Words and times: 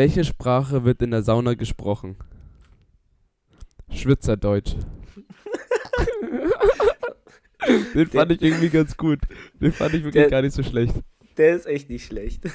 welche 0.00 0.24
Sprache 0.24 0.84
wird 0.84 1.02
in 1.02 1.10
der 1.10 1.22
Sauna 1.22 1.52
gesprochen? 1.52 2.16
Schwitzerdeutsch. 3.90 4.74
Den 7.94 8.06
fand 8.06 8.32
ich 8.32 8.40
irgendwie 8.40 8.70
ganz 8.70 8.96
gut. 8.96 9.18
Den 9.60 9.72
fand 9.72 9.92
ich 9.92 10.02
wirklich 10.02 10.22
Der- 10.22 10.30
gar 10.30 10.40
nicht 10.40 10.54
so 10.54 10.62
schlecht. 10.62 10.94
Der 11.36 11.54
ist 11.54 11.66
echt 11.66 11.90
nicht 11.90 12.06
schlecht. 12.06 12.42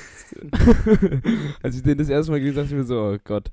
Als 1.62 1.76
ich 1.76 1.84
den 1.84 2.00
das 2.00 2.10
erste 2.10 2.32
Mal 2.32 2.40
gelesen 2.40 2.58
habe, 2.58 2.68
dachte 2.68 2.76
ich 2.76 2.82
mir 2.82 2.84
so, 2.84 3.00
oh 3.00 3.16
Gott. 3.24 3.52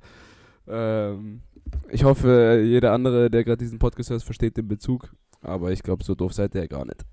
Ähm, 0.66 1.42
ich 1.90 2.04
hoffe, 2.04 2.62
jeder 2.64 2.92
andere, 2.92 3.28
der 3.28 3.44
gerade 3.44 3.58
diesen 3.58 3.78
Podcast 3.78 4.08
hört, 4.08 4.22
versteht 4.22 4.56
den 4.56 4.68
Bezug. 4.68 5.12
Aber 5.42 5.70
ich 5.70 5.82
glaube, 5.82 6.02
so 6.02 6.14
doof 6.14 6.32
seid 6.32 6.54
ihr 6.54 6.62
ja 6.62 6.66
gar 6.66 6.86
nicht. 6.86 7.04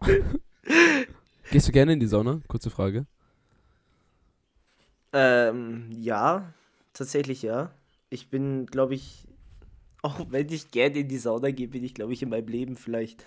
Gehst 1.50 1.68
du 1.68 1.72
gerne 1.72 1.92
in 1.92 2.00
die 2.00 2.06
Sauna? 2.06 2.40
Kurze 2.48 2.70
Frage. 2.70 3.04
Ähm, 5.12 5.86
ja, 5.90 6.52
tatsächlich 6.92 7.42
ja. 7.42 7.70
Ich 8.10 8.28
bin, 8.28 8.66
glaube 8.66 8.94
ich, 8.94 9.26
auch 10.02 10.18
wenn 10.30 10.48
ich 10.48 10.70
gerne 10.70 11.00
in 11.00 11.08
die 11.08 11.18
Sauna 11.18 11.50
gehe, 11.50 11.68
bin 11.68 11.84
ich, 11.84 11.94
glaube 11.94 12.12
ich, 12.12 12.22
in 12.22 12.30
meinem 12.30 12.48
Leben 12.48 12.76
vielleicht 12.76 13.24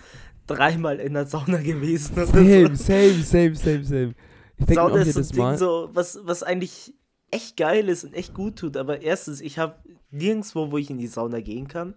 dreimal 0.48 1.00
in 1.00 1.14
der 1.14 1.26
Sauna 1.26 1.58
gewesen. 1.62 2.16
Same, 2.26 2.76
so. 2.76 2.84
same, 2.84 3.24
same, 3.24 3.56
same, 3.56 3.84
same. 3.84 4.16
Ich 4.58 4.66
denke 4.66 4.74
Sauna 4.76 5.02
ist 5.02 5.14
so 5.14 5.20
ein 5.20 5.28
Ding, 5.28 5.38
Mal. 5.38 5.58
so, 5.58 5.90
was, 5.94 6.20
was 6.24 6.44
eigentlich 6.44 6.94
echt 7.32 7.58
geil 7.58 7.90
ist 7.90 8.04
und 8.04 8.14
echt 8.14 8.34
gut 8.34 8.58
tut. 8.58 8.78
Aber 8.78 9.02
erstens, 9.02 9.42
ich 9.42 9.58
habe 9.58 9.76
nirgendwo, 10.12 10.72
wo 10.72 10.78
ich 10.78 10.90
in 10.90 10.98
die 10.98 11.08
Sauna 11.08 11.42
gehen 11.42 11.68
kann. 11.68 11.96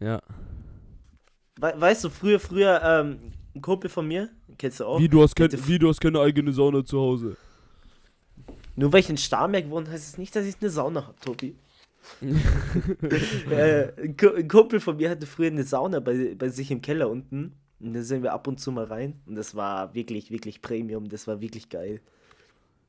Ja. 0.00 0.20
We 1.58 1.72
weißt 1.76 2.04
du, 2.04 2.10
früher, 2.10 2.38
früher, 2.38 2.82
ähm, 2.82 3.18
ein 3.54 3.62
Kumpel 3.62 3.88
von 3.88 4.06
mir, 4.06 4.28
kennst 4.58 4.80
du 4.80 4.84
auch, 4.84 5.00
Wie 5.00 5.08
du, 5.08 5.22
hast 5.22 5.34
kein, 5.34 5.48
Bitte. 5.48 5.66
wie 5.66 5.78
du 5.78 5.88
hast 5.88 6.00
keine 6.00 6.20
eigene 6.20 6.52
Sauna 6.52 6.84
zu 6.84 6.98
Hause. 7.00 7.36
Nur 8.76 8.92
weil 8.92 9.00
ich 9.00 9.10
in 9.10 9.16
Starnberg 9.16 9.70
wohne, 9.70 9.90
heißt 9.90 10.08
es 10.08 10.18
nicht, 10.18 10.34
dass 10.36 10.46
ich 10.46 10.56
eine 10.60 10.70
Sauna 10.70 11.06
habe, 11.06 11.18
Tobi. 11.20 11.56
äh, 13.50 13.88
ein, 14.00 14.16
Ku- 14.16 14.34
ein 14.34 14.48
Kumpel 14.48 14.80
von 14.80 14.96
mir 14.96 15.10
hatte 15.10 15.26
früher 15.26 15.48
eine 15.48 15.64
Sauna 15.64 16.00
bei, 16.00 16.34
bei 16.36 16.48
sich 16.48 16.70
im 16.70 16.80
Keller 16.80 17.10
unten. 17.10 17.54
Und 17.80 17.92
da 17.92 18.02
sind 18.02 18.22
wir 18.22 18.32
ab 18.32 18.46
und 18.46 18.58
zu 18.60 18.72
mal 18.72 18.84
rein. 18.84 19.20
Und 19.26 19.34
das 19.34 19.54
war 19.54 19.94
wirklich, 19.94 20.30
wirklich 20.30 20.62
Premium. 20.62 21.08
Das 21.08 21.26
war 21.26 21.40
wirklich 21.40 21.68
geil. 21.68 22.00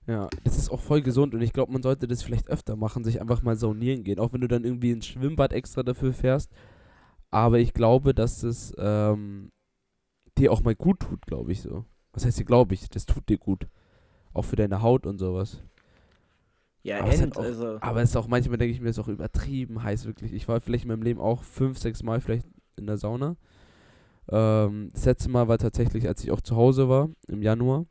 Ja, 0.07 0.29
das 0.45 0.57
ist 0.57 0.69
auch 0.69 0.79
voll 0.79 1.01
gesund 1.01 1.33
und 1.33 1.41
ich 1.41 1.51
glaube, 1.51 1.73
man 1.73 1.83
sollte 1.83 2.07
das 2.07 2.23
vielleicht 2.23 2.47
öfter 2.49 2.77
machen, 2.77 3.03
sich 3.03 3.19
einfach 3.19 3.41
mal 3.41 3.57
saunieren 3.57 4.05
gehen, 4.05 4.19
auch 4.19 4.31
wenn 4.31 4.39
du 4.39 4.47
dann 4.47 4.63
irgendwie 4.63 4.91
ins 4.91 5.05
Schwimmbad 5.05 5.51
extra 5.51 5.83
dafür 5.83 6.13
fährst. 6.13 6.49
Aber 7.29 7.59
ich 7.59 7.73
glaube, 7.73 8.13
dass 8.13 8.39
das 8.39 8.73
ähm, 8.77 9.49
dir 10.37 10.53
auch 10.53 10.61
mal 10.63 10.75
gut 10.75 11.01
tut, 11.01 11.25
glaube 11.25 11.51
ich 11.51 11.61
so. 11.61 11.83
Was 12.13 12.25
heißt 12.25 12.39
dir, 12.39 12.45
glaube 12.45 12.73
ich? 12.73 12.89
Das 12.89 13.05
tut 13.05 13.27
dir 13.27 13.37
gut. 13.37 13.67
Auch 14.33 14.45
für 14.45 14.55
deine 14.55 14.81
Haut 14.81 15.05
und 15.05 15.17
sowas. 15.19 15.61
Ja, 16.87 17.01
Aber 17.01 17.09
es, 17.09 17.19
end, 17.19 17.35
hat 17.35 17.37
auch, 17.37 17.43
also. 17.43 17.77
aber 17.81 18.01
es 18.01 18.11
ist 18.11 18.15
auch 18.15 18.29
manchmal, 18.29 18.57
denke 18.57 18.73
ich 18.73 18.79
mir, 18.79 18.87
ist 18.87 18.97
auch 18.97 19.09
übertrieben 19.09 19.83
heiß, 19.83 20.05
wirklich. 20.05 20.31
Ich 20.31 20.47
war 20.47 20.61
vielleicht 20.61 20.85
in 20.85 20.87
meinem 20.87 21.01
Leben 21.01 21.19
auch 21.19 21.43
fünf, 21.43 21.77
sechs 21.77 22.01
Mal 22.01 22.21
vielleicht 22.21 22.47
in 22.77 22.87
der 22.87 22.95
Sauna. 22.95 23.35
Ähm, 24.29 24.87
das 24.93 25.03
letzte 25.03 25.27
Mal 25.27 25.49
war 25.49 25.57
tatsächlich, 25.57 26.07
als 26.07 26.23
ich 26.23 26.31
auch 26.31 26.39
zu 26.39 26.55
Hause 26.55 26.87
war, 26.87 27.09
im 27.27 27.41
Januar, 27.41 27.87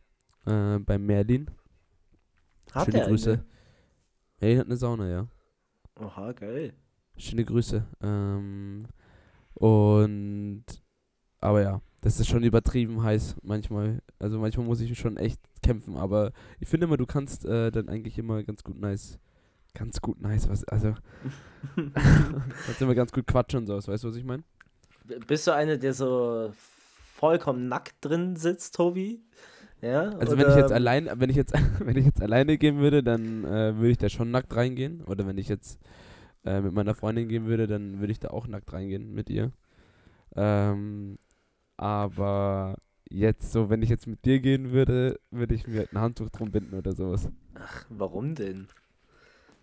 äh, 0.47 0.79
bei 0.79 0.97
Merlin. 0.97 1.51
Hat 2.73 2.87
Schöne 2.87 3.05
Grüße. 3.05 3.33
eine? 3.33 3.45
Merlin 4.41 4.59
hat 4.61 4.67
eine 4.67 4.77
Sauna, 4.79 5.11
ja. 5.11 5.29
Oha, 6.01 6.33
geil. 6.33 6.73
Schöne 7.19 7.45
Grüße. 7.45 7.85
Ähm, 8.01 8.87
und 9.53 10.65
aber 11.41 11.61
ja, 11.61 11.83
das 12.07 12.21
ist 12.21 12.29
schon 12.29 12.45
übertrieben 12.45 13.03
heiß 13.03 13.35
manchmal. 13.43 14.01
Also 14.21 14.39
manchmal 14.39 14.65
muss 14.65 14.81
ich 14.81 14.97
schon 14.97 15.17
echt 15.17 15.41
kämpfen, 15.61 15.97
aber 15.97 16.31
ich 16.61 16.69
finde 16.69 16.87
immer, 16.87 16.97
du 16.97 17.05
kannst 17.05 17.45
äh, 17.45 17.73
dann 17.73 17.89
eigentlich 17.89 18.17
immer 18.17 18.45
ganz 18.45 18.63
gut 18.63 18.79
nice, 18.79 19.19
ganz 19.75 20.01
gut 20.01 20.23
nice, 20.23 20.49
was, 20.49 20.63
also 20.69 20.95
kannst 21.75 22.81
immer 22.81 22.95
ganz 22.95 23.11
gut 23.11 23.27
quatschen 23.27 23.59
und 23.59 23.67
sowas, 23.67 23.89
weißt 23.89 24.05
du, 24.05 24.09
was 24.09 24.17
ich 24.17 24.23
meine? 24.23 24.45
Bist 25.27 25.49
du 25.49 25.53
einer, 25.53 25.79
der 25.79 25.95
so 25.95 26.53
vollkommen 27.17 27.67
nackt 27.67 27.97
drin 28.03 28.37
sitzt, 28.37 28.77
Tobi? 28.77 29.21
Ja? 29.83 30.11
Also 30.11 30.39
wenn 30.39 30.49
ich 30.49 30.57
jetzt 30.57 30.73
allein, 30.73 31.11
wenn 31.13 31.31
ich 31.31 31.37
jetzt, 31.37 31.55
wenn 31.81 31.97
ich 31.97 32.07
jetzt 32.07 32.23
alleine 32.23 32.57
gehen 32.57 32.79
würde, 32.79 33.03
dann 33.03 33.43
äh, 33.43 33.77
würde 33.79 33.91
ich 33.91 33.99
da 33.99 34.09
schon 34.09 34.31
nackt 34.31 34.55
reingehen. 34.55 35.03
Oder 35.03 35.27
wenn 35.27 35.39
ich 35.39 35.49
jetzt 35.49 35.81
äh, 36.45 36.61
mit 36.61 36.73
meiner 36.73 36.95
Freundin 36.95 37.27
gehen 37.27 37.47
würde, 37.47 37.67
dann 37.67 37.99
würde 37.99 38.13
ich 38.13 38.21
da 38.21 38.29
auch 38.29 38.47
nackt 38.47 38.73
reingehen 38.73 39.13
mit 39.13 39.29
ihr. 39.29 39.51
Ähm, 40.37 41.19
aber 41.77 42.77
jetzt 43.09 43.53
so, 43.53 43.71
wenn 43.71 43.83
ich 43.83 43.91
jetzt 43.91 44.07
mit 44.07 44.25
dir 44.25 44.41
gehen 44.41 44.73
würde, 44.73 45.21
würde 45.31 45.55
ich 45.55 45.67
mir 45.67 45.79
halt 45.79 45.93
ein 45.93 46.01
Handtuch 46.01 46.31
drum 46.31 46.51
binden 46.51 46.75
oder 46.77 46.93
sowas. 46.93 47.29
Warum 47.89 48.35
denn? 48.35 48.69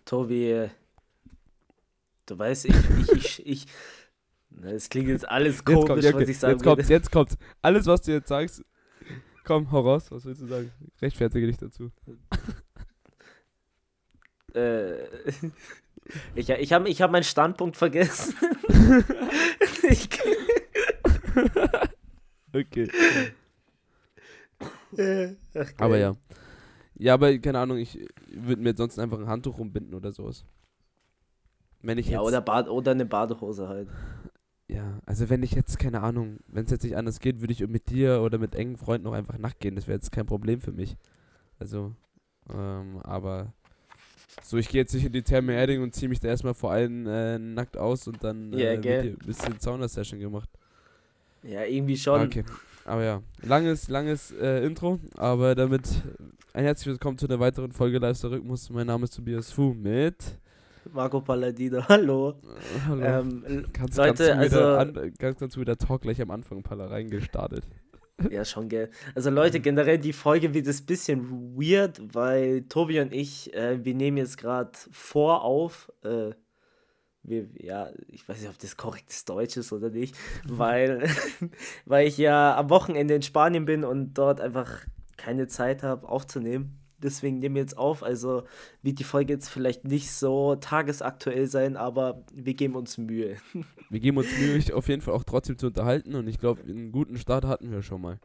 Tobi, 0.04 0.50
äh, 0.50 0.68
du 2.26 2.38
weißt, 2.38 2.66
ich, 2.66 2.74
ich, 3.00 3.12
ich, 3.12 3.46
ich 3.46 3.66
es 4.62 4.88
klingt 4.88 5.08
jetzt 5.08 5.28
alles 5.28 5.56
Jetzt 5.56 5.64
komisch, 5.64 5.86
kommt, 5.86 6.02
ja, 6.04 6.14
was 6.14 6.22
okay, 6.22 6.30
ich 6.30 6.38
sagen 6.38 6.52
jetzt 6.52 6.62
kommt's, 6.62 6.84
würde. 6.84 6.92
jetzt 6.92 7.10
kommt's. 7.10 7.38
Alles, 7.60 7.86
was 7.86 8.02
du 8.02 8.12
jetzt 8.12 8.28
sagst, 8.28 8.64
komm, 9.44 9.70
hau 9.72 9.80
raus, 9.80 10.10
was 10.10 10.24
willst 10.24 10.42
du 10.42 10.46
sagen? 10.46 10.70
Rechtfertige 11.02 11.46
dich 11.46 11.56
dazu. 11.56 11.90
Äh, 14.54 15.04
ich 16.34 16.48
ich 16.48 16.72
habe 16.72 16.88
ich 16.88 17.02
hab 17.02 17.10
meinen 17.10 17.24
Standpunkt 17.24 17.76
vergessen. 17.76 18.34
ich, 19.88 20.08
Okay. 22.54 22.88
äh, 24.96 25.34
ach, 25.54 25.72
Aber 25.78 25.98
ja. 25.98 26.16
Ja, 26.96 27.14
aber 27.14 27.36
keine 27.38 27.58
Ahnung, 27.60 27.78
ich 27.78 27.98
würde 28.28 28.62
mir 28.62 28.74
sonst 28.76 28.98
einfach 28.98 29.18
ein 29.18 29.28
Handtuch 29.28 29.58
rumbinden 29.58 29.94
oder 29.94 30.12
sowas. 30.12 30.44
Wenn 31.82 31.98
ich 31.98 32.08
Ja, 32.08 32.20
jetzt, 32.20 32.22
oder, 32.22 32.40
Bad, 32.40 32.68
oder 32.68 32.92
eine 32.92 33.04
Badehose 33.06 33.68
halt. 33.68 33.88
ja, 34.68 35.00
also 35.06 35.28
wenn 35.30 35.42
ich 35.42 35.52
jetzt, 35.52 35.78
keine 35.78 36.02
Ahnung, 36.02 36.38
wenn 36.48 36.64
es 36.64 36.70
jetzt 36.70 36.84
nicht 36.84 36.96
anders 36.96 37.20
geht, 37.20 37.40
würde 37.40 37.52
ich 37.52 37.66
mit 37.68 37.90
dir 37.90 38.22
oder 38.22 38.38
mit 38.38 38.54
engen 38.54 38.76
Freunden 38.78 39.06
auch 39.06 39.12
einfach 39.12 39.38
nackt 39.38 39.60
gehen. 39.60 39.76
Das 39.76 39.86
wäre 39.86 39.96
jetzt 39.96 40.12
kein 40.12 40.26
Problem 40.26 40.60
für 40.60 40.72
mich. 40.72 40.96
Also, 41.58 41.94
ähm, 42.50 43.00
aber 43.02 43.52
so, 44.42 44.56
ich 44.58 44.68
gehe 44.68 44.80
jetzt 44.82 44.94
nicht 44.94 45.06
in 45.06 45.12
die 45.12 45.22
Therme 45.22 45.54
Erding 45.54 45.82
und 45.82 45.94
ziehe 45.94 46.08
mich 46.08 46.20
da 46.20 46.28
erstmal 46.28 46.54
vor 46.54 46.72
allen 46.72 47.06
äh, 47.06 47.38
nackt 47.38 47.76
aus 47.78 48.08
und 48.08 48.24
dann 48.24 48.52
äh, 48.54 48.78
gell. 48.78 48.84
wird 48.88 49.00
hier 49.00 49.12
ein 49.12 49.18
bisschen 49.26 49.60
Sauna-Session 49.60 50.20
gemacht. 50.20 50.50
Ja, 51.46 51.64
irgendwie 51.64 51.96
schon. 51.96 52.22
Okay. 52.22 52.44
Aber 52.86 53.04
ja, 53.04 53.22
langes, 53.42 53.88
langes 53.88 54.32
äh, 54.32 54.64
Intro, 54.64 54.98
aber 55.16 55.54
damit 55.54 55.82
ein 56.54 56.64
herzliches 56.64 56.94
Willkommen 56.94 57.18
zu 57.18 57.26
einer 57.26 57.38
weiteren 57.38 57.72
Folge 57.72 57.98
Lifestyle 57.98 58.34
Rhythmus. 58.36 58.70
Mein 58.70 58.86
Name 58.86 59.04
ist 59.04 59.14
Tobias 59.14 59.50
Fu 59.52 59.74
mit. 59.74 60.16
Marco 60.90 61.20
Palladino, 61.20 61.82
hallo. 61.88 62.30
Äh, 62.30 62.80
hallo. 62.86 63.02
Ähm, 63.04 63.66
kannst, 63.72 63.98
Leute, 63.98 64.28
kannst 64.28 64.54
also- 64.54 64.64
an, 64.76 65.12
ganz, 65.18 65.38
ganz 65.38 65.56
wieder 65.56 65.76
Talk 65.76 66.02
gleich 66.02 66.20
am 66.22 66.30
Anfang 66.30 66.62
Palla 66.62 66.86
reingestartet. 66.86 67.64
Ja, 68.30 68.44
schon, 68.44 68.68
gell. 68.68 68.90
Also 69.14 69.28
Leute, 69.28 69.60
generell 69.60 69.98
die 69.98 70.12
Folge 70.12 70.54
wird 70.54 70.68
ein 70.68 70.86
bisschen 70.86 71.56
weird, 71.58 72.00
weil 72.14 72.62
Tobi 72.68 73.00
und 73.00 73.12
ich, 73.12 73.52
äh, 73.54 73.84
wir 73.84 73.94
nehmen 73.94 74.16
jetzt 74.18 74.38
gerade 74.38 74.70
vor 74.92 75.42
auf, 75.42 75.90
äh, 76.04 76.30
wir, 77.24 77.46
ja, 77.58 77.90
ich 78.08 78.28
weiß 78.28 78.40
nicht, 78.40 78.50
ob 78.50 78.58
das 78.58 78.76
korrektes 78.76 79.24
Deutsch 79.24 79.56
ist 79.56 79.72
oder 79.72 79.90
nicht, 79.90 80.16
weil, 80.46 81.08
weil 81.86 82.06
ich 82.06 82.18
ja 82.18 82.56
am 82.56 82.70
Wochenende 82.70 83.14
in 83.14 83.22
Spanien 83.22 83.64
bin 83.64 83.84
und 83.84 84.14
dort 84.14 84.40
einfach 84.40 84.70
keine 85.16 85.48
Zeit 85.48 85.82
habe 85.82 86.08
aufzunehmen. 86.08 86.78
Deswegen 86.98 87.38
nehmen 87.38 87.56
wir 87.56 87.62
jetzt 87.62 87.76
auf, 87.76 88.02
also 88.02 88.44
wird 88.82 88.98
die 88.98 89.04
Folge 89.04 89.32
jetzt 89.32 89.48
vielleicht 89.48 89.84
nicht 89.84 90.10
so 90.10 90.54
tagesaktuell 90.56 91.46
sein, 91.46 91.76
aber 91.76 92.24
wir 92.32 92.54
geben 92.54 92.76
uns 92.76 92.96
Mühe. 92.98 93.36
Wir 93.90 94.00
geben 94.00 94.16
uns 94.16 94.26
Mühe, 94.38 94.56
euch 94.56 94.72
auf 94.72 94.88
jeden 94.88 95.02
Fall 95.02 95.14
auch 95.14 95.22
trotzdem 95.22 95.56
zu 95.58 95.66
unterhalten 95.66 96.14
und 96.14 96.26
ich 96.26 96.40
glaube, 96.40 96.62
einen 96.62 96.90
guten 96.90 97.16
Start 97.16 97.44
hatten 97.44 97.70
wir 97.70 97.82
schon 97.82 98.00
mal. 98.00 98.18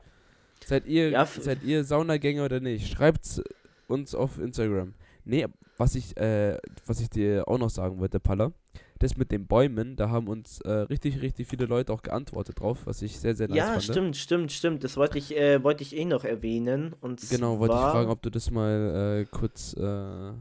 Seid 0.66 0.88
ihr, 0.88 1.10
Ja, 1.10 1.26
seid 1.26 1.64
ihr 1.64 1.84
Saunagänger 1.84 2.46
oder 2.46 2.60
nicht? 2.60 2.88
Schreibt's 2.88 3.44
uns 3.88 4.16
auf 4.16 4.40
Instagram. 4.40 4.94
Nee, 5.26 5.46
was 5.78 5.96
ich, 5.96 6.18
äh, 6.18 6.58
was 6.88 7.02
ich 7.02 7.10
dir 7.10 7.48
auch 7.48 7.58
noch 7.58 7.70
sagen 7.70 8.00
wollte, 8.00 8.20
Palla, 8.20 8.52
das 9.00 9.16
mit 9.16 9.32
den 9.32 9.48
Bäumen, 9.48 9.96
da 9.96 10.10
haben 10.10 10.28
uns 10.28 10.60
äh, 10.62 10.70
richtig, 10.70 11.22
richtig 11.22 11.48
viele 11.48 11.66
Leute 11.66 11.94
auch 11.94 12.02
geantwortet 12.02 12.60
drauf, 12.60 12.86
was 12.86 13.02
ich 13.02 13.18
sehr, 13.20 13.34
sehr 13.34 13.48
nice 13.48 13.58
ja, 13.58 13.66
fand. 13.72 13.84
stimmt, 13.84 14.18
stimmt, 14.18 14.52
stimmt. 14.52 14.84
Das 14.84 14.98
wollte 14.98 15.18
ich, 15.18 15.36
äh, 15.36 15.64
wollte 15.64 15.84
ich 15.84 15.96
eh 15.96 16.06
noch 16.06 16.26
erwähnen. 16.26 16.94
Und 17.00 17.28
Genau, 17.30 17.60
wollte 17.60 17.76
ich 17.76 17.82
fragen, 17.82 18.12
ob 18.12 18.22
du 18.22 18.30
das 18.30 18.52
mal 18.52 19.22
äh, 19.22 19.26
kurz 19.26 19.74
äh, 19.74 20.32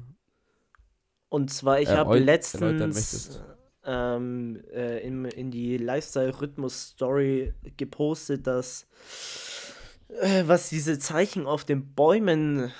Und 1.28 1.50
zwar, 1.50 1.80
ich 1.80 1.88
habe 1.88 2.18
letztens 2.18 3.40
ähm, 3.84 4.60
äh, 4.72 5.06
in, 5.06 5.24
in 5.24 5.50
die 5.52 5.78
Lifestyle-Rhythmus-Story 5.78 7.54
gepostet, 7.76 8.46
dass 8.48 8.88
äh, 10.20 10.42
was 10.46 10.68
diese 10.68 10.98
Zeichen 10.98 11.46
auf 11.46 11.64
den 11.64 11.94
Bäumen 11.94 12.72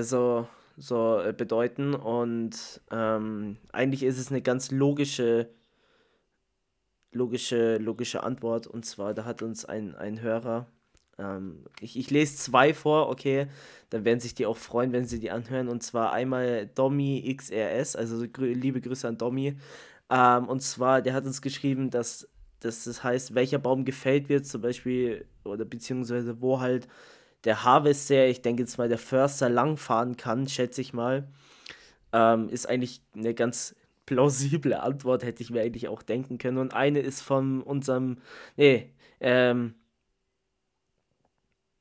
so, 0.00 0.46
so 0.76 1.20
äh, 1.20 1.32
bedeuten. 1.32 1.94
Und 1.94 2.80
ähm, 2.90 3.58
eigentlich 3.72 4.02
ist 4.02 4.18
es 4.18 4.30
eine 4.30 4.42
ganz 4.42 4.70
logische, 4.70 5.48
logische, 7.12 7.78
logische 7.78 8.22
Antwort. 8.22 8.66
Und 8.66 8.84
zwar, 8.84 9.14
da 9.14 9.24
hat 9.24 9.42
uns 9.42 9.64
ein, 9.64 9.94
ein 9.94 10.20
Hörer 10.20 10.66
Ähm, 11.18 11.64
ich, 11.80 11.96
ich 11.98 12.10
lese 12.10 12.36
zwei 12.36 12.72
vor, 12.74 13.08
okay, 13.10 13.46
dann 13.90 14.04
werden 14.04 14.20
sich 14.20 14.34
die 14.34 14.46
auch 14.46 14.56
freuen, 14.56 14.92
wenn 14.92 15.06
sie 15.06 15.20
die 15.20 15.30
anhören. 15.30 15.68
Und 15.68 15.82
zwar 15.82 16.12
einmal 16.12 16.66
Domi 16.74 17.34
XRS, 17.36 17.96
also 17.96 18.26
grü 18.28 18.52
liebe 18.54 18.80
Grüße 18.80 19.06
an 19.08 19.18
Domi. 19.18 19.56
Ähm, 20.10 20.48
und 20.48 20.60
zwar, 20.62 21.02
der 21.02 21.14
hat 21.14 21.24
uns 21.26 21.42
geschrieben, 21.42 21.90
dass, 21.90 22.28
dass 22.60 22.84
das 22.84 23.02
heißt, 23.04 23.34
welcher 23.34 23.58
Baum 23.58 23.84
gefällt 23.84 24.28
wird, 24.28 24.46
zum 24.46 24.62
Beispiel, 24.62 25.26
oder 25.44 25.64
beziehungsweise 25.64 26.40
wo 26.40 26.60
halt 26.60 26.88
der 27.44 27.64
Harvester, 27.64 28.26
ich 28.26 28.42
denke 28.42 28.62
jetzt 28.62 28.78
mal 28.78 28.88
der 28.88 28.98
Förster 28.98 29.48
langfahren 29.48 30.16
kann, 30.16 30.48
schätze 30.48 30.80
ich 30.80 30.92
mal. 30.92 31.28
Ähm, 32.12 32.48
ist 32.48 32.68
eigentlich 32.68 33.02
eine 33.14 33.34
ganz 33.34 33.74
plausible 34.06 34.80
Antwort, 34.80 35.24
hätte 35.24 35.42
ich 35.42 35.50
mir 35.50 35.62
eigentlich 35.62 35.88
auch 35.88 36.02
denken 36.02 36.38
können. 36.38 36.58
Und 36.58 36.74
eine 36.74 37.00
ist 37.00 37.22
von 37.22 37.62
unserem, 37.62 38.18
nee, 38.56 38.90
ähm, 39.20 39.74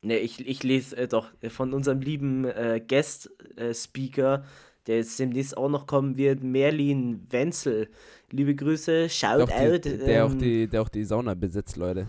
nee, 0.01 0.17
ich, 0.17 0.45
ich 0.47 0.63
lese 0.63 0.97
äh, 0.97 1.07
doch 1.07 1.31
von 1.49 1.73
unserem 1.73 2.01
lieben 2.01 2.45
äh, 2.45 2.81
Guest-Speaker, 2.85 4.35
äh, 4.35 4.47
der 4.87 4.97
jetzt 4.97 5.19
demnächst 5.19 5.57
auch 5.57 5.69
noch 5.69 5.85
kommen 5.85 6.17
wird, 6.17 6.41
Merlin 6.43 7.21
Wenzel. 7.29 7.89
Liebe 8.31 8.55
Grüße, 8.55 9.09
shout 9.09 9.45
der 9.47 9.73
out. 9.73 9.85
Die, 9.85 9.97
der, 9.97 10.07
ähm, 10.07 10.31
auch 10.31 10.33
die, 10.35 10.67
der 10.67 10.81
auch 10.81 10.89
die 10.89 11.03
Sauna 11.03 11.33
besitzt, 11.35 11.77
Leute. 11.77 12.07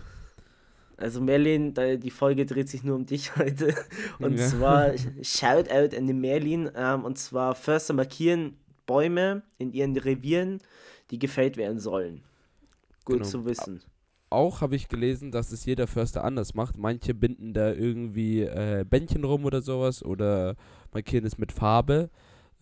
Also 1.03 1.19
Merlin, 1.21 1.73
die 1.73 2.09
Folge 2.09 2.45
dreht 2.45 2.69
sich 2.69 2.83
nur 2.83 2.95
um 2.95 3.05
dich 3.05 3.35
heute. 3.35 3.75
Und 4.19 4.37
Ja. 4.39 4.47
zwar 4.47 4.93
shout 5.21 5.69
out 5.69 5.93
an 5.93 6.07
den 6.07 6.19
Merlin. 6.21 6.69
Ähm, 6.75 7.03
und 7.03 7.17
zwar 7.17 7.55
Förster 7.55 7.93
markieren 7.93 8.55
Bäume 8.85 9.43
in 9.57 9.71
ihren 9.73 9.97
Revieren, 9.97 10.59
die 11.11 11.19
gefällt 11.19 11.57
werden 11.57 11.79
sollen. 11.79 12.21
Gut 13.05 13.17
Genau. 13.17 13.27
zu 13.29 13.45
wissen. 13.45 13.81
Auch 14.29 14.61
habe 14.61 14.75
ich 14.75 14.87
gelesen, 14.87 15.31
dass 15.31 15.51
es 15.51 15.65
jeder 15.65 15.87
Förster 15.87 16.23
anders 16.23 16.53
macht. 16.53 16.77
Manche 16.77 17.13
binden 17.13 17.53
da 17.53 17.71
irgendwie 17.73 18.41
äh, 18.41 18.83
Bändchen 18.89 19.23
rum 19.25 19.45
oder 19.45 19.61
sowas 19.61 20.03
oder 20.03 20.55
markieren 20.93 21.25
es 21.25 21.37
mit 21.37 21.51
Farbe. 21.51 22.09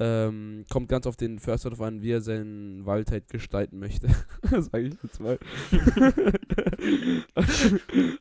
Ähm, 0.03 0.65
kommt 0.69 0.89
ganz 0.89 1.05
auf 1.05 1.15
den 1.17 1.37
Förster 1.39 1.69
drauf 1.69 1.81
an, 1.81 2.01
wie 2.01 2.11
er 2.11 2.21
seinen 2.21 2.85
Wald 2.87 3.11
halt 3.11 3.29
gestalten 3.29 3.77
möchte. 3.79 4.07
Sage 4.49 4.87
ich 4.87 4.95
jetzt 5.03 5.19
mal. 5.19 5.37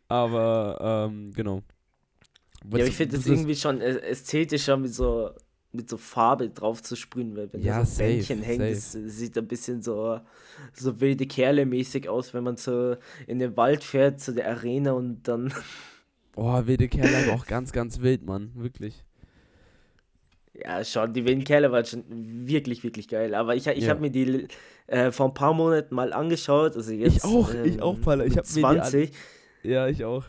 Aber 0.09 1.09
ähm, 1.11 1.32
genau. 1.32 1.62
Ja, 2.73 2.85
aber 2.85 2.87
ich 2.87 2.94
finde 2.97 3.17
es 3.17 3.27
irgendwie 3.27 3.56
schon 3.56 3.81
ästhetischer 3.81 4.77
mit 4.77 4.93
so 4.94 5.31
mit 5.73 5.88
so 5.88 5.97
Farbe 5.99 6.50
drauf 6.50 6.82
zu 6.82 6.97
sprühen, 6.97 7.37
weil 7.37 7.53
wenn 7.53 7.62
Ja, 7.62 7.65
da 7.65 7.85
so 7.85 7.85
safe, 7.85 7.94
Bändchen 7.94 8.43
hängt, 8.43 8.62
das 8.71 8.93
safe. 8.93 8.93
sieht 8.93 9.38
ein 9.38 9.47
bisschen 9.47 9.82
so, 9.82 10.21
so 10.75 11.00
wilde 11.00 11.27
Kerle 11.27 11.65
mäßig 11.65 12.09
aus, 12.09 12.35
wenn 12.35 12.43
man 12.44 12.56
so 12.56 12.97
in 13.29 13.38
den 13.38 13.56
Wald 13.56 13.85
fährt, 13.85 14.21
zu 14.21 14.35
der 14.35 14.49
Arena 14.50 14.93
und 14.93 15.23
dann 15.29 15.53
Oh, 16.35 16.67
wilde 16.67 16.88
Kerle, 16.88 17.17
aber 17.19 17.32
auch 17.32 17.47
ganz, 17.47 17.73
ganz 17.73 18.00
wild, 18.00 18.25
Mann. 18.25 18.50
Wirklich. 18.55 19.05
Ja, 20.62 20.85
schon, 20.85 21.12
die 21.12 21.25
wilden 21.25 21.45
Kerle 21.45 21.71
waren 21.73 21.85
schon 21.85 22.05
wirklich, 22.09 22.83
wirklich 22.85 23.09
geil. 23.09 23.35
Aber 23.35 23.55
ich, 23.55 23.67
ich 23.67 23.85
Ja. 23.85 23.91
habe 23.91 24.01
mir 24.01 24.11
die 24.11 24.47
äh, 24.87 25.11
vor 25.12 25.27
ein 25.29 25.35
paar 25.35 25.55
Monaten 25.55 25.95
mal 25.95 26.12
angeschaut. 26.12 26.77
Also 26.77 26.93
jetzt, 26.93 27.17
Ich 27.19 27.25
auch, 27.25 27.53
ich 27.65 27.81
auch, 27.81 28.01
Paula. 28.01 28.25
Ich 28.25 28.35
mit 28.35 28.39
hab 28.39 28.47
mir 28.55 28.61
die 28.61 28.65
an- 28.67 28.77
20. 28.83 29.12
Ja, 29.62 29.89
ich 29.89 30.05
auch. 30.05 30.25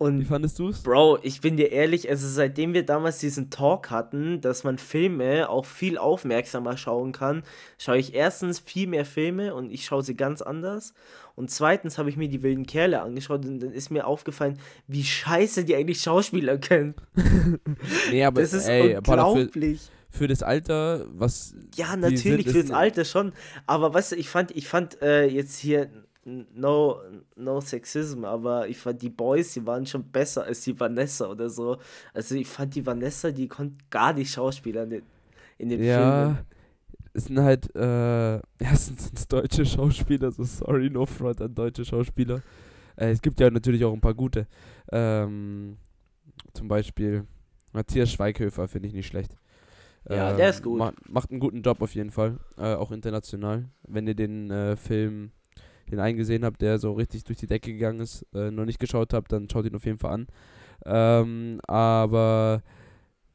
Wie 0.00 0.04
Und 0.04 0.24
fandest 0.26 0.58
du's? 0.60 0.82
Bro, 0.84 1.18
ich 1.22 1.40
bin 1.40 1.56
dir 1.56 1.72
ehrlich, 1.72 2.08
also 2.08 2.28
seitdem 2.28 2.72
wir 2.72 2.86
damals 2.86 3.18
diesen 3.18 3.50
Talk 3.50 3.90
hatten, 3.90 4.40
dass 4.40 4.62
man 4.62 4.78
Filme 4.78 5.48
auch 5.50 5.66
viel 5.66 5.98
aufmerksamer 5.98 6.76
schauen 6.76 7.10
kann, 7.10 7.42
schaue 7.78 7.98
ich 7.98 8.14
erstens 8.14 8.60
viel 8.60 8.86
mehr 8.86 9.04
Filme 9.04 9.54
und 9.56 9.72
ich 9.72 9.84
schaue 9.84 10.02
sie 10.04 10.14
ganz 10.16 10.40
anders. 10.40 10.94
Und 11.34 11.50
zweitens 11.50 11.98
habe 11.98 12.10
ich 12.10 12.16
mir 12.16 12.28
die 12.28 12.42
wilden 12.44 12.64
Kerle 12.66 13.02
angeschaut 13.02 13.44
und 13.44 13.58
dann 13.60 13.72
ist 13.72 13.90
mir 13.90 14.06
aufgefallen, 14.06 14.58
wie 14.86 15.02
scheiße 15.02 15.64
die 15.64 15.74
eigentlich 15.74 16.00
Schauspieler 16.00 16.58
können. 16.58 16.94
Nee, 18.10 18.24
aber 18.24 18.40
Das 18.40 18.52
ist 18.52 18.68
ey, 18.68 18.90
für, 18.92 18.98
unglaublich. 18.98 19.80
für 20.10 20.28
das 20.28 20.42
Alter, 20.42 21.06
was. 21.12 21.54
Ja, 21.76 21.96
natürlich, 21.96 22.46
sind, 22.46 22.52
fürs 22.52 22.70
ein- 22.70 22.76
Alter 22.76 23.04
schon. 23.04 23.32
Aber 23.66 23.92
weißt 23.94 24.12
du, 24.12 24.16
ich 24.16 24.28
fand, 24.28 24.50
ich 24.52 24.66
fand 24.68 25.00
äh, 25.02 25.26
jetzt 25.26 25.58
hier 25.58 25.90
no, 26.54 27.00
no 27.36 27.60
Sexism, 27.60 28.24
aber 28.24 28.68
ich 28.68 28.78
fand 28.78 29.02
die 29.02 29.10
Boys, 29.10 29.52
die 29.54 29.66
waren 29.66 29.86
schon 29.86 30.10
besser 30.10 30.44
als 30.44 30.62
die 30.62 30.78
Vanessa 30.78 31.26
oder 31.28 31.50
so. 31.50 31.78
Also 32.14 32.34
ich 32.36 32.48
fand 32.48 32.74
die 32.74 32.86
Vanessa, 32.86 33.30
die 33.30 33.48
konnte 33.48 33.84
gar 33.90 34.12
nicht 34.12 34.32
Schauspieler 34.32 34.84
in, 34.84 35.02
in 35.58 35.68
den 35.70 35.82
Ja, 35.82 35.84
Filmen. 35.84 36.46
es 37.14 37.26
sind 37.26 37.40
halt, 37.40 37.74
äh, 37.76 38.40
erstens 38.60 39.06
sind 39.06 39.18
es 39.18 39.28
deutsche 39.28 39.66
Schauspieler, 39.66 40.32
so 40.32 40.44
sorry, 40.44 40.90
no 40.90 41.06
front 41.06 41.42
an 41.42 41.54
deutsche 41.54 41.84
Schauspieler. 41.84 42.42
Äh, 42.96 43.10
es 43.12 43.22
gibt 43.22 43.40
ja 43.40 43.50
natürlich 43.50 43.84
auch 43.84 43.94
ein 43.94 44.00
paar 44.00 44.14
gute. 44.14 44.46
Ähm, 44.92 45.78
zum 46.54 46.68
Beispiel 46.68 47.26
Matthias 47.72 48.12
Schweighöfer 48.12 48.68
finde 48.68 48.88
ich 48.88 48.94
nicht 48.94 49.06
schlecht. 49.08 49.36
Ja, 50.08 50.32
der 50.32 50.50
ist 50.50 50.62
gut. 50.62 50.78
ma- 50.78 50.92
macht 51.08 51.30
einen 51.30 51.40
guten 51.40 51.62
Job 51.62 51.82
auf 51.82 51.94
jeden 51.94 52.10
Fall, 52.10 52.38
äh, 52.56 52.74
auch 52.74 52.90
international. 52.92 53.68
Wenn 53.86 54.06
ihr 54.06 54.14
den 54.14 54.50
äh, 54.50 54.76
Film, 54.76 55.32
den 55.90 56.00
eingesehen 56.00 56.44
habt, 56.44 56.60
der 56.62 56.78
so 56.78 56.92
richtig 56.92 57.24
durch 57.24 57.38
die 57.38 57.46
Decke 57.46 57.72
gegangen 57.72 58.00
ist, 58.00 58.26
äh, 58.34 58.50
noch 58.50 58.64
nicht 58.64 58.78
geschaut 58.78 59.12
habt, 59.12 59.32
dann 59.32 59.48
schaut 59.50 59.66
ihn 59.66 59.74
auf 59.76 59.84
jeden 59.84 59.98
Fall 59.98 60.12
an. 60.12 60.26
Ähm, 60.86 61.60
aber 61.66 62.62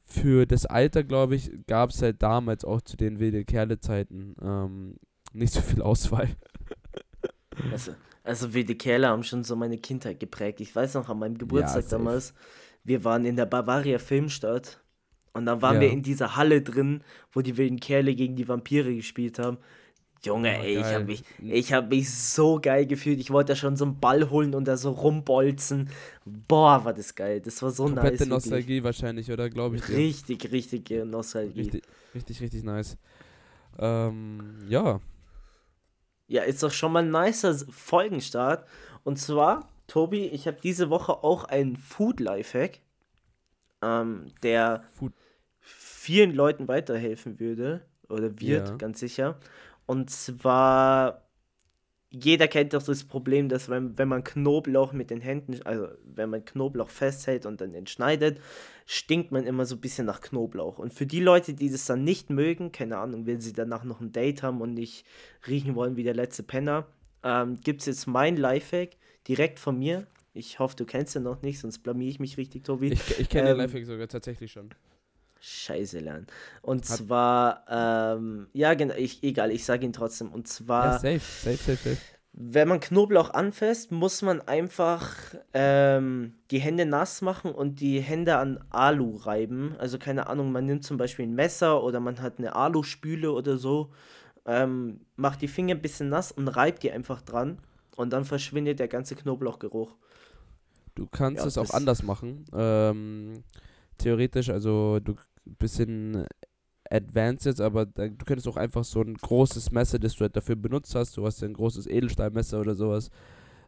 für 0.03 0.45
das 0.45 0.65
Alter, 0.65 1.03
glaube 1.03 1.35
ich, 1.35 1.51
gab 1.67 1.89
es 1.89 2.01
halt 2.01 2.21
damals 2.21 2.65
auch 2.65 2.81
zu 2.81 2.97
den 2.97 3.19
wilde 3.19 3.45
Kerle-Zeiten 3.45 4.35
ähm, 4.41 4.95
nicht 5.33 5.53
so 5.53 5.61
viel 5.61 5.81
Auswahl. 5.81 6.29
Also, 7.71 7.93
also 8.23 8.53
wilde 8.53 8.75
Kerle 8.75 9.07
haben 9.07 9.23
schon 9.23 9.43
so 9.43 9.55
meine 9.55 9.77
Kindheit 9.77 10.19
geprägt. 10.19 10.61
Ich 10.61 10.75
weiß 10.75 10.95
noch, 10.95 11.09
an 11.09 11.19
meinem 11.19 11.37
Geburtstag 11.37 11.83
safe. 11.83 11.95
damals, 11.95 12.33
wir 12.83 13.03
waren 13.03 13.25
in 13.25 13.35
der 13.35 13.45
Bavaria 13.45 13.99
Filmstadt 13.99 14.81
und 15.33 15.45
dann 15.45 15.61
waren 15.61 15.79
wir 15.79 15.87
Ja. 15.87 15.93
in 15.93 16.03
dieser 16.03 16.35
Halle 16.35 16.61
drin, 16.61 17.03
wo 17.31 17.41
die 17.41 17.57
wilden 17.57 17.79
Kerle 17.79 18.15
gegen 18.15 18.35
die 18.35 18.47
Vampire 18.47 18.93
gespielt 18.95 19.39
haben. 19.39 19.57
Junge, 20.25 20.55
Oh, 20.57 20.63
ey, 20.63 20.77
ich 20.77 20.85
habe 20.85 21.03
mich, 21.05 21.23
ich 21.41 21.73
hab 21.73 21.89
mich 21.89 22.09
so 22.13 22.59
geil 22.61 22.85
gefühlt. 22.85 23.19
Ich 23.19 23.29
wollte 23.31 23.51
da 23.53 23.55
schon 23.57 23.75
so 23.75 23.83
einen 23.85 23.99
Ball 23.99 24.29
holen 24.29 24.55
und 24.55 24.65
da 24.67 24.77
so 24.77 24.91
rumbolzen. 24.91 25.89
Boah, 26.25 26.85
war 26.85 26.93
das 26.93 27.13
geil. 27.15 27.41
Das 27.41 27.61
war 27.61 27.71
so 27.71 27.83
nice. 27.83 27.95
Komplette 27.95 28.11
wirklich. 28.19 28.29
Nostalgie 28.29 28.83
wahrscheinlich, 28.83 29.31
oder? 29.31 29.49
Glaube 29.49 29.75
ich. 29.75 29.89
Richtig, 29.89 30.51
richtige 30.51 31.05
Nostalgie. 31.05 31.59
Richtig, 31.61 31.83
richtig, 32.15 32.41
richtig 32.41 32.63
nice. 32.63 32.97
Ähm, 33.77 34.59
ja. 34.69 35.01
Ja, 36.27 36.43
ist 36.43 36.63
doch 36.63 36.71
schon 36.71 36.93
mal 36.93 37.03
ein 37.03 37.11
nicer 37.11 37.53
Folgenstart. 37.69 38.65
Und 39.03 39.19
zwar, 39.19 39.67
Tobi, 39.87 40.27
ich 40.27 40.47
habe 40.47 40.57
diese 40.63 40.89
Woche 40.89 41.23
auch 41.23 41.43
einen 41.43 41.75
Food 41.75 42.21
Lifehack, 42.21 42.79
ähm, 43.81 44.27
der 44.41 44.85
Food- 44.97 45.11
vielen 45.59 46.33
Leuten 46.33 46.67
weiterhelfen 46.69 47.39
würde 47.41 47.85
oder 48.09 48.39
wird, 48.39 48.69
Ja. 48.69 48.75
ganz 48.77 48.99
sicher. 48.99 49.37
Und 49.85 50.09
zwar, 50.09 51.27
jeder 52.09 52.47
kennt 52.47 52.73
doch 52.73 52.83
das 52.83 53.03
Problem, 53.03 53.49
dass 53.49 53.69
wenn, 53.69 53.97
wenn 53.97 54.07
man 54.07 54.23
Knoblauch 54.23 54.93
mit 54.93 55.09
den 55.09 55.21
Händen, 55.21 55.61
also 55.65 55.87
wenn 56.03 56.29
man 56.29 56.45
Knoblauch 56.45 56.89
festhält 56.89 57.45
und 57.45 57.59
dann 57.59 57.73
entschneidet, 57.73 58.39
stinkt 58.85 59.31
man 59.31 59.45
immer 59.45 59.65
so 59.65 59.75
ein 59.75 59.81
bisschen 59.81 60.05
nach 60.05 60.21
Knoblauch. 60.21 60.79
Und 60.79 60.93
für 60.93 61.05
die 61.05 61.19
Leute, 61.19 61.53
die 61.53 61.69
das 61.69 61.85
dann 61.85 62.03
nicht 62.03 62.29
mögen, 62.29 62.71
keine 62.71 62.97
Ahnung, 62.97 63.25
wenn 63.25 63.41
sie 63.41 63.53
danach 63.53 63.83
noch 63.83 63.99
ein 63.99 64.11
Date 64.11 64.43
haben 64.43 64.61
und 64.61 64.73
nicht 64.73 65.05
riechen 65.47 65.75
wollen 65.75 65.95
wie 65.95 66.03
der 66.03 66.13
letzte 66.13 66.43
Penner, 66.43 66.87
ähm, 67.23 67.59
gibt 67.61 67.81
es 67.81 67.87
jetzt 67.87 68.07
mein 68.07 68.37
Lifehack 68.37 68.97
direkt 69.27 69.59
von 69.59 69.79
mir. 69.79 70.05
Ich 70.33 70.59
hoffe, 70.59 70.75
du 70.75 70.85
kennst 70.85 71.15
ihn 71.15 71.23
noch 71.23 71.41
nicht, 71.41 71.59
sonst 71.59 71.79
blamier 71.79 72.09
ich 72.09 72.19
mich 72.19 72.37
richtig, 72.37 72.63
Tobi. 72.63 72.87
Ich, 72.93 73.19
ich 73.19 73.29
kenne 73.29 73.49
Ähm, 73.49 73.57
den 73.57 73.65
Lifehack 73.65 73.85
sogar 73.85 74.07
tatsächlich 74.07 74.51
schon. 74.51 74.69
Scheiße 75.45 75.99
lernen. 75.99 76.27
Und 76.61 76.87
Hat- 76.89 76.97
zwar, 76.97 77.65
ähm, 77.69 78.47
ja, 78.53 78.73
genau, 78.75 78.93
ich, 78.95 79.21
egal, 79.23 79.51
ich 79.51 79.65
sage 79.65 79.85
ihn 79.85 79.91
trotzdem. 79.91 80.31
Und 80.31 80.47
Ja, 80.47 80.53
zwar, 80.53 80.93
safe, 80.99 81.19
safe, 81.19 81.57
safe, 81.57 81.75
safe. 81.75 81.97
wenn 82.31 82.69
man 82.69 82.79
Knoblauch 82.79 83.29
anfasst, 83.31 83.91
muss 83.91 84.21
man 84.21 84.39
einfach 84.41 85.13
ähm, 85.53 86.35
die 86.49 86.59
Hände 86.59 86.85
nass 86.85 87.21
machen 87.21 87.51
und 87.51 87.81
die 87.81 87.99
Hände 87.99 88.37
an 88.37 88.63
Alu 88.69 89.17
reiben. 89.17 89.75
Also 89.79 89.99
keine 89.99 90.27
Ahnung, 90.27 90.53
man 90.53 90.65
nimmt 90.65 90.85
zum 90.85 90.95
Beispiel 90.97 91.25
ein 91.27 91.35
Messer 91.35 91.83
oder 91.83 91.99
man 91.99 92.21
hat 92.21 92.39
eine 92.39 92.55
Aluspüle 92.55 93.31
oder 93.33 93.57
so, 93.57 93.91
ähm, 94.45 95.01
macht 95.17 95.41
die 95.41 95.49
Finger 95.49 95.75
ein 95.75 95.81
bisschen 95.81 96.07
nass 96.07 96.31
und 96.31 96.47
reibt 96.47 96.83
die 96.83 96.91
einfach 96.91 97.21
dran. 97.21 97.59
Und 97.97 98.11
dann 98.13 98.23
verschwindet 98.23 98.79
der 98.79 98.87
ganze 98.87 99.15
Knoblauchgeruch. 99.15 99.93
Du 100.95 101.05
kannst 101.05 101.41
Ja, 101.41 101.47
es 101.47 101.57
auch 101.57 101.71
anders 101.71 102.01
machen. 102.01 102.45
Ähm, 102.53 103.43
theoretisch, 103.97 104.49
also 104.49 104.99
du 104.99 105.15
bisschen 105.45 106.25
advanced 106.89 107.45
jetzt, 107.45 107.61
aber 107.61 107.85
da, 107.85 108.07
du 108.07 108.25
könntest 108.25 108.47
auch 108.47 108.57
einfach 108.57 108.83
so 108.83 109.01
ein 109.01 109.15
großes 109.15 109.71
Messer, 109.71 109.99
das 109.99 110.15
du 110.15 110.21
halt 110.21 110.35
dafür 110.35 110.55
benutzt 110.55 110.95
hast, 110.95 111.17
du 111.17 111.25
hast 111.25 111.41
ja 111.41 111.47
ein 111.47 111.53
großes 111.53 111.87
Edelstahlmesser 111.87 112.59
oder 112.59 112.75
sowas, 112.75 113.09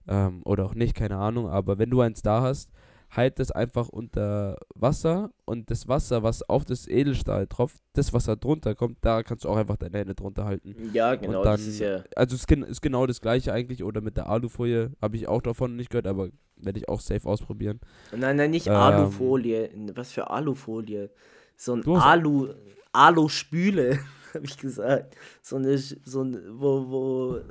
ähm, 0.07 0.41
oder 0.45 0.65
auch 0.65 0.75
nicht, 0.75 0.95
keine 0.95 1.17
Ahnung, 1.17 1.49
aber 1.49 1.77
wenn 1.77 1.89
du 1.89 2.01
eins 2.01 2.21
da 2.21 2.41
hast, 2.41 2.69
halt 3.11 3.39
das 3.39 3.51
einfach 3.51 3.87
unter 3.87 4.57
Wasser 4.73 5.31
und 5.45 5.71
das 5.71 5.87
Wasser, 5.87 6.23
was 6.23 6.47
auf 6.49 6.65
das 6.65 6.87
Edelstahl 6.87 7.47
tropft, 7.47 7.79
das, 7.93 8.13
was 8.13 8.25
da 8.25 8.35
drunter 8.35 8.75
kommt, 8.75 8.97
da 9.01 9.23
kannst 9.23 9.45
du 9.45 9.49
auch 9.49 9.57
einfach 9.57 9.77
deine 9.77 9.99
Hände 9.99 10.15
drunter 10.15 10.45
halten. 10.45 10.75
Ja, 10.93 11.15
genau, 11.15 11.43
dann, 11.43 11.53
das 11.53 11.67
ist 11.67 11.79
ja. 11.79 12.03
Also 12.15 12.35
es 12.35 12.43
ist, 12.43 12.51
ist 12.51 12.81
genau 12.81 13.05
das 13.05 13.21
gleiche 13.21 13.53
eigentlich, 13.53 13.83
oder 13.83 14.01
mit 14.01 14.17
der 14.17 14.27
Alufolie, 14.27 14.91
habe 15.01 15.15
ich 15.17 15.27
auch 15.27 15.41
davon 15.41 15.75
nicht 15.75 15.89
gehört, 15.89 16.07
aber 16.07 16.29
werde 16.57 16.79
ich 16.79 16.89
auch 16.89 16.99
safe 16.99 17.27
ausprobieren. 17.27 17.79
Nein, 18.15 18.35
nein, 18.37 18.51
nicht 18.51 18.67
Ähm. 18.67 18.73
Alufolie. 18.73 19.69
Was 19.93 20.11
für 20.11 20.29
Alufolie? 20.29 21.09
So 21.57 21.73
ein 21.73 21.87
Alu, 21.87 22.49
Alu-Spüle, 22.91 23.99
habe 24.33 24.45
ich 24.45 24.57
gesagt. 24.57 25.15
So 25.41 25.57
eine, 25.57 25.77
so 25.77 26.23
ein, 26.23 26.37
wo, 26.49 26.89
wo, 26.89 27.41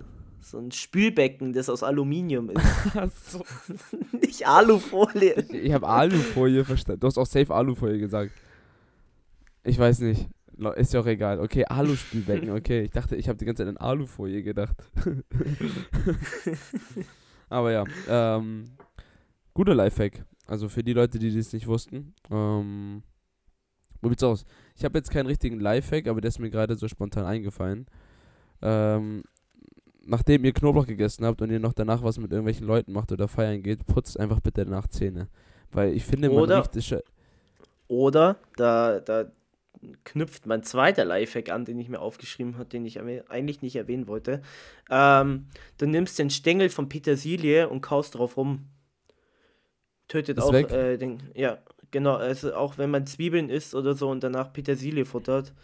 so 0.40 0.58
ein 0.58 0.70
Spülbecken, 0.70 1.52
das 1.52 1.68
aus 1.68 1.82
Aluminium 1.82 2.50
ist. 2.50 2.64
Achso. 2.96 3.44
nicht 4.12 4.46
Alufolie. 4.46 5.44
Ich 5.50 5.72
habe 5.72 5.88
Alufolie 5.88 6.64
verstanden. 6.64 7.00
Du 7.00 7.06
hast 7.06 7.18
auch 7.18 7.26
safe 7.26 7.54
Alufolie 7.54 7.98
gesagt. 7.98 8.32
Ich 9.62 9.78
weiß 9.78 10.00
nicht. 10.00 10.28
Ist 10.76 10.92
ja 10.92 11.00
auch 11.00 11.06
egal. 11.06 11.40
Okay, 11.40 11.64
Aluspülbecken. 11.64 12.50
Okay, 12.50 12.82
ich 12.82 12.90
dachte, 12.90 13.16
ich 13.16 13.28
habe 13.28 13.38
die 13.38 13.44
ganze 13.44 13.64
Zeit 13.64 13.68
an 13.68 13.76
Alufolie 13.76 14.42
gedacht. 14.42 14.76
Aber 17.48 17.72
ja, 17.72 17.84
ähm, 18.08 18.66
guter 19.52 19.74
Lifehack. 19.74 20.24
Also 20.46 20.68
für 20.68 20.84
die 20.84 20.92
Leute, 20.92 21.18
die 21.18 21.34
das 21.34 21.52
nicht 21.52 21.66
wussten. 21.66 22.14
Ähm, 22.30 23.02
wo 24.04 24.08
sieht's 24.10 24.22
aus? 24.22 24.44
Ich 24.76 24.84
habe 24.84 24.98
jetzt 24.98 25.10
keinen 25.10 25.26
richtigen 25.26 25.58
Lifehack, 25.60 26.06
aber 26.06 26.20
der 26.20 26.28
ist 26.28 26.38
mir 26.38 26.50
gerade 26.50 26.76
so 26.76 26.86
spontan 26.88 27.24
eingefallen. 27.24 27.86
Ähm, 28.62 29.24
nachdem 30.06 30.44
ihr 30.44 30.52
Knoblauch 30.52 30.86
gegessen 30.86 31.24
habt 31.24 31.40
und 31.42 31.50
ihr 31.50 31.60
noch 31.60 31.72
danach 31.72 32.02
was 32.02 32.18
mit 32.18 32.30
irgendwelchen 32.30 32.66
Leuten 32.66 32.92
macht 32.92 33.12
oder 33.12 33.28
feiern 33.28 33.62
geht, 33.62 33.86
putzt 33.86 34.18
einfach 34.18 34.40
bitte 34.40 34.64
danach 34.64 34.86
Zähne. 34.88 35.28
Weil 35.72 35.92
ich 35.94 36.04
finde, 36.04 36.28
man 36.28 36.38
Oder- 36.38 36.58
riecht 36.58 36.76
es 36.76 36.94
Oder, 37.88 38.36
da, 38.56 39.00
da 39.00 39.26
knüpft 40.04 40.46
mein 40.46 40.62
zweiter 40.62 41.04
Lifehack 41.04 41.50
an, 41.50 41.64
den 41.64 41.78
ich 41.78 41.88
mir 41.88 42.00
aufgeschrieben 42.00 42.56
habe, 42.56 42.68
den 42.68 42.84
ich 42.86 43.00
eigentlich 43.00 43.60
nicht 43.60 43.76
erwähnen 43.76 44.06
wollte. 44.06 44.40
Ähm, 44.90 45.46
du 45.78 45.86
nimmst 45.86 46.18
den 46.18 46.30
Stängel 46.30 46.70
von 46.70 46.88
Petersilie 46.88 47.68
und 47.68 47.80
kaust 47.80 48.14
drauf 48.14 48.36
rum. 48.36 48.66
Tötet 50.08 50.38
Ist 50.38 50.44
auch 50.44 50.52
weg? 50.52 50.70
äh, 50.70 50.96
den, 50.96 51.22
ja, 51.34 51.58
genau, 51.94 52.16
also 52.16 52.54
auch 52.54 52.76
wenn 52.76 52.90
man 52.90 53.06
Zwiebeln 53.06 53.48
isst 53.48 53.74
oder 53.74 53.94
so 53.94 54.10
und 54.10 54.22
danach 54.24 54.52
Petersilie 54.52 55.04
futtert, 55.06 55.54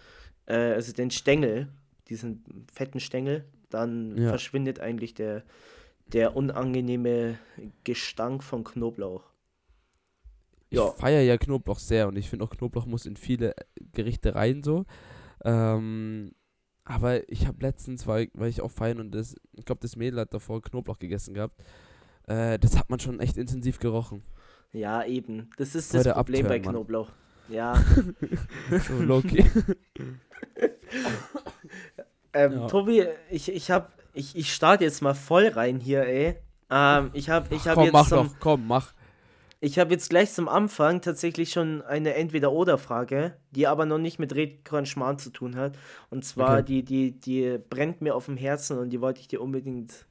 äh, 0.46 0.54
also 0.54 0.92
den 0.92 1.10
Stängel, 1.10 1.68
diesen 2.08 2.44
fetten 2.72 3.00
Stängel, 3.00 3.44
dann 3.68 4.16
Ja. 4.16 4.28
verschwindet 4.30 4.78
eigentlich 4.80 5.12
der, 5.12 5.42
der 6.12 6.36
unangenehme 6.36 7.38
Gestank 7.84 8.44
von 8.44 8.62
Knoblauch. 8.64 9.24
Ich 10.70 10.78
Ja. 10.78 10.92
feiere 10.92 11.22
ja 11.22 11.36
Knoblauch 11.36 11.80
sehr 11.80 12.06
und 12.06 12.16
ich 12.16 12.30
finde 12.30 12.44
auch 12.44 12.50
Knoblauch 12.50 12.86
muss 12.86 13.04
in 13.04 13.16
viele 13.16 13.54
Gerichte 13.92 14.36
rein 14.36 14.62
so. 14.62 14.86
Ähm, 15.44 16.32
aber 16.84 17.28
ich 17.28 17.46
habe 17.48 17.60
letztens, 17.60 18.06
weil, 18.06 18.28
weil 18.34 18.50
ich 18.50 18.60
auch 18.60 18.70
feiern 18.70 19.00
und 19.00 19.10
das, 19.12 19.34
ich 19.56 19.64
glaube, 19.64 19.80
das 19.80 19.96
Mädel 19.96 20.20
hat 20.20 20.32
davor 20.32 20.62
Knoblauch 20.62 21.00
gegessen 21.00 21.34
gehabt. 21.34 21.60
Äh, 22.28 22.58
das 22.60 22.78
hat 22.78 22.88
man 22.88 23.00
schon 23.00 23.18
echt 23.18 23.36
intensiv 23.36 23.80
gerochen. 23.80 24.22
Ja, 24.72 25.04
eben. 25.04 25.50
Das 25.56 25.74
ist 25.74 25.92
das 25.94 26.06
Heute 26.06 26.14
Problem 26.14 26.46
bei 26.46 26.56
abtören, 26.56 26.62
Mann. 26.64 26.74
Knoblauch. 26.74 27.08
Ja. 27.48 27.74
So 28.86 28.94
Loki. 29.02 29.44
Ähm, 32.32 32.52
Ja. 32.52 32.66
Tobi, 32.68 33.06
ich, 33.30 33.50
ich 33.52 33.70
hab, 33.72 33.92
ich, 34.14 34.36
ich 34.36 34.52
starte 34.54 34.84
jetzt 34.84 35.02
mal 35.02 35.14
voll 35.14 35.48
rein 35.48 35.80
hier, 35.80 36.04
ey. 36.06 36.36
Ähm, 36.70 37.10
ich 37.12 37.28
habe 37.28 37.52
ich 37.54 37.66
hab 37.66 37.74
komm, 37.74 37.84
jetzt 37.84 37.92
mach 37.92 38.08
zum, 38.08 38.28
doch, 38.28 38.34
komm, 38.38 38.66
mach. 38.68 38.92
ich 39.60 39.80
habe 39.80 39.90
jetzt 39.90 40.10
gleich 40.10 40.32
zum 40.32 40.48
Anfang 40.48 41.00
tatsächlich 41.00 41.50
schon 41.50 41.82
eine 41.82 42.14
Entweder-Oder-Frage, 42.14 43.36
die 43.50 43.66
aber 43.66 43.84
noch 43.84 43.98
nicht 43.98 44.20
mit 44.20 44.32
Redkorn 44.34 44.86
Schmarrn 44.86 45.18
zu 45.18 45.30
tun 45.30 45.56
hat. 45.56 45.76
Und 46.08 46.24
zwar, 46.24 46.58
Okay. 46.58 46.62
die, 46.62 46.84
die, 46.84 47.12
die 47.20 47.58
brennt 47.68 48.00
mir 48.00 48.14
auf 48.14 48.26
dem 48.26 48.36
Herzen 48.36 48.78
und 48.78 48.90
die 48.90 49.00
wollte 49.00 49.20
ich 49.20 49.26
dir 49.26 49.40
unbedingt, 49.42 50.06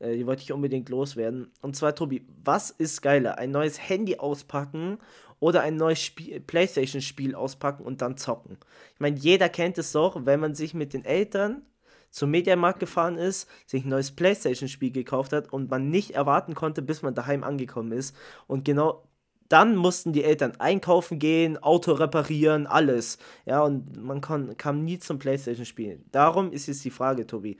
äh, 0.00 0.16
die 0.16 0.26
wollte 0.26 0.42
ich 0.42 0.52
unbedingt 0.52 0.88
loswerden. 0.88 1.52
Und 1.62 1.76
zwar, 1.76 1.94
Tobi, 1.94 2.26
was 2.42 2.70
ist 2.70 3.02
geiler? 3.02 3.38
Ein 3.38 3.52
neues 3.52 3.88
Handy 3.88 4.16
auspacken 4.16 4.98
oder 5.38 5.62
ein 5.62 5.76
neues 5.76 6.02
Spiel, 6.02 6.40
Playstation-Spiel 6.40 7.34
auspacken 7.34 7.84
und 7.84 8.02
dann 8.02 8.16
zocken? 8.16 8.58
Ich 8.94 9.00
meine, 9.00 9.18
jeder 9.18 9.48
kennt 9.48 9.78
es 9.78 9.92
doch, 9.92 10.26
wenn 10.26 10.40
man 10.40 10.54
sich 10.54 10.74
mit 10.74 10.92
den 10.92 11.04
Eltern 11.04 11.62
zum 12.10 12.30
Mediamarkt 12.32 12.80
gefahren 12.80 13.16
ist, 13.16 13.48
sich 13.66 13.84
ein 13.84 13.90
neues 13.90 14.10
Playstation-Spiel 14.10 14.90
gekauft 14.90 15.32
hat 15.32 15.52
und 15.52 15.70
man 15.70 15.90
nicht 15.90 16.10
erwarten 16.12 16.54
konnte, 16.54 16.82
bis 16.82 17.02
man 17.02 17.14
daheim 17.14 17.44
angekommen 17.44 17.92
ist. 17.92 18.16
Und 18.48 18.64
genau 18.64 19.04
dann 19.48 19.74
mussten 19.76 20.12
die 20.12 20.24
Eltern 20.24 20.52
einkaufen 20.58 21.18
gehen, 21.18 21.58
Auto 21.58 21.92
reparieren, 21.92 22.66
alles. 22.66 23.18
Ja, 23.46 23.62
und 23.62 24.00
man 24.02 24.20
kam 24.20 24.84
nie 24.84 24.98
zum 24.98 25.18
Playstation-Spielen. 25.18 26.04
Darum 26.12 26.52
ist 26.52 26.68
jetzt 26.68 26.84
die 26.84 26.90
Frage, 26.90 27.26
Tobi. 27.26 27.58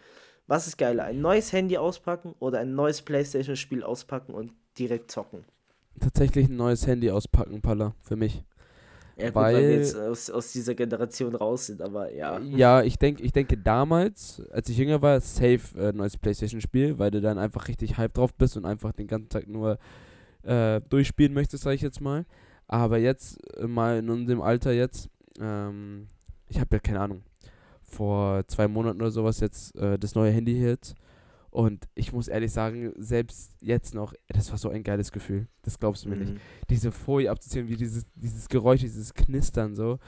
Was 0.51 0.67
ist 0.67 0.79
geiler? 0.79 1.05
Ein 1.05 1.21
neues 1.21 1.53
Handy 1.53 1.77
auspacken 1.77 2.35
oder 2.41 2.59
ein 2.59 2.75
neues 2.75 3.03
Playstation-Spiel 3.03 3.85
auspacken 3.85 4.35
und 4.35 4.51
direkt 4.77 5.09
zocken? 5.09 5.45
Tatsächlich 6.01 6.49
ein 6.49 6.57
neues 6.57 6.85
Handy 6.89 7.09
auspacken, 7.09 7.61
Palla, 7.61 7.95
für 8.03 8.17
mich. 8.17 8.43
Ja, 9.17 9.27
gut, 9.27 9.37
weil, 9.37 9.55
wir 9.55 9.63
Weil- 9.63 9.79
jetzt 9.79 9.97
aus, 9.97 10.29
aus 10.29 10.51
dieser 10.51 10.75
Generation 10.75 11.37
raus 11.37 11.67
sind, 11.67 11.81
aber 11.81 12.13
ja. 12.13 12.41
Ja, 12.41 12.83
ich 12.83 12.99
denke, 12.99 13.23
ich 13.23 13.31
denke 13.31 13.59
damals, 13.59 14.43
als 14.51 14.69
ich 14.69 14.77
jünger 14.77 15.01
war, 15.01 15.21
safe 15.21 15.61
äh, 15.79 15.93
neues 15.93 16.17
Playstation-Spiel, 16.17 16.99
weil 16.99 17.13
du 17.13 17.21
dann 17.21 17.39
einfach 17.39 17.69
richtig 17.69 17.97
hype 17.97 18.13
drauf 18.13 18.35
bist 18.35 18.57
und 18.57 18.65
einfach 18.65 18.91
den 18.91 19.07
ganzen 19.07 19.29
Tag 19.29 19.47
nur 19.47 19.79
äh, 20.43 20.81
durchspielen 20.89 21.33
möchtest, 21.33 21.63
sag 21.63 21.75
ich 21.75 21.83
jetzt 21.83 22.01
mal. 22.01 22.27
Aber 22.67 22.99
jetzt, 22.99 23.39
äh, 23.57 23.69
mal 23.69 24.01
in 24.01 24.11
unserem 24.11 24.43
Alter 24.43 24.73
jetzt, 24.73 25.11
ähm, 25.39 26.09
ich 26.49 26.59
habe 26.59 26.75
ja 26.75 26.81
keine 26.81 26.99
Ahnung, 26.99 27.23
vor 27.91 28.47
zwei 28.47 28.69
Monaten 28.69 29.01
oder 29.01 29.11
sowas 29.11 29.41
jetzt 29.41 29.75
äh, 29.77 29.99
das 29.99 30.15
neue 30.15 30.31
Handy 30.33 30.59
jetzt. 30.61 30.95
Und 31.51 31.89
ich 31.97 32.13
muss 32.13 32.29
ehrlich 32.29 32.53
sagen, 32.53 32.93
selbst 32.97 33.51
jetzt 33.61 33.93
noch, 33.95 34.15
das 34.29 34.51
war 34.53 34.59
so 34.59 34.69
ein 34.71 34.85
geiles 34.85 35.11
Gefühl. 35.11 35.49
Das 35.63 35.79
glaubst 35.81 36.05
du 36.05 36.09
mir 36.09 36.17
nicht 36.17 36.35
Mhm. 36.35 36.41
diese 36.71 36.93
Folie 36.93 37.29
abzuziehen, 37.31 37.69
wie 37.69 37.77
dieses, 37.77 38.07
dieses 38.15 38.49
Geräusch, 38.49 38.81
dieses 38.83 39.13
Knistern 39.15 39.75
so. 39.75 39.99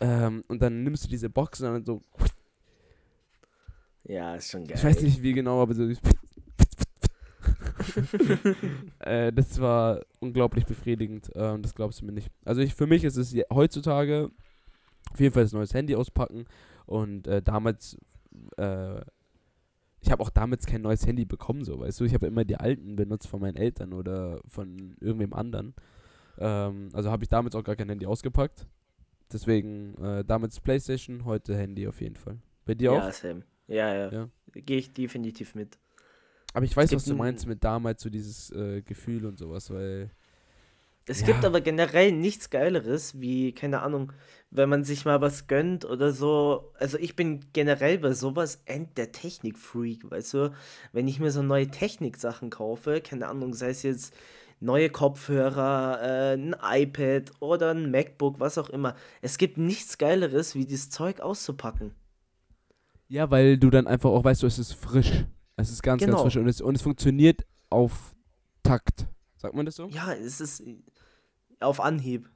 Ähm, 0.00 0.42
und 0.48 0.62
dann 0.62 0.84
nimmst 0.84 1.04
du 1.04 1.08
diese 1.08 1.28
Box 1.30 1.60
und 1.62 1.66
dann 1.72 1.84
so, 1.84 2.00
Ja, 4.04 4.36
ist 4.36 4.50
schon 4.52 4.64
geil. 4.66 4.76
ich 4.76 4.84
weiß 4.84 5.02
nicht 5.02 5.20
wie 5.22 5.32
genau, 5.32 5.60
aber 5.60 5.74
so. 5.74 5.88
äh, 9.00 9.32
das 9.32 9.60
war 9.60 10.00
unglaublich 10.20 10.64
befriedigend. 10.66 11.30
Ähm, 11.34 11.62
das 11.62 11.74
glaubst 11.74 12.00
du 12.00 12.06
mir 12.06 12.12
nicht. 12.12 12.30
Also 12.44 12.60
ich, 12.60 12.74
für 12.74 12.86
mich 12.86 13.04
ist 13.04 13.16
es 13.16 13.34
heutzutage 13.52 14.30
auf 15.12 15.20
jeden 15.20 15.32
Fall 15.34 15.44
das 15.44 15.52
neues 15.52 15.74
Handy 15.74 15.94
auspacken. 15.94 16.46
Und 16.86 17.26
äh, 17.26 17.42
damals, 17.42 17.98
äh, 18.56 19.00
ich 20.00 20.10
habe 20.10 20.22
auch 20.22 20.30
damals 20.30 20.66
kein 20.66 20.82
neues 20.82 21.06
Handy 21.06 21.24
bekommen, 21.24 21.64
so 21.64 21.80
weißt 21.80 22.00
du. 22.00 22.04
Ich 22.04 22.14
habe 22.14 22.26
immer 22.26 22.44
die 22.44 22.56
alten 22.56 22.96
benutzt 22.96 23.26
von 23.28 23.40
meinen 23.40 23.56
Eltern 23.56 23.92
oder 23.92 24.40
von 24.46 24.96
irgendwem 25.00 25.32
anderen. 25.32 25.74
Ähm, 26.38 26.90
also 26.92 27.10
habe 27.10 27.24
ich 27.24 27.28
damals 27.28 27.54
auch 27.54 27.64
gar 27.64 27.76
kein 27.76 27.88
Handy 27.88 28.06
ausgepackt. 28.06 28.66
Deswegen 29.32 29.94
äh, 30.02 30.24
damals 30.24 30.60
Playstation, 30.60 31.24
heute 31.24 31.56
Handy 31.56 31.88
auf 31.88 32.00
jeden 32.00 32.16
Fall. 32.16 32.38
Bei 32.64 32.74
dir 32.74 32.92
auch? 32.92 32.98
Ja, 32.98 33.10
Sam. 33.12 33.42
Ja, 33.66 33.92
ja. 33.94 34.12
Ja. 34.12 34.28
Gehe 34.52 34.78
ich 34.78 34.92
definitiv 34.92 35.54
mit. 35.56 35.78
Aber 36.52 36.64
ich 36.64 36.76
weiß, 36.76 36.92
was 36.94 37.04
du 37.04 37.12
ein- 37.12 37.16
meinst 37.18 37.46
mit 37.46 37.64
damals, 37.64 38.02
so 38.02 38.08
dieses 38.10 38.50
äh, 38.52 38.82
Gefühl 38.82 39.26
und 39.26 39.38
sowas, 39.38 39.70
weil. 39.70 40.10
Es 41.08 41.20
Ja. 41.20 41.26
gibt 41.28 41.44
aber 41.44 41.60
generell 41.60 42.10
nichts 42.12 42.50
Geileres, 42.50 43.20
wie, 43.20 43.52
keine 43.52 43.82
Ahnung, 43.82 44.12
wenn 44.50 44.68
man 44.68 44.84
sich 44.84 45.04
mal 45.04 45.20
was 45.20 45.46
gönnt 45.46 45.84
oder 45.84 46.12
so. 46.12 46.72
Also 46.78 46.98
ich 46.98 47.14
bin 47.14 47.44
generell 47.52 47.98
bei 47.98 48.12
sowas 48.12 48.62
end 48.64 48.98
der 48.98 49.12
Technik-Freak, 49.12 50.10
weißt 50.10 50.34
du? 50.34 50.52
Wenn 50.92 51.06
ich 51.08 51.20
mir 51.20 51.30
so 51.30 51.42
neue 51.42 51.68
Technik-Sachen 51.68 52.50
kaufe, 52.50 53.00
keine 53.00 53.28
Ahnung, 53.28 53.54
sei 53.54 53.70
es 53.70 53.82
jetzt 53.82 54.14
neue 54.58 54.88
Kopfhörer, 54.90 56.00
äh, 56.02 56.34
ein 56.34 56.56
iPad 56.60 57.30
oder 57.40 57.70
ein 57.72 57.90
MacBook, 57.90 58.40
was 58.40 58.58
auch 58.58 58.70
immer. 58.70 58.96
Es 59.20 59.38
gibt 59.38 59.58
nichts 59.58 59.98
Geileres, 59.98 60.54
wie 60.54 60.64
dieses 60.64 60.90
Zeug 60.90 61.20
auszupacken. 61.20 61.92
Ja, 63.08 63.30
weil 63.30 63.58
du 63.58 63.70
dann 63.70 63.86
einfach 63.86 64.10
auch 64.10 64.24
weißt, 64.24 64.42
du, 64.42 64.46
es 64.46 64.58
ist 64.58 64.72
frisch. 64.72 65.24
Es 65.56 65.70
ist 65.70 65.82
ganz, 65.82 66.00
Genau. 66.02 66.14
ganz 66.16 66.22
frisch 66.22 66.36
und 66.36 66.48
es, 66.48 66.60
und 66.60 66.74
es 66.74 66.82
funktioniert 66.82 67.46
auf 67.70 68.14
Takt. 68.62 69.06
Sagt 69.46 69.54
man 69.54 69.64
das 69.66 69.76
so? 69.76 69.86
Ja, 69.86 70.12
es 70.12 70.40
ist 70.40 70.60
auf 71.60 71.78
Anhieb. 71.80 72.28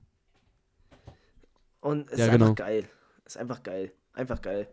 Und 1.81 2.09
es 2.13 2.19
Ja, 2.21 2.27
ist 2.27 2.31
genau. 2.31 2.45
einfach 2.47 2.57
geil. 2.57 2.85
Es 3.25 3.35
ist 3.35 3.41
einfach 3.41 3.63
geil. 3.65 3.91
Einfach 4.13 4.41
geil. 4.41 4.69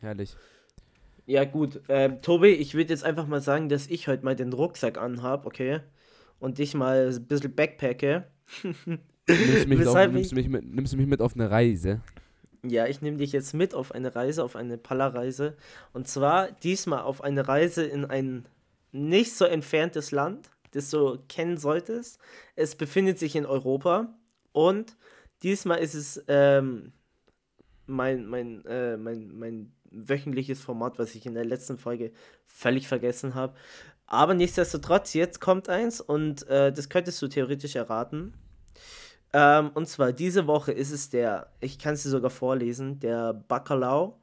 Herrlich. 0.00 0.36
Ja, 1.26 1.44
gut. 1.46 1.80
Ähm, 1.88 2.20
Tobi, 2.20 2.48
ich 2.48 2.74
würde 2.74 2.90
jetzt 2.90 3.02
einfach 3.02 3.26
mal 3.26 3.40
sagen, 3.40 3.70
dass 3.70 3.86
ich 3.86 4.08
heute 4.08 4.24
mal 4.26 4.36
den 4.36 4.52
Rucksack 4.52 4.98
anhab, 4.98 5.46
okay? 5.46 5.80
Und 6.38 6.58
dich 6.58 6.74
mal 6.74 7.08
ein 7.14 7.26
bisschen 7.26 7.54
backpacke. 7.54 8.26
Nimmst, 8.84 9.66
mich 9.68 9.86
auf, 9.86 9.94
nimmst, 9.96 10.32
ich- 10.32 10.34
mich 10.34 10.48
mit, 10.50 10.64
nimmst 10.66 10.92
du 10.92 10.98
mich 10.98 11.06
mit 11.06 11.22
auf 11.22 11.34
eine 11.34 11.50
Reise? 11.50 12.02
Ja, 12.62 12.86
ich 12.86 13.00
nehme 13.00 13.16
dich 13.16 13.32
jetzt 13.32 13.54
mit 13.54 13.74
auf 13.74 13.92
eine 13.92 14.14
Reise, 14.14 14.44
auf 14.44 14.54
eine 14.56 14.76
Palla-Reise. 14.76 15.56
Und 15.94 16.08
zwar 16.08 16.50
diesmal 16.52 17.00
auf 17.02 17.22
eine 17.24 17.48
Reise 17.48 17.84
in 17.84 18.04
ein 18.04 18.46
nicht 18.92 19.34
so 19.34 19.44
entferntes 19.46 20.10
Land. 20.10 20.50
Das 20.74 20.90
du 20.90 21.18
kennen 21.28 21.56
solltest. 21.56 22.18
Es 22.56 22.74
befindet 22.74 23.18
sich 23.18 23.36
in 23.36 23.46
Europa 23.46 24.14
und 24.52 24.96
diesmal 25.42 25.78
ist 25.78 25.94
es 25.94 26.22
ähm, 26.28 26.92
mein, 27.86 28.26
mein, 28.26 28.64
äh, 28.66 28.96
mein, 28.96 29.36
mein 29.36 29.72
wöchentliches 29.90 30.60
Format, 30.60 30.98
was 30.98 31.14
ich 31.14 31.26
in 31.26 31.34
der 31.34 31.44
letzten 31.44 31.78
Folge 31.78 32.12
völlig 32.46 32.88
vergessen 32.88 33.34
habe. 33.34 33.54
Aber 34.06 34.34
nichtsdestotrotz, 34.34 35.14
jetzt 35.14 35.40
kommt 35.40 35.68
eins 35.68 36.00
und 36.00 36.46
äh, 36.48 36.72
das 36.72 36.88
könntest 36.88 37.20
du 37.22 37.28
theoretisch 37.28 37.76
erraten. 37.76 38.34
Ähm, 39.32 39.70
und 39.74 39.88
zwar 39.88 40.12
diese 40.12 40.46
Woche 40.46 40.72
ist 40.72 40.92
es 40.92 41.10
der, 41.10 41.52
ich 41.60 41.78
kann 41.78 41.94
es 41.94 42.02
dir 42.02 42.10
sogar 42.10 42.30
vorlesen, 42.30 43.00
der 43.00 43.32
Bacalao. 43.32 44.20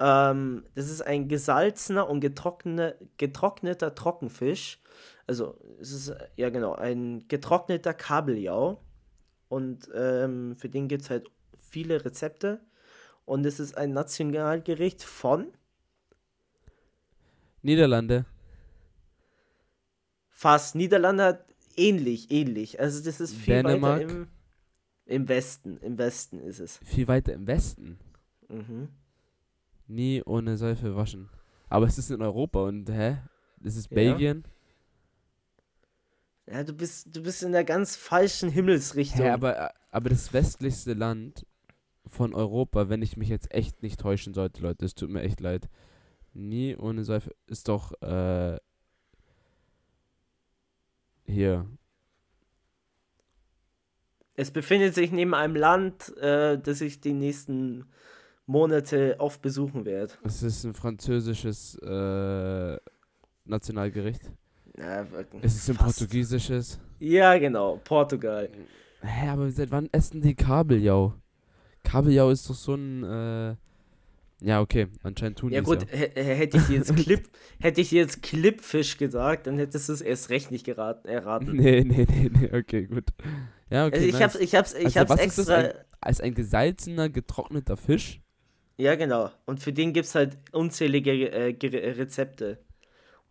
Ähm, 0.00 0.64
das 0.74 0.90
ist 0.90 1.02
ein 1.02 1.28
gesalzener 1.28 2.08
und 2.08 2.20
getrockne, 2.20 2.96
getrockneter 3.16 3.94
Trockenfisch. 3.94 4.81
Also 5.26 5.58
es 5.80 5.92
ist, 5.92 6.14
ja 6.36 6.50
genau, 6.50 6.74
ein 6.74 7.26
getrockneter 7.28 7.94
Kabeljau. 7.94 8.82
Und 9.48 9.88
ähm, 9.94 10.56
für 10.56 10.68
den 10.68 10.88
gibt 10.88 11.02
es 11.02 11.10
halt 11.10 11.30
viele 11.56 12.04
Rezepte. 12.04 12.60
Und 13.24 13.46
es 13.46 13.60
ist 13.60 13.76
ein 13.76 13.92
Nationalgericht 13.92 15.02
von 15.02 15.52
Niederlande. 17.62 18.24
Fast. 20.28 20.74
Niederlande 20.74 21.24
hat 21.24 21.44
ähnlich, 21.76 22.30
ähnlich. 22.30 22.80
Also 22.80 23.04
das 23.04 23.20
ist 23.20 23.34
viel 23.34 23.62
Dänemark. 23.62 24.00
weiter 24.00 24.12
im, 24.12 24.28
im 25.06 25.28
Westen. 25.28 25.76
Im 25.78 25.98
Westen 25.98 26.40
ist 26.40 26.58
es. 26.58 26.78
Viel 26.78 27.06
weiter 27.06 27.32
im 27.32 27.46
Westen. 27.46 27.98
Mhm. 28.48 28.88
Nie 29.86 30.22
ohne 30.24 30.56
Seife 30.56 30.96
waschen. 30.96 31.28
Aber 31.68 31.86
es 31.86 31.98
ist 31.98 32.10
in 32.10 32.22
Europa 32.22 32.64
und 32.64 32.90
hä? 32.90 33.18
Das 33.60 33.76
ist 33.76 33.90
Ja. 33.90 33.94
Belgien. 33.94 34.44
Ja, 36.52 36.64
du 36.64 36.74
bist, 36.74 37.16
du 37.16 37.22
bist 37.22 37.42
in 37.42 37.52
der 37.52 37.64
ganz 37.64 37.96
falschen 37.96 38.50
Himmelsrichtung. 38.50 39.24
Hä, 39.24 39.30
aber, 39.30 39.72
aber 39.90 40.10
das 40.10 40.34
westlichste 40.34 40.92
Land 40.92 41.46
von 42.06 42.34
Europa, 42.34 42.90
wenn 42.90 43.00
ich 43.00 43.16
mich 43.16 43.30
jetzt 43.30 43.54
echt 43.54 43.82
nicht 43.82 43.98
täuschen 43.98 44.34
sollte, 44.34 44.60
Leute, 44.60 44.84
es 44.84 44.94
tut 44.94 45.08
mir 45.08 45.22
echt 45.22 45.40
leid. 45.40 45.70
Nie 46.34 46.76
ohne 46.76 47.04
Seife 47.04 47.34
ist 47.46 47.68
doch 47.68 47.92
äh, 48.02 48.58
hier. 51.24 51.66
Es 54.34 54.50
befindet 54.50 54.94
sich 54.94 55.10
neben 55.10 55.32
einem 55.32 55.56
Land, 55.56 56.14
äh, 56.18 56.58
das 56.58 56.82
ich 56.82 57.00
die 57.00 57.14
nächsten 57.14 57.86
Monate 58.44 59.16
oft 59.20 59.40
besuchen 59.40 59.86
werde. 59.86 60.12
Es 60.22 60.42
ist 60.42 60.64
ein 60.64 60.74
französisches 60.74 61.78
äh, 61.78 62.76
Nationalgericht. 63.46 64.30
Ja, 64.78 65.06
Es 65.42 65.54
ist 65.54 65.68
ein 65.70 65.76
fast. 65.76 65.98
portugiesisches. 65.98 66.78
Ja, 66.98 67.36
genau, 67.38 67.78
Portugal. 67.84 68.48
Hä, 69.02 69.28
aber 69.28 69.50
seit 69.50 69.70
wann 69.70 69.88
essen 69.92 70.20
die 70.22 70.34
Kabeljau? 70.34 71.14
Kabeljau 71.84 72.30
ist 72.30 72.48
doch 72.48 72.54
so 72.54 72.74
ein 72.74 73.04
äh, 73.04 73.56
ja, 74.44 74.60
okay, 74.60 74.88
anscheinend 75.04 75.38
tun 75.38 75.52
Ja 75.52 75.60
die 75.60 75.66
gut, 75.66 75.84
h- 75.92 76.10
h- 76.14 76.20
hätte 76.22 76.56
ich 76.56 76.66
dir 76.66 76.76
jetzt 76.76 76.96
Clip, 76.96 77.22
hätte 77.60 77.80
ich 77.80 77.90
dir 77.90 78.00
jetzt 78.02 78.22
Clipfisch 78.22 78.98
gesagt, 78.98 79.46
dann 79.46 79.58
hättest 79.58 79.88
du 79.88 79.92
es 79.92 80.00
erst 80.00 80.30
recht 80.30 80.50
nicht 80.50 80.64
geraten, 80.66 81.08
erraten. 81.08 81.54
Nee, 81.56 81.84
nee, 81.84 82.06
nee, 82.08 82.30
nee, 82.32 82.50
okay, 82.58 82.86
gut. 82.86 83.04
Ja, 83.70 83.86
okay. 83.86 83.96
also 83.96 84.06
ich 84.06 84.12
nice. 84.14 84.22
hab's, 84.22 84.34
ich 84.36 84.54
hab's, 84.54 84.74
ich 84.74 84.84
Also 84.84 85.00
hab's 85.00 85.10
was 85.10 85.20
ist 85.26 85.38
das 85.38 85.48
extra. 85.48 85.74
Als 86.00 86.20
ein 86.20 86.34
gesalzener, 86.34 87.08
getrockneter 87.08 87.76
Fisch. 87.76 88.20
Ja, 88.76 88.96
genau. 88.96 89.30
Und 89.46 89.60
für 89.60 89.72
den 89.72 89.92
gibt's 89.92 90.14
halt 90.14 90.36
unzählige 90.52 91.30
äh, 91.30 91.54
Rezepte. 91.92 92.58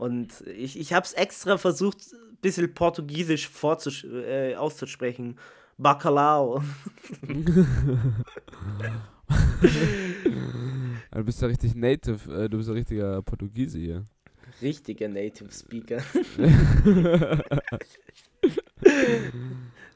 Und 0.01 0.41
ich, 0.47 0.79
ich 0.79 0.93
hab's 0.93 1.13
extra 1.13 1.59
versucht, 1.59 2.11
ein 2.13 2.37
bisschen 2.41 2.73
Portugiesisch 2.73 3.47
vorzusch 3.47 4.03
äh, 4.03 4.55
auszusprechen. 4.55 5.37
Bacalao. 5.77 6.63
Du 11.13 11.23
bist 11.23 11.41
ja 11.41 11.47
richtig 11.47 11.75
native, 11.75 12.33
äh, 12.33 12.49
du 12.49 12.57
bist 12.57 12.69
ja 12.69 12.73
richtiger 12.73 13.21
Portugiese 13.21 13.77
hier. 13.77 14.05
Richtiger 14.61 15.07
Native 15.07 15.51
Speaker. 15.51 15.99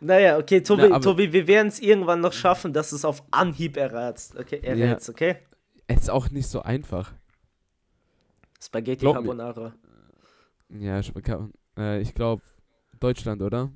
Naja, 0.02 0.38
okay, 0.38 0.62
Tobi, 0.62 0.88
Na, 0.90 1.00
Tobi 1.00 1.34
wir 1.34 1.48
werden 1.48 1.70
es 1.70 1.80
irgendwann 1.80 2.22
noch 2.22 2.34
schaffen, 2.34 2.74
dass 2.74 2.92
es 2.92 3.06
auf 3.06 3.24
Anhieb 3.32 3.76
erratst. 3.76 4.38
Okay, 4.38 4.60
errätst, 4.62 5.10
okay? 5.10 5.38
Es 5.88 6.04
ist 6.04 6.10
auch 6.10 6.30
nicht 6.30 6.48
so 6.48 6.62
einfach. 6.62 7.12
Spaghetti 8.62 9.00
Glaub 9.00 9.24
mir. 9.24 9.74
Ja, 10.70 11.00
ich, 11.00 11.12
äh, 11.78 12.02
ich 12.02 12.14
glaube 12.14 12.44
Deutschland, 13.00 13.42
oder? 13.42 13.72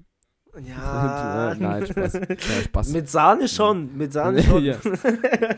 Ja. 0.64 1.52
Äh, 1.52 1.56
Nein, 1.60 1.86
Spaß. 1.86 2.14
Ja, 2.14 2.62
Spaß. 2.64 2.90
Mit 2.90 3.10
Sahne 3.10 3.48
schon, 3.48 3.96
mit 3.98 4.14
Sahne 4.14 4.44
schon. 4.44 4.64
ja. 4.66 4.78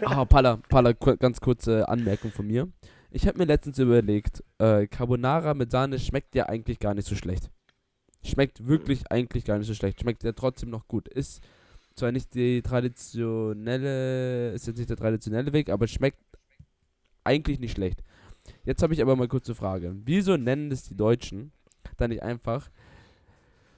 Ah, 0.06 0.26
Palla, 0.26 0.58
Palla, 0.70 0.94
ganz 0.94 1.40
kurze 1.40 1.88
Anmerkung 1.88 2.32
von 2.32 2.48
mir. 2.48 2.68
Ich 3.10 3.28
habe 3.28 3.38
mir 3.38 3.46
letztens 3.46 3.78
überlegt, 3.80 4.44
äh, 4.58 4.88
Carbonara 4.88 5.54
mit 5.54 5.72
Sahne 5.72 6.00
schmeckt 6.00 6.34
ja 6.36 6.46
eigentlich 6.46 6.80
gar 6.80 6.94
nicht 6.94 7.08
so 7.08 7.16
schlecht. 7.16 7.52
Schmeckt 8.24 8.68
wirklich 8.68 9.12
eigentlich 9.12 9.44
gar 9.46 9.58
nicht 9.58 9.68
so 9.68 9.74
schlecht. 9.74 10.00
Schmeckt 10.00 10.24
ja 10.24 10.32
trotzdem 10.32 10.70
noch 10.70 10.88
gut. 10.88 11.08
Ist 11.10 11.42
zwar 11.96 12.12
nicht 12.12 12.34
die 12.36 12.62
traditionelle, 12.62 14.52
ist 14.54 14.68
jetzt 14.68 14.78
nicht 14.78 14.90
der 14.90 14.98
traditionelle 14.98 15.52
Weg, 15.52 15.70
aber 15.70 15.88
schmeckt 15.88 16.20
eigentlich 17.24 17.60
nicht 17.60 17.76
schlecht. 17.76 18.02
Jetzt 18.64 18.84
habe 18.84 18.94
ich 18.94 19.02
aber 19.02 19.16
mal 19.16 19.28
kurze 19.28 19.56
Frage. 19.56 19.96
Wieso 20.04 20.38
nennen 20.38 20.70
das 20.70 20.84
die 20.84 20.96
Deutschen 20.96 21.52
dann 21.98 22.10
nicht 22.10 22.24
einfach 22.24 22.70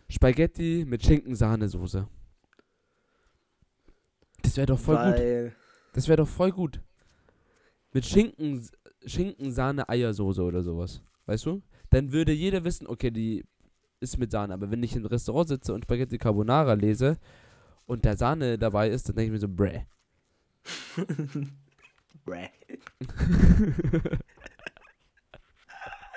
Spaghetti 0.10 0.86
mit 0.88 1.04
Schinken-Sahnesoße? 1.04 2.08
Das 4.42 4.58
wäre 4.58 4.68
doch 4.68 4.80
voll 4.80 4.96
gut. 4.98 5.16
Weil, 5.16 5.56
Das 5.94 6.08
wäre 6.08 6.18
doch 6.18 6.28
voll 6.28 6.52
gut. 6.52 6.82
Mit 7.92 8.06
Schinken, 8.06 8.68
Schinken, 9.06 9.52
Sahne, 9.52 9.88
Eiersoße 9.88 10.42
oder 10.42 10.64
sowas. 10.64 11.02
Weißt 11.26 11.46
du? 11.46 11.62
Dann 11.90 12.12
würde 12.12 12.32
jeder 12.32 12.64
wissen, 12.64 12.88
okay, 12.88 13.12
die 13.12 13.46
ist 14.00 14.18
mit 14.18 14.32
Sahne. 14.32 14.54
Aber 14.54 14.70
wenn 14.70 14.84
ich 14.84 14.96
im 14.96 15.06
Restaurant 15.06 15.48
sitze 15.48 15.74
und 15.74 15.84
Spaghetti 15.84 16.18
Carbonara 16.18 16.74
lese 16.74 17.18
und 17.86 18.06
da 18.06 18.16
Sahne 18.18 18.58
dabei 18.58 18.90
ist, 18.90 19.08
dann 19.08 19.16
denke 19.16 19.28
ich 19.28 19.32
mir 19.32 19.40
so, 19.40 19.48
bräh. 19.48 19.86
Bräh. 22.26 22.50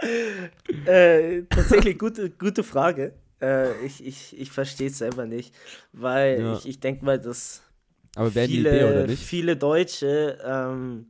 äh, 0.02 1.42
tatsächlich 1.50 1.98
gute, 1.98 2.30
gute 2.30 2.62
Frage. 2.62 3.14
Äh, 3.40 3.85
ich 3.85 4.04
ich, 4.04 4.38
ich 4.38 4.50
verstehe 4.50 4.88
es 4.88 4.98
selber 4.98 5.26
nicht, 5.26 5.54
weil 5.92 6.40
Ja. 6.40 6.52
ich, 6.54 6.66
ich 6.66 6.80
denke 6.80 7.04
mal, 7.04 7.18
dass 7.18 7.62
viele, 8.32 9.04
Idee, 9.04 9.16
viele 9.16 9.56
Deutsche 9.56 10.38
ähm, 10.44 11.09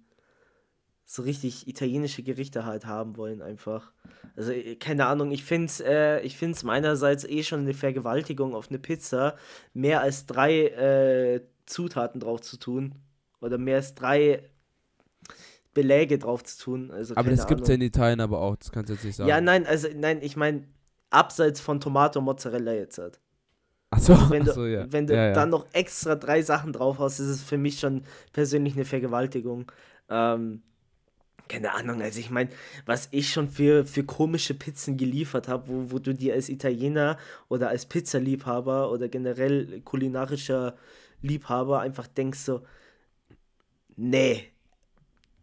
so 1.05 1.22
richtig 1.22 1.68
italienische 1.68 2.22
Gerichte 2.25 2.64
halt 2.64 2.85
haben 2.87 3.16
wollen 3.16 3.40
einfach. 3.42 3.92
Also 4.37 4.51
äh, 4.53 4.77
keine 4.77 5.07
Ahnung, 5.07 5.31
ich 5.31 5.44
finde 5.44 5.66
es 5.66 5.81
äh, 5.81 6.20
ich 6.20 6.37
find's 6.37 6.64
meinerseits 6.64 7.25
eh 7.25 7.42
schon 7.42 7.61
eine 7.61 7.75
Vergewaltigung 7.75 8.55
auf 8.55 8.68
eine 8.68 8.79
Pizza, 8.79 9.37
mehr 9.72 10.01
als 10.01 10.27
drei 10.27 10.66
äh, 10.66 11.40
Zutaten 11.66 12.20
drauf 12.20 12.40
zu 12.40 12.57
tun 12.59 12.94
oder 13.40 13.57
mehr 13.59 13.77
als 13.77 13.94
drei 13.94 14.42
Beläge 15.77 16.19
drauf 16.19 16.43
zu 16.43 16.59
tun. 16.59 16.91
Also 16.91 17.15
Aber 17.17 17.29
das 17.29 17.47
gibt 17.47 17.61
es 17.61 17.69
ja 17.69 17.75
in 17.75 17.83
Italien 17.83 18.21
aber 18.21 18.41
auch, 18.41 18.57
das 18.57 18.73
kannst 18.73 18.89
du 18.89 18.95
jetzt 18.95 19.05
nicht 19.05 19.15
sagen. 19.15 19.29
Ja, 19.29 19.43
nein, 19.43 19.67
also 19.67 19.89
nein, 19.95 20.21
ich 20.23 20.35
meine 20.35 20.65
abseits 21.11 21.61
von 21.61 21.81
Tomato 21.81 22.23
Mozzarella 22.23 22.73
jetzt 22.73 22.97
halt. 22.97 23.21
Achso, 23.91 24.15
Wenn 24.31 24.45
du, 24.45 24.51
achso, 24.53 24.65
ja. 24.65 24.91
wenn 24.91 25.07
du 25.07 25.15
ja, 25.15 25.29
ja. 25.29 25.33
dann 25.35 25.51
noch 25.51 25.67
extra 25.73 26.15
drei 26.15 26.41
Sachen 26.41 26.73
drauf 26.73 26.99
hast, 26.99 27.21
ist 27.21 27.29
es 27.29 27.43
für 27.43 27.59
mich 27.59 27.79
schon 27.79 28.05
persönlich 28.33 28.75
eine 28.75 28.87
Vergewaltigung. 28.87 29.71
Ähm, 30.09 30.62
keine 31.47 31.75
Ahnung, 31.75 32.01
also 32.01 32.19
ich 32.19 32.31
meine, 32.31 32.49
was 32.87 33.09
ich 33.11 33.31
schon 33.31 33.49
für, 33.49 33.85
für 33.85 34.03
komische 34.03 34.55
Pizzen 34.55 34.97
geliefert 34.97 35.47
habe, 35.47 35.69
wo, 35.69 35.93
wo 35.93 35.99
du 35.99 36.15
dir 36.15 36.33
als 36.33 36.49
Italiener 36.49 37.19
oder 37.49 37.69
als 37.69 37.85
Pizzaliebhaber 37.85 38.91
oder 38.91 39.09
generell 39.09 39.83
kulinarischer 39.83 40.75
Liebhaber 41.21 41.81
einfach 41.81 42.07
denkst 42.07 42.41
so, 42.41 42.62
nee, 43.95 44.51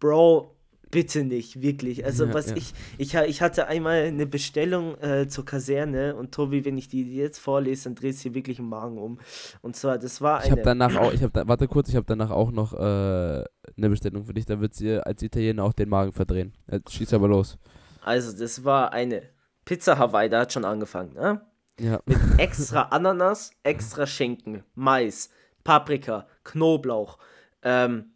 Bro, 0.03 0.53
bitte 0.91 1.23
nicht, 1.23 1.61
wirklich. 1.61 2.03
Also 2.03 2.25
Ja, 2.25 2.33
was 2.33 2.49
ja. 2.49 2.57
ich, 2.57 2.73
ich, 2.97 3.15
ich 3.15 3.41
hatte 3.41 3.67
einmal 3.67 4.03
eine 4.03 4.27
Bestellung 4.27 4.97
äh, 4.99 5.29
zur 5.29 5.45
Kaserne 5.45 6.13
und 6.17 6.33
Tobi, 6.33 6.65
wenn 6.65 6.77
ich 6.77 6.89
die 6.89 7.15
jetzt 7.15 7.39
vorlese, 7.39 7.85
dann 7.85 7.95
dreht 7.95 8.17
sie 8.17 8.33
wirklich 8.33 8.59
im 8.59 8.67
Magen 8.67 8.97
um. 8.97 9.17
Und 9.61 9.77
zwar, 9.77 9.97
das 9.97 10.19
war 10.19 10.43
Ich 10.43 10.51
habe 10.51 10.61
eine, 10.61 10.65
danach 10.65 10.97
auch, 10.97 11.13
ich 11.13 11.23
habe 11.23 11.31
da, 11.31 11.47
warte 11.47 11.69
kurz, 11.69 11.87
ich 11.87 11.95
habe 11.95 12.05
danach 12.05 12.31
auch 12.31 12.51
noch 12.51 12.73
äh, 12.73 12.77
eine 12.77 13.89
Bestellung 13.89 14.25
für 14.25 14.33
dich, 14.33 14.45
da 14.45 14.59
wird 14.59 14.73
sie 14.73 14.99
als 14.99 15.23
Italiener 15.23 15.63
auch 15.63 15.71
den 15.71 15.87
Magen 15.87 16.11
verdrehen. 16.11 16.51
Jetzt 16.69 16.91
schieß 16.91 17.13
aber 17.13 17.29
los. 17.29 17.57
also 18.01 18.37
das 18.37 18.65
war 18.65 18.91
eine 18.91 19.21
Pizza 19.63 19.97
Hawaii, 19.97 20.27
da 20.27 20.41
hat 20.41 20.51
schon 20.51 20.65
angefangen, 20.65 21.13
ne? 21.13 21.41
Ja. 21.79 22.01
Mit 22.05 22.19
extra 22.39 22.81
Ananas, 22.91 23.51
extra 23.63 24.05
Schinken, 24.05 24.65
Mais, 24.75 25.29
Paprika, 25.63 26.27
Knoblauch, 26.43 27.17
ähm, 27.61 28.12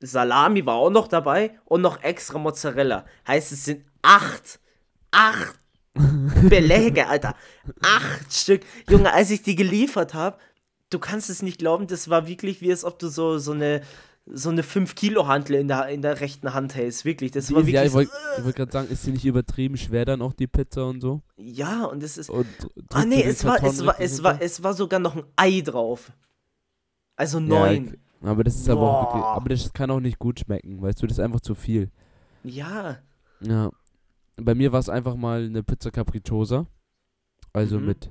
Salami 0.00 0.64
war 0.64 0.76
auch 0.76 0.90
noch 0.90 1.08
dabei 1.08 1.58
und 1.64 1.82
noch 1.82 2.02
extra 2.02 2.38
Mozzarella. 2.38 3.04
Heißt, 3.26 3.52
es 3.52 3.64
sind 3.64 3.84
acht, 4.02 4.58
acht 5.10 5.58
Beläge, 6.48 7.06
Alter. 7.06 7.34
Acht 7.82 8.32
Stück. 8.32 8.62
Junge, 8.88 9.12
als 9.12 9.30
ich 9.30 9.42
die 9.42 9.56
geliefert 9.56 10.14
habe, 10.14 10.38
du 10.88 10.98
kannst 10.98 11.28
es 11.30 11.42
nicht 11.42 11.58
glauben, 11.58 11.86
das 11.86 12.08
war 12.08 12.26
wirklich 12.26 12.60
wie 12.60 12.70
als 12.70 12.84
ob 12.84 12.98
du 12.98 13.08
so, 13.08 13.38
so 13.38 13.52
eine 13.52 13.82
so 14.32 14.50
eine 14.50 14.62
5 14.62 14.94
Kilo 14.94 15.26
Hantel 15.26 15.56
in 15.56 15.68
der, 15.68 15.88
in 15.88 16.02
der 16.02 16.20
rechten 16.20 16.54
Hand 16.54 16.74
hältst, 16.74 17.04
wirklich. 17.04 17.32
Das 17.32 17.50
war 17.50 17.58
wirklich 17.58 17.74
ja, 17.74 17.84
ich 17.84 17.92
wollte 17.92 18.12
so, 18.36 18.44
wollt 18.44 18.54
gerade 18.54 18.70
sagen, 18.70 18.88
ist 18.88 19.06
die 19.06 19.12
nicht 19.12 19.24
übertrieben 19.24 19.76
schwer 19.76 20.04
dann 20.04 20.22
auch 20.22 20.34
die 20.34 20.46
Pizza 20.46 20.86
und 20.86 21.00
so? 21.00 21.22
Ja, 21.36 21.84
und 21.86 22.02
es 22.02 22.16
ist. 22.16 22.30
Und 22.30 22.46
ah 22.92 23.04
nee, 23.04 23.22
es 23.22 23.44
war, 23.44 23.62
es 23.62 23.84
war, 23.84 24.00
es 24.00 24.22
war, 24.22 24.40
es 24.40 24.62
war 24.62 24.74
sogar 24.74 25.00
noch 25.00 25.16
ein 25.16 25.24
Ei 25.36 25.62
drauf. 25.62 26.12
Also 27.16 27.40
neun. 27.40 27.86
Ja, 27.86 27.92
aber 28.22 28.44
das 28.44 28.56
ist 28.56 28.68
aber 28.68 28.80
auch 28.82 29.02
wirklich, 29.06 29.24
aber 29.24 29.48
das 29.48 29.72
kann 29.72 29.90
auch 29.90 30.00
nicht 30.00 30.18
gut 30.18 30.40
schmecken, 30.40 30.80
weißt 30.82 31.02
du, 31.02 31.06
das 31.06 31.18
ist 31.18 31.24
einfach 31.24 31.40
zu 31.40 31.54
viel. 31.54 31.90
Ja. 32.44 32.98
Ja. 33.40 33.70
Bei 34.36 34.54
mir 34.54 34.72
war 34.72 34.80
es 34.80 34.88
einfach 34.88 35.16
mal 35.16 35.44
eine 35.44 35.62
Pizza 35.62 35.90
Capricciosa. 35.90 36.66
Also 37.52 37.78
Mhm. 37.80 37.86
mit 37.86 38.10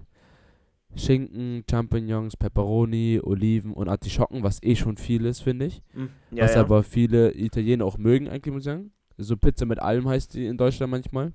Schinken, 0.96 1.64
Champignons, 1.70 2.36
Pepperoni, 2.36 3.20
Oliven 3.24 3.74
und 3.74 3.90
Artischocken, 3.90 4.42
was 4.44 4.62
eh 4.64 4.76
schon 4.76 4.98
viel 4.98 5.26
ist, 5.26 5.42
finde 5.42 5.68
ich. 5.68 5.82
Hm, 5.94 6.10
Ja, 6.32 6.44
was 6.46 6.56
ja. 6.56 6.62
aber 6.62 6.84
viele 6.84 7.36
Italiener 7.38 7.86
auch 7.86 7.98
mögen, 7.98 8.28
eigentlich 8.28 8.54
muss 8.54 8.62
ich 8.64 8.66
sagen. 8.66 8.92
So 9.18 9.38
Pizza 9.38 9.66
mit 9.66 9.80
allem 9.80 10.08
heißt 10.08 10.34
die 10.34 10.46
in 10.48 10.58
Deutschland 10.58 10.92
manchmal. 10.92 11.34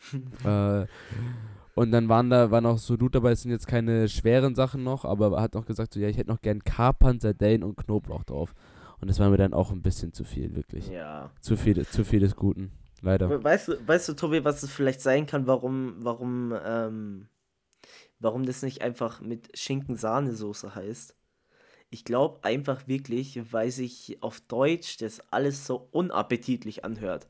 äh, 0.44 0.86
und 1.74 1.90
dann 1.92 2.08
waren 2.08 2.30
da 2.30 2.50
waren 2.50 2.66
auch 2.66 2.78
so 2.78 2.96
Loot 2.96 3.14
dabei, 3.14 3.32
es 3.32 3.42
sind 3.42 3.50
jetzt 3.50 3.66
keine 3.66 4.08
schweren 4.08 4.54
Sachen 4.54 4.82
noch, 4.84 5.04
aber 5.04 5.36
er 5.36 5.42
hat 5.42 5.54
noch 5.54 5.64
gesagt, 5.66 5.94
so, 5.94 6.00
ja, 6.00 6.08
ich 6.08 6.16
hätte 6.16 6.30
noch 6.30 6.40
gern 6.42 6.62
Kapern, 6.64 7.20
Sardellen 7.20 7.62
und 7.62 7.76
Knoblauch 7.76 8.24
drauf. 8.24 8.54
Und 9.00 9.08
das 9.08 9.18
war 9.18 9.30
mir 9.30 9.36
dann 9.36 9.52
auch 9.54 9.72
ein 9.72 9.82
bisschen 9.82 10.12
zu 10.12 10.22
viel, 10.24 10.54
wirklich. 10.54 10.88
ja. 10.88 11.30
Zu 11.40 11.56
viel, 11.56 11.84
zu 11.86 12.04
viel 12.04 12.20
des 12.20 12.36
Guten. 12.36 12.70
Leider. 13.00 13.28
We- 13.28 13.42
Weißt 13.42 13.68
du, 13.68 13.88
weißt 13.88 14.08
du, 14.10 14.12
Tobi, 14.14 14.44
was 14.44 14.62
es 14.62 14.70
vielleicht 14.70 15.00
sein 15.00 15.26
kann, 15.26 15.48
warum, 15.48 15.96
warum, 15.98 16.54
ähm, 16.64 17.26
warum 18.20 18.46
das 18.46 18.62
nicht 18.62 18.80
einfach 18.80 19.20
mit 19.20 19.58
Schinken-Sahnesoße 19.58 20.74
heißt? 20.76 21.16
Ich 21.90 22.04
glaube 22.04 22.44
einfach 22.44 22.86
wirklich, 22.86 23.40
weil 23.52 23.70
sich 23.72 24.18
auf 24.22 24.40
Deutsch 24.42 24.98
das 24.98 25.20
alles 25.32 25.66
so 25.66 25.88
unappetitlich 25.90 26.84
anhört. 26.84 27.26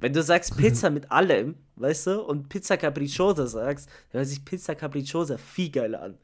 Wenn 0.00 0.12
du 0.14 0.22
sagst 0.22 0.56
Pizza 0.56 0.88
mit 0.90 1.10
allem, 1.10 1.56
weißt 1.76 2.06
du, 2.08 2.22
und 2.22 2.48
Pizza 2.48 2.76
Capricciosa 2.76 3.46
sagst, 3.46 3.88
dann 4.10 4.20
hört 4.20 4.28
sich 4.28 4.44
Pizza 4.44 4.74
Capricciosa 4.74 5.36
viel 5.36 5.70
geiler 5.70 6.02
an. 6.02 6.18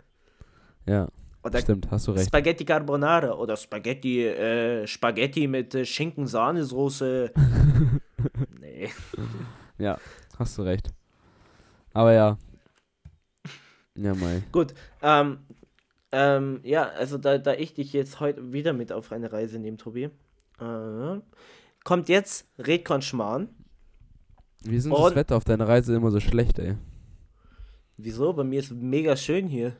Ja, 0.87 1.09
Oder 1.43 1.61
stimmt, 1.61 1.91
hast 1.91 2.07
du 2.07 2.13
recht. 2.13 2.27
Spaghetti 2.27 2.65
Carbonara 2.65 3.33
oder 3.33 3.57
Spaghetti, 3.57 4.25
äh, 4.27 4.87
Spaghetti 4.87 5.47
mit 5.47 5.75
äh, 5.75 5.85
Schinken-Sahnesoße. 5.85 7.33
nee. 8.61 8.89
Ja, 9.79 9.99
hast 10.39 10.57
du 10.57 10.63
recht. 10.63 10.91
Aber 11.93 12.13
ja. 12.13 12.39
Ja, 13.95 14.15
Mai. 14.15 14.43
Gut, 14.53 14.75
ähm, 15.03 15.39
ähm, 16.13 16.61
ja, 16.63 16.89
also 16.91 17.19
da, 17.19 17.39
da 17.39 17.53
ich 17.53 17.75
dich 17.75 17.93
jetzt 17.93 18.21
heute 18.21 18.53
wieder 18.53 18.73
mit 18.73 18.93
auf 18.93 19.13
eine 19.13 19.33
Reise 19.33 19.59
nehme, 19.59 19.77
Tobi, 19.77 20.05
äh, 20.61 21.21
kommt 21.85 22.09
jetzt 22.09 22.49
Redkon 22.59 23.03
Schmarrn. 23.03 23.49
Wie 24.69 24.77
ist 24.77 24.85
denn 24.85 24.93
das 24.93 25.15
Wetter 25.15 25.37
auf 25.37 25.45
deiner 25.45 25.69
Reise 25.69 25.95
immer 25.95 26.11
so 26.11 26.21
schlecht, 26.21 26.59
ey? 26.59 26.77
Wieso? 27.97 28.33
Bei 28.33 28.45
mir 28.45 28.61
ist 28.61 28.73
mega 28.73 29.17
schön 29.17 29.47
hier. 29.47 29.77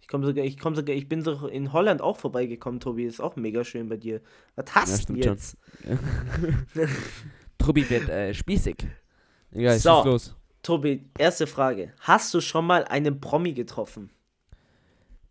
Ich 0.00 0.08
komme 0.08 0.26
sogar, 0.26 0.44
ich 0.44 0.58
komme 0.58 0.76
sogar, 0.76 0.94
ich 0.94 1.08
bin 1.08 1.22
so 1.22 1.46
in 1.46 1.72
Holland 1.72 2.02
auch 2.02 2.18
vorbeigekommen, 2.18 2.80
Tobi. 2.80 3.04
Ist 3.04 3.20
auch 3.20 3.36
mega 3.36 3.64
schön 3.64 3.88
bei 3.88 3.96
dir. 3.96 4.20
Was 4.54 4.74
hast 4.74 5.08
du 5.08 5.14
schon. 5.14 5.22
jetzt? 5.22 5.56
Tobi 7.58 7.88
wird 7.88 8.08
äh, 8.08 8.34
spießig. 8.34 8.76
Egal, 9.52 9.78
So. 9.78 10.02
los. 10.04 10.36
Tobi, 10.62 11.04
erste 11.18 11.46
Frage. 11.46 11.92
Hast 12.00 12.32
du 12.34 12.40
schon 12.40 12.66
mal 12.66 12.84
einen 12.84 13.20
Promi 13.20 13.52
getroffen? 13.52 14.10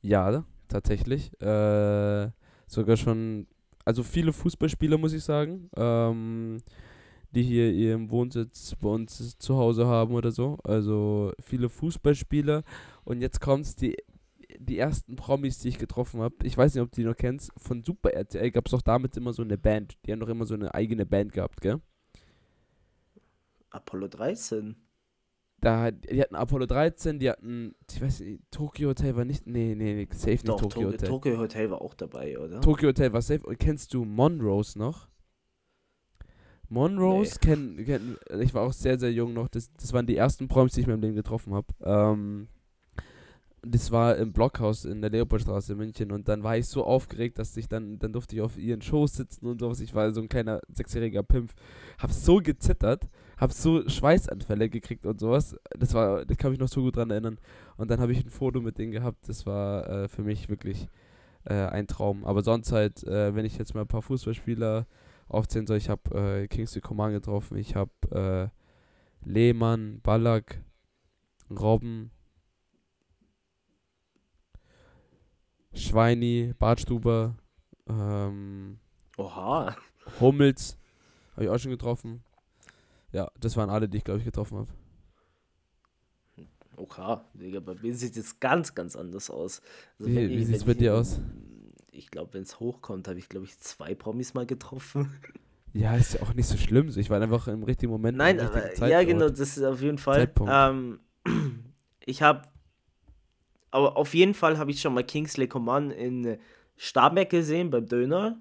Ja, 0.01 0.43
tatsächlich. 0.67 1.31
Äh, 1.41 2.29
sogar 2.67 2.97
schon, 2.97 3.47
also 3.85 4.03
viele 4.03 4.31
Fußballspieler, 4.33 4.97
muss 4.97 5.13
ich 5.13 5.23
sagen, 5.23 5.69
ähm, 5.75 6.57
die 7.33 7.43
hier 7.43 7.71
ihren 7.71 8.11
Wohnsitz 8.11 8.75
bei 8.79 8.89
uns 8.89 9.37
zu 9.37 9.57
Hause 9.57 9.87
haben 9.87 10.13
oder 10.13 10.31
so. 10.31 10.57
Also 10.63 11.33
viele 11.39 11.69
Fußballspieler. 11.69 12.63
Und 13.03 13.21
jetzt 13.21 13.41
kommt's, 13.41 13.75
die, 13.75 13.97
die 14.59 14.77
ersten 14.77 15.15
Promis, 15.15 15.59
die 15.59 15.69
ich 15.69 15.79
getroffen 15.79 16.21
habe. 16.21 16.35
Ich 16.43 16.57
weiß 16.57 16.73
nicht, 16.73 16.83
ob 16.83 16.91
du 16.91 17.01
die 17.01 17.07
noch 17.07 17.15
kennst. 17.15 17.51
Von 17.57 17.83
Super 17.83 18.13
RTL 18.13 18.51
gab 18.51 18.67
es 18.67 18.71
doch 18.71 18.81
damit 18.81 19.17
immer 19.17 19.33
so 19.33 19.41
eine 19.41 19.57
Band. 19.57 19.97
Die 20.05 20.11
haben 20.11 20.19
doch 20.19 20.29
immer 20.29 20.45
so 20.45 20.53
eine 20.53 20.73
eigene 20.73 21.05
Band 21.05 21.33
gehabt, 21.33 21.61
gell? 21.61 21.81
Apollo 23.71 24.09
13. 24.09 24.75
Da, 25.59 25.91
die 25.91 26.21
hatten 26.21 26.35
Apollo 26.35 26.65
13, 26.65 27.19
die 27.19 27.29
hatten, 27.29 27.73
ich 27.89 28.01
weiß 28.01 28.19
nicht, 28.19 28.43
Tokyo 28.51 28.89
Hotel 28.89 29.15
war 29.15 29.23
nicht, 29.23 29.47
nee, 29.47 29.75
nee, 29.75 29.93
nee 29.93 30.07
safe 30.11 30.31
nicht 30.31 30.49
Doch, 30.49 30.59
Tokyo 30.59 30.81
Tokyo 30.81 30.87
Hotel. 30.91 31.09
Tokyo 31.09 31.37
Hotel 31.37 31.71
war 31.71 31.81
auch 31.81 31.93
dabei, 31.93 32.37
oder? 32.37 32.59
Tokyo 32.59 32.89
Hotel 32.89 33.13
war 33.13 33.21
safe. 33.21 33.45
Und 33.45 33.57
kennst 33.59 33.93
du 33.93 34.03
Monrose 34.03 34.77
noch? 34.77 35.07
Monrose 36.73 37.39
kenn, 37.39 37.83
kenn, 37.85 38.17
ich 38.39 38.53
war 38.53 38.63
auch 38.63 38.73
sehr, 38.73 38.99
sehr 38.99 39.11
jung 39.11 39.33
noch. 39.33 39.47
Das, 39.47 39.71
das 39.73 39.93
waren 39.93 40.07
die 40.07 40.17
ersten 40.17 40.47
Promis, 40.47 40.73
die 40.73 40.81
ich 40.81 40.87
in 40.87 40.93
meinem 40.93 41.01
Leben 41.01 41.15
getroffen 41.15 41.53
habe. 41.53 41.67
Ähm, 41.81 42.47
das 43.65 43.91
war 43.91 44.17
im 44.17 44.33
Blockhaus 44.33 44.83
in 44.83 45.01
der 45.01 45.09
Leopoldstraße 45.09 45.73
in 45.73 45.77
München. 45.77 46.11
Und 46.11 46.27
dann 46.27 46.43
war 46.43 46.57
ich 46.57 46.67
so 46.67 46.83
aufgeregt, 46.83 47.39
dass 47.39 47.55
ich 47.55 47.69
dann, 47.69 47.97
dann 47.97 48.11
durfte 48.11 48.35
ich 48.35 48.41
auf 48.41 48.57
ihren 48.57 48.81
Shows 48.81 49.13
sitzen 49.13 49.45
und 49.47 49.59
sowas. 49.59 49.79
Ich 49.79 49.95
war 49.95 50.11
so 50.11 50.21
ein 50.21 50.27
kleiner 50.27 50.61
sechsjähriger 50.67 51.23
Pimpf. 51.23 51.53
Hab 51.97 52.11
so 52.11 52.37
gezittert, 52.37 53.07
hab 53.37 53.53
so 53.53 53.87
Schweißanfälle 53.87 54.69
gekriegt 54.69 55.05
und 55.05 55.19
sowas. 55.19 55.55
Das 55.77 55.93
war, 55.93 56.25
das 56.25 56.37
kann 56.37 56.51
mich 56.51 56.59
noch 56.59 56.67
so 56.67 56.81
gut 56.81 56.97
dran 56.97 57.11
erinnern. 57.11 57.37
Und 57.77 57.89
dann 57.89 58.01
habe 58.01 58.11
ich 58.11 58.25
ein 58.25 58.29
Foto 58.29 58.59
mit 58.59 58.77
denen 58.77 58.91
gehabt. 58.91 59.29
Das 59.29 59.45
war 59.45 59.87
äh, 59.89 60.07
für 60.09 60.23
mich 60.23 60.49
wirklich 60.49 60.87
äh, 61.45 61.53
ein 61.53 61.87
Traum. 61.87 62.25
Aber 62.25 62.43
sonst 62.43 62.71
halt, 62.73 63.03
äh, 63.03 63.33
wenn 63.33 63.45
ich 63.45 63.57
jetzt 63.57 63.73
mal 63.75 63.81
ein 63.81 63.87
paar 63.87 64.01
Fußballspieler 64.01 64.87
aufzählen 65.33 65.67
soll, 65.67 65.77
ich 65.77 65.89
habe 65.89 66.41
äh, 66.43 66.47
Kingsley 66.47 66.81
Coman 66.81 67.11
getroffen, 67.11 67.57
ich 67.57 67.75
habe 67.75 67.91
äh, 69.23 69.27
Lehmann, 69.29 70.01
Ballack, 70.01 70.61
Robben, 71.49 72.11
Schweini, 75.73 76.53
Bartstuber, 76.57 77.35
ähm, 77.87 78.79
Oha. 79.17 79.75
Hummels, 80.19 80.77
habe 81.33 81.45
ich 81.45 81.49
auch 81.49 81.57
schon 81.57 81.71
getroffen. 81.71 82.23
Ja, 83.11 83.29
das 83.39 83.55
waren 83.57 83.69
alle, 83.69 83.87
die 83.89 83.97
ich 83.97 84.03
glaube 84.03 84.19
ich 84.19 84.25
getroffen 84.25 84.57
habe. 84.57 84.69
Okay, 86.75 87.17
Digga, 87.35 87.59
bei 87.59 87.75
mir 87.75 87.93
sieht 87.95 88.17
es 88.17 88.39
ganz, 88.39 88.73
ganz 88.73 88.95
anders 88.95 89.29
aus. 89.29 89.61
Also 89.99 90.11
Wie- 90.11 90.29
wie 90.29 90.43
sieht's 90.43 90.65
wenn 90.65 90.75
bei 90.75 90.79
dir 90.79 90.95
aus? 90.95 91.19
Ich 91.95 92.09
glaube, 92.09 92.33
wenn 92.33 92.41
es 92.41 92.59
hochkommt, 92.59 93.07
habe 93.07 93.19
ich, 93.19 93.29
glaube 93.29 93.45
ich, 93.45 93.59
zwei 93.59 93.93
Promis 93.95 94.33
mal 94.33 94.45
getroffen. 94.45 95.19
Ja, 95.75 95.95
ist 95.95 96.13
ja 96.13 96.21
auch 96.21 96.35
nicht 96.35 96.45
so 96.45 96.55
schlimm. 96.55 96.93
Ich 96.95 97.09
war 97.09 97.19
einfach 97.19 97.47
im 97.47 97.63
richtigen 97.63 97.91
Moment. 97.91 98.15
Nein, 98.15 98.39
aber, 98.39 98.77
ja, 98.87 99.01
genau, 99.03 99.27
das 99.27 99.57
ist 99.57 99.63
auf 99.63 99.81
jeden 99.81 99.97
Fall. 99.97 100.31
Ähm, 100.47 100.99
ich 102.05 102.21
habe, 102.21 102.43
aber 103.71 103.97
auf 103.97 104.13
jeden 104.13 104.35
Fall 104.35 104.59
habe 104.59 104.69
ich 104.69 104.79
schon 104.79 104.93
mal 104.93 105.03
Kingsley 105.03 105.47
Coman 105.47 105.89
in 105.89 106.37
Starbeck 106.77 107.31
gesehen 107.31 107.71
beim 107.71 107.87
Döner. 107.87 108.39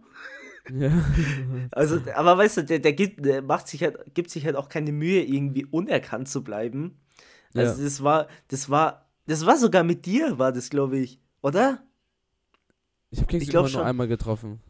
Ja. 0.70 0.90
Also, 1.70 2.00
aber 2.14 2.36
weißt 2.36 2.58
du, 2.58 2.64
der, 2.64 2.80
der, 2.80 2.92
gibt, 2.92 3.24
der 3.24 3.40
macht 3.40 3.66
sich 3.66 3.82
halt, 3.82 4.14
gibt 4.14 4.28
sich 4.30 4.44
halt 4.44 4.56
auch 4.56 4.68
keine 4.68 4.92
Mühe, 4.92 5.22
irgendwie 5.22 5.64
unerkannt 5.64 6.28
zu 6.28 6.44
bleiben. 6.44 7.00
Also 7.54 7.78
Ja. 7.78 7.84
das 7.84 8.02
war, 8.02 8.28
das 8.48 8.68
war, 8.68 9.08
das 9.26 9.46
war 9.46 9.56
sogar 9.56 9.84
mit 9.84 10.04
dir, 10.04 10.38
war 10.38 10.52
das, 10.52 10.68
glaube 10.68 10.98
ich, 10.98 11.18
oder? 11.40 11.82
Ich 13.12 13.18
habe 13.18 13.28
Kingsley 13.28 13.52
Coman 13.52 13.62
nur 13.62 13.70
schon. 13.70 13.82
einmal 13.82 14.08
getroffen. 14.08 14.60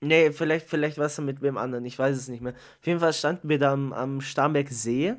Nee, 0.00 0.32
vielleicht, 0.32 0.68
vielleicht 0.68 0.98
war 0.98 1.06
es 1.06 1.18
mit 1.18 1.42
wem 1.42 1.56
anderen, 1.56 1.84
ich 1.84 1.98
weiß 1.98 2.16
es 2.16 2.28
nicht 2.28 2.42
mehr. 2.42 2.52
Auf 2.52 2.86
jeden 2.86 3.00
Fall 3.00 3.12
standen 3.12 3.48
wir 3.48 3.58
da 3.58 3.72
am, 3.72 3.92
am 3.92 4.20
Starnberg 4.20 4.68
See 4.70 5.14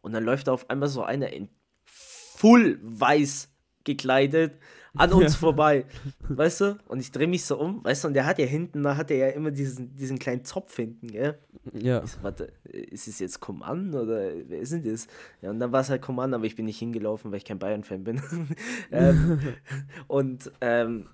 und 0.00 0.12
dann 0.12 0.24
läuft 0.24 0.46
da 0.46 0.52
auf 0.52 0.70
einmal 0.70 0.88
so 0.88 1.02
einer 1.02 1.32
in 1.32 1.48
full 1.84 2.78
weiß 2.82 3.50
gekleidet 3.84 4.58
an 4.96 5.12
uns 5.12 5.34
vorbei, 5.34 5.86
weißt 6.28 6.60
du? 6.60 6.78
Und 6.86 7.00
ich 7.00 7.10
drehe 7.10 7.26
mich 7.26 7.44
so 7.44 7.58
um, 7.58 7.84
weißt 7.84 8.04
du, 8.04 8.08
und 8.08 8.14
der 8.14 8.26
hat 8.26 8.38
ja 8.38 8.46
hinten, 8.46 8.82
da 8.82 8.96
hat 8.96 9.10
er 9.10 9.16
ja 9.16 9.28
immer 9.28 9.50
diesen, 9.50 9.94
diesen 9.96 10.18
kleinen 10.18 10.44
Zopf 10.44 10.76
hinten, 10.76 11.08
gell? 11.08 11.38
Ja. 11.72 12.02
Ich 12.04 12.12
so, 12.12 12.22
warte, 12.22 12.52
ist 12.64 13.08
es 13.08 13.18
jetzt 13.18 13.40
Command 13.40 13.94
oder 13.94 14.30
wer 14.46 14.60
ist 14.60 14.72
denn 14.72 14.84
das? 14.84 15.08
Ja, 15.42 15.50
und 15.50 15.58
dann 15.58 15.72
war 15.72 15.80
es 15.80 15.90
halt 15.90 16.02
Command, 16.02 16.34
aber 16.34 16.44
ich 16.44 16.56
bin 16.56 16.66
nicht 16.66 16.78
hingelaufen, 16.78 17.30
weil 17.30 17.38
ich 17.38 17.44
kein 17.44 17.58
Bayern-Fan 17.58 18.04
bin. 18.04 18.22
ähm, 18.92 19.40
und 20.06 20.52
ähm, 20.60 21.08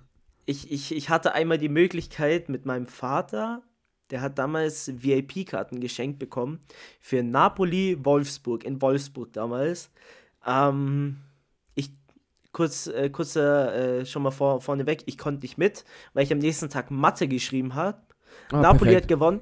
ich, 0.45 0.71
ich, 0.71 0.95
ich 0.95 1.09
hatte 1.09 1.33
einmal 1.33 1.57
die 1.57 1.69
Möglichkeit 1.69 2.49
mit 2.49 2.65
meinem 2.65 2.85
Vater, 2.85 3.63
der 4.11 4.21
hat 4.21 4.37
damals 4.37 4.91
VIP-Karten 5.01 5.79
geschenkt 5.79 6.19
bekommen 6.19 6.59
für 6.99 7.23
Napoli-Wolfsburg, 7.23 8.63
in 8.63 8.81
Wolfsburg 8.81 9.31
damals. 9.33 9.89
Ähm, 10.45 11.17
kurz, 12.51 12.87
äh, 12.87 13.09
kurzer, 13.09 13.99
äh, 13.99 14.05
schon 14.05 14.23
mal 14.23 14.31
vor, 14.31 14.61
vorneweg, 14.61 15.03
ich 15.05 15.17
konnte 15.17 15.41
nicht 15.41 15.57
mit, 15.57 15.85
weil 16.13 16.23
ich 16.23 16.31
am 16.31 16.39
nächsten 16.39 16.69
Tag 16.69 16.91
Mathe 16.91 17.27
geschrieben 17.27 17.75
habe. 17.75 18.01
Ah, 18.51 18.61
Napoli 18.61 18.91
perfekt. 18.91 19.03
hat 19.03 19.07
gewonnen. 19.07 19.41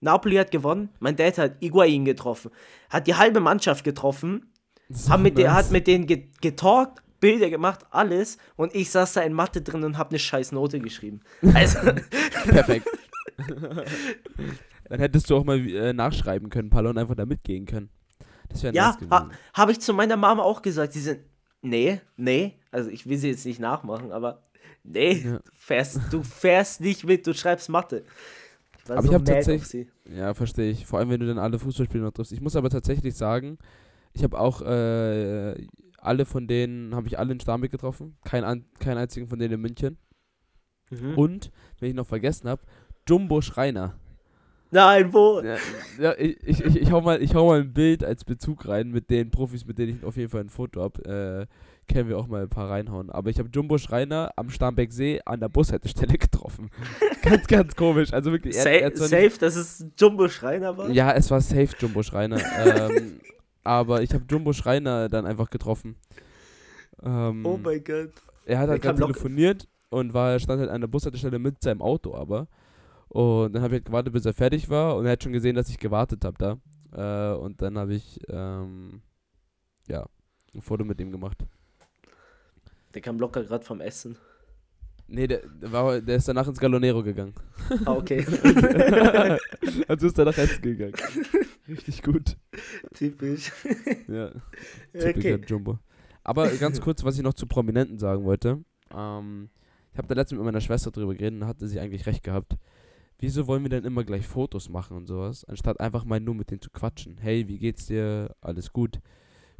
Napoli 0.00 0.36
hat 0.36 0.50
gewonnen. 0.50 0.90
Mein 1.00 1.16
Dad 1.16 1.38
hat 1.38 1.56
Iguain 1.60 2.04
getroffen. 2.04 2.50
Hat 2.88 3.06
die 3.06 3.14
halbe 3.14 3.40
Mannschaft 3.40 3.84
getroffen. 3.84 4.52
So 4.88 5.10
Hat 5.10 5.20
mit, 5.20 5.36
nice. 5.36 5.50
hat 5.50 5.70
mit 5.70 5.86
denen 5.86 6.06
ge 6.06 6.28
getalkt, 6.40 7.02
Bilder 7.20 7.50
gemacht, 7.50 7.84
alles. 7.90 8.38
Und 8.56 8.74
ich 8.74 8.90
saß 8.90 9.14
da 9.14 9.20
in 9.22 9.32
Mathe 9.32 9.60
drin 9.60 9.84
und 9.84 9.98
habe 9.98 10.10
eine 10.10 10.18
scheiß 10.18 10.52
Note 10.52 10.80
geschrieben. 10.80 11.20
Also, 11.54 11.78
Perfekt. 12.44 12.88
Dann 14.88 15.00
hättest 15.00 15.28
du 15.28 15.36
auch 15.36 15.44
mal 15.44 15.58
äh, 15.58 15.92
nachschreiben 15.92 16.48
können, 16.48 16.70
Palle, 16.70 16.88
und 16.88 16.96
einfach 16.96 17.14
da 17.14 17.26
mitgehen 17.26 17.66
können. 17.66 17.90
Das 18.48 18.62
wäre 18.62 18.74
ja, 18.74 18.86
nice 18.86 18.96
gewesen. 18.96 19.12
ha, 19.12 19.30
habe 19.52 19.72
ich 19.72 19.80
zu 19.80 19.92
meiner 19.92 20.16
Mama 20.16 20.42
auch 20.42 20.62
gesagt. 20.62 20.94
Sie 20.94 21.00
sind, 21.00 21.20
nee, 21.62 22.00
nee. 22.16 22.54
Also 22.70 22.90
ich 22.90 23.06
will 23.08 23.16
sie 23.16 23.28
jetzt 23.28 23.46
nicht 23.46 23.60
nachmachen, 23.60 24.12
aber 24.12 24.42
nee, 24.84 25.12
Ja. 25.24 25.40
fährst, 25.52 26.00
du 26.10 26.22
fährst 26.22 26.80
nicht 26.80 27.04
mit, 27.04 27.26
du 27.26 27.34
schreibst 27.34 27.68
Mathe. 27.68 28.04
Aber 28.88 29.04
ich 29.04 29.12
hab 29.12 29.20
mad 29.20 29.32
auf 29.32 29.36
tatsächlich- 29.36 29.68
sie. 29.68 29.88
Ja, 30.14 30.32
verstehe 30.32 30.70
ich. 30.70 30.86
Vor 30.86 30.98
allem, 30.98 31.10
wenn 31.10 31.20
du 31.20 31.26
dann 31.26 31.38
alle 31.38 31.58
Fußballspiele 31.58 32.02
noch 32.02 32.12
triffst. 32.12 32.32
Ich 32.32 32.40
muss 32.40 32.56
aber 32.56 32.70
tatsächlich 32.70 33.14
sagen, 33.14 33.58
ich 34.14 34.22
habe 34.24 34.38
auch 34.40 34.62
äh, 34.62 35.66
alle 35.98 36.24
von 36.24 36.46
denen, 36.46 36.94
habe 36.94 37.06
ich 37.06 37.18
alle 37.18 37.32
in 37.32 37.40
Starnberg 37.40 37.70
getroffen. 37.70 38.16
Kein, 38.24 38.44
an, 38.44 38.64
keinen 38.78 38.96
einzigen 38.98 39.28
von 39.28 39.38
denen 39.38 39.54
in 39.54 39.60
München. 39.60 39.98
Mhm. 40.90 41.18
Und, 41.18 41.50
wenn 41.80 41.90
ich 41.90 41.94
noch 41.94 42.06
vergessen 42.06 42.48
habe, 42.48 42.62
Jumbo 43.06 43.42
Schreiner. 43.42 43.98
Nein, 44.70 45.12
wo? 45.12 45.40
Ja, 45.40 45.56
ja 45.98 46.14
ich, 46.18 46.36
ich, 46.44 46.76
ich, 46.76 46.92
hau 46.92 47.00
mal, 47.00 47.22
ich 47.22 47.34
hau 47.34 47.46
mal 47.46 47.60
ein 47.60 47.72
Bild 47.72 48.04
als 48.04 48.24
Bezug 48.24 48.68
rein 48.68 48.90
mit 48.90 49.08
den 49.10 49.30
Profis, 49.30 49.64
mit 49.64 49.78
denen 49.78 49.96
ich 49.98 50.04
auf 50.04 50.16
jeden 50.16 50.28
Fall 50.28 50.42
ein 50.42 50.50
Foto 50.50 50.82
habe. 50.82 51.46
Äh, 51.48 51.92
können 51.92 52.08
wir 52.10 52.18
auch 52.18 52.26
mal 52.26 52.42
ein 52.42 52.50
paar 52.50 52.68
reinhauen. 52.68 53.08
Aber 53.08 53.30
ich 53.30 53.38
habe 53.38 53.48
Jumbo 53.50 53.78
Schreiner 53.78 54.30
am 54.36 54.50
Starnbergsee 54.50 55.20
an 55.24 55.40
der 55.40 55.48
Bushaltestelle 55.48 56.18
getroffen. 56.18 56.68
ganz, 57.22 57.46
ganz 57.46 57.74
komisch. 57.76 58.12
Also 58.12 58.30
wirklich. 58.30 58.56
er- 58.56 58.82
er 58.82 58.88
nicht- 58.90 58.98
safe, 58.98 59.38
dass 59.40 59.56
es 59.56 59.86
Jumbo 59.96 60.28
Schreiner 60.28 60.76
war? 60.76 60.90
Ja, 60.90 61.12
es 61.12 61.30
war 61.30 61.40
safe 61.40 61.70
Jumbo 61.78 62.02
Schreiner. 62.02 62.36
ähm, 62.66 63.20
aber 63.64 64.02
ich 64.02 64.12
habe 64.12 64.24
Jumbo 64.28 64.52
Schreiner 64.52 65.08
dann 65.08 65.24
einfach 65.24 65.48
getroffen. 65.48 65.96
Ähm, 67.02 67.46
Oh 67.46 67.58
mein 67.62 67.82
Gott. 67.84 68.10
er 68.44 68.58
hat 68.58 68.68
halt 68.68 68.82
gerade 68.82 69.00
telefoniert 69.00 69.66
und 69.88 70.12
war, 70.12 70.38
stand 70.40 70.60
halt 70.60 70.70
an 70.70 70.80
der 70.82 70.88
Bushaltestelle 70.88 71.38
mit 71.38 71.62
seinem 71.62 71.80
Auto 71.80 72.14
aber. 72.14 72.48
Und 73.08 73.52
dann 73.52 73.62
habe 73.62 73.74
ich 73.74 73.78
halt 73.80 73.86
gewartet, 73.86 74.12
bis 74.12 74.26
er 74.26 74.34
fertig 74.34 74.68
war 74.68 74.96
und 74.96 75.06
er 75.06 75.12
hat 75.12 75.22
schon 75.22 75.32
gesehen, 75.32 75.56
dass 75.56 75.68
ich 75.68 75.78
gewartet 75.78 76.24
habe 76.24 76.36
da. 76.38 77.32
Äh, 77.32 77.36
und 77.38 77.62
dann 77.62 77.78
habe 77.78 77.94
ich, 77.94 78.20
ähm, 78.28 79.00
ja, 79.88 80.06
ein 80.54 80.62
Foto 80.62 80.84
mit 80.84 81.00
ihm 81.00 81.10
gemacht. 81.10 81.38
Der 82.94 83.02
kam 83.02 83.18
locker 83.18 83.44
gerade 83.44 83.64
vom 83.64 83.80
Essen. 83.80 84.16
Nee, 85.10 85.26
der, 85.26 85.40
war, 85.60 86.00
der 86.02 86.16
ist 86.16 86.28
danach 86.28 86.46
ins 86.46 86.60
Galonero 86.60 87.02
gegangen. 87.02 87.34
Ah, 87.86 87.94
okay. 87.94 88.26
also 89.88 90.06
ist 90.06 90.18
er 90.18 90.26
nach 90.26 90.36
Essen 90.36 90.60
gegangen. 90.60 90.94
Richtig 91.66 92.02
gut. 92.02 92.36
Typisch. 92.94 93.52
Ja. 94.06 94.30
Okay. 94.94 95.12
Typical 95.12 95.40
Jumbo. 95.46 95.78
Aber 96.24 96.48
ganz 96.48 96.80
kurz, 96.80 97.04
was 97.04 97.16
ich 97.16 97.22
noch 97.22 97.34
zu 97.34 97.46
Prominenten 97.46 97.98
sagen 97.98 98.24
wollte. 98.24 98.62
Ähm, 98.94 99.48
ich 99.92 99.98
habe 99.98 100.08
da 100.08 100.14
letztens 100.14 100.38
mit 100.38 100.44
meiner 100.44 100.60
Schwester 100.60 100.90
drüber 100.90 101.14
geredet 101.14 101.40
und 101.40 101.46
hatte 101.46 101.68
sie 101.68 101.78
eigentlich 101.80 102.06
recht 102.06 102.22
gehabt. 102.22 102.56
Wieso 103.20 103.48
wollen 103.48 103.64
wir 103.64 103.70
denn 103.70 103.84
immer 103.84 104.04
gleich 104.04 104.26
Fotos 104.26 104.68
machen 104.68 104.96
und 104.96 105.06
sowas, 105.06 105.44
anstatt 105.44 105.80
einfach 105.80 106.04
mal 106.04 106.20
nur 106.20 106.36
mit 106.36 106.50
denen 106.50 106.60
zu 106.60 106.70
quatschen? 106.70 107.18
Hey, 107.18 107.48
wie 107.48 107.58
geht's 107.58 107.86
dir? 107.86 108.34
Alles 108.40 108.72
gut? 108.72 109.00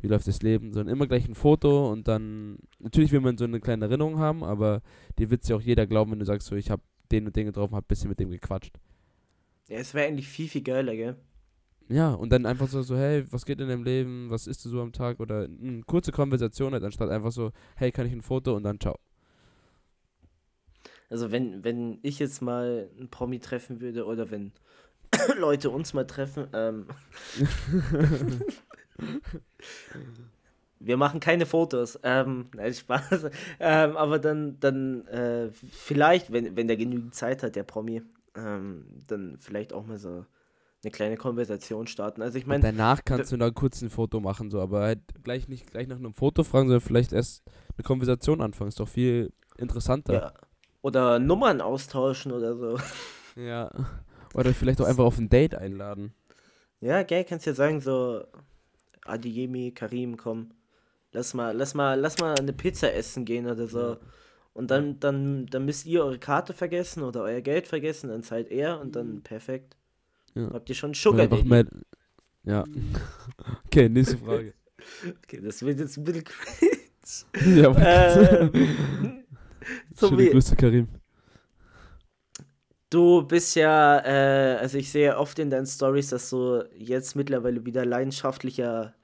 Wie 0.00 0.06
läuft 0.06 0.28
das 0.28 0.42
Leben? 0.42 0.72
Sondern 0.72 0.94
immer 0.94 1.08
gleich 1.08 1.28
ein 1.28 1.34
Foto 1.34 1.90
und 1.90 2.06
dann. 2.06 2.58
Natürlich 2.78 3.10
will 3.10 3.20
man 3.20 3.36
so 3.36 3.44
eine 3.44 3.58
kleine 3.58 3.86
Erinnerung 3.86 4.18
haben, 4.18 4.44
aber 4.44 4.80
dir 5.18 5.30
wird 5.30 5.46
ja 5.48 5.56
auch 5.56 5.60
jeder 5.60 5.88
glauben, 5.88 6.12
wenn 6.12 6.20
du 6.20 6.24
sagst, 6.24 6.46
so, 6.46 6.54
ich 6.54 6.70
habe 6.70 6.82
den 7.10 7.26
und 7.26 7.34
den 7.34 7.46
getroffen, 7.46 7.74
hab 7.74 7.84
ein 7.84 7.88
bisschen 7.88 8.10
mit 8.10 8.20
dem 8.20 8.30
gequatscht. 8.30 8.78
Ja, 9.68 9.78
es 9.78 9.92
wäre 9.92 10.06
eigentlich 10.06 10.28
viel, 10.28 10.48
viel 10.48 10.62
geiler, 10.62 10.94
gell? 10.94 11.16
Ja, 11.88 12.12
und 12.12 12.30
dann 12.30 12.46
einfach 12.46 12.68
so, 12.68 12.82
so, 12.82 12.96
hey, 12.96 13.24
was 13.32 13.44
geht 13.44 13.60
in 13.60 13.68
deinem 13.68 13.82
Leben? 13.82 14.30
Was 14.30 14.46
isst 14.46 14.64
du 14.64 14.68
so 14.68 14.80
am 14.82 14.92
Tag? 14.92 15.18
Oder 15.20 15.44
eine 15.44 15.82
kurze 15.82 16.12
Konversation, 16.12 16.74
halt, 16.74 16.84
anstatt 16.84 17.10
einfach 17.10 17.32
so, 17.32 17.50
hey, 17.76 17.90
kann 17.90 18.06
ich 18.06 18.12
ein 18.12 18.22
Foto 18.22 18.54
und 18.54 18.62
dann 18.62 18.78
ciao. 18.78 18.98
Also 21.10 21.30
wenn, 21.30 21.64
wenn 21.64 21.98
ich 22.02 22.18
jetzt 22.18 22.42
mal 22.42 22.90
einen 22.98 23.08
Promi 23.08 23.38
treffen 23.40 23.80
würde 23.80 24.04
oder 24.04 24.30
wenn 24.30 24.52
Leute 25.38 25.70
uns 25.70 25.94
mal 25.94 26.06
treffen, 26.06 26.48
ähm, 26.52 26.86
wir 30.80 30.96
machen 30.96 31.20
keine 31.20 31.46
Fotos, 31.46 31.98
ähm, 32.02 32.46
nein, 32.54 32.74
Spaß, 32.74 33.24
ähm, 33.60 33.96
aber 33.96 34.18
dann, 34.18 34.60
dann 34.60 35.06
äh, 35.06 35.50
vielleicht, 35.50 36.30
wenn, 36.32 36.56
wenn 36.56 36.68
der 36.68 36.76
genügend 36.76 37.14
Zeit 37.14 37.42
hat, 37.42 37.56
der 37.56 37.64
Promi, 37.64 38.02
ähm, 38.36 38.84
dann 39.06 39.38
vielleicht 39.38 39.72
auch 39.72 39.86
mal 39.86 39.98
so 39.98 40.26
eine 40.84 40.90
kleine 40.92 41.16
Konversation 41.16 41.86
starten. 41.86 42.22
Also 42.22 42.38
ich 42.38 42.46
meine, 42.46 42.62
danach 42.62 43.00
kannst 43.04 43.32
du 43.32 43.36
da 43.36 43.50
kurz 43.50 43.82
ein 43.82 43.90
Foto 43.90 44.20
machen, 44.20 44.50
so, 44.50 44.60
aber 44.60 44.82
halt 44.82 45.00
gleich 45.24 45.48
nicht 45.48 45.70
gleich 45.70 45.88
nach 45.88 45.96
einem 45.96 46.12
Foto 46.12 46.44
fragen, 46.44 46.68
sondern 46.68 46.86
vielleicht 46.86 47.12
erst 47.12 47.42
eine 47.76 47.82
Konversation 47.82 48.40
anfangen. 48.40 48.68
Ist 48.68 48.78
doch 48.78 48.88
viel 48.88 49.32
interessanter. 49.56 50.12
ja, 50.12 50.32
oder 50.82 51.18
Nummern 51.18 51.60
austauschen 51.60 52.32
oder 52.32 52.56
so. 52.56 52.78
Ja. 53.36 53.70
Oder 54.34 54.52
vielleicht 54.52 54.80
auch 54.80 54.86
einfach 54.86 55.04
auf 55.04 55.16
ein 55.18 55.28
Date 55.28 55.54
einladen. 55.54 56.12
Ja, 56.80 57.04
gell, 57.04 57.22
kannst 57.22 57.46
ja 57.46 57.54
sagen 57.54 57.80
so, 57.80 58.24
Adiyemi, 59.04 59.70
Karim, 59.70 60.16
komm, 60.16 60.50
lass 61.12 61.34
mal, 61.34 61.56
lass 61.56 61.74
mal, 61.74 61.98
lass 62.00 62.18
mal 62.18 62.34
eine 62.36 62.52
Pizza 62.52 62.92
essen 62.92 63.24
gehen 63.24 63.46
oder 63.46 63.68
so. 63.68 63.96
Und 64.54 64.72
dann, 64.72 64.98
dann, 64.98 65.46
dann 65.46 65.64
müsst 65.64 65.86
ihr 65.86 66.04
eure 66.04 66.18
Karte 66.18 66.52
vergessen 66.52 67.04
oder 67.04 67.22
euer 67.22 67.40
Geld 67.42 67.68
vergessen, 67.68 68.08
dann 68.08 68.24
zahlt 68.24 68.50
er 68.50 68.80
und 68.80 68.96
dann 68.96 69.22
perfekt. 69.22 69.76
Ja. 70.34 70.50
Habt 70.52 70.68
ihr 70.68 70.74
schon 70.74 70.94
Sugar 70.94 71.28
Daddy. 71.28 71.44
mehr, 71.44 71.64
Ja. 72.44 72.64
okay, 73.66 73.88
nächste 73.88 74.18
Frage. 74.18 74.52
Okay, 75.22 75.40
das 75.40 75.62
wird 75.62 75.78
jetzt 75.78 75.96
ein 75.96 76.02
bisschen 76.02 76.24
cringe. 77.32 77.62
ja, 77.62 78.40
ähm, 78.40 79.24
so 79.94 80.08
Schöne 80.08 80.30
Grüße, 80.30 80.56
Karim. 80.56 80.88
du 82.90 83.22
bist 83.22 83.54
ja, 83.56 83.98
äh, 84.04 84.56
also 84.58 84.78
ich 84.78 84.90
sehe 84.90 85.16
oft 85.16 85.38
in 85.38 85.50
deinen 85.50 85.66
Stories, 85.66 86.08
dass 86.10 86.30
du 86.30 86.64
jetzt 86.76 87.16
mittlerweile 87.16 87.64
wieder 87.64 87.84
leidenschaftlicher 87.84 88.94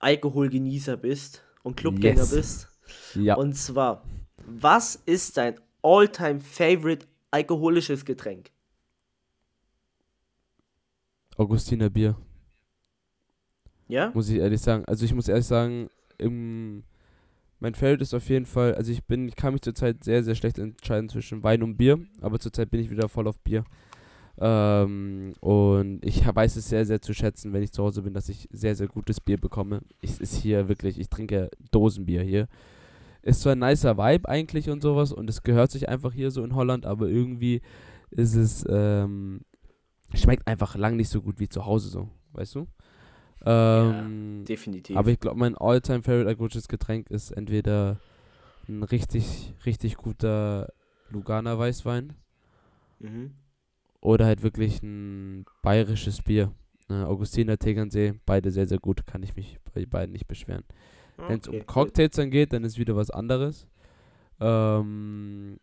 Alkoholgenießer 0.00 0.96
bist 0.96 1.44
und 1.62 1.76
Clubgänger 1.76 2.20
Yes. 2.22 2.30
bist. 2.34 2.68
Ja. 3.14 3.36
Und 3.36 3.54
zwar, 3.54 4.02
was 4.46 4.96
ist 5.06 5.36
dein 5.36 5.58
all-time 5.82 6.40
favorite 6.40 7.06
alkoholisches 7.30 8.04
Getränk? 8.04 8.50
Augustiner 11.36 11.88
Bier. 11.88 12.16
Ja? 13.88 14.10
muss 14.14 14.28
ich 14.28 14.38
ehrlich 14.38 14.60
sagen. 14.60 14.84
Also 14.86 15.04
ich 15.04 15.14
muss 15.14 15.28
ehrlich 15.28 15.46
sagen, 15.46 15.88
im, 16.18 16.82
mein 17.62 17.74
Feld 17.76 18.02
ist 18.02 18.12
auf 18.12 18.28
jeden 18.28 18.44
Fall, 18.44 18.74
also 18.74 18.90
ich 18.90 19.04
bin, 19.04 19.28
ich 19.28 19.36
kann 19.36 19.52
mich 19.52 19.62
zurzeit 19.62 20.02
sehr, 20.02 20.24
sehr 20.24 20.34
schlecht 20.34 20.58
entscheiden 20.58 21.08
zwischen 21.08 21.44
Wein 21.44 21.62
und 21.62 21.76
Bier, 21.76 22.00
aber 22.20 22.40
zurzeit 22.40 22.70
bin 22.72 22.80
ich 22.80 22.90
wieder 22.90 23.08
voll 23.08 23.28
auf 23.28 23.38
Bier. 23.38 23.64
Ähm, 24.40 25.32
und 25.38 26.04
ich 26.04 26.26
weiß 26.26 26.56
es 26.56 26.68
sehr, 26.68 26.84
sehr 26.84 27.00
zu 27.00 27.14
schätzen, 27.14 27.52
wenn 27.52 27.62
ich 27.62 27.70
zu 27.70 27.84
Hause 27.84 28.02
bin, 28.02 28.14
dass 28.14 28.28
ich 28.28 28.48
sehr, 28.50 28.74
sehr 28.74 28.88
gutes 28.88 29.20
Bier 29.20 29.38
bekomme. 29.38 29.82
Ich 30.00 30.20
ist 30.20 30.34
hier 30.34 30.68
wirklich, 30.68 30.98
ich 30.98 31.08
trinke 31.08 31.50
Dosenbier 31.70 32.22
hier. 32.22 32.48
Ist 33.22 33.42
zwar 33.42 33.52
ein 33.52 33.60
nicer 33.60 33.96
Vibe 33.96 34.28
eigentlich 34.28 34.68
und 34.68 34.82
sowas 34.82 35.12
und 35.12 35.30
es 35.30 35.44
gehört 35.44 35.70
sich 35.70 35.88
einfach 35.88 36.12
hier 36.12 36.32
so 36.32 36.42
in 36.42 36.56
Holland, 36.56 36.84
aber 36.84 37.06
irgendwie 37.06 37.60
ist 38.10 38.34
es, 38.34 38.66
ähm, 38.68 39.42
schmeckt 40.12 40.48
einfach 40.48 40.74
lang 40.74 40.96
nicht 40.96 41.10
so 41.10 41.22
gut 41.22 41.38
wie 41.38 41.48
zu 41.48 41.64
Hause 41.64 41.90
so, 41.90 42.08
weißt 42.32 42.56
du? 42.56 42.66
Ähm, 43.44 44.44
Definitiv. 44.46 44.96
aber 44.96 45.10
ich 45.10 45.18
glaube, 45.18 45.38
mein 45.38 45.56
all-time 45.56 46.02
favorite 46.02 46.28
alkoholisches 46.28 46.68
Getränk 46.68 47.10
ist 47.10 47.32
entweder 47.32 47.98
ein 48.68 48.82
richtig, 48.84 49.54
richtig 49.66 49.96
guter 49.96 50.72
Lugana 51.10 51.58
Weißwein 51.58 52.14
mhm. 53.00 53.32
oder 54.00 54.26
halt 54.26 54.42
wirklich 54.42 54.82
ein 54.82 55.44
bayerisches 55.62 56.22
Bier. 56.22 56.52
Äh, 56.88 57.02
Augustiner 57.02 57.58
Tegernsee, 57.58 58.14
beide 58.26 58.50
sehr, 58.50 58.66
sehr 58.66 58.78
gut, 58.78 59.06
kann 59.06 59.22
ich 59.22 59.34
mich 59.34 59.58
bei 59.74 59.86
beiden 59.86 60.12
nicht 60.12 60.28
beschweren. 60.28 60.64
Wenn 61.16 61.40
es 61.40 61.48
Okay, 61.48 61.60
um 61.60 61.66
Cocktails 61.66 62.16
dann 62.16 62.30
geht, 62.30 62.52
dann 62.52 62.64
ist 62.64 62.78
wieder 62.78 62.96
was 62.96 63.10
anderes. 63.10 63.66
Ähm, 64.40 65.58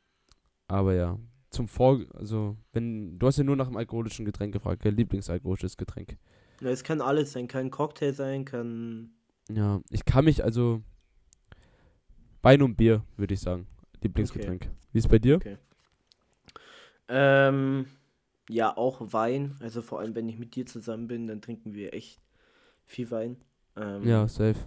aber 0.67 0.93
ja, 0.93 1.17
zum 1.49 1.67
Vor... 1.67 2.01
Also, 2.13 2.55
wenn... 2.71 3.17
Du 3.19 3.27
hast 3.27 3.37
ja 3.37 3.43
nur 3.43 3.55
nach 3.55 3.67
einem 3.67 3.77
alkoholischen 3.77 4.25
Getränk 4.25 4.53
gefragt? 4.53 4.85
Lieblingsalkoholisches 4.85 5.75
Getränk. 5.75 6.17
Ja, 6.61 6.69
es 6.69 6.83
kann 6.83 7.01
alles 7.01 7.31
sein, 7.31 7.47
kann 7.47 7.71
Cocktail 7.71 8.13
sein, 8.13 8.45
kann. 8.45 9.11
Ja, 9.49 9.81
ich 9.89 10.05
kann 10.05 10.25
mich 10.25 10.43
also. 10.43 10.81
Wein 12.41 12.61
und 12.61 12.75
Bier, 12.77 13.03
würde 13.17 13.33
ich 13.33 13.41
sagen. 13.41 13.67
Lieblingsgetränk. 14.01 14.69
Wie 14.93 14.99
ist 14.99 15.09
bei 15.09 15.19
dir? 15.19 15.35
Okay. 15.35 15.57
Ähm, 17.09 17.87
ja, 18.49 18.75
auch 18.77 19.01
Wein. 19.11 19.55
Also 19.59 19.81
vor 19.81 19.99
allem, 19.99 20.15
wenn 20.15 20.29
ich 20.29 20.37
mit 20.37 20.55
dir 20.55 20.65
zusammen 20.65 21.07
bin, 21.07 21.27
dann 21.27 21.41
trinken 21.41 21.73
wir 21.73 21.93
echt 21.93 22.21
viel 22.85 23.11
Wein. 23.11 23.37
Ähm, 23.75 24.07
Ja, 24.07 24.27
safe. 24.27 24.59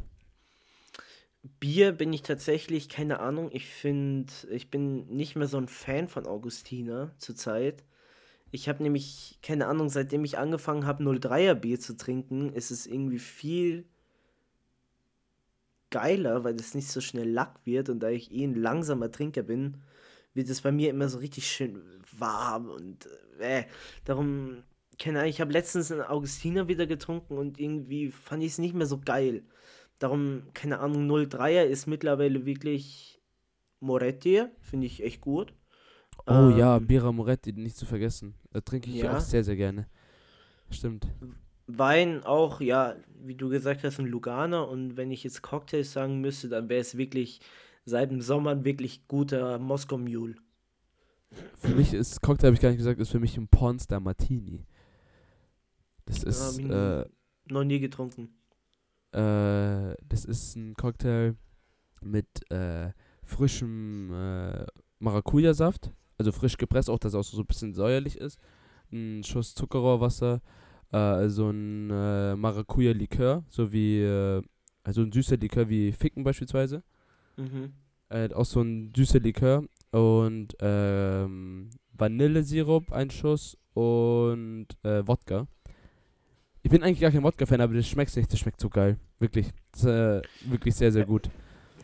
Bier 1.58 1.92
bin 1.92 2.12
ich 2.12 2.22
tatsächlich, 2.22 2.88
keine 2.88 3.18
Ahnung, 3.18 3.50
ich 3.52 3.66
finde, 3.66 4.32
ich 4.50 4.70
bin 4.70 5.06
nicht 5.08 5.34
mehr 5.34 5.48
so 5.48 5.56
ein 5.58 5.66
Fan 5.66 6.08
von 6.08 6.26
Augustiner 6.26 7.10
zurzeit. 7.18 7.82
Ich 8.52 8.68
habe 8.68 8.82
nämlich, 8.82 9.38
keine 9.42 9.66
Ahnung, 9.66 9.88
seitdem 9.88 10.24
ich 10.24 10.36
angefangen 10.36 10.86
habe, 10.86 11.02
03er 11.02 11.54
Bier 11.54 11.80
zu 11.80 11.96
trinken, 11.96 12.52
ist 12.52 12.70
es 12.70 12.86
irgendwie 12.86 13.18
viel 13.18 13.86
geiler, 15.90 16.44
weil 16.44 16.54
es 16.56 16.74
nicht 16.74 16.88
so 16.88 17.00
schnell 17.00 17.30
lack 17.30 17.60
wird 17.64 17.88
und 17.88 18.00
da 18.00 18.10
ich 18.10 18.30
eh 18.30 18.44
ein 18.44 18.54
langsamer 18.54 19.10
Trinker 19.10 19.42
bin, 19.42 19.78
wird 20.34 20.50
es 20.50 20.60
bei 20.60 20.70
mir 20.70 20.90
immer 20.90 21.08
so 21.08 21.18
richtig 21.18 21.50
schön 21.50 21.82
warm 22.18 22.68
und 22.68 23.08
äh, 23.38 23.64
darum, 24.04 24.62
keine 24.98 25.20
Ahnung, 25.20 25.30
ich 25.30 25.40
habe 25.40 25.52
letztens 25.52 25.90
einen 25.90 26.02
Augustiner 26.02 26.68
wieder 26.68 26.86
getrunken 26.86 27.38
und 27.38 27.58
irgendwie 27.58 28.10
fand 28.10 28.42
ich 28.42 28.52
es 28.52 28.58
nicht 28.58 28.74
mehr 28.74 28.86
so 28.86 29.00
geil. 29.02 29.44
Darum, 29.98 30.42
keine 30.52 30.80
Ahnung, 30.80 31.10
03er 31.10 31.64
ist 31.64 31.86
mittlerweile 31.86 32.44
wirklich 32.44 33.22
Moretti, 33.80 34.44
finde 34.60 34.86
ich 34.86 35.02
echt 35.02 35.22
gut. 35.22 35.54
Oh 36.26 36.50
Ähm, 36.50 36.56
ja, 36.56 36.78
Bira 36.78 37.10
Moretti, 37.12 37.52
nicht 37.52 37.76
zu 37.76 37.86
vergessen. 37.86 38.34
Da 38.52 38.60
trinke 38.60 38.90
ich 38.90 38.96
Ja. 39.02 39.16
auch 39.16 39.20
sehr, 39.20 39.42
sehr 39.44 39.56
gerne. 39.56 39.86
Stimmt. 40.70 41.06
Wein 41.66 42.24
auch, 42.24 42.60
ja, 42.60 42.96
wie 43.22 43.34
du 43.34 43.48
gesagt 43.48 43.82
hast, 43.84 43.98
ein 43.98 44.06
Lugana. 44.06 44.62
Und 44.62 44.96
wenn 44.96 45.10
ich 45.10 45.24
jetzt 45.24 45.42
Cocktails 45.42 45.92
sagen 45.92 46.20
müsste, 46.20 46.48
dann 46.48 46.68
wäre 46.68 46.80
es 46.80 46.96
wirklich 46.96 47.40
seit 47.84 48.10
dem 48.10 48.20
Sommer 48.20 48.50
ein 48.50 48.64
wirklich 48.64 49.06
guter 49.08 49.58
Moskau 49.58 49.98
Mule. 49.98 50.36
Für 51.56 51.74
mich 51.74 51.94
ist, 51.94 52.20
Cocktail 52.20 52.48
habe 52.48 52.54
ich 52.56 52.60
gar 52.60 52.68
nicht 52.68 52.78
gesagt, 52.78 53.00
ist 53.00 53.10
für 53.10 53.20
mich 53.20 53.36
ein 53.38 53.48
Pornstar 53.48 54.00
Martini. 54.00 54.66
Das 56.04 56.22
ist, 56.22 56.58
hab 56.58 56.64
ich 56.64 56.70
äh, 56.70 57.04
Noch 57.48 57.64
nie 57.64 57.80
getrunken. 57.80 58.28
äh, 59.12 59.94
das 60.08 60.24
ist 60.26 60.56
ein 60.56 60.74
Cocktail 60.74 61.36
mit 62.02 62.26
äh, 62.50 62.90
frischem 63.24 64.12
äh, 64.12 64.66
Maracuja-Saft, 64.98 65.90
also 66.18 66.32
frisch 66.32 66.56
gepresst, 66.56 66.90
auch 66.90 66.98
dass 66.98 67.14
er 67.14 67.20
auch 67.20 67.24
so 67.24 67.40
ein 67.40 67.46
bisschen 67.46 67.74
säuerlich 67.74 68.18
ist. 68.18 68.38
Ein 68.92 69.22
Schuss 69.24 69.54
Zuckerrohrwasser, 69.54 70.40
äh, 70.92 71.28
so 71.28 71.50
ein 71.50 71.90
äh, 71.90 72.36
Maracuja-Likör, 72.36 73.44
so 73.48 73.72
wie, 73.72 74.02
äh, 74.02 74.42
also 74.84 75.02
ein 75.02 75.12
süßer 75.12 75.36
Likör 75.36 75.68
wie 75.68 75.92
Ficken 75.92 76.24
beispielsweise. 76.24 76.82
Mhm. 77.36 77.72
auch 78.34 78.44
so 78.44 78.60
ein 78.60 78.92
süßer 78.94 79.20
Likör 79.20 79.64
und 79.90 80.54
ähm, 80.60 81.70
Vanillesirup, 81.92 82.92
ein 82.92 83.10
Schuss 83.10 83.56
und 83.74 84.66
äh, 84.82 85.06
Wodka. 85.06 85.46
Ich 86.62 86.70
bin 86.70 86.82
eigentlich 86.82 87.00
gar 87.00 87.10
kein 87.10 87.22
Wodka-Fan, 87.22 87.60
aber 87.60 87.74
das 87.74 87.88
schmeckt 87.88 88.14
nicht, 88.16 88.32
das 88.32 88.38
schmeckt 88.38 88.60
so 88.60 88.68
geil. 88.68 88.98
Wirklich. 89.18 89.50
Das, 89.72 89.84
äh, 89.84 90.22
wirklich 90.44 90.74
sehr, 90.74 90.92
sehr 90.92 91.04
gut. 91.04 91.28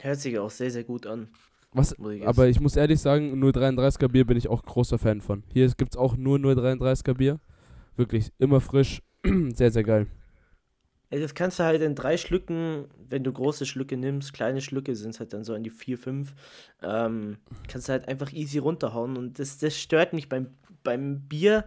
Hört 0.00 0.20
sich 0.20 0.38
auch 0.38 0.50
sehr, 0.50 0.70
sehr 0.70 0.84
gut 0.84 1.06
an. 1.06 1.28
Was, 1.72 1.94
aber 2.24 2.48
ich 2.48 2.60
muss 2.60 2.76
ehrlich 2.76 3.00
sagen, 3.00 3.42
033er 3.42 4.08
Bier 4.08 4.24
bin 4.24 4.38
ich 4.38 4.48
auch 4.48 4.62
großer 4.62 4.98
Fan 4.98 5.20
von. 5.20 5.42
Hier 5.52 5.68
gibt 5.68 5.94
es 5.94 5.98
auch 5.98 6.16
nur 6.16 6.38
033er 6.38 7.14
Bier. 7.14 7.40
Wirklich, 7.96 8.32
immer 8.38 8.60
frisch. 8.60 9.02
sehr, 9.54 9.70
sehr 9.70 9.84
geil. 9.84 10.06
Ey, 11.10 11.20
das 11.20 11.34
kannst 11.34 11.58
du 11.58 11.64
halt 11.64 11.80
in 11.80 11.94
drei 11.94 12.18
Schlücken, 12.18 12.86
wenn 12.96 13.24
du 13.24 13.32
große 13.32 13.64
Schlücke 13.64 13.96
nimmst, 13.96 14.34
kleine 14.34 14.60
Schlücke 14.60 14.94
sind 14.94 15.10
es 15.10 15.20
halt 15.20 15.32
dann 15.32 15.42
so 15.42 15.54
an 15.54 15.62
die 15.62 15.70
4, 15.70 15.96
5, 15.96 16.34
ähm, 16.82 17.38
kannst 17.66 17.88
du 17.88 17.92
halt 17.92 18.08
einfach 18.08 18.32
easy 18.32 18.58
runterhauen 18.58 19.16
und 19.16 19.38
das, 19.38 19.56
das 19.56 19.78
stört 19.78 20.12
mich 20.12 20.28
beim, 20.28 20.48
beim 20.82 21.26
Bier. 21.26 21.64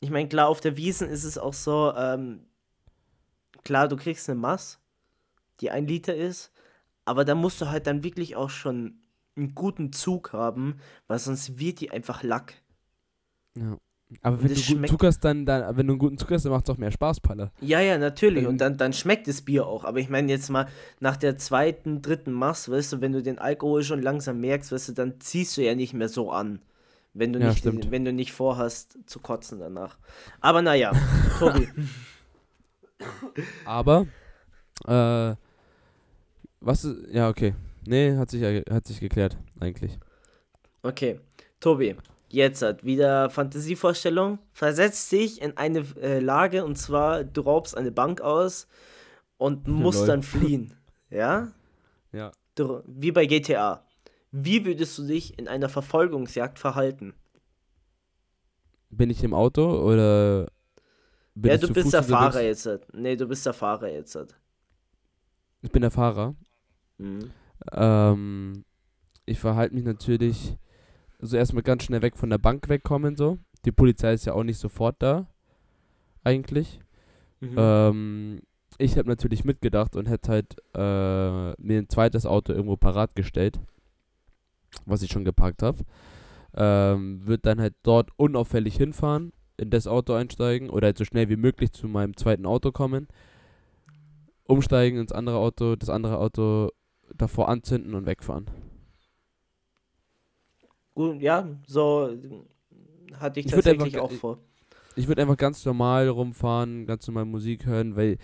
Ich 0.00 0.10
meine, 0.10 0.28
klar, 0.28 0.48
auf 0.48 0.60
der 0.60 0.76
Wiesen 0.76 1.08
ist 1.08 1.22
es 1.22 1.38
auch 1.38 1.54
so, 1.54 1.92
ähm, 1.96 2.40
klar, 3.62 3.86
du 3.86 3.96
kriegst 3.96 4.28
eine 4.28 4.40
Mass, 4.40 4.80
die 5.60 5.70
ein 5.70 5.86
Liter 5.86 6.16
ist, 6.16 6.52
aber 7.04 7.24
da 7.24 7.36
musst 7.36 7.60
du 7.60 7.70
halt 7.70 7.86
dann 7.86 8.02
wirklich 8.02 8.34
auch 8.34 8.50
schon 8.50 9.01
einen 9.36 9.54
guten 9.54 9.92
Zug 9.92 10.32
haben, 10.32 10.76
weil 11.06 11.18
sonst 11.18 11.58
wird 11.58 11.80
die 11.80 11.90
einfach 11.90 12.22
Lack. 12.22 12.54
Ja. 13.56 13.76
Aber 14.20 14.36
Und 14.36 14.42
wenn 14.44 14.54
du 14.54 14.60
guten 14.62 14.86
Zug 14.88 15.04
hast, 15.04 15.20
dann, 15.20 15.46
dann, 15.46 15.74
wenn 15.76 15.86
du 15.86 15.94
einen 15.94 15.98
guten 15.98 16.18
Zug 16.18 16.30
hast, 16.32 16.44
dann 16.44 16.52
macht 16.52 16.68
es 16.68 16.74
auch 16.74 16.78
mehr 16.78 16.90
Spaß, 16.90 17.20
Palle. 17.20 17.50
Ja, 17.62 17.80
ja, 17.80 17.96
natürlich. 17.96 18.46
Und 18.46 18.58
dann, 18.60 18.76
dann 18.76 18.92
schmeckt 18.92 19.26
das 19.26 19.40
Bier 19.40 19.66
auch. 19.66 19.84
Aber 19.84 20.00
ich 20.00 20.10
meine 20.10 20.30
jetzt 20.30 20.50
mal, 20.50 20.68
nach 21.00 21.16
der 21.16 21.38
zweiten, 21.38 22.02
dritten 22.02 22.32
Mass, 22.32 22.70
weißt 22.70 22.92
du, 22.92 23.00
wenn 23.00 23.12
du 23.12 23.22
den 23.22 23.38
Alkohol 23.38 23.82
schon 23.82 24.02
langsam 24.02 24.38
merkst, 24.40 24.70
weißt 24.70 24.90
du, 24.90 24.92
dann 24.92 25.18
ziehst 25.20 25.56
du 25.56 25.62
ja 25.62 25.74
nicht 25.74 25.94
mehr 25.94 26.10
so 26.10 26.30
an. 26.30 26.60
Wenn 27.14 27.32
du, 27.32 27.40
Ja, 27.40 27.48
nicht, 27.48 27.60
stimmt. 27.60 27.90
wenn 27.90 28.04
du 28.04 28.12
nicht 28.12 28.32
vorhast 28.32 28.98
zu 29.06 29.18
kotzen 29.18 29.58
danach. 29.60 29.96
Aber 30.42 30.60
naja, 30.60 30.92
Tobi. 31.38 31.68
Aber, 33.64 34.06
äh, 34.86 35.34
was 36.60 36.84
ist, 36.84 37.12
ja, 37.12 37.28
okay. 37.28 37.54
Nee, 37.86 38.16
hat 38.16 38.30
sich, 38.30 38.40
ja- 38.42 38.62
hat 38.70 38.86
sich 38.86 39.00
geklärt, 39.00 39.36
eigentlich. 39.60 39.98
Okay, 40.82 41.20
Tobi, 41.60 41.96
jetzt 42.28 42.62
hat 42.62 42.84
wieder 42.84 43.30
Fantasievorstellung. 43.30 44.38
Versetz 44.52 45.08
dich 45.08 45.40
in 45.42 45.56
eine 45.56 45.80
äh, 46.00 46.18
Lage 46.20 46.64
und 46.64 46.76
zwar, 46.76 47.24
du 47.24 47.40
raubst 47.42 47.76
eine 47.76 47.92
Bank 47.92 48.20
aus 48.20 48.66
und 49.36 49.66
musst 49.68 50.00
lol. 50.00 50.06
dann 50.08 50.22
fliehen. 50.22 50.74
Ja? 51.10 51.52
Ja. 52.12 52.32
Du, 52.54 52.82
wie 52.86 53.12
bei 53.12 53.26
GTA. 53.26 53.86
Wie 54.30 54.64
würdest 54.64 54.96
du 54.96 55.02
dich 55.06 55.38
in 55.38 55.46
einer 55.46 55.68
Verfolgungsjagd 55.68 56.58
verhalten? 56.58 57.12
Bin 58.88 59.10
ich 59.10 59.22
im 59.22 59.34
Auto 59.34 59.62
oder 59.86 60.50
bin 61.34 61.50
ja, 61.50 61.56
ich 61.56 61.60
du 61.60 61.68
bist 61.68 61.84
Fuß 61.84 61.90
der? 61.90 62.02
Fahrer 62.04 62.40
jetzt. 62.40 62.66
Nee, 62.94 63.16
du 63.16 63.26
bist 63.26 63.44
der 63.44 63.52
Fahrer 63.52 63.88
jetzt. 63.90 64.16
Ich 65.60 65.70
bin 65.70 65.82
der 65.82 65.90
Fahrer. 65.90 66.34
Mhm. 66.96 67.30
Ähm, 67.70 68.64
ich 69.26 69.38
verhalte 69.38 69.74
mich 69.74 69.84
natürlich 69.84 70.56
so 71.20 71.36
erstmal 71.36 71.62
ganz 71.62 71.84
schnell 71.84 72.02
weg 72.02 72.16
von 72.16 72.30
der 72.30 72.38
Bank 72.38 72.68
wegkommen, 72.68 73.16
so. 73.16 73.38
Die 73.64 73.72
Polizei 73.72 74.12
ist 74.12 74.24
ja 74.24 74.32
auch 74.32 74.42
nicht 74.42 74.58
sofort 74.58 74.96
da, 74.98 75.28
eigentlich. 76.24 76.80
Mhm. 77.40 77.54
Ähm, 77.56 78.40
ich 78.78 78.98
habe 78.98 79.08
natürlich 79.08 79.44
mitgedacht 79.44 79.94
und 79.94 80.08
hätte 80.08 80.32
halt 80.32 80.56
äh, 80.74 81.62
mir 81.62 81.78
ein 81.78 81.88
zweites 81.88 82.26
Auto 82.26 82.52
irgendwo 82.52 82.76
parat 82.76 83.14
gestellt, 83.14 83.60
was 84.86 85.02
ich 85.02 85.12
schon 85.12 85.24
geparkt 85.24 85.62
habe. 85.62 85.78
Ähm, 86.54 87.26
wird 87.26 87.46
dann 87.46 87.60
halt 87.60 87.74
dort 87.82 88.10
unauffällig 88.16 88.76
hinfahren, 88.76 89.32
in 89.56 89.70
das 89.70 89.86
Auto 89.86 90.14
einsteigen 90.14 90.70
oder 90.70 90.86
halt 90.86 90.98
so 90.98 91.04
schnell 91.04 91.28
wie 91.28 91.36
möglich 91.36 91.72
zu 91.72 91.86
meinem 91.88 92.16
zweiten 92.16 92.46
Auto 92.46 92.72
kommen, 92.72 93.08
umsteigen 94.44 94.98
ins 94.98 95.12
andere 95.12 95.36
Auto, 95.36 95.76
das 95.76 95.88
andere 95.88 96.18
Auto 96.18 96.70
davor 97.16 97.48
anzünden 97.48 97.94
und 97.94 98.06
wegfahren. 98.06 98.46
Gut, 100.94 101.20
ja, 101.22 101.48
so 101.66 102.16
hatte 103.14 103.40
ich, 103.40 103.46
Ich 103.46 103.52
tatsächlich 103.52 103.94
einfach- 103.94 104.00
auch 104.00 104.12
vor. 104.12 104.38
Ich 104.94 105.08
würde 105.08 105.22
einfach 105.22 105.38
ganz 105.38 105.64
normal 105.64 106.08
rumfahren, 106.08 106.84
ganz 106.84 107.06
normal 107.06 107.24
Musik 107.24 107.64
hören, 107.64 107.96
weil 107.96 108.18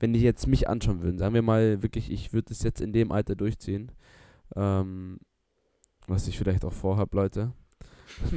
wenn 0.00 0.12
die 0.12 0.20
jetzt 0.20 0.48
mich 0.48 0.68
anschauen 0.68 1.00
würden, 1.02 1.18
sagen 1.18 1.34
wir 1.34 1.42
mal 1.42 1.80
wirklich, 1.82 2.10
ich 2.10 2.32
würde 2.32 2.52
es 2.52 2.62
jetzt 2.64 2.80
in 2.80 2.92
dem 2.92 3.12
Alter 3.12 3.36
durchziehen, 3.36 3.92
ähm, 4.56 5.18
was 6.08 6.26
ich 6.26 6.36
vielleicht 6.36 6.64
auch 6.64 6.72
vorhab, 6.72 7.14
Leute. 7.14 7.52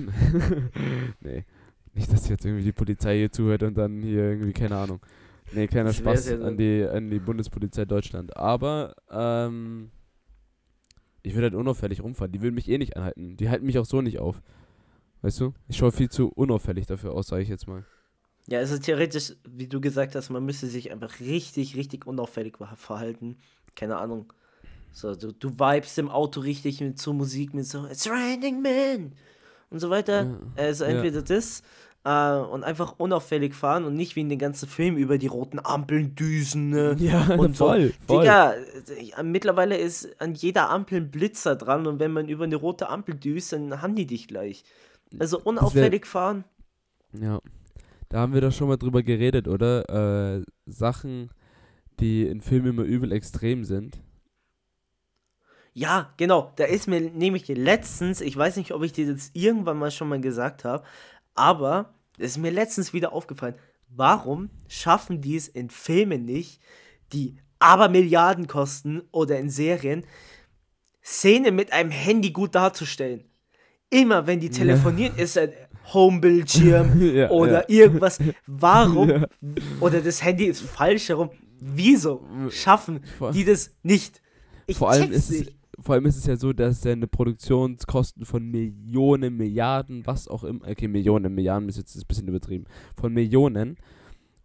nee, 1.22 1.46
nicht, 1.94 2.12
dass 2.14 2.28
jetzt 2.30 2.46
irgendwie 2.46 2.66
die 2.66 2.72
Polizei 2.72 3.18
hier 3.18 3.32
zuhört 3.32 3.64
und 3.64 3.76
dann 3.78 4.02
hier 4.04 4.24
irgendwie, 4.32 4.54
keine 4.54 4.78
Ahnung. 4.78 5.00
Nee, 5.54 5.68
kleiner 5.68 5.94
Spaß 5.94 6.30
ja 6.30 6.40
an 6.40 6.58
die, 6.58 6.84
an 6.84 7.10
die 7.10 7.20
Bundespolizei 7.20 7.86
Deutschland. 7.86 8.36
Aber, 8.38 8.96
ähm, 9.10 9.92
ich 11.24 11.34
würde 11.36 11.46
halt 11.48 11.56
unauffällig 11.56 12.02
rumfahren. 12.02 12.32
Die 12.32 12.42
würden 12.42 12.56
mich 12.56 12.68
eh 12.70 12.78
nicht 12.78 12.98
anhalten. 12.98 13.38
Die 13.38 13.50
halten 13.50 13.66
mich 13.66 13.78
auch 13.78 13.86
so 13.86 14.02
nicht 14.02 14.20
auf. 14.20 14.42
Weißt 15.22 15.40
du? 15.40 15.54
Ich 15.68 15.78
schaue 15.78 15.92
viel 15.92 16.10
zu 16.10 16.30
unauffällig 16.30 16.88
dafür 16.88 17.14
aus, 17.14 17.28
sage 17.28 17.44
ich 17.44 17.50
jetzt 17.50 17.68
mal. 17.68 17.86
Ja, 18.48 18.60
es 18.60 18.72
ist 18.72 18.86
theoretisch, 18.86 19.34
wie 19.48 19.68
du 19.68 19.80
gesagt 19.80 20.16
hast, 20.16 20.32
man 20.32 20.44
müsste 20.44 20.66
sich 20.68 20.92
einfach 20.92 21.20
richtig, 21.20 21.76
richtig 21.76 22.08
unauffällig 22.08 22.58
ver- 22.58 22.76
verhalten. 22.76 23.38
Keine 23.76 23.98
Ahnung. 23.98 24.34
So, 24.92 25.16
du, 25.16 25.32
du 25.32 25.52
vibest 25.60 25.98
im 26.00 26.10
Auto 26.10 26.40
richtig 26.40 26.82
mit 26.82 27.00
so 27.00 27.14
Musik, 27.14 27.54
mit 27.54 27.66
so 27.66 27.86
It's 27.86 28.10
raining 28.10 28.62
men 28.62 29.14
und 29.70 29.80
so 29.80 29.90
weiter. 29.92 30.24
Ja, 30.24 30.40
Also 30.56 30.86
ja. 30.86 30.92
entweder 30.92 31.22
das 31.22 31.62
äh, 32.04 32.34
und 32.36 32.64
einfach 32.64 32.96
unauffällig 32.98 33.54
fahren 33.54 33.86
und 33.86 33.96
nicht 33.96 34.16
wie 34.16 34.22
in 34.22 34.30
den 34.30 34.40
ganzen 34.40 34.68
Filmen 34.68 34.98
über 34.98 35.18
die 35.18 35.28
roten 35.28 35.60
Ampeln 35.60 36.16
düsen. 36.16 36.70
Ne? 36.70 36.96
Ja, 37.00 37.36
Und 37.36 37.56
so. 37.56 37.68
voll, 37.68 37.94
voll. 38.08 38.22
Digga, 38.22 38.54
äh, 38.54 39.24
mittlerweile 39.24 39.78
ist 39.78 40.20
an 40.22 40.34
jeder 40.34 40.70
Ampel 40.70 40.98
ein 41.02 41.12
Blitzer 41.12 41.56
dran 41.56 41.88
und 41.88 42.00
wenn 42.00 42.12
man 42.12 42.28
über 42.30 42.44
eine 42.46 42.56
rote 42.56 42.90
Ampel 42.90 43.16
düst, 43.16 43.54
dann 43.54 43.82
haben 43.82 43.96
die 43.96 44.08
dich 44.08 44.28
gleich. 44.28 44.64
Also 45.20 45.40
unauffällig 45.40 46.06
fahren. 46.08 46.46
Ja. 47.20 47.40
Da 48.10 48.20
haben 48.20 48.34
wir 48.34 48.42
doch 48.42 48.52
schon 48.52 48.68
mal 48.68 48.78
drüber 48.78 49.04
geredet, 49.04 49.48
oder? 49.48 50.38
Äh, 50.38 50.44
Sachen, 50.66 51.30
die 52.00 52.28
in 52.28 52.42
Filmen 52.42 52.70
immer 52.70 52.84
übel 52.84 53.12
extrem 53.12 53.64
sind. 53.64 54.02
Ja, 55.74 56.14
genau. 56.18 56.52
Da 56.58 56.66
ist 56.66 56.88
mir 56.88 57.00
nämlich 57.00 57.48
letztens, 57.48 58.20
ich 58.20 58.36
weiß 58.36 58.58
nicht, 58.58 58.74
ob 58.74 58.84
ich 58.84 58.92
dir 58.92 59.14
das 59.14 59.32
irgendwann 59.34 59.78
mal 59.78 59.92
schon 59.92 60.10
mal 60.10 60.20
gesagt 60.20 60.66
habe, 60.66 60.84
aber 61.36 61.94
es 62.18 62.32
ist 62.32 62.38
mir 62.38 62.52
letztens 62.52 62.94
wieder 62.94 63.14
aufgefallen. 63.14 63.56
Warum 63.90 64.50
schaffen 64.68 65.22
die 65.22 65.36
es 65.36 65.48
in 65.48 65.70
Filmen 65.70 66.26
nicht, 66.26 66.62
die 67.14 67.38
aber 67.60 67.90
Milliarden 67.90 68.48
kosten 68.48 69.02
oder 69.12 69.38
in 69.40 69.50
Serien, 69.50 70.06
Szene 71.04 71.52
mit 71.52 71.74
einem 71.74 71.92
Handy 71.92 72.32
gut 72.32 72.56
darzustellen? 72.56 73.26
immer, 73.94 74.26
wenn 74.26 74.40
die 74.40 74.50
telefonieren, 74.50 75.18
ist 75.18 75.38
ein 75.38 75.52
Homebildschirm 75.94 77.02
Ja, 77.16 77.30
oder 77.30 77.70
irgendwas. 77.70 78.20
Warum? 78.48 79.10
Ja. 79.10 79.26
Oder 79.82 80.02
das 80.02 80.24
Handy 80.24 80.46
ist 80.46 80.62
falsch 80.62 81.10
herum. 81.10 81.30
Wieso 81.60 82.26
schaffen 82.50 83.04
Vor- 83.18 83.32
die 83.34 83.44
das 83.44 83.72
nicht? 83.84 84.22
Ich 84.66 84.78
vor 84.78 84.92
allem 84.92 85.04
check's 85.12 85.18
ist 85.18 85.30
es, 85.30 85.40
nicht. 85.40 85.56
Vor 85.82 85.96
allem 85.96 86.06
ist 86.06 86.18
es 86.18 86.26
ja 86.26 86.36
so, 86.36 86.54
dass 86.54 86.82
deine 86.82 87.08
Produktionskosten 87.08 88.26
von 88.26 88.50
Millionen, 88.50 89.38
Milliarden, 89.38 90.06
was 90.06 90.28
auch 90.28 90.44
immer, 90.44 90.68
okay, 90.68 90.88
Millionen, 90.88 91.34
Milliarden 91.34 91.70
ist 91.70 91.78
jetzt 91.78 91.96
ein 91.96 92.08
bisschen 92.08 92.28
übertrieben, 92.28 92.66
von 92.96 93.14
Millionen 93.14 93.78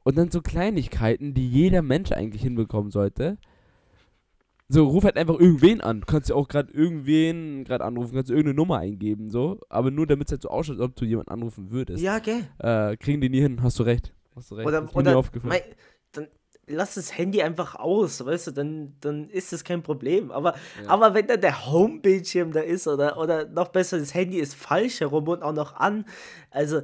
und 0.04 0.16
dann 0.16 0.30
so 0.30 0.40
Kleinigkeiten, 0.40 1.34
die 1.34 1.48
jeder 1.48 1.82
Mensch 1.82 2.12
eigentlich 2.12 2.42
hinbekommen 2.42 2.90
sollte. 2.90 3.38
So, 4.68 4.86
ruf 4.88 5.04
halt 5.04 5.16
einfach 5.16 5.38
irgendwen 5.38 5.80
an. 5.80 6.00
Du 6.00 6.06
kannst 6.06 6.28
ja 6.28 6.34
auch 6.34 6.48
gerade 6.48 6.72
irgendwen 6.72 7.64
gerade 7.64 7.84
anrufen, 7.84 8.14
kannst 8.14 8.30
irgendeine 8.30 8.54
Nummer 8.54 8.78
eingeben, 8.78 9.30
so. 9.30 9.60
Aber 9.68 9.90
nur 9.90 10.06
damit 10.06 10.26
es 10.26 10.32
halt 10.32 10.42
so 10.42 10.48
ausschaut, 10.48 10.76
als 10.76 10.84
ob 10.84 10.96
du 10.96 11.04
jemanden 11.04 11.30
anrufen 11.30 11.70
würdest. 11.70 12.02
Ja, 12.02 12.18
gell? 12.18 12.44
Äh, 12.58 12.96
kriegen 12.96 13.20
die 13.20 13.28
nie 13.28 13.40
hin, 13.40 13.62
hast 13.62 13.78
du 13.78 13.84
recht. 13.84 14.12
Hast 14.34 14.50
du 14.50 14.56
recht. 14.56 14.66
Oder, 14.66 14.84
ist 14.84 14.94
mir 14.94 15.00
oder 15.00 15.18
aufgefallen. 15.18 15.50
mei, 15.50 15.60
dann 15.60 15.74
lass 16.66 16.94
das 16.94 17.16
Handy 17.16 17.42
einfach 17.42 17.74
aus, 17.76 18.24
weißt 18.24 18.48
du, 18.48 18.50
dann, 18.52 18.96
dann 19.00 19.28
ist 19.28 19.52
das 19.52 19.62
kein 19.64 19.82
Problem. 19.82 20.30
Aber, 20.30 20.54
Ja. 20.82 20.90
aber 20.90 21.14
wenn 21.14 21.26
dann 21.26 21.40
der 21.40 21.66
Home-Bildschirm 21.66 22.52
da 22.52 22.60
ist 22.60 22.86
oder, 22.88 23.18
oder 23.18 23.46
noch 23.46 23.68
besser, 23.68 23.98
das 23.98 24.14
Handy 24.14 24.38
ist 24.38 24.54
falsch 24.54 25.00
herum 25.00 25.28
und 25.28 25.42
auch 25.42 25.52
noch 25.52 25.74
an, 25.74 26.04
also, 26.50 26.82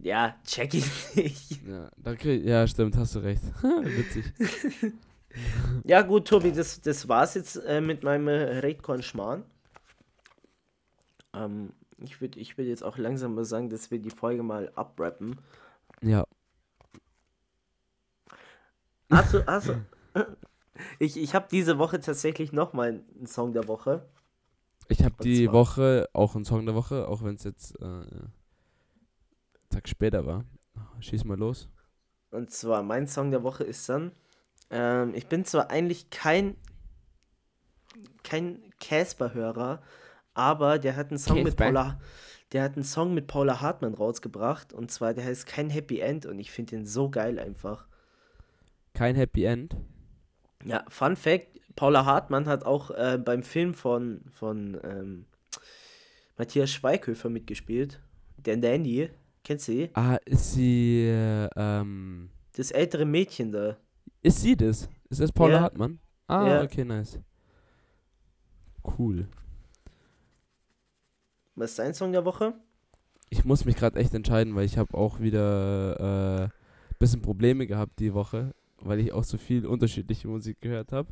ja, 0.00 0.36
check 0.46 0.74
ich 0.74 0.84
nicht. 1.16 1.66
Ja, 1.66 1.90
da 1.96 2.14
krieg, 2.14 2.44
ja, 2.44 2.66
stimmt, 2.66 2.96
hast 2.96 3.14
du 3.14 3.20
recht. 3.20 3.42
Witzig. 3.62 4.24
Ja, 5.82 6.02
gut, 6.02 6.28
Tobi, 6.28 6.52
das, 6.52 6.80
das 6.80 7.08
war's 7.08 7.34
jetzt 7.34 7.56
äh, 7.56 7.80
mit 7.80 8.04
meinem 8.04 8.28
Redcon 8.28 9.02
Schmarrn. 9.02 9.42
Ähm, 11.34 11.70
ich 11.98 12.20
würde 12.20 12.38
ich 12.38 12.56
würd 12.56 12.68
jetzt 12.68 12.84
auch 12.84 12.98
langsam 12.98 13.34
mal 13.34 13.44
sagen, 13.44 13.68
dass 13.68 13.90
wir 13.90 13.98
die 13.98 14.10
Folge 14.10 14.44
mal 14.44 14.70
abrappen. 14.76 15.40
Ja. 16.02 16.24
Hast 19.14 19.34
du, 19.34 19.46
hast 19.46 19.68
du, 19.68 19.84
ich 20.98 21.16
ich 21.16 21.34
habe 21.34 21.46
diese 21.50 21.78
Woche 21.78 22.00
tatsächlich 22.00 22.52
nochmal 22.52 23.02
einen 23.16 23.26
Song 23.26 23.52
der 23.52 23.66
Woche. 23.68 24.04
Ich 24.88 25.02
habe 25.02 25.14
die 25.22 25.44
zwar- 25.46 25.54
Woche 25.54 26.08
auch 26.12 26.34
einen 26.34 26.44
Song 26.44 26.66
der 26.66 26.74
Woche, 26.74 27.08
auch 27.08 27.22
wenn 27.22 27.34
es 27.36 27.44
jetzt 27.44 27.80
äh, 27.80 27.84
einen 27.84 28.32
Tag 29.70 29.88
später 29.88 30.26
war. 30.26 30.44
Schieß 31.00 31.24
mal 31.24 31.38
los. 31.38 31.68
Und 32.30 32.50
zwar, 32.50 32.82
mein 32.82 33.06
Song 33.06 33.30
der 33.30 33.42
Woche 33.44 33.64
ist 33.64 33.88
dann, 33.88 34.12
ähm, 34.70 35.14
ich 35.14 35.28
bin 35.28 35.44
zwar 35.44 35.70
eigentlich 35.70 36.10
kein, 36.10 36.56
kein 38.24 38.60
Casper-Hörer, 38.80 39.82
aber 40.34 40.78
der 40.78 40.96
hat 40.96 41.10
einen 41.10 41.18
Song 41.18 41.42
mit? 41.42 41.56
Paula, 41.56 42.00
der 42.52 42.62
hat 42.64 42.74
einen 42.74 42.84
Song 42.84 43.14
mit 43.14 43.26
Paula 43.28 43.60
Hartmann 43.60 43.94
rausgebracht 43.94 44.72
und 44.72 44.90
zwar, 44.90 45.14
der 45.14 45.24
heißt 45.24 45.46
Kein 45.46 45.70
Happy 45.70 46.00
End 46.00 46.26
und 46.26 46.38
ich 46.38 46.50
finde 46.50 46.76
den 46.76 46.86
so 46.86 47.08
geil 47.10 47.38
einfach. 47.38 47.86
Kein 48.94 49.16
Happy 49.16 49.44
End. 49.44 49.76
Ja, 50.64 50.84
Fun 50.88 51.16
Fact, 51.16 51.60
Paula 51.76 52.04
Hartmann 52.06 52.46
hat 52.46 52.64
auch 52.64 52.90
äh, 52.90 53.18
beim 53.22 53.42
Film 53.42 53.74
von, 53.74 54.22
von 54.32 54.80
ähm, 54.84 55.26
Matthias 56.38 56.70
Schweighöfer 56.70 57.28
mitgespielt. 57.28 58.00
Der 58.38 58.56
Nanny, 58.56 59.10
kennst 59.42 59.68
du 59.68 59.72
sie? 59.72 59.90
Ah, 59.94 60.16
ist 60.24 60.52
sie, 60.52 61.06
äh, 61.08 61.48
ähm, 61.56 62.30
Das 62.56 62.70
ältere 62.70 63.04
Mädchen 63.04 63.52
da. 63.52 63.76
ist 64.22 64.40
sie 64.40 64.56
das? 64.56 64.88
Ist 65.10 65.20
das 65.20 65.32
Paula 65.32 65.54
Ja. 65.54 65.60
Hartmann? 65.62 65.98
Ah, 66.26 66.46
Ja. 66.48 66.62
okay, 66.62 66.84
nice. 66.84 67.18
Cool. 68.98 69.28
Was 71.56 71.70
ist 71.70 71.78
dein 71.78 71.94
Song 71.94 72.12
der 72.12 72.24
Woche? 72.24 72.54
Ich 73.30 73.44
muss 73.44 73.64
mich 73.64 73.76
gerade 73.76 73.98
echt 73.98 74.14
entscheiden, 74.14 74.54
weil 74.54 74.64
ich 74.66 74.78
habe 74.78 74.96
auch 74.96 75.20
wieder 75.20 76.44
äh, 76.44 76.48
bisschen 76.98 77.22
Probleme 77.22 77.66
gehabt 77.66 77.98
die 77.98 78.14
Woche, 78.14 78.54
weil 78.80 79.00
ich 79.00 79.12
auch 79.12 79.24
so 79.24 79.38
viel 79.38 79.66
unterschiedliche 79.66 80.28
Musik 80.28 80.60
gehört 80.60 80.92
habe. 80.92 81.08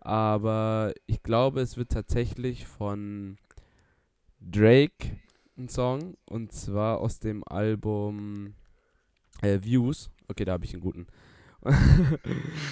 Aber 0.00 0.92
ich 1.06 1.22
glaube, 1.22 1.60
es 1.60 1.76
wird 1.76 1.90
tatsächlich 1.90 2.66
von 2.66 3.38
Drake 4.40 5.18
ein 5.58 5.68
Song 5.68 6.16
und 6.26 6.52
zwar 6.52 7.00
aus 7.00 7.18
dem 7.18 7.42
Album 7.44 8.54
äh, 9.42 9.58
Views. 9.62 10.10
Okay, 10.28 10.44
da 10.44 10.52
habe 10.52 10.64
ich 10.64 10.74
einen 10.74 10.82
guten. 10.82 11.06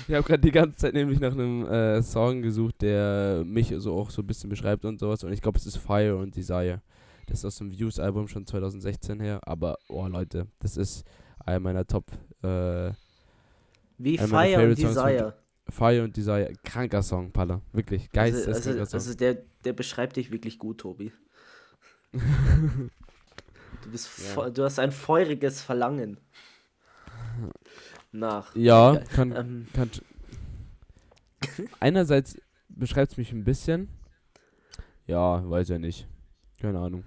ich 0.09 0.15
habe 0.15 0.23
gerade 0.23 0.39
die 0.39 0.53
ganze 0.53 0.77
Zeit 0.77 0.95
nämlich 0.95 1.19
nach 1.19 1.33
einem 1.33 1.67
äh, 1.67 2.03
Song 2.03 2.43
gesucht, 2.43 2.83
der 2.83 3.43
mich 3.45 3.73
so 3.79 3.95
auch 3.97 4.11
so 4.11 4.23
ein 4.23 4.27
bisschen 4.27 4.51
beschreibt 4.51 4.85
und 4.85 5.01
sowas. 5.01 5.25
Und 5.25 5.33
ich 5.33 5.41
glaube, 5.41 5.59
es 5.59 5.67
ist 5.67 5.79
Fire 5.79 6.17
und 6.17 6.37
Desire. 6.37 6.83
Das 7.27 7.39
ist 7.39 7.45
aus 7.45 7.57
dem 7.57 7.73
Views-Album 7.73 8.29
schon 8.29 8.47
2016 8.47 9.21
her. 9.21 9.41
Aber, 9.45 9.79
oh 9.89 10.07
Leute, 10.07 10.47
das 10.61 10.77
ist 10.77 11.05
einer 11.45 11.61
meiner 11.61 11.87
Top. 11.87 12.05
Äh, 12.43 12.93
Wie 13.99 14.19
Einer 14.19 14.29
meiner 14.29 14.57
Fire 14.59 14.69
und 14.71 14.79
Desire. 14.79 15.35
Fire 15.71 16.05
und 16.05 16.17
Desire. 16.17 16.53
Kranker 16.65 17.03
Song, 17.03 17.31
Palla. 17.33 17.61
Wirklich. 17.73 18.03
Also, 18.03 18.37
Geisteskranker 18.37 18.81
also, 18.81 18.85
Song. 18.85 18.95
also 19.01 19.15
der, 19.15 19.39
der 19.65 19.73
beschreibt 19.73 20.17
dich 20.17 20.31
wirklich 20.31 20.59
gut, 20.59 20.79
Tobi. 20.79 21.13
Du, 23.83 23.91
bist 23.91 24.35
Ja. 24.37 24.49
du 24.49 24.63
hast 24.65 24.79
ein 24.79 24.93
feuriges 24.93 25.61
Verlangen. 25.61 26.19
Nach. 28.13 28.55
ja, 28.57 28.95
Ja, 28.95 29.01
kann, 29.01 29.33
Ähm, 29.37 29.67
kann. 29.75 29.91
Einerseits 31.81 32.39
beschreibt 32.69 33.13
es 33.13 33.19
mich 33.19 33.33
ein 33.33 33.45
bisschen. 33.45 33.89
Ja, 35.07 35.49
weiß 35.49 35.69
ja 35.69 35.79
nicht. 35.79 36.07
Keine 36.61 36.79
Ahnung. 36.79 37.05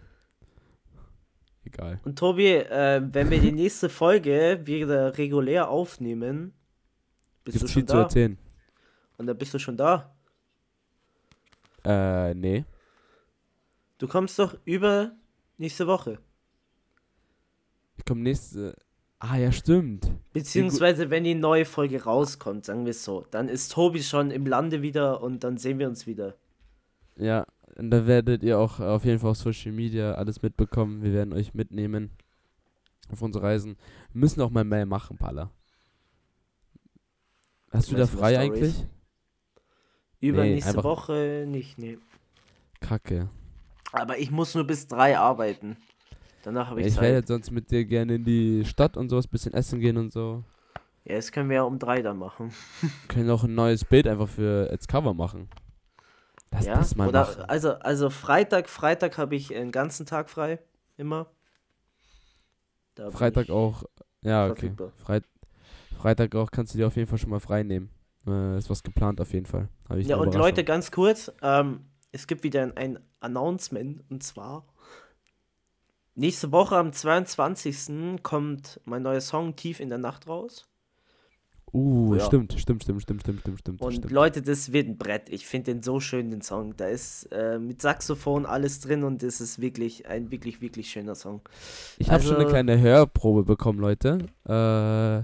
Egal. 1.65 1.99
und 2.05 2.17
Tobi, 2.19 2.47
äh, 2.53 3.01
wenn 3.11 3.29
wir 3.29 3.41
die 3.41 3.51
nächste 3.51 3.89
Folge 3.89 4.61
wieder 4.63 5.17
regulär 5.17 5.69
aufnehmen, 5.69 6.53
bist 7.51 7.59
Gibt's 7.59 7.73
du 7.73 7.79
schon 7.79 7.81
viel 7.81 7.89
zu 7.89 7.95
da? 7.95 8.01
erzählen? 8.03 8.37
Und 9.17 9.27
dann 9.27 9.37
bist 9.37 9.53
du 9.53 9.59
schon 9.59 9.77
da. 9.77 10.13
Äh, 11.83 12.33
nee. 12.33 12.65
Du 13.97 14.07
kommst 14.07 14.37
doch 14.37 14.57
über 14.65 15.11
nächste 15.57 15.87
Woche. 15.87 16.19
Ich 17.97 18.05
komme 18.05 18.21
nächste. 18.21 18.75
Ah, 19.19 19.37
ja, 19.37 19.51
stimmt. 19.51 20.11
Beziehungsweise, 20.33 21.09
wenn 21.09 21.23
die 21.23 21.33
neue 21.33 21.65
Folge 21.65 22.03
rauskommt, 22.03 22.65
sagen 22.65 22.85
wir 22.85 22.91
es 22.91 23.03
so, 23.03 23.25
dann 23.31 23.49
ist 23.49 23.71
Tobi 23.71 24.03
schon 24.03 24.29
im 24.29 24.45
Lande 24.45 24.83
wieder 24.83 25.23
und 25.23 25.43
dann 25.43 25.57
sehen 25.57 25.79
wir 25.79 25.87
uns 25.87 26.05
wieder. 26.05 26.35
Ja, 27.15 27.47
und 27.77 27.89
da 27.89 28.05
werdet 28.05 28.43
ihr 28.43 28.59
auch 28.59 28.79
auf 28.79 29.05
jeden 29.05 29.17
Fall 29.17 29.31
auf 29.31 29.37
Social 29.37 29.71
Media 29.71 30.13
alles 30.13 30.43
mitbekommen. 30.43 31.01
Wir 31.01 31.13
werden 31.13 31.33
euch 31.33 31.55
mitnehmen 31.55 32.11
auf 33.09 33.21
unsere 33.23 33.45
Reisen. 33.45 33.77
Wir 34.13 34.19
müssen 34.19 34.41
auch 34.41 34.51
mal 34.51 34.63
mehr 34.63 34.85
machen, 34.85 35.17
Palla. 35.17 35.49
Hast 37.71 37.91
du 37.91 37.95
da 37.95 38.07
frei 38.07 38.39
eigentlich? 38.39 38.75
Über 40.19 40.43
Nee, 40.43 40.61
Woche 40.83 41.45
nicht, 41.47 41.77
nee. 41.77 41.97
Kacke. 42.79 43.29
Aber 43.91 44.17
ich 44.17 44.31
muss 44.31 44.55
nur 44.55 44.65
bis 44.65 44.87
drei 44.87 45.17
arbeiten. 45.17 45.77
Danach 46.43 46.69
habe 46.69 46.81
Ja, 46.81 46.87
ich 46.87 46.93
ich 46.95 47.01
werde 47.01 47.27
sonst 47.27 47.51
mit 47.51 47.71
dir 47.71 47.85
gerne 47.85 48.15
in 48.15 48.23
die 48.23 48.63
Stadt 48.65 48.97
und 48.97 49.09
sowas, 49.09 49.27
bisschen 49.27 49.53
essen 49.53 49.79
gehen 49.79 49.97
und 49.97 50.11
so. 50.11 50.43
Ja, 51.05 51.15
das 51.15 51.31
können 51.31 51.49
wir 51.49 51.57
ja 51.57 51.63
um 51.63 51.79
drei 51.79 52.01
dann 52.01 52.17
machen. 52.17 52.51
Können 53.07 53.29
auch 53.29 53.43
ein 53.45 53.55
neues 53.55 53.85
Bild 53.85 54.07
einfach 54.07 54.27
für 54.27 54.67
als 54.69 54.87
Cover 54.87 55.13
machen. 55.13 55.49
Lass 56.51 56.65
ja? 56.65 56.75
das 56.75 56.95
mal 56.95 57.07
Oder 57.07 57.21
machen. 57.21 57.43
also 57.47 57.73
also 57.75 58.09
Freitag, 58.09 58.69
Freitag 58.69 59.17
habe 59.17 59.35
ich 59.35 59.55
einen 59.55 59.71
ganzen 59.71 60.05
Tag 60.05 60.29
frei 60.29 60.59
immer. 60.97 61.29
Da 62.95 63.09
Freitag 63.11 63.45
ich 63.45 63.51
auch. 63.51 63.83
Ja, 64.21 64.45
okay. 64.45 64.55
verfügbar. 64.55 64.91
Freit 64.97 65.23
Freitag 65.97 66.35
auch 66.35 66.51
kannst 66.51 66.73
du 66.73 66.77
dir 66.77 66.87
auf 66.87 66.95
jeden 66.95 67.07
Fall 67.09 67.17
schon 67.17 67.29
mal 67.29 67.39
frei 67.39 67.63
nehmen. 67.63 67.89
Äh, 68.25 68.57
ist 68.57 68.69
was 68.69 68.83
geplant 68.83 69.21
auf 69.21 69.33
jeden 69.33 69.45
Fall. 69.45 69.69
Ja, 69.99 70.17
und. 70.17 70.33
Leute, 70.35 70.63
ganz 70.63 70.91
kurz, 70.91 71.31
ähm, 71.41 71.81
es 72.11 72.27
gibt 72.27 72.43
wieder 72.43 72.71
ein, 72.75 72.99
Announcement 73.19 74.03
und 74.09 74.21
zwar 74.21 74.65
nächste 76.13 76.51
Woche 76.51 76.77
am 76.77 76.93
22. 76.93 78.21
kommt 78.21 78.79
mein 78.85 79.01
neuer 79.01 79.21
Song 79.21 79.55
Tief 79.55 79.79
in 79.79 79.89
der 79.89 79.97
Nacht 79.97 80.27
raus. 80.27 80.67
Uh, 81.73 82.15
Ja. 82.15 82.25
stimmt, 82.25 82.53
stimmt, 82.53 82.83
stimmt, 82.83 83.01
stimmt, 83.03 83.21
stimmt, 83.21 83.39
stimmt, 83.41 83.59
stimmt. 83.59 83.81
Und 83.81 83.91
stimmt. 83.93 84.11
Leute, 84.11 84.41
das 84.41 84.71
wird 84.71 84.87
ein 84.87 84.97
Brett. 84.97 85.29
Ich 85.29 85.45
finde 85.45 85.73
den 85.73 85.83
so 85.83 85.99
schön, 85.99 86.31
den 86.31 86.41
Song. 86.41 86.75
Da 86.77 86.87
ist 86.87 87.27
äh, 87.31 87.59
mit 87.59 87.81
Saxophon 87.81 88.45
alles 88.45 88.79
drin 88.79 89.03
und 89.03 89.21
es 89.21 89.41
ist 89.41 89.59
wirklich 89.59 90.07
ein 90.07 90.31
wirklich, 90.31 90.61
wirklich 90.61 90.89
schöner 90.89 91.15
Song. 91.15 91.41
Ich 91.97 92.09
habe 92.09 92.23
schon 92.23 92.35
eine 92.35 92.45
also- 92.45 92.51
kleine 92.51 92.79
Hörprobe 92.79 93.43
bekommen, 93.43 93.79
Leute. 93.79 94.19
Äh, 94.45 95.23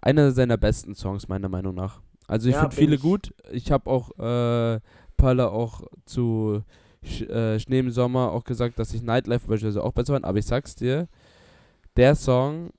einer 0.00 0.30
seiner 0.32 0.56
besten 0.56 0.94
Songs, 0.94 1.28
meiner 1.28 1.48
Meinung 1.48 1.74
nach. 1.74 2.00
Also 2.26 2.48
ich 2.48 2.54
Ja, 2.54 2.62
finde 2.62 2.76
viele 2.76 2.94
ich- 2.96 3.00
gut. 3.02 3.34
Ich 3.50 3.70
habe 3.72 3.88
auch 3.90 4.10
äh, 4.18 4.80
Paula 5.16 5.48
auch 5.48 5.82
zu 6.04 6.62
Sch 7.02 7.22
äh, 7.22 7.58
Schnee 7.60 7.78
im 7.80 7.90
Sommer 7.90 8.32
auch 8.32 8.44
gesagt, 8.44 8.78
dass 8.78 8.92
ich 8.92 9.02
Nightlife 9.02 9.46
beispielsweise 9.48 9.82
auch 9.82 9.92
besser 9.92 10.12
fand. 10.14 10.24
Aber 10.24 10.38
ich 10.38 10.46
sag's 10.46 10.74
dir, 10.74 11.08
der 11.96 12.14
Song 12.14 12.70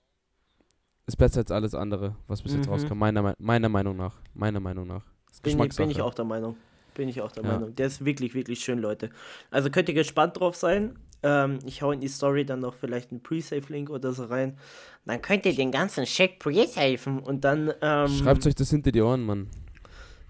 ist 1.08 1.16
besser 1.18 1.40
als 1.40 1.52
alles 1.52 1.74
andere, 1.74 2.16
was 2.28 2.42
bis 2.42 2.54
jetzt 2.54 2.68
Mhm. 2.68 2.74
rauskam. 2.74 2.98
Meiner, 2.98 3.22
Mei- 3.22 3.36
meiner 3.40 3.70
Meinung 3.70 3.98
nach. 3.98 4.16
Meiner 4.34 4.60
Meinung 4.60 4.88
nach. 4.88 5.04
Bin, 5.42 5.60
ich- 5.62 5.76
bin 5.76 5.90
ich 5.90 6.02
auch 6.02 6.14
der 6.14 6.26
Meinung. 6.26 6.54
Bin 6.54 6.60
bin 6.96 7.10
ich 7.10 7.22
auch 7.22 7.32
der 7.32 7.44
Ja. 7.44 7.52
Meinung. 7.54 7.74
Der 7.76 7.88
ist 7.88 8.04
wirklich, 8.04 8.34
wirklich 8.34 8.60
schön, 8.60 8.80
Leute. 8.80 9.10
Also 9.52 9.70
könnt 9.70 9.88
ihr 9.88 9.96
gespannt 9.96 10.38
drauf 10.40 10.56
sein. 10.58 11.00
Ähm, 11.24 11.60
ich 11.66 11.82
hau 11.82 11.92
in 11.94 12.02
die 12.02 12.08
Story 12.10 12.46
dann 12.46 12.60
noch 12.60 12.76
vielleicht 12.76 13.12
einen 13.12 13.22
Pre-Save-Link 13.24 13.90
oder 13.90 14.12
so 14.12 14.26
rein. 14.26 14.58
Dann 15.10 15.24
könnt 15.24 15.44
ihr 15.48 15.56
den 15.56 15.72
ganzen 15.72 16.06
Check 16.06 16.38
pre-safen 16.38 17.18
und 17.18 17.44
dann, 17.44 17.74
ähm, 17.82 18.10
Schreibt 18.10 18.46
euch 18.46 18.54
das 18.54 18.70
hinter 18.70 18.92
die 18.92 19.02
Ohren, 19.02 19.26
Mann. 19.26 19.50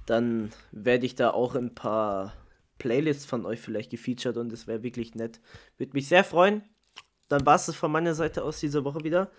dann 0.06 0.52
werde 0.72 1.06
ich 1.06 1.16
da 1.16 1.32
auch 1.32 1.56
ein 1.56 1.76
paar 1.76 2.34
Playlists 2.78 3.26
von 3.26 3.46
euch 3.46 3.60
vielleicht 3.60 3.92
gefeatured 3.92 4.38
und 4.38 4.54
das 4.54 4.68
wäre 4.68 4.82
wirklich 4.82 5.16
nett. 5.16 5.42
Würde 5.78 5.92
mich 5.92 6.08
sehr 6.08 6.24
freuen. 6.24 6.64
Dann 7.28 7.46
war 7.46 7.56
es 7.58 7.76
von 7.76 7.92
meiner 7.92 8.16
Seite 8.16 8.42
aus 8.42 8.62
diese 8.62 8.86
Woche 8.86 9.04
wieder. 9.04 9.30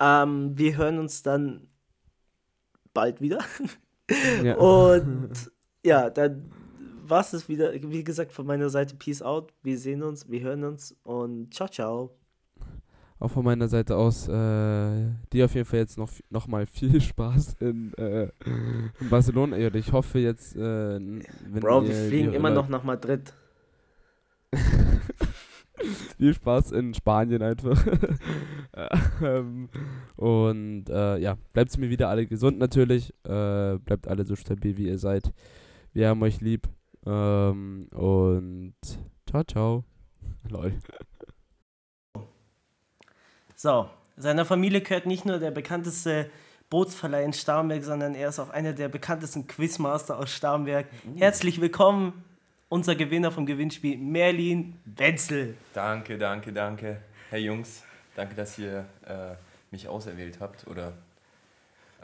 Ähm, 0.00 0.58
wir 0.58 0.76
hören 0.76 0.98
uns 0.98 1.22
dann 1.22 1.68
bald 2.92 3.20
wieder. 3.20 3.38
Ja. 4.42 4.56
Und 4.56 5.50
ja, 5.86 6.10
dann 6.10 6.52
war 7.04 7.20
es 7.20 7.48
wieder. 7.48 7.72
Wie 7.72 8.04
gesagt, 8.04 8.32
von 8.32 8.44
meiner 8.44 8.68
Seite 8.68 8.96
Peace 8.96 9.22
out. 9.22 9.54
Wir 9.62 9.78
sehen 9.78 10.02
uns, 10.02 10.28
wir 10.28 10.40
hören 10.40 10.64
uns 10.64 10.94
und 11.04 11.54
ciao, 11.54 11.68
ciao. 11.68 12.21
Auch 13.22 13.30
von 13.30 13.44
meiner 13.44 13.68
Seite 13.68 13.96
aus, 13.96 14.26
äh, 14.26 14.32
dir 15.32 15.44
auf 15.44 15.54
jeden 15.54 15.64
Fall 15.64 15.78
jetzt 15.78 15.96
noch, 15.96 16.10
noch 16.28 16.48
mal 16.48 16.66
viel 16.66 17.00
Spaß 17.00 17.54
in, 17.60 17.94
äh, 17.94 18.30
in 19.00 19.08
Barcelona. 19.10 19.56
Ja, 19.58 19.72
Ich 19.72 19.92
hoffe 19.92 20.18
jetzt, 20.18 20.56
äh, 20.56 20.98
wenn 20.98 21.22
Bro, 21.60 21.86
wir 21.86 21.94
fliegen 21.94 22.32
immer 22.32 22.50
noch 22.50 22.68
nach 22.68 22.82
Madrid. 22.82 23.32
Viel 26.16 26.34
Spaß 26.34 26.72
in 26.72 26.94
Spanien 26.94 27.42
einfach. 27.42 27.86
ähm, 29.22 29.68
und 30.16 30.88
äh, 30.88 31.18
ja, 31.18 31.36
bleibt 31.52 31.78
mir 31.78 31.90
wieder 31.90 32.08
alle 32.08 32.26
gesund 32.26 32.58
natürlich. 32.58 33.14
Äh, 33.22 33.78
bleibt 33.78 34.08
alle 34.08 34.24
so 34.24 34.34
stabil, 34.34 34.76
wie 34.76 34.88
ihr 34.88 34.98
seid. 34.98 35.32
Wir 35.92 36.08
haben 36.08 36.22
euch 36.22 36.40
lieb. 36.40 36.68
Ähm, 37.06 37.86
und 37.92 38.74
ciao, 39.28 39.44
ciao. 39.44 39.84
Lol. 40.48 40.72
So, 43.62 43.88
seiner 44.16 44.44
Familie 44.44 44.80
gehört 44.80 45.06
nicht 45.06 45.24
nur 45.24 45.38
der 45.38 45.52
bekannteste 45.52 46.28
Bootsverleih 46.68 47.24
in 47.24 47.32
Starnberg, 47.32 47.84
sondern 47.84 48.16
er 48.16 48.30
ist 48.30 48.40
auch 48.40 48.50
einer 48.50 48.72
der 48.72 48.88
bekanntesten 48.88 49.46
Quizmaster 49.46 50.18
aus 50.18 50.32
Starnberg. 50.32 50.86
Herzlich 51.14 51.60
willkommen, 51.60 52.24
unser 52.68 52.96
Gewinner 52.96 53.30
vom 53.30 53.46
Gewinnspiel, 53.46 53.98
Merlin 53.98 54.80
Wenzel. 54.84 55.54
Danke, 55.74 56.18
danke, 56.18 56.52
danke. 56.52 57.02
Hey 57.30 57.44
Jungs, 57.44 57.84
danke, 58.16 58.34
dass 58.34 58.58
ihr 58.58 58.84
äh, 59.06 59.36
mich 59.70 59.86
auserwählt 59.86 60.38
habt. 60.40 60.66
Oder, 60.66 60.94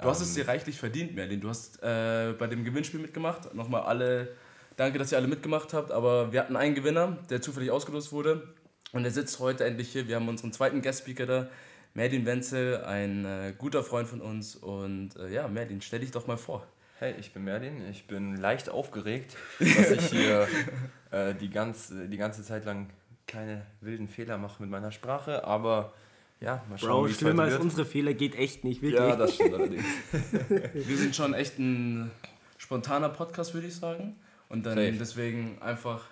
Du 0.01 0.09
hast 0.09 0.21
es 0.21 0.29
ähm, 0.37 0.45
dir 0.45 0.49
reichlich 0.51 0.79
verdient, 0.79 1.17
Merlin. 1.17 1.41
Du 1.41 1.49
hast 1.49 1.83
äh, 1.83 2.35
bei 2.39 2.47
dem 2.47 2.63
Gewinnspiel 2.63 3.01
mitgemacht. 3.01 3.53
Nochmal 3.53 3.81
alle, 3.81 4.29
danke, 4.77 5.01
dass 5.01 5.11
ihr 5.11 5.19
alle 5.19 5.27
mitgemacht 5.27 5.75
habt. 5.75 5.91
Aber 5.91 6.31
wir 6.31 6.39
hatten 6.39 6.55
einen 6.55 6.77
Gewinner, 6.77 7.19
der 7.31 7.43
zufällig 7.43 7.73
ausgelost 7.73 8.13
wurde. 8.13 8.47
Und 8.93 9.03
der 9.03 9.13
sitzt 9.13 9.39
heute 9.39 9.65
endlich 9.65 9.91
hier. 9.91 10.09
Wir 10.09 10.17
haben 10.17 10.29
unseren 10.29 10.53
zweiten 10.53 10.83
Guest-Speaker 10.83 11.27
da, 11.27 11.49
Merlin 11.95 12.25
Wenzel, 12.27 12.85
ein 12.85 13.25
äh, 13.25 13.55
guter 13.57 13.83
Freund 13.83 14.09
von 14.09 14.21
uns. 14.21 14.57
Und 14.57 15.17
äh, 15.17 15.33
ja, 15.33 15.49
Merlin, 15.49 15.81
stell 15.81 16.01
dich 16.01 16.11
doch 16.11 16.27
mal 16.27 16.37
vor. 16.37 16.67
Hey, 16.99 17.15
ich 17.19 17.33
bin 17.33 17.45
Merlin. 17.45 17.89
Ich 17.91 18.07
bin 18.07 18.37
leicht 18.37 18.69
aufgeregt, 18.69 19.37
dass 19.59 19.91
ich 19.91 20.07
hier 20.07 20.49
äh, 21.11 21.35
die, 21.35 21.51
ganz, 21.51 21.93
die 21.93 22.17
ganze 22.17 22.43
Zeit 22.43 22.65
lang 22.65 22.89
keine 23.27 23.67
wilden 23.81 24.09
Fehler 24.09 24.39
mache 24.39 24.63
mit 24.63 24.71
meiner 24.71 24.91
Sprache. 24.91 25.45
Aber 25.45 25.93
ja, 26.41 26.65
mal 26.69 26.79
schauen, 26.79 26.91
Bro, 26.91 27.07
wie 27.07 27.11
es 27.11 27.19
schlimmer 27.19 27.43
als 27.45 27.57
unsere 27.57 27.85
Fehler 27.85 28.15
geht 28.15 28.35
echt 28.37 28.65
nicht, 28.65 28.81
wirklich. 28.83 29.01
Ja, 29.01 29.17
das 29.17 29.35
stimmt 29.35 29.55
allerdings. 29.55 29.85
Wir 30.73 30.97
sind 30.97 31.15
schon 31.15 31.35
echt 31.35 31.59
ein 31.59 32.11
spontaner 32.57 33.09
Podcast, 33.09 33.55
würde 33.55 33.67
ich 33.67 33.77
sagen. 33.77 34.17
Und 34.49 34.65
dann 34.65 34.77
Safe. 34.77 34.93
deswegen 34.93 35.61
einfach, 35.61 36.07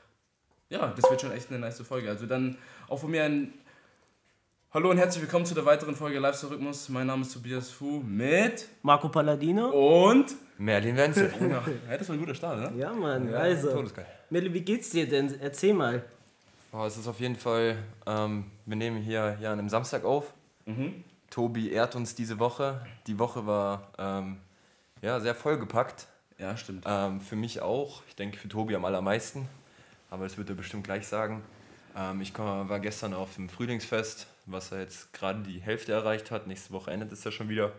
ja, 0.70 0.92
das 0.96 1.08
wird 1.10 1.20
schon 1.20 1.32
echt 1.32 1.50
eine 1.50 1.58
nice 1.58 1.80
Folge. 1.82 2.08
Also 2.08 2.26
dann 2.26 2.56
auch 2.88 2.98
von 2.98 3.10
mir 3.10 3.24
ein 3.24 3.52
Hallo 4.74 4.90
und 4.90 4.98
herzlich 4.98 5.22
willkommen 5.22 5.46
zu 5.46 5.54
der 5.54 5.64
weiteren 5.64 5.94
Folge 5.94 6.18
Lifestyle 6.18 6.52
Rhythmus. 6.52 6.88
Mein 6.88 7.06
Name 7.06 7.22
ist 7.22 7.32
Tobias 7.32 7.70
Fu 7.70 8.02
mit 8.04 8.68
Marco 8.82 9.08
Palladino? 9.08 9.70
und. 9.70 10.34
Merlin 10.58 10.96
Wenzel. 10.96 11.32
Ja, 11.50 11.62
das 11.96 12.08
war 12.08 12.16
ein 12.16 12.20
guter 12.20 12.34
Start, 12.34 12.72
ne? 12.72 12.78
Ja, 12.78 12.92
Mann, 12.92 13.30
Ja, 13.30 13.38
also. 13.38 13.72
Todesgeil. 13.72 14.06
Merlin, 14.30 14.52
wie 14.52 14.60
geht's 14.62 14.90
dir 14.90 15.08
denn? 15.08 15.38
Erzähl 15.40 15.72
mal. 15.72 16.02
Oh, 16.72 16.84
es 16.84 16.96
ist 16.98 17.06
auf 17.06 17.20
jeden 17.20 17.36
Fall, 17.36 17.76
ähm, 18.06 18.50
wir 18.66 18.76
nehmen 18.76 18.98
hier 19.00 19.38
ja 19.40 19.52
an 19.52 19.58
einem 19.58 19.68
Samstag 19.68 20.04
auf. 20.04 20.34
Tobi 21.30 21.70
ehrt 21.70 21.94
uns 21.94 22.14
diese 22.14 22.38
Woche. 22.38 22.84
Die 23.06 23.18
Woche 23.18 23.46
war 23.46 23.92
ähm, 23.98 24.38
ja, 25.00 25.20
sehr 25.20 25.34
vollgepackt. 25.34 26.08
Ja, 26.38 26.56
stimmt. 26.56 26.84
Ähm, 26.86 27.20
für 27.20 27.36
mich 27.36 27.62
auch. 27.62 28.02
Ich 28.08 28.16
denke 28.16 28.36
für 28.36 28.48
Tobi 28.48 28.74
am 28.74 28.84
allermeisten. 28.84 29.48
Aber 30.10 30.24
das 30.24 30.38
wird 30.38 30.48
er 30.48 30.54
bestimmt 30.54 30.84
gleich 30.84 31.06
sagen. 31.06 31.42
Ähm, 31.96 32.20
ich 32.20 32.32
komm, 32.32 32.68
war 32.68 32.80
gestern 32.80 33.14
auf 33.14 33.34
dem 33.34 33.48
Frühlingsfest, 33.48 34.26
was 34.46 34.72
er 34.72 34.80
jetzt 34.80 35.12
gerade 35.12 35.42
die 35.42 35.60
Hälfte 35.60 35.92
erreicht 35.92 36.30
hat. 36.30 36.46
Nächste 36.46 36.72
Woche 36.72 36.90
endet 36.90 37.12
es 37.12 37.24
ja 37.24 37.30
schon 37.30 37.48
wieder. 37.48 37.72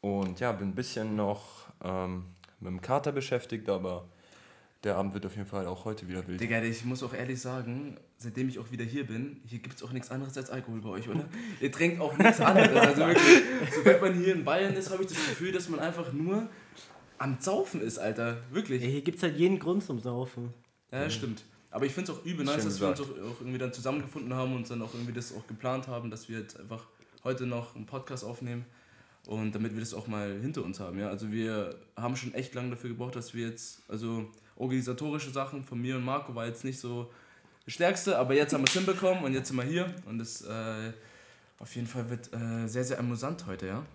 Und 0.00 0.40
ja, 0.40 0.52
bin 0.52 0.70
ein 0.70 0.74
bisschen 0.74 1.14
noch 1.14 1.68
ähm, 1.82 2.26
mit 2.58 2.70
dem 2.70 2.80
Kater 2.80 3.12
beschäftigt, 3.12 3.68
aber 3.68 4.04
der 4.82 4.96
Abend 4.96 5.14
wird 5.14 5.24
auf 5.26 5.36
jeden 5.36 5.46
Fall 5.46 5.66
auch 5.66 5.84
heute 5.84 6.08
wieder 6.08 6.26
wild. 6.26 6.40
Digga, 6.40 6.60
ich 6.60 6.84
muss 6.84 7.04
auch 7.04 7.14
ehrlich 7.14 7.40
sagen, 7.40 7.96
seitdem 8.18 8.48
ich 8.48 8.58
auch 8.58 8.70
wieder 8.72 8.84
hier 8.84 9.06
bin, 9.06 9.40
hier 9.46 9.60
gibt 9.60 9.76
es 9.76 9.82
auch 9.84 9.92
nichts 9.92 10.10
anderes 10.10 10.36
als 10.36 10.50
Alkohol 10.50 10.80
bei 10.80 10.88
euch, 10.88 11.08
oder? 11.08 11.24
Ihr 11.60 11.70
trinkt 11.70 12.00
auch 12.00 12.16
nichts 12.18 12.40
anderes. 12.40 12.76
Also 12.76 13.06
wirklich, 13.06 13.42
sobald 13.76 14.02
man 14.02 14.14
hier 14.14 14.34
in 14.34 14.44
Bayern 14.44 14.74
ist, 14.74 14.90
habe 14.90 15.04
ich 15.04 15.08
das 15.08 15.18
Gefühl, 15.18 15.52
dass 15.52 15.68
man 15.68 15.78
einfach 15.78 16.12
nur 16.12 16.48
am 17.18 17.36
Saufen 17.38 17.80
ist, 17.80 17.98
Alter. 17.98 18.38
Wirklich. 18.50 18.82
Ja, 18.82 18.88
hier 18.88 19.02
gibt's 19.02 19.22
halt 19.22 19.36
jeden 19.36 19.60
Grund 19.60 19.84
zum 19.84 20.00
Saufen. 20.00 20.52
Ja, 20.92 21.04
das 21.04 21.14
stimmt. 21.14 21.42
Aber 21.70 21.86
ich 21.86 21.92
finde 21.92 22.12
es 22.12 22.18
auch 22.18 22.24
übel 22.24 22.44
nice, 22.44 22.64
dass 22.64 22.80
wir 22.80 22.88
uns 22.88 23.00
auch, 23.00 23.06
auch 23.06 23.40
irgendwie 23.40 23.58
dann 23.58 23.72
zusammengefunden 23.72 24.34
haben 24.34 24.54
und 24.54 24.70
dann 24.70 24.82
auch 24.82 24.92
irgendwie 24.92 25.14
das 25.14 25.34
auch 25.34 25.46
geplant 25.46 25.88
haben, 25.88 26.10
dass 26.10 26.28
wir 26.28 26.38
jetzt 26.38 26.60
einfach 26.60 26.84
heute 27.24 27.46
noch 27.46 27.74
einen 27.74 27.86
Podcast 27.86 28.24
aufnehmen 28.24 28.66
und 29.26 29.54
damit 29.54 29.72
wir 29.72 29.80
das 29.80 29.94
auch 29.94 30.06
mal 30.06 30.38
hinter 30.40 30.62
uns 30.62 30.80
haben. 30.80 30.98
Ja? 30.98 31.08
Also 31.08 31.32
wir 31.32 31.76
haben 31.96 32.14
schon 32.14 32.34
echt 32.34 32.54
lange 32.54 32.70
dafür 32.70 32.90
gebraucht, 32.90 33.16
dass 33.16 33.32
wir 33.32 33.48
jetzt, 33.48 33.80
also 33.88 34.30
organisatorische 34.56 35.30
Sachen 35.30 35.64
von 35.64 35.80
mir 35.80 35.96
und 35.96 36.04
Marco 36.04 36.34
war 36.34 36.46
jetzt 36.46 36.62
nicht 36.62 36.78
so 36.78 37.10
das 37.64 37.74
Stärkste, 37.74 38.18
aber 38.18 38.34
jetzt 38.34 38.52
haben 38.52 38.60
wir 38.60 38.68
es 38.68 38.74
hinbekommen 38.74 39.24
und 39.24 39.32
jetzt 39.32 39.48
sind 39.48 39.56
wir 39.56 39.64
hier 39.64 39.94
und 40.04 40.20
es 40.20 40.42
äh, 40.42 40.92
auf 41.58 41.74
jeden 41.74 41.86
Fall 41.86 42.10
wird 42.10 42.32
äh, 42.34 42.66
sehr, 42.66 42.84
sehr 42.84 42.98
amüsant 42.98 43.46
heute, 43.46 43.66
ja. 43.66 43.86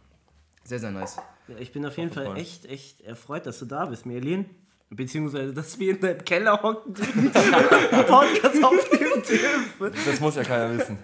Sehr, 0.63 0.79
sehr 0.79 0.91
nice. 0.91 1.17
Ja, 1.47 1.57
ich 1.59 1.71
bin 1.71 1.85
auf 1.85 1.97
jeden 1.97 2.11
Fall 2.11 2.35
echt, 2.37 2.65
echt 2.65 3.01
erfreut, 3.01 3.45
dass 3.45 3.59
du 3.59 3.65
da 3.65 3.85
bist, 3.85 4.05
Merlin. 4.05 4.45
Beziehungsweise, 4.89 5.53
dass 5.53 5.77
wir 5.77 5.91
in 5.95 5.99
deinem 5.99 6.23
Keller 6.23 6.63
hocken 6.63 6.93
dürfen, 6.93 7.31
Podcast 7.31 8.63
aufnehmen 8.63 9.21
dürfen. 9.21 9.91
Das 10.05 10.19
muss 10.21 10.35
ja 10.35 10.43
keiner 10.43 10.77
wissen. 10.77 10.97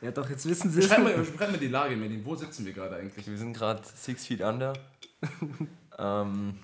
Ja, 0.00 0.10
doch, 0.10 0.28
jetzt 0.30 0.48
wissen 0.48 0.70
sie 0.70 0.80
es. 0.80 0.88
Beschreib 0.88 1.50
mal 1.50 1.58
die 1.58 1.68
Lage, 1.68 1.96
Merlin. 1.96 2.24
Wo 2.24 2.34
sitzen 2.34 2.64
wir 2.64 2.72
gerade 2.72 2.96
eigentlich? 2.96 3.26
Wir 3.26 3.36
sind 3.36 3.52
gerade 3.52 3.82
six 3.94 4.26
feet 4.26 4.40
under. 4.40 4.72
ähm, 5.98 6.58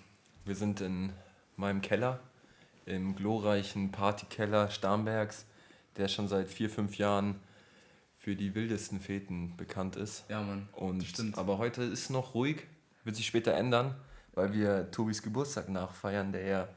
wir 0.46 0.54
sind 0.54 0.80
in 0.80 1.12
meinem 1.56 1.82
Keller, 1.82 2.20
im 2.86 3.16
glorreichen 3.16 3.92
Partykeller 3.92 4.70
Starnbergs, 4.70 5.44
der 5.98 6.08
schon 6.08 6.26
seit 6.26 6.48
vier, 6.50 6.70
fünf 6.70 6.96
Jahren 6.96 7.38
für 8.16 8.34
die 8.34 8.54
wildesten 8.54 8.98
Feten 8.98 9.56
bekannt 9.56 9.96
ist. 9.96 10.24
Ja, 10.30 10.40
Mann. 10.40 10.68
Und, 10.72 11.04
stimmt. 11.04 11.36
Aber 11.36 11.58
heute 11.58 11.82
ist 11.82 12.08
noch 12.08 12.34
ruhig, 12.34 12.62
wird 13.04 13.16
sich 13.16 13.26
später 13.26 13.52
ändern, 13.52 13.94
weil 14.34 14.52
wir 14.52 14.90
Tobis 14.90 15.22
Geburtstag 15.22 15.68
nachfeiern, 15.68 16.32
der 16.32 16.46
ja 16.46 16.68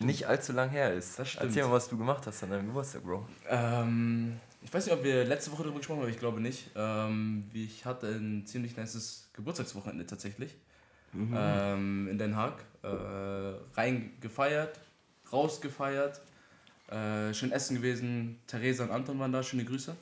nicht 0.00 0.26
allzu 0.26 0.52
lang 0.52 0.70
her 0.70 0.92
ist. 0.92 1.18
Das 1.18 1.30
stimmt. 1.30 1.46
Erzähl 1.46 1.64
mal, 1.64 1.72
was 1.72 1.88
du 1.88 1.98
gemacht 1.98 2.26
hast 2.26 2.42
an 2.42 2.50
deinem 2.50 2.66
Geburtstag, 2.66 3.04
Bro. 3.04 3.26
Ähm, 3.48 4.40
ich 4.62 4.72
weiß 4.72 4.86
nicht, 4.86 4.94
ob 4.94 5.04
wir 5.04 5.24
letzte 5.24 5.52
Woche 5.52 5.62
darüber 5.62 5.78
gesprochen 5.78 5.98
haben, 5.98 6.04
aber 6.04 6.12
ich 6.12 6.18
glaube 6.18 6.40
nicht. 6.40 6.70
Ähm, 6.74 7.50
ich 7.52 7.84
hatte 7.84 8.08
ein 8.08 8.46
ziemlich 8.46 8.76
nices 8.76 9.28
Geburtstagswochenende 9.34 10.06
tatsächlich. 10.06 10.56
Ähm, 11.14 12.08
in 12.10 12.18
Den 12.18 12.34
Haag. 12.34 12.64
Äh, 12.82 12.88
rein 13.74 14.12
gefeiert, 14.20 14.80
raus 15.32 15.60
gefeiert. 15.60 16.20
Äh, 16.88 17.32
schön 17.32 17.52
essen 17.52 17.76
gewesen. 17.76 18.40
Theresa 18.46 18.84
und 18.84 18.90
Anton 18.90 19.18
waren 19.18 19.32
da, 19.32 19.42
schöne 19.42 19.64
Grüße 19.64 19.96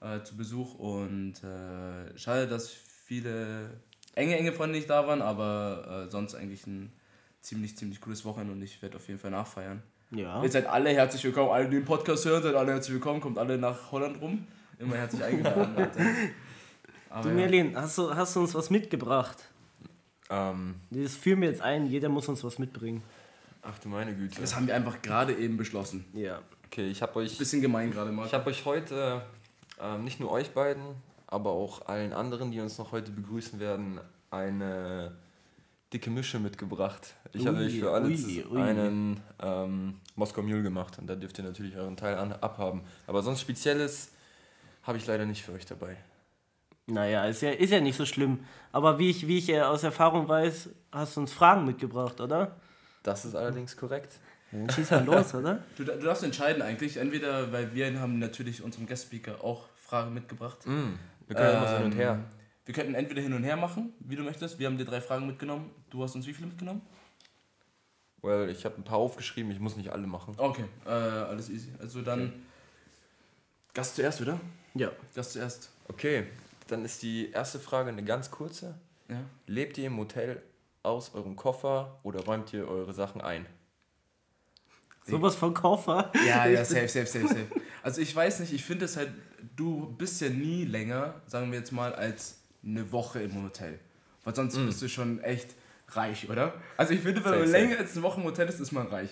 äh, 0.00 0.22
zu 0.22 0.36
Besuch. 0.36 0.74
Und 0.74 1.42
äh, 1.42 2.16
schade, 2.18 2.46
dass 2.46 2.68
viele 2.70 3.70
enge, 4.14 4.36
enge 4.36 4.52
Freunde 4.52 4.76
nicht 4.76 4.88
da 4.90 5.06
waren, 5.06 5.22
aber 5.22 6.04
äh, 6.06 6.10
sonst 6.10 6.34
eigentlich 6.34 6.66
ein 6.66 6.92
ziemlich, 7.40 7.76
ziemlich 7.76 8.00
cooles 8.00 8.24
Wochenende 8.24 8.52
und 8.52 8.62
ich 8.62 8.80
werde 8.82 8.96
auf 8.96 9.06
jeden 9.08 9.20
Fall 9.20 9.30
nachfeiern. 9.30 9.82
Ja. 10.10 10.42
Ihr 10.42 10.50
seid 10.50 10.66
alle 10.66 10.90
herzlich 10.90 11.24
willkommen, 11.24 11.50
alle, 11.50 11.64
die 11.68 11.76
den 11.76 11.84
Podcast 11.84 12.24
hören, 12.24 12.42
seid 12.42 12.54
alle 12.54 12.72
herzlich 12.72 12.94
willkommen, 12.94 13.20
kommt 13.20 13.38
alle 13.38 13.58
nach 13.58 13.90
Holland 13.90 14.20
rum. 14.20 14.46
Immer 14.78 14.96
herzlich 14.96 15.22
eingeladen. 15.24 15.74
Du, 17.22 17.28
ja. 17.28 17.34
Merlin, 17.34 17.76
hast 17.76 17.98
du, 17.98 18.14
hast 18.14 18.34
du 18.36 18.40
uns 18.40 18.54
was 18.54 18.70
mitgebracht? 18.70 19.48
Ähm, 20.30 20.76
Das 20.90 21.14
führen 21.16 21.40
wir 21.40 21.48
jetzt 21.48 21.60
ein, 21.62 21.86
jeder 21.86 22.08
muss 22.08 22.28
uns 22.28 22.42
was 22.44 22.58
mitbringen. 22.58 23.02
ach 23.62 23.78
du 23.78 23.88
meine 23.88 24.14
Güte. 24.14 24.40
Das 24.40 24.54
haben 24.56 24.66
wir 24.66 24.74
einfach 24.74 25.00
gerade 25.02 25.34
eben 25.34 25.56
beschlossen. 25.56 26.04
Ja. 26.12 26.40
Okay, 26.66 26.88
ich 26.88 27.02
habe 27.02 27.16
euch 27.16 27.38
Bisschen 27.38 27.60
gemein 27.60 27.90
gerade 27.92 28.10
mal. 28.10 28.26
Ich 28.26 28.34
habe 28.34 28.50
euch 28.50 28.64
heute, 28.64 29.22
ähm, 29.80 30.02
nicht 30.04 30.18
nur 30.18 30.30
euch 30.32 30.50
beiden, 30.50 30.82
aber 31.26 31.50
auch 31.50 31.86
allen 31.86 32.12
anderen, 32.12 32.50
die 32.50 32.60
uns 32.60 32.78
noch 32.78 32.92
heute 32.92 33.10
begrüßen 33.10 33.60
werden, 33.60 34.00
eine 34.30 35.16
dicke 35.92 36.10
Mische 36.10 36.38
mitgebracht. 36.38 37.14
Ich 37.32 37.42
Ui, 37.42 37.46
habe 37.46 37.58
euch 37.58 37.78
für 37.78 37.92
alle 37.92 38.08
ui, 38.08 38.44
ui. 38.50 38.60
einen 38.60 39.20
ähm, 39.40 40.00
Moskau 40.16 40.42
Mule 40.42 40.62
gemacht 40.62 40.98
und 40.98 41.06
da 41.06 41.14
dürft 41.14 41.38
ihr 41.38 41.44
natürlich 41.44 41.76
euren 41.76 41.96
Teil 41.96 42.16
an, 42.16 42.32
abhaben. 42.32 42.82
Aber 43.06 43.22
sonst 43.22 43.40
Spezielles 43.40 44.10
habe 44.82 44.98
ich 44.98 45.06
leider 45.06 45.24
nicht 45.24 45.42
für 45.42 45.52
euch 45.52 45.66
dabei. 45.66 45.96
Naja, 46.86 47.24
ist 47.26 47.40
ja, 47.40 47.50
ist 47.50 47.70
ja 47.70 47.80
nicht 47.80 47.96
so 47.96 48.04
schlimm. 48.04 48.40
Aber 48.72 48.98
wie 48.98 49.08
ich, 49.08 49.26
wie 49.26 49.38
ich 49.38 49.48
äh, 49.48 49.62
aus 49.62 49.82
Erfahrung 49.84 50.28
weiß, 50.28 50.68
hast 50.92 51.16
du 51.16 51.20
uns 51.20 51.32
Fragen 51.32 51.64
mitgebracht, 51.64 52.20
oder? 52.20 52.56
Das 53.02 53.24
ist 53.24 53.34
allerdings 53.34 53.76
korrekt. 53.76 54.18
Dann 54.52 54.68
schieß 54.70 54.90
mal 54.90 55.04
los, 55.04 55.34
oder? 55.34 55.62
Du, 55.76 55.84
du 55.84 55.96
darfst 55.98 56.22
entscheiden 56.22 56.62
eigentlich, 56.62 56.96
entweder, 56.98 57.52
weil 57.52 57.74
wir 57.74 58.00
haben 58.00 58.18
natürlich 58.18 58.62
unserem 58.62 58.86
Guest-Speaker 58.86 59.42
auch 59.42 59.68
Fragen 59.76 60.14
mitgebracht. 60.14 60.66
Mm, 60.66 60.94
wir 61.26 61.36
können 61.36 61.56
immer 61.56 61.68
so 61.68 61.76
hin 61.76 61.84
und 61.86 61.96
her. 61.96 62.12
Ähm, 62.12 62.24
Wir 62.66 62.74
könnten 62.74 62.94
entweder 62.94 63.20
hin 63.22 63.32
und 63.32 63.44
her 63.44 63.56
machen, 63.56 63.92
wie 64.00 64.16
du 64.16 64.22
möchtest. 64.22 64.58
Wir 64.58 64.66
haben 64.66 64.78
dir 64.78 64.84
drei 64.84 65.00
Fragen 65.00 65.26
mitgenommen. 65.26 65.70
Du 65.90 66.02
hast 66.02 66.14
uns 66.14 66.26
wie 66.26 66.32
viele 66.32 66.48
mitgenommen? 66.48 66.82
Well, 68.22 68.48
ich 68.48 68.64
habe 68.64 68.76
ein 68.76 68.84
paar 68.84 68.96
aufgeschrieben, 68.96 69.50
ich 69.52 69.60
muss 69.60 69.76
nicht 69.76 69.90
alle 69.92 70.06
machen. 70.06 70.34
Okay, 70.38 70.64
äh, 70.86 70.88
alles 70.88 71.50
easy. 71.50 71.68
Also 71.78 72.00
dann 72.00 72.32
Gast 73.74 73.96
zuerst, 73.96 74.22
oder? 74.22 74.40
Ja. 74.74 74.90
Gast 75.14 75.32
zuerst. 75.32 75.70
Okay, 75.88 76.26
dann 76.68 76.84
ist 76.86 77.02
die 77.02 77.30
erste 77.32 77.58
Frage 77.58 77.90
eine 77.90 78.02
ganz 78.02 78.30
kurze. 78.30 78.78
Ja. 79.10 79.20
Lebt 79.46 79.76
ihr 79.76 79.88
im 79.88 79.98
Hotel 79.98 80.40
aus 80.82 81.14
eurem 81.14 81.36
Koffer 81.36 81.98
oder 82.02 82.24
räumt 82.24 82.52
ihr 82.54 82.66
eure 82.66 82.94
Sachen 82.94 83.20
ein? 83.20 83.44
Sowas 85.06 85.34
von 85.34 85.52
Koffer. 85.52 86.10
Ja, 86.26 86.46
ja, 86.46 86.64
safe, 86.64 86.88
safe, 86.88 87.06
safe, 87.06 87.28
safe. 87.28 87.46
Also 87.84 88.00
ich 88.00 88.16
weiß 88.16 88.40
nicht, 88.40 88.54
ich 88.54 88.64
finde 88.64 88.86
es 88.86 88.96
halt, 88.96 89.10
du 89.56 89.94
bist 89.98 90.18
ja 90.22 90.30
nie 90.30 90.64
länger, 90.64 91.20
sagen 91.26 91.52
wir 91.52 91.58
jetzt 91.58 91.70
mal, 91.70 91.94
als 91.94 92.38
eine 92.64 92.90
Woche 92.90 93.20
im 93.20 93.44
Hotel. 93.44 93.78
Weil 94.24 94.34
sonst 94.34 94.56
bist 94.56 94.80
du 94.80 94.88
schon 94.88 95.22
echt 95.22 95.50
reich, 95.88 96.30
oder? 96.30 96.54
Also 96.78 96.94
ich 96.94 97.00
finde, 97.00 97.22
wenn 97.22 97.40
man 97.40 97.50
länger 97.50 97.76
als 97.76 97.92
eine 97.92 98.02
Woche 98.02 98.22
im 98.22 98.26
Hotel 98.26 98.48
ist, 98.48 98.58
ist 98.58 98.72
man 98.72 98.86
reich. 98.86 99.10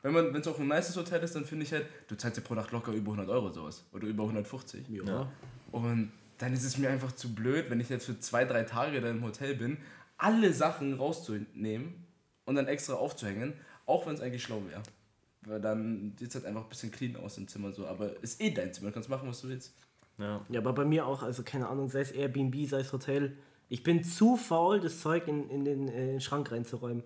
Wenn 0.00 0.14
man, 0.14 0.32
wenn 0.32 0.40
es 0.40 0.48
auch 0.48 0.58
ein 0.58 0.66
nices 0.66 0.96
Hotel 0.96 1.22
ist, 1.22 1.36
dann 1.36 1.44
finde 1.44 1.66
ich 1.66 1.72
halt, 1.72 1.84
du 2.08 2.14
zahlst 2.14 2.38
dir 2.38 2.40
pro 2.40 2.54
Nacht 2.54 2.70
locker 2.72 2.92
über 2.92 3.12
100 3.12 3.28
Euro 3.28 3.50
sowas. 3.50 3.84
Oder 3.92 4.06
über 4.06 4.22
150. 4.22 4.88
Ja. 4.88 5.30
Und 5.70 6.10
dann 6.38 6.54
ist 6.54 6.64
es 6.64 6.78
mir 6.78 6.88
einfach 6.88 7.12
zu 7.12 7.34
blöd, 7.34 7.66
wenn 7.68 7.78
ich 7.78 7.90
jetzt 7.90 8.06
für 8.06 8.18
zwei, 8.20 8.46
drei 8.46 8.62
Tage 8.62 9.02
da 9.02 9.10
im 9.10 9.22
Hotel 9.22 9.54
bin, 9.54 9.76
alle 10.16 10.54
Sachen 10.54 10.94
rauszunehmen 10.94 12.06
und 12.46 12.54
dann 12.54 12.68
extra 12.68 12.94
aufzuhängen, 12.94 13.52
auch 13.84 14.06
wenn 14.06 14.14
es 14.14 14.22
eigentlich 14.22 14.42
schlau 14.42 14.62
wäre. 14.66 14.82
Weil 15.46 15.60
dann 15.60 16.14
sieht 16.18 16.28
es 16.28 16.34
halt 16.34 16.46
einfach 16.46 16.64
ein 16.64 16.68
bisschen 16.68 16.90
clean 16.90 17.16
aus 17.16 17.38
im 17.38 17.48
Zimmer 17.48 17.72
so. 17.72 17.86
Aber 17.86 18.22
ist 18.22 18.40
eh 18.40 18.50
dein 18.50 18.72
Zimmer, 18.72 18.88
du 18.88 18.94
kannst 18.94 19.08
machen, 19.08 19.28
was 19.28 19.40
du 19.42 19.48
willst. 19.48 19.74
Ja. 20.18 20.44
Ja, 20.48 20.60
aber 20.60 20.72
bei 20.72 20.84
mir 20.84 21.06
auch, 21.06 21.22
also 21.22 21.42
keine 21.42 21.68
Ahnung, 21.68 21.88
sei 21.88 22.00
es 22.00 22.12
Airbnb, 22.12 22.68
sei 22.68 22.80
es 22.80 22.92
Hotel. 22.92 23.36
Ich 23.68 23.82
bin 23.82 24.04
zu 24.04 24.36
faul, 24.36 24.80
das 24.80 25.00
Zeug 25.00 25.26
in, 25.26 25.48
in 25.50 25.64
den 25.64 25.88
äh, 25.88 26.20
Schrank 26.20 26.52
reinzuräumen. 26.52 27.02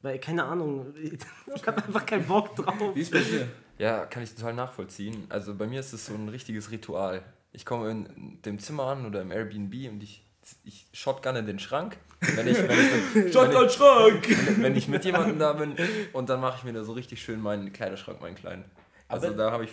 Weil, 0.00 0.18
keine 0.18 0.44
Ahnung, 0.44 0.94
ich 1.54 1.66
habe 1.66 1.84
einfach 1.84 2.06
keinen 2.06 2.26
Bock 2.26 2.54
drauf. 2.54 2.94
Wie 2.94 3.00
ist 3.00 3.12
bei 3.12 3.20
dir? 3.20 3.48
Ja, 3.78 4.06
kann 4.06 4.22
ich 4.22 4.34
total 4.34 4.54
nachvollziehen. 4.54 5.24
Also 5.28 5.54
bei 5.54 5.66
mir 5.66 5.80
ist 5.80 5.92
es 5.92 6.06
so 6.06 6.14
ein 6.14 6.28
richtiges 6.28 6.70
Ritual. 6.70 7.22
Ich 7.52 7.64
komme 7.64 7.90
in 7.90 8.42
dem 8.44 8.58
Zimmer 8.58 8.84
an 8.84 9.06
oder 9.06 9.22
im 9.22 9.30
Airbnb 9.30 9.90
und 9.90 10.02
ich, 10.02 10.24
ich 10.64 10.86
shotgunne 10.92 11.42
den 11.44 11.58
Schrank. 11.58 11.96
Wenn 12.20 12.48
ich, 12.48 12.56
wenn 12.58 12.70
ich, 12.70 13.14
mit, 13.14 13.32
Shotgun 13.32 13.70
Schrank! 13.70 14.28
wenn, 14.46 14.62
wenn 14.62 14.76
ich 14.76 14.88
mit 14.88 15.04
jemandem 15.04 15.38
da 15.38 15.52
bin 15.52 15.74
und 16.12 16.28
dann 16.28 16.40
mache 16.40 16.58
ich 16.58 16.64
mir 16.64 16.72
da 16.72 16.82
so 16.84 16.92
richtig 16.92 17.22
schön 17.22 17.40
meinen 17.40 17.72
Kleiderschrank, 17.72 18.20
meinen 18.20 18.34
kleinen. 18.34 18.64
Also 19.06 19.28
Aber- 19.28 19.36
da 19.36 19.50
habe 19.52 19.64
ich 19.64 19.70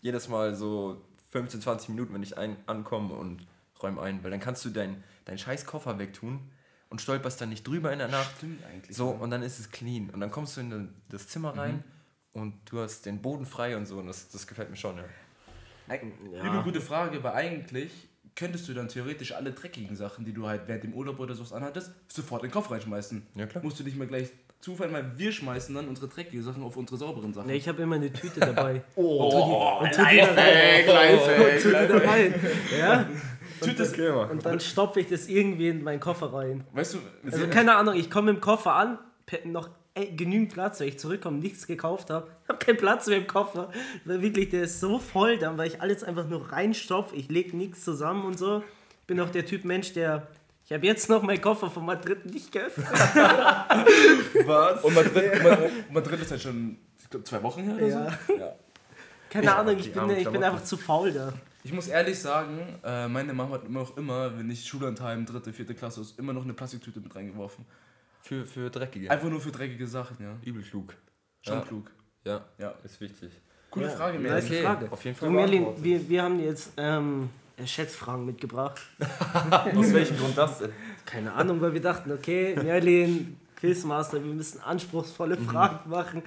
jedes 0.00 0.28
Mal 0.28 0.54
so 0.54 1.02
15, 1.30 1.60
20 1.60 1.88
Minuten, 1.90 2.14
wenn 2.14 2.22
ich 2.22 2.36
ein, 2.38 2.56
ankomme 2.66 3.14
und 3.14 3.46
räume 3.82 4.00
ein. 4.02 4.22
Weil 4.24 4.30
dann 4.30 4.40
kannst 4.40 4.64
du 4.64 4.70
deinen 4.70 5.02
dein 5.24 5.38
scheiß 5.38 5.66
Koffer 5.66 5.98
wegtun 5.98 6.40
und 6.88 7.00
stolperst 7.00 7.40
dann 7.40 7.48
nicht 7.50 7.66
drüber 7.66 7.92
in 7.92 7.98
der 7.98 8.08
Nacht. 8.08 8.36
Stimmt 8.38 8.64
eigentlich. 8.66 8.96
So, 8.96 9.08
und 9.10 9.30
dann 9.30 9.42
ist 9.42 9.58
es 9.58 9.70
clean. 9.70 10.10
Und 10.10 10.20
dann 10.20 10.30
kommst 10.30 10.56
du 10.56 10.60
in 10.62 10.88
das 11.08 11.28
Zimmer 11.28 11.56
rein 11.56 11.84
und 12.32 12.54
du 12.70 12.80
hast 12.80 13.06
den 13.06 13.22
Boden 13.22 13.46
frei 13.46 13.76
und 13.76 13.86
so. 13.86 13.98
Und 13.98 14.06
das, 14.08 14.28
das 14.30 14.46
gefällt 14.46 14.70
mir 14.70 14.76
schon, 14.76 14.96
ja. 14.96 15.04
Ja. 16.32 16.44
Übel 16.46 16.62
gute 16.62 16.80
Frage, 16.80 17.22
weil 17.22 17.32
eigentlich 17.32 18.08
könntest 18.34 18.68
du 18.68 18.74
dann 18.74 18.88
theoretisch 18.88 19.32
alle 19.32 19.52
dreckigen 19.52 19.96
Sachen, 19.96 20.24
die 20.24 20.32
du 20.32 20.46
halt 20.46 20.62
während 20.66 20.84
dem 20.84 20.94
Urlaub 20.94 21.18
oder 21.20 21.34
sowas 21.34 21.52
anhattest, 21.52 21.92
sofort 22.08 22.42
in 22.42 22.48
den 22.48 22.54
Kopf 22.54 22.70
reinschmeißen. 22.70 23.26
Ja, 23.34 23.46
klar. 23.46 23.62
Musst 23.62 23.78
du 23.80 23.84
nicht 23.84 23.96
mehr 23.96 24.06
gleich 24.06 24.30
zufallen, 24.60 24.92
weil 24.92 25.18
wir 25.18 25.32
schmeißen 25.32 25.74
dann 25.74 25.88
unsere 25.88 26.08
dreckigen 26.08 26.42
Sachen 26.42 26.62
auf 26.62 26.76
unsere 26.76 26.96
sauberen 26.96 27.34
Sachen. 27.34 27.48
Nee, 27.48 27.56
ich 27.56 27.68
habe 27.68 27.82
immer 27.82 27.96
eine 27.96 28.12
Tüte 28.12 28.40
dabei. 28.40 28.82
oh, 28.96 29.80
und 29.80 29.92
tu 29.92 30.02
die 30.04 30.20
rein. 30.20 30.84
Und 30.84 31.62
tu 31.62 31.68
die 31.68 31.88
da 31.88 32.10
rein. 32.10 32.34
Ja? 32.78 33.06
Tüte 33.60 33.82
ist 33.82 33.96
immer. 33.96 34.30
Und 34.30 34.44
dann 34.44 34.60
stopfe 34.60 35.00
ich 35.00 35.08
das 35.08 35.28
irgendwie 35.28 35.68
in 35.68 35.82
meinen 35.82 36.00
Koffer 36.00 36.32
rein. 36.32 36.64
Weißt 36.72 36.94
du, 36.94 36.98
Also 37.30 37.46
keine 37.48 37.76
Ahnung, 37.76 37.94
ich 37.94 38.10
komme 38.10 38.30
im 38.30 38.40
Koffer 38.40 38.74
an, 38.74 38.98
noch 39.44 39.68
äh, 39.94 40.06
genügend 40.06 40.52
Platz, 40.52 40.80
weil 40.80 40.88
ich 40.88 40.98
zurückkomme, 40.98 41.38
nichts 41.38 41.66
gekauft 41.66 42.10
habe. 42.10 42.28
Ich 42.44 42.48
habe 42.48 42.58
keinen 42.64 42.78
Platz 42.78 43.06
mehr 43.06 43.18
im 43.18 43.26
Koffer. 43.26 43.70
Weil 44.04 44.22
wirklich, 44.22 44.48
der 44.50 44.62
ist 44.64 44.80
so 44.80 44.98
voll 44.98 45.38
dann, 45.38 45.58
weil 45.58 45.68
ich 45.68 45.80
alles 45.80 46.02
einfach 46.04 46.26
nur 46.28 46.50
reinstopfe. 46.52 47.14
Ich 47.16 47.28
lege 47.28 47.56
nichts 47.56 47.84
zusammen 47.84 48.24
und 48.24 48.38
so. 48.38 48.62
Ich 49.00 49.06
bin 49.06 49.20
auch 49.20 49.30
der 49.30 49.44
Typ 49.46 49.64
Mensch, 49.64 49.92
der. 49.92 50.26
Ich 50.64 50.72
habe 50.72 50.86
jetzt 50.86 51.10
noch 51.10 51.22
meinen 51.22 51.40
Koffer 51.40 51.68
von 51.70 51.84
Madrid 51.84 52.24
nicht 52.24 52.52
geöffnet. 52.52 52.86
Was? 54.46 54.82
und 54.84 54.94
Madrid, 54.94 55.42
Madrid, 55.42 55.70
Madrid 55.92 56.20
ist 56.22 56.30
halt 56.30 56.40
schon, 56.42 56.78
ich 57.02 57.10
glaube, 57.10 57.24
zwei 57.24 57.42
Wochen 57.42 57.62
her 57.64 57.74
oder 57.76 57.86
Ja. 57.88 58.18
so. 58.26 58.36
Ja. 58.38 58.52
Keine 59.28 59.46
Ja, 59.46 59.56
Ahnung, 59.58 59.76
ich 59.78 59.92
bin, 59.92 60.10
ich 60.10 60.28
bin 60.28 60.42
einfach 60.44 60.62
zu 60.62 60.76
faul 60.76 61.12
da. 61.12 61.32
Ich 61.64 61.72
muss 61.72 61.88
ehrlich 61.88 62.18
sagen, 62.18 62.58
äh, 62.84 63.08
meine 63.08 63.32
Mama 63.32 63.54
hat 63.54 63.64
immer 63.64 63.80
auch 63.80 63.96
immer, 63.96 64.36
wenn 64.38 64.50
ich 64.50 64.66
Schullandheim, 64.66 65.24
dritte, 65.26 65.52
vierte 65.52 65.74
Klasse 65.74 66.00
ist, 66.00 66.18
immer 66.18 66.32
noch 66.32 66.42
eine 66.44 66.52
Plastiktüte 66.54 67.00
mit 67.00 67.14
reingeworfen. 67.14 67.64
Für, 68.22 68.46
für 68.46 68.70
Dreckige. 68.70 69.10
Einfach 69.10 69.28
nur 69.28 69.40
für 69.40 69.50
dreckige 69.50 69.86
Sachen, 69.86 70.16
ja. 70.20 70.36
Übel 70.44 70.62
klug. 70.62 70.94
Schon 71.42 71.54
Ja. 71.54 71.60
klug. 71.62 71.90
Ja, 72.24 72.44
Ja. 72.58 72.74
ist 72.84 73.00
wichtig. 73.00 73.30
Coole 73.70 73.86
Ja, 73.86 73.92
Frage, 73.92 74.18
nice 74.18 74.30
Merlin. 74.44 74.46
Okay, 74.52 74.62
Frage. 74.62 74.92
auf 74.92 75.04
jeden 75.04 75.16
Fall 75.16 75.30
Merlin, 75.30 75.66
wir, 75.78 76.08
wir 76.08 76.22
haben 76.22 76.38
jetzt 76.40 76.72
ähm, 76.76 77.30
Schätzfragen 77.64 78.24
mitgebracht. 78.24 78.80
Aus 79.74 79.92
welchem 79.92 80.16
Grund 80.18 80.38
das 80.38 80.58
denn? 80.60 80.70
Keine 81.04 81.32
Ahnung, 81.32 81.60
weil 81.60 81.72
wir 81.74 81.80
dachten, 81.80 82.12
okay, 82.12 82.54
Merlin, 82.62 83.38
Quizmaster, 83.56 84.22
wir 84.22 84.32
müssen 84.34 84.60
anspruchsvolle 84.60 85.36
Fragen 85.36 85.88
machen. 85.90 86.22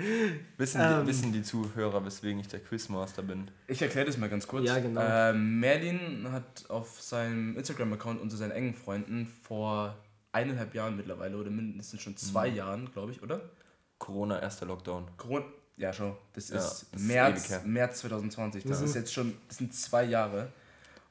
Wissen, 0.58 0.82
Ähm. 0.82 1.02
die, 1.02 1.08
wissen 1.08 1.32
die 1.34 1.44
Zuhörer, 1.44 2.04
weswegen 2.06 2.40
ich 2.40 2.48
der 2.48 2.60
Quizmaster 2.62 3.22
bin? 3.24 3.50
Ich 3.68 3.82
erkläre 3.82 4.08
das 4.08 4.18
mal 4.18 4.30
ganz 4.30 4.48
kurz. 4.48 4.66
Ja, 4.66 4.80
genau. 4.80 5.02
Ähm, 5.04 5.60
Merlin 5.60 6.28
hat 6.32 6.66
auf 6.70 7.00
seinem 7.02 7.58
Instagram-Account 7.58 8.22
unter 8.22 8.36
seinen 8.38 8.52
engen 8.52 8.74
Freunden 8.74 9.28
vor 9.44 9.96
eineinhalb 10.36 10.74
Jahren 10.76 10.96
mittlerweile 10.98 11.38
oder 11.38 11.50
mindestens 11.50 12.02
schon 12.02 12.16
zwei 12.18 12.50
Mhm. 12.52 12.56
Jahren, 12.58 12.92
glaube 12.92 13.12
ich, 13.12 13.24
oder? 13.24 13.42
Corona, 13.98 14.40
erster 14.42 14.66
Lockdown. 14.66 15.06
Corona. 15.18 15.46
Ja, 15.78 15.92
schon. 15.92 16.16
Das 16.34 16.50
Ja, 16.50 16.58
ist 16.58 16.88
das 16.92 17.02
ist 17.02 17.08
März, 17.08 17.50
her. 17.50 17.62
März 17.66 18.00
2020. 18.00 18.64
Das 18.64 18.80
Mhm. 18.80 18.86
ist 18.86 18.96
jetzt 18.96 19.14
schon, 19.14 19.34
das 19.48 19.58
sind 19.58 19.74
zwei 19.74 20.04
Jahre. 20.06 20.52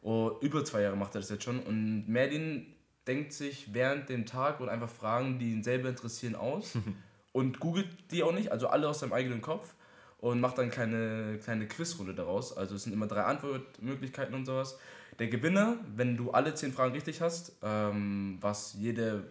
Oh, 0.02 0.32
über 0.40 0.64
zwei 0.64 0.82
Jahre 0.82 0.96
macht 0.96 1.14
er 1.14 1.20
das 1.20 1.30
jetzt 1.30 1.44
schon. 1.44 1.60
Und 1.60 2.08
Merlin 2.08 2.66
denkt 3.06 3.32
sich 3.32 3.72
während 3.74 4.08
dem 4.08 4.24
Tag 4.26 4.60
und 4.60 4.68
einfach 4.68 4.88
Fragen, 4.88 5.38
die 5.38 5.52
ihn 5.52 5.62
selber 5.62 5.88
interessieren, 5.88 6.34
aus 6.34 6.72
und 7.32 7.60
googelt 7.60 7.88
die 8.10 8.22
auch 8.22 8.32
nicht, 8.32 8.52
also 8.52 8.68
alle 8.68 8.88
aus 8.88 9.00
seinem 9.00 9.12
eigenen 9.12 9.40
Kopf 9.42 9.74
und 10.18 10.40
macht 10.40 10.56
dann 10.58 10.70
kleine, 10.70 11.38
kleine 11.42 11.66
Quizrunde 11.66 12.14
daraus. 12.14 12.56
Also 12.56 12.76
es 12.76 12.84
sind 12.84 12.92
immer 12.94 13.06
drei 13.06 13.22
Antwortmöglichkeiten 13.24 14.34
und 14.34 14.46
sowas. 14.46 14.78
Der 15.18 15.28
Gewinner, 15.28 15.76
wenn 15.96 16.16
du 16.16 16.30
alle 16.30 16.54
zehn 16.54 16.72
Fragen 16.72 16.92
richtig 16.92 17.20
hast, 17.20 17.52
ähm, 17.62 18.38
was 18.40 18.74
jede 18.78 19.24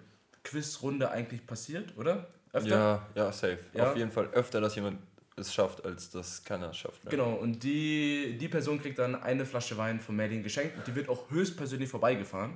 Quizrunde 0.43 1.09
eigentlich 1.11 1.45
passiert, 1.45 1.97
oder? 1.97 2.27
Öfter? 2.51 2.69
Ja, 2.69 3.07
ja, 3.15 3.31
safe. 3.31 3.59
Ja. 3.73 3.89
Auf 3.89 3.97
jeden 3.97 4.11
Fall 4.11 4.27
öfter, 4.33 4.61
dass 4.61 4.75
jemand 4.75 4.99
es 5.35 5.53
schafft, 5.53 5.83
als 5.83 6.11
dass 6.11 6.43
keiner 6.43 6.69
es 6.69 6.77
schafft. 6.77 7.03
ne? 7.03 7.09
Genau, 7.09 7.33
und 7.33 7.63
die, 7.63 8.37
die 8.39 8.47
Person 8.47 8.79
kriegt 8.79 8.99
dann 8.99 9.15
eine 9.15 9.45
Flasche 9.45 9.77
Wein 9.77 9.99
von 9.99 10.15
Merlin 10.15 10.43
geschenkt. 10.43 10.77
Und 10.77 10.85
die 10.85 10.95
wird 10.95 11.09
auch 11.09 11.29
höchstpersönlich 11.31 11.89
vorbeigefahren 11.89 12.55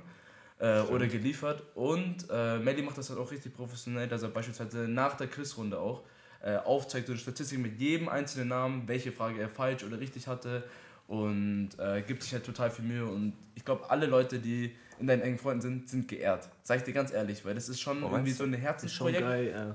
äh, 0.60 0.80
oder 0.82 1.06
geliefert. 1.08 1.62
Und 1.74 2.26
äh, 2.30 2.58
Merlin 2.58 2.84
macht 2.84 2.98
das 2.98 3.10
halt 3.10 3.18
auch 3.18 3.30
richtig 3.30 3.54
professionell, 3.54 4.06
dass 4.06 4.22
er 4.22 4.28
beispielsweise 4.28 4.88
nach 4.88 5.16
der 5.16 5.26
Quizrunde 5.26 5.78
auch 5.78 6.04
äh, 6.40 6.56
aufzeigt, 6.56 7.08
so 7.08 7.12
eine 7.12 7.20
Statistik 7.20 7.58
mit 7.58 7.80
jedem 7.80 8.08
einzelnen 8.08 8.48
Namen, 8.48 8.86
welche 8.86 9.10
Frage 9.10 9.40
er 9.40 9.48
falsch 9.48 9.82
oder 9.82 9.98
richtig 9.98 10.28
hatte. 10.28 10.62
Und 11.08 11.70
äh, 11.78 12.02
gibt 12.02 12.22
sich 12.22 12.32
halt 12.34 12.44
total 12.44 12.70
viel 12.70 12.84
Mühe. 12.84 13.04
Und 13.06 13.32
ich 13.54 13.64
glaube, 13.64 13.90
alle 13.90 14.06
Leute, 14.06 14.38
die 14.38 14.72
in 15.00 15.06
deinen 15.06 15.22
engen 15.22 15.38
Freunden 15.38 15.62
sind, 15.62 15.88
sind 15.88 16.06
geehrt. 16.06 16.48
Sag 16.62 16.78
ich 16.78 16.84
dir 16.84 16.92
ganz 16.92 17.12
ehrlich, 17.12 17.44
weil 17.44 17.54
das 17.54 17.68
ist 17.68 17.80
schon 17.80 18.02
Oh, 18.04 18.10
irgendwie 18.12 18.30
so 18.32 18.44
ein 18.44 18.52
ist 18.52 18.60
Herzensprojekt. 18.60 19.20
geil, 19.22 19.50
ja. 19.50 19.74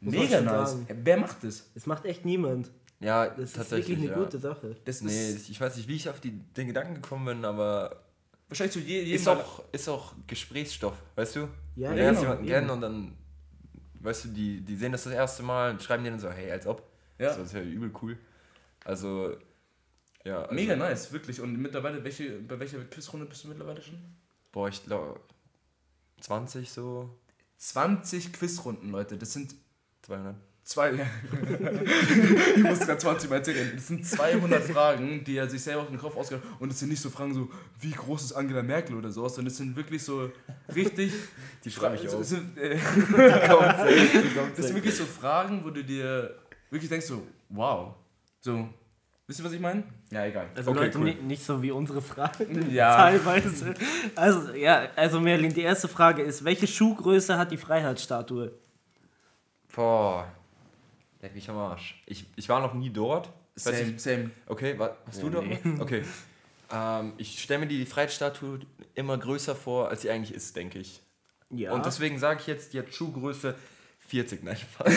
Mega 0.00 0.40
nice. 0.42 0.72
sagen. 0.72 0.86
Wer 1.02 1.16
macht 1.16 1.42
das? 1.42 1.70
Das 1.74 1.86
macht 1.86 2.04
echt 2.04 2.24
niemand. 2.26 2.70
Ja, 3.00 3.26
Das 3.28 3.38
ist 3.50 3.56
tatsächlich. 3.56 3.88
wirklich 3.98 4.10
eine 4.10 4.18
ja. 4.18 4.24
gute 4.24 4.38
Sache. 4.38 4.76
Das 4.84 5.00
Nee, 5.00 5.30
ist 5.30 5.48
ich 5.48 5.60
weiß 5.60 5.76
nicht, 5.76 5.88
wie 5.88 5.96
ich 5.96 6.08
auf 6.08 6.20
die, 6.20 6.32
den 6.56 6.66
Gedanken 6.66 6.94
gekommen 6.96 7.24
bin, 7.24 7.44
aber 7.46 8.02
wahrscheinlich 8.48 8.74
so 8.74 8.80
je, 8.80 9.00
jedem 9.00 9.14
ist 9.14 9.26
auch, 9.28 9.62
ist 9.72 9.88
auch 9.88 10.12
Gesprächsstoff, 10.26 10.96
weißt 11.16 11.36
du? 11.36 11.40
Ja, 11.40 11.48
du 11.90 11.96
ja, 11.96 12.02
lernst 12.02 12.20
genau, 12.20 12.32
jemanden 12.34 12.50
kennen 12.50 12.70
und 12.70 12.80
dann, 12.82 13.12
weißt 14.00 14.26
du, 14.26 14.28
die, 14.28 14.60
die 14.60 14.76
sehen 14.76 14.92
das 14.92 15.04
das 15.04 15.14
erste 15.14 15.42
Mal 15.42 15.70
und 15.72 15.82
schreiben 15.82 16.04
dir 16.04 16.10
dann 16.10 16.20
so, 16.20 16.30
hey, 16.30 16.50
als 16.50 16.66
ob. 16.66 16.82
Ja. 17.18 17.32
So, 17.32 17.38
das 17.40 17.48
ist 17.48 17.54
ja 17.54 17.62
übel 17.62 17.90
cool. 18.02 18.18
Also, 18.84 19.36
ja. 20.24 20.42
Also, 20.42 20.54
Mega 20.54 20.76
nice, 20.76 21.12
wirklich. 21.12 21.40
Und 21.40 21.56
mittlerweile, 21.58 22.02
welche, 22.02 22.38
bei 22.40 22.58
welcher 22.58 22.82
Quizrunde 22.84 23.26
bist 23.26 23.44
du 23.44 23.48
mittlerweile 23.48 23.82
schon? 23.82 23.98
Boah, 24.52 24.68
ich 24.68 24.82
glaube, 24.84 25.20
20 26.20 26.70
so. 26.70 27.10
20 27.58 28.32
Quizrunden, 28.32 28.90
Leute. 28.90 29.16
Das 29.16 29.32
sind 29.32 29.54
200. 30.02 30.36
zwei. 30.64 30.92
ich 32.56 32.62
muss 32.62 32.80
gerade 32.80 32.98
20 32.98 33.30
Mal 33.30 33.36
erzählen. 33.36 33.72
Das 33.74 33.86
sind 33.86 34.06
200 34.06 34.62
Fragen, 34.64 35.24
die 35.24 35.36
er 35.36 35.48
sich 35.48 35.62
selber 35.62 35.82
auf 35.82 35.88
den 35.88 35.98
Kopf 35.98 36.16
ausgedacht 36.16 36.44
hat. 36.44 36.60
Und 36.60 36.70
es 36.70 36.78
sind 36.78 36.88
nicht 36.88 37.00
so 37.00 37.10
Fragen 37.10 37.34
so, 37.34 37.50
wie 37.80 37.90
groß 37.90 38.24
ist 38.24 38.32
Angela 38.32 38.62
Merkel 38.62 38.96
oder 38.96 39.10
sowas, 39.10 39.34
sondern 39.34 39.52
es 39.52 39.58
sind 39.58 39.76
wirklich 39.76 40.02
so 40.02 40.30
richtig. 40.74 41.12
Die 41.64 41.70
schreibe 41.70 41.96
ich. 41.96 42.10
Sind, 42.10 42.56
äh, 42.58 42.78
safe, 42.78 44.22
die 44.22 44.34
kommt 44.34 44.58
das 44.58 44.66
sind 44.66 44.74
wirklich 44.74 44.96
so 44.96 45.04
Fragen, 45.04 45.64
wo 45.64 45.70
du 45.70 45.82
dir 45.82 46.38
wirklich 46.70 46.90
denkst 46.90 47.06
so, 47.06 47.22
wow. 47.48 47.94
So, 48.40 48.68
wisst 49.26 49.40
ihr, 49.40 49.44
was 49.44 49.52
ich 49.52 49.60
meine? 49.60 49.84
Ja, 50.14 50.24
egal. 50.26 50.46
Also 50.54 50.70
Okay, 50.70 50.80
Leute, 50.80 50.98
cool. 50.98 51.04
ni- 51.04 51.14
nicht 51.22 51.42
so 51.44 51.60
wie 51.62 51.70
unsere 51.72 52.00
Fragen. 52.00 52.70
Ja. 52.72 52.96
Teilweise. 53.10 53.74
Also, 54.14 54.52
ja, 54.54 54.88
also 54.96 55.18
Merlin, 55.20 55.52
die 55.52 55.62
erste 55.62 55.88
Frage 55.88 56.22
ist, 56.22 56.44
welche 56.44 56.66
Schuhgröße 56.66 57.36
hat 57.36 57.50
die 57.50 57.56
Freiheitsstatue? 57.56 58.52
Boah. 59.74 60.28
Leck 61.20 61.34
mich 61.34 61.48
am 61.50 61.56
Arsch. 61.56 62.00
Ich, 62.06 62.26
ich 62.36 62.48
war 62.48 62.60
noch 62.60 62.74
nie 62.74 62.90
dort. 62.90 63.28
Ich 63.56 63.62
Same, 63.64 63.76
nicht- 63.78 64.00
same. 64.00 64.30
Okay, 64.46 64.78
wa- 64.78 64.96
hast 65.06 65.22
du 65.22 65.30
dort? 65.30 65.46
nee. 65.46 65.58
Okay. 65.80 66.04
Ähm, 66.72 67.12
ich 67.18 67.42
stelle 67.42 67.60
mir 67.60 67.66
die 67.66 67.84
Freiheitsstatue 67.86 68.60
immer 68.94 69.18
größer 69.18 69.54
vor, 69.54 69.88
als 69.88 70.02
sie 70.02 70.10
eigentlich 70.10 70.34
ist, 70.34 70.54
denke 70.56 70.78
ich. 70.78 71.00
Ja. 71.50 71.72
Und 71.72 71.84
deswegen 71.86 72.18
sage 72.18 72.40
ich 72.40 72.46
jetzt, 72.46 72.72
die 72.72 72.78
hat 72.78 72.92
Schuhgröße 72.92 73.54
40. 74.08 74.42
Nein, 74.44 74.56
Spaß. 74.56 74.92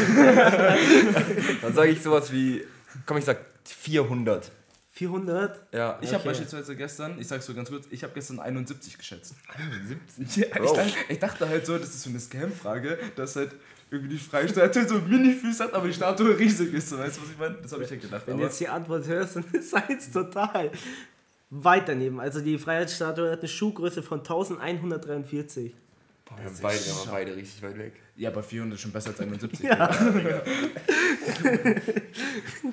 Dann 1.62 1.74
sage 1.74 1.90
ich 1.92 2.02
sowas 2.02 2.32
wie, 2.32 2.64
komm, 3.06 3.18
ich 3.18 3.26
sag 3.26 3.40
400. 3.66 4.52
400? 4.98 5.74
Ja, 5.74 6.00
Ich 6.02 6.10
habe 6.10 6.18
Okay. 6.20 6.28
beispielsweise 6.30 6.76
gestern, 6.76 7.20
ich 7.20 7.28
sag's 7.28 7.46
so 7.46 7.54
ganz 7.54 7.70
kurz, 7.70 7.86
ich 7.92 8.02
habe 8.04 8.14
gestern 8.14 8.40
71 8.40 8.98
geschätzt. 8.98 9.36
70. 10.18 10.38
Ja, 10.38 10.48
ich, 10.64 10.72
dachte, 10.72 10.94
ich 11.10 11.20
dachte 11.20 11.48
halt 11.48 11.66
so, 11.68 11.78
das 11.78 11.90
ist 11.90 12.02
so 12.02 12.10
eine 12.10 12.20
Scam-Frage, 12.20 12.98
dass 13.16 13.36
halt 13.36 13.52
irgendwie 13.92 14.16
die 14.16 14.18
Freistatue 14.20 14.88
so 14.88 14.96
Mini-Füße 15.00 15.64
hat, 15.66 15.74
aber 15.74 15.88
die 15.88 15.94
Statue 15.94 16.38
riesig 16.38 16.74
ist. 16.74 16.90
So, 16.90 16.98
weißt 16.98 17.18
du, 17.18 17.22
was 17.22 17.30
ich 17.30 17.38
meine? 17.38 17.56
Das 17.62 17.72
habe 17.72 17.84
ich 17.84 17.90
ja 17.92 17.96
gedacht. 17.98 18.24
Wenn 18.26 18.34
du 18.38 18.40
Aber 18.44 18.50
jetzt 18.50 18.60
die 18.60 18.68
Antwort 18.68 19.06
hörst, 19.08 19.36
dann 19.36 19.46
ist 19.54 19.74
es 19.74 20.12
total 20.12 20.72
weit 21.52 21.88
daneben. 21.88 22.20
Also 22.20 22.42
die 22.42 22.58
Freiheitsstatue 22.58 23.32
hat 23.32 23.40
eine 23.40 23.48
Schuhgröße 23.48 24.02
von 24.04 24.20
1143. 24.20 25.74
Boah, 26.26 26.38
wir 26.38 26.46
haben 26.46 26.56
beide, 26.62 26.80
wir 26.86 26.94
waren 26.96 27.10
beide 27.12 27.36
richtig 27.38 27.62
weit 27.62 27.78
weg. 27.78 27.94
ja, 28.18 28.30
bei 28.32 28.42
400 28.42 28.76
ist 28.76 28.82
schon 28.82 28.92
besser 28.92 29.12
als 29.12 29.20
71. 29.22 29.60
Ja. 29.62 29.90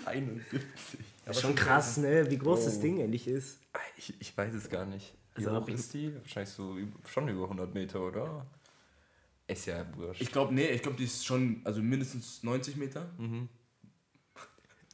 71. 0.07 0.61
Das 1.25 1.37
ist 1.37 1.43
schon 1.43 1.55
krass, 1.55 1.97
ne? 1.97 2.31
Wie 2.31 2.39
groß 2.39 2.65
das 2.67 2.79
Oh. 2.79 2.83
Ding 2.83 3.01
eigentlich 3.03 3.27
ist. 3.27 3.59
Ich, 3.97 4.15
ich 4.21 4.37
weiß 4.37 4.55
es 4.55 4.69
gar 4.69 4.85
nicht. 4.85 5.15
Wie 5.37 5.47
Also 5.47 5.61
hoch 5.61 5.69
ist 5.69 5.95
die? 5.95 6.15
Wahrscheinlich 6.15 6.53
so 6.55 6.77
schon 7.11 7.29
über 7.29 7.45
100 7.45 7.75
Meter, 7.75 8.01
oder? 8.01 8.47
Ist 9.47 9.67
ja 9.67 9.85
wurscht. 9.97 10.21
Ich 10.23 10.31
glaube, 10.33 10.55
nee, 10.55 10.69
ich 10.69 10.83
glaube, 10.83 10.97
die 10.97 11.05
ist 11.05 11.25
schon, 11.27 11.61
also 11.65 11.83
mindestens 11.83 12.43
90 12.43 12.77
Meter. 12.77 13.11
Mhm. 13.19 13.49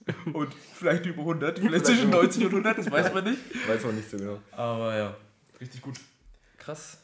Und 0.33 0.53
vielleicht 0.55 1.07
über 1.07 1.21
100, 1.21 1.59
vielleicht 1.61 1.87
zwischen 1.87 2.11
90 2.11 2.45
und 2.47 2.51
100, 2.51 2.79
das 2.79 2.91
weiß 2.91 3.13
man 3.13 3.25
nicht. 3.25 3.39
weiß 3.69 3.85
auch 3.85 3.93
nicht 3.93 4.11
so 4.11 4.17
genau. 4.17 4.41
Aber 4.53 4.97
ja, 4.97 5.17
richtig 5.61 5.83
gut. 5.83 6.01
Krass. 6.57 6.99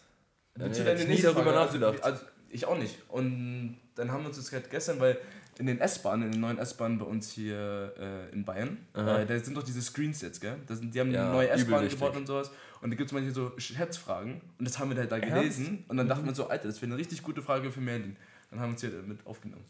Ja, 0.58 0.68
du 0.68 0.82
nee, 0.82 1.02
ich 1.02 1.08
nie 1.08 1.22
darüber 1.22 1.42
Frage? 1.44 1.56
nachgedacht. 1.56 2.02
Also, 2.02 2.20
also, 2.20 2.30
ich 2.48 2.64
auch 2.64 2.78
nicht. 2.78 2.98
Und 3.08 3.76
dann 3.94 4.10
haben 4.10 4.22
wir 4.22 4.28
uns 4.28 4.38
das 4.38 4.50
gerade 4.50 4.66
gestern, 4.68 4.98
weil 4.98 5.18
in 5.58 5.66
den 5.66 5.80
S-Bahnen, 5.80 6.24
in 6.24 6.32
den 6.32 6.40
neuen 6.40 6.58
S-Bahnen 6.58 6.98
bei 6.98 7.06
uns 7.06 7.30
hier 7.30 7.94
äh, 7.98 8.32
in 8.34 8.44
Bayern, 8.44 8.76
äh, 8.94 9.24
da 9.26 9.38
sind 9.38 9.56
doch 9.56 9.62
diese 9.62 9.80
Screens 9.82 10.20
jetzt, 10.22 10.40
gell? 10.40 10.56
Das 10.66 10.78
sind, 10.78 10.94
die 10.94 11.00
haben 11.00 11.10
Ja, 11.10 11.24
eine 11.24 11.32
neue 11.32 11.46
übel 11.46 11.58
S-Bahn 11.60 11.82
wichtig. 11.84 11.98
gebaut 11.98 12.16
und 12.16 12.26
sowas. 12.26 12.50
Und 12.82 12.90
da 12.90 12.96
gibt 12.96 13.08
es 13.08 13.12
manche 13.14 13.30
so 13.30 13.52
Schätzfragen. 13.58 14.40
Und 14.58 14.64
das 14.68 14.78
haben 14.78 14.90
wir 14.90 14.96
halt 14.98 15.10
da 15.10 15.16
Ernst? 15.16 15.34
gelesen. 15.34 15.84
Und 15.88 15.96
dann 15.96 16.08
dachten 16.08 16.26
wir 16.26 16.34
so, 16.34 16.48
Alter, 16.48 16.68
das 16.68 16.80
wäre 16.82 16.90
eine 16.92 16.98
richtig 17.00 17.22
gute 17.22 17.40
Frage 17.42 17.70
für 17.72 17.80
Merlin. 17.80 18.16
Dann 18.50 18.60
haben 18.60 18.68
wir 18.68 18.72
uns 18.72 18.80
hier 18.82 18.90
mit 19.06 19.26
aufgenommen. 19.26 19.64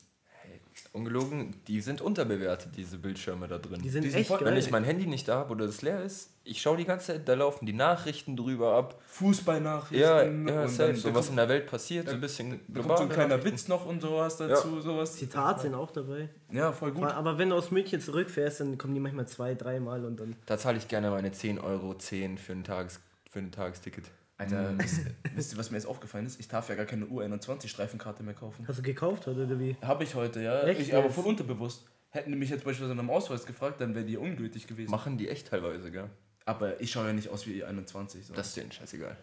Ungelogen, 0.96 1.54
die 1.68 1.80
sind 1.80 2.00
unterbewertet, 2.00 2.70
diese 2.76 2.98
Bildschirme 2.98 3.46
da 3.46 3.58
drin. 3.58 3.80
Die 3.82 3.88
sind 3.90 4.02
Die 4.04 4.10
sind 4.10 4.20
echt 4.20 4.28
voll- 4.28 4.38
geil. 4.38 4.48
Wenn 4.48 4.56
ich 4.58 4.70
mein 4.70 4.82
Handy 4.84 5.06
nicht 5.06 5.28
da 5.28 5.36
habe 5.36 5.52
oder 5.52 5.66
es 5.66 5.82
leer 5.82 6.02
ist, 6.02 6.30
ich 6.42 6.60
schaue 6.62 6.76
die 6.76 6.84
ganze 6.84 7.08
Zeit, 7.08 7.28
da 7.28 7.34
laufen 7.34 7.66
die 7.66 7.72
Nachrichten 7.72 8.36
drüber 8.36 8.74
ab. 8.74 9.00
Fußballnachrichten. 9.08 9.98
Ja, 10.00 10.22
ja, 10.22 10.28
und 10.64 10.78
dann, 10.78 10.94
so 10.96 11.14
was 11.14 11.28
in 11.28 11.36
der 11.36 11.48
Welt 11.48 11.66
passiert, 11.66 12.06
da- 12.06 12.10
so 12.12 12.16
ein 12.16 12.20
bisschen 12.20 12.60
Da 12.68 12.80
kommt 12.82 12.98
so 12.98 13.02
ein 13.04 13.08
kleiner. 13.10 13.44
Witz 13.44 13.68
noch 13.68 13.84
und 13.86 14.00
sowas 14.00 14.36
dazu, 14.38 14.80
sowas. 14.80 15.14
Zitate 15.16 15.62
sind 15.62 15.74
auch 15.74 15.90
dabei. 15.90 16.28
Ja, 16.50 16.72
voll 16.72 16.92
gut. 16.92 17.04
Aber 17.04 17.36
wenn 17.38 17.50
du 17.50 17.56
aus 17.56 17.70
München 17.70 18.00
zurückfährst, 18.00 18.60
dann 18.60 18.78
kommen 18.78 18.94
die 18.94 19.00
manchmal 19.00 19.26
zwei, 19.28 19.54
dreimal 19.54 20.04
und 20.04 20.18
dann. 20.18 20.36
Da 20.46 20.56
zahle 20.58 20.78
ich 20.78 20.88
gerne 20.88 21.10
meine 21.10 21.32
10 21.32 21.58
Euro 21.58 21.94
10 21.94 22.38
für 22.38 22.52
ein, 22.52 22.64
Tages, 22.64 23.00
für 23.30 23.40
ein 23.40 23.50
Tagesticket. 23.52 24.04
Alter, 24.38 24.78
wisst, 24.78 25.00
wisst 25.34 25.52
ihr, 25.52 25.58
was 25.58 25.70
mir 25.70 25.78
jetzt 25.78 25.86
aufgefallen 25.86 26.26
ist? 26.26 26.38
Ich 26.38 26.48
darf 26.48 26.68
ja 26.68 26.74
gar 26.74 26.84
keine 26.84 27.06
U21-Streifenkarte 27.06 28.22
mehr 28.22 28.34
kaufen. 28.34 28.66
Hast 28.68 28.78
du 28.78 28.82
gekauft 28.82 29.26
oder 29.28 29.44
oder 29.44 29.58
wie? 29.58 29.76
Habe 29.82 30.04
ich 30.04 30.14
heute, 30.14 30.42
ja. 30.42 30.62
Echt 30.62 30.80
ich, 30.80 30.94
aber 30.94 31.10
voll 31.10 31.24
unterbewusst. 31.26 31.86
Hätten 32.10 32.30
die 32.32 32.38
mich 32.38 32.50
jetzt 32.50 32.64
beispielsweise 32.64 32.94
nach 32.94 33.02
dem 33.02 33.10
Ausweis 33.10 33.46
gefragt, 33.46 33.80
dann 33.80 33.94
wäre 33.94 34.04
die 34.04 34.16
ungültig 34.16 34.66
gewesen. 34.66 34.90
Machen 34.90 35.18
die 35.18 35.28
echt 35.28 35.48
teilweise, 35.48 35.90
gell? 35.90 36.10
Aber 36.44 36.80
ich 36.80 36.92
schaue 36.92 37.06
ja 37.06 37.12
nicht 37.12 37.28
aus 37.28 37.46
wie 37.46 37.64
21. 37.64 38.26
So. 38.26 38.34
Das 38.34 38.48
ist 38.48 38.56
denen 38.56 38.70
scheißegal. 38.72 39.16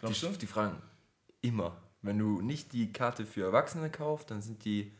Glaubst 0.00 0.22
die, 0.22 0.26
du? 0.26 0.32
die 0.38 0.46
fragen 0.46 0.80
immer. 1.40 1.76
Wenn 2.02 2.18
du 2.18 2.40
nicht 2.40 2.72
die 2.72 2.92
Karte 2.92 3.26
für 3.26 3.42
Erwachsene 3.44 3.90
kaufst, 3.90 4.30
dann 4.30 4.40
sind 4.40 4.64
die, 4.64 4.92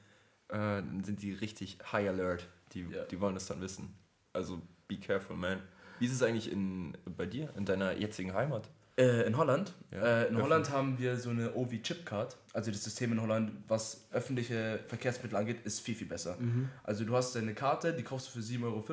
äh, 0.49 0.57
dann 0.59 1.03
sind 1.05 1.23
die 1.23 1.33
richtig 1.33 1.79
high 1.93 2.09
alert. 2.09 2.49
Die, 2.73 2.83
Ja. 2.83 3.05
die 3.05 3.21
wollen 3.21 3.35
das 3.35 3.47
dann 3.47 3.61
wissen. 3.61 3.95
Also 4.33 4.61
be 4.89 4.99
careful, 4.99 5.37
man. 5.37 5.63
Wie 6.01 6.07
ist 6.07 6.13
es 6.13 6.23
eigentlich 6.23 6.53
in, 6.53 6.97
bei 7.17 7.27
dir, 7.27 7.53
in 7.57 7.65
deiner 7.65 7.97
jetzigen 7.97 8.35
Heimat? 8.35 8.69
Äh, 8.99 9.27
in 9.27 9.37
Holland. 9.37 9.75
Ja, 9.93 9.99
äh, 9.99 10.01
in 10.01 10.07
öffentlich. 10.07 10.45
Holland 10.45 10.71
haben 10.71 10.99
wir 10.99 11.17
so 11.17 11.31
eine 11.31 11.55
OV-Chip-Card. 11.55 12.37
Also 12.53 12.71
das 12.73 12.83
System 12.83 13.13
in 13.13 13.23
Holland, 13.23 13.53
was 13.69 14.09
öffentliche 14.11 14.81
Verkehrsmittel 14.89 15.37
angeht, 15.37 15.65
ist 15.65 15.81
viel, 15.81 15.95
viel 15.95 16.09
besser. 16.09 16.37
Also 16.83 17.05
du 17.05 17.15
hast 17.15 17.35
deine 17.37 17.55
Karte, 17.55 17.93
die 17.93 18.03
kaufst 18.03 18.29
du 18.29 18.41
für 18.41 18.45
7,50 18.45 18.65
Euro. 18.65 18.85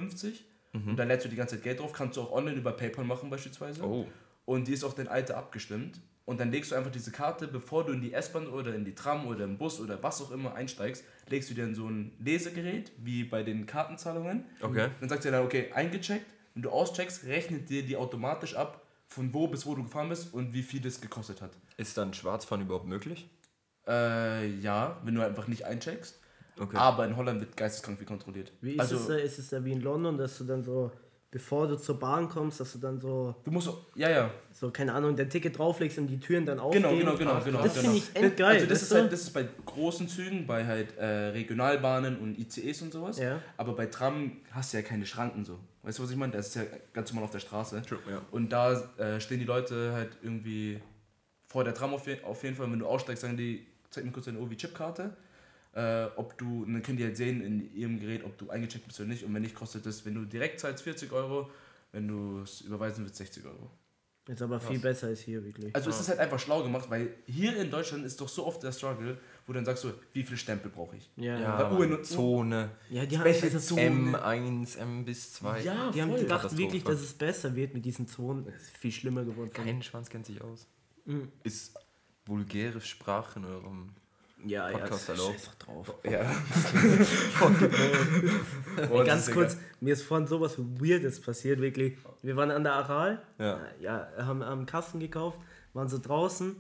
Und 0.74 0.97
dann 0.97 1.08
lädst 1.08 1.26
du 1.26 1.30
die 1.30 1.36
ganze 1.36 1.56
Zeit 1.56 1.64
Geld 1.64 1.80
drauf. 1.80 1.91
Kannst 1.93 2.18
du 2.18 2.22
auch 2.22 2.32
online 2.32 2.58
über 2.58 2.74
PayPal 2.74 3.06
machen 3.06 3.30
beispielsweise. 3.30 3.84
Oh. 3.84 4.06
Und 4.45 4.68
die 4.68 4.74
ist 4.74 4.84
auf 4.84 4.93
dein 4.93 5.08
Alter 5.08 5.38
abgestimmt. 5.38 5.99
Und 6.26 6.39
dann 6.39 6.51
legst 6.51 6.72
du 6.72 6.76
einfach 6.76 6.91
diese 6.91 7.12
Karte, 7.12 7.47
bevor 7.47 7.86
du 7.86 7.93
in 7.93 8.01
die 8.01 8.14
S-Bahn 8.14 8.47
oder 8.47 8.74
in 8.74 8.84
die 8.84 8.95
Tram 8.95 9.28
oder 9.28 9.43
im 9.43 9.58
Bus 9.58 9.80
oder 9.80 10.01
was 10.01 10.22
auch 10.22 10.32
immer 10.32 10.56
einsteigst, 10.56 11.03
legst 11.30 11.49
du 11.51 11.53
dir 11.53 11.66
in 11.66 11.76
so 11.76 11.88
ein 11.88 12.14
Lesegerät, 12.20 12.91
wie 12.97 13.24
bei 13.24 13.43
den 13.43 13.68
Kartenzahlungen. 13.68 14.45
Okay. 14.62 14.89
Dann 14.99 15.10
sagt 15.10 15.26
er 15.26 15.32
dann, 15.32 15.45
okay, 15.45 15.72
eingecheckt. 15.74 16.26
Wenn 16.56 16.64
du 16.64 16.72
auscheckst, 16.72 17.26
rechnet 17.26 17.70
dir 17.70 17.84
die 17.84 17.95
automatisch 17.95 18.56
ab, 18.56 18.84
von 19.08 19.34
wo 19.34 19.47
bis 19.47 19.66
wo 19.66 19.76
du 19.76 19.84
gefahren 19.84 20.10
bist 20.10 20.34
und 20.34 20.53
wie 20.53 20.64
viel 20.64 20.82
das 20.82 20.99
gekostet 21.01 21.41
hat. 21.41 21.51
Ist 21.78 21.97
dann 21.97 22.14
Schwarzfahren 22.14 22.62
überhaupt 22.64 22.88
möglich? 22.88 23.30
Äh, 23.88 24.47
ja, 24.60 24.97
wenn 25.03 25.16
du 25.16 25.26
einfach 25.26 25.47
nicht 25.47 25.66
eincheckst. 25.66 26.20
Okay. 26.60 26.78
Aber 26.78 27.06
in 27.06 27.16
Holland 27.16 27.39
wird 27.41 27.58
geisteskrank 27.58 27.97
viel 27.97 28.08
kontrolliert. 28.08 28.51
Wie 28.62 28.74
ist, 28.74 28.80
also, 28.80 28.95
es, 28.95 29.08
da? 29.08 29.16
ist 29.16 29.39
es 29.39 29.49
da 29.49 29.64
wie 29.64 29.74
in 29.74 29.82
London, 29.82 30.18
dass 30.18 30.38
du 30.38 30.45
dann 30.45 30.64
so, 30.64 30.89
bevor 31.30 31.68
du 31.68 31.76
zur 31.76 31.99
Bahn 31.99 32.30
kommst, 32.30 32.62
dass 32.62 32.72
du 32.72 32.80
dann 32.80 32.97
so, 32.97 33.36
du 33.43 33.51
musst, 33.51 33.68
auch- 33.68 33.86
ja, 33.95 34.10
ja, 34.10 34.32
so 34.51 34.72
keine 34.72 34.93
Ahnung, 34.93 35.16
dein 35.18 35.30
Ticket 35.30 35.58
drauflegst 35.58 35.97
und 35.97 36.08
die 36.08 36.20
Türen 36.20 36.45
dann 36.45 36.60
aufgehen? 36.60 36.84
Genau, 36.84 36.95
genau, 36.95 37.18
genau, 37.18 37.43
genau. 37.43 37.62
Das 37.62 37.74
genau. 37.74 37.91
finde 37.91 37.97
ich 37.97 38.16
endgeil, 38.16 38.56
Also 38.56 38.68
das 38.68 38.82
ist, 38.84 38.93
halt, 38.93 39.12
das 39.12 39.22
ist 39.22 39.34
bei 39.34 39.45
großen 39.66 40.08
Zügen, 40.08 40.47
bei 40.47 40.66
halt 40.66 40.97
äh, 40.97 41.06
Regionalbahnen 41.06 42.18
und 42.18 42.39
ICEs 42.39 42.82
und 42.82 42.93
sowas. 42.93 43.20
Ja. 43.20 43.41
Aber 43.58 43.76
bei 43.76 43.88
Tram 43.88 44.38
hast 44.51 44.72
du 44.72 44.78
ja 44.78 44.84
keine 44.84 45.06
Schranken 45.06 45.43
so. 45.43 45.60
Weißt 45.86 45.99
du, 45.99 46.03
was 46.03 46.09
ich 46.09 46.17
meine? 46.17 46.33
Das 46.33 46.47
ist 46.47 46.55
ja 46.55 46.63
ganz 46.93 47.11
normal 47.11 47.25
auf 47.25 47.31
der 47.31 47.39
Straße. 47.39 47.79
True, 47.83 47.99
ja. 48.09 48.21
Und 48.31 48.49
da 48.49 48.73
äh, 48.97 49.21
stehen 49.21 49.38
die 49.38 49.45
Leute 49.45 49.93
halt 49.93 50.17
irgendwie 50.23 50.81
vor 51.45 51.63
der 51.63 51.75
Tram 51.75 51.93
auf, 51.93 52.07
je 52.07 52.21
auf 52.23 52.43
jeden 52.43 52.55
Fall. 52.55 52.71
Wenn 52.71 52.79
du 52.79 52.88
aussteigst, 52.88 53.21
sagen 53.21 53.38
die, 53.38 53.67
zeig 53.91 54.03
mir 54.03 54.11
kurz 54.11 54.25
deine 54.25 54.39
OV-Chip-Karte. 54.39 55.15
Äh, 55.73 56.05
ob 56.15 56.38
du, 56.39 56.63
und 56.63 56.73
dann 56.73 56.81
können 56.81 56.97
die 56.97 57.03
halt 57.03 57.17
sehen 57.17 57.41
in 57.41 57.71
ihrem 57.75 57.99
Gerät, 57.99 58.23
ob 58.23 58.36
du 58.38 58.49
eingecheckt 58.49 58.88
bist 58.88 58.99
oder 58.99 59.09
nicht. 59.09 59.23
Und 59.23 59.33
wenn 59.36 59.43
nicht, 59.43 59.53
kostet 59.53 59.86
das, 59.86 60.03
wenn 60.05 60.15
du 60.15 60.25
direkt 60.25 60.59
zahlst, 60.59 60.83
40 60.83 61.11
Euro. 61.11 61.51
Wenn 61.91 62.07
du 62.07 62.41
es 62.41 62.61
überweisen 62.61 63.05
willst, 63.05 63.17
60 63.17 63.45
Euro. 63.45 63.69
Ist 64.27 64.41
aber 64.41 64.59
viel 64.59 64.79
besser 64.79 65.07
als 65.07 65.21
hier, 65.21 65.45
wirklich. 65.45 65.75
Also 65.75 65.91
es 65.91 65.99
ist 65.99 66.09
halt 66.09 66.17
einfach 66.17 66.39
schlau 66.39 66.63
gemacht, 66.63 66.89
weil 66.89 67.13
hier 67.27 67.55
in 67.57 67.69
Deutschland 67.69 68.03
ist 68.05 68.19
doch 68.19 68.27
so 68.27 68.47
oft 68.47 68.63
der 68.63 68.71
Struggle, 68.71 69.19
wo 69.45 69.53
du 69.53 69.57
dann 69.57 69.65
sagst 69.65 69.83
so, 69.83 69.93
wie 70.13 70.23
viele 70.23 70.37
Stempel 70.37 70.71
brauche 70.71 70.95
ich? 70.97 71.09
ja, 71.17 71.37
Ja, 71.39 71.59
ja. 71.59 71.71
UN 71.71 72.03
Zone, 72.03 72.71
die 72.89 72.99
haben 72.99 73.23
Welche 73.23 73.45
also 73.45 73.59
Zone? 73.59 73.81
M1, 74.17 74.77
M 74.79 75.05
bis 75.05 75.33
2. 75.33 75.61
Ja, 75.61 75.91
Die 75.91 76.01
haben 76.01 76.09
voll. 76.11 76.19
gedacht 76.21 76.41
Katastrophe. 76.41 76.63
wirklich, 76.63 76.83
dass 76.83 76.99
es 77.01 77.13
besser 77.13 77.55
wird 77.55 77.73
mit 77.73 77.85
diesen 77.85 78.07
Zonen. 78.07 78.47
Es 78.47 78.63
ist 78.63 78.77
viel 78.77 78.91
schlimmer 78.91 79.23
geworden. 79.23 79.51
Kein 79.53 79.81
Schwanz 79.83 80.09
kennt 80.09 80.25
sich 80.25 80.41
aus. 80.41 80.67
Mhm. 81.05 81.31
Ist 81.43 81.77
vulgäre 82.25 82.81
Sprache 82.81 83.37
in 83.39 83.45
eurem 83.45 83.89
ja, 84.47 84.69
ja, 84.69 84.77
Podcast 84.77 85.09
das- 85.09 85.19
erlaubt. 85.19 85.33
scheiß 85.35 85.45
doch 85.45 85.65
drauf. 85.65 85.93
Ja. 86.03 86.31
Ey, 88.91 89.05
ganz 89.05 89.31
kurz, 89.31 89.57
mir 89.79 89.93
ist 89.93 90.03
vorhin 90.03 90.27
sowas 90.27 90.55
Weirdes 90.57 91.21
passiert, 91.21 91.61
wirklich. 91.61 91.97
Wir 92.21 92.35
waren 92.35 92.51
an 92.51 92.63
der 92.63 92.73
Aral, 92.73 93.21
Ja. 93.39 93.59
ja, 93.79 94.07
haben 94.17 94.41
am 94.41 94.65
Kasten 94.65 94.99
gekauft, 94.99 95.37
waren 95.73 95.87
so 95.89 95.97
draußen, 95.97 96.55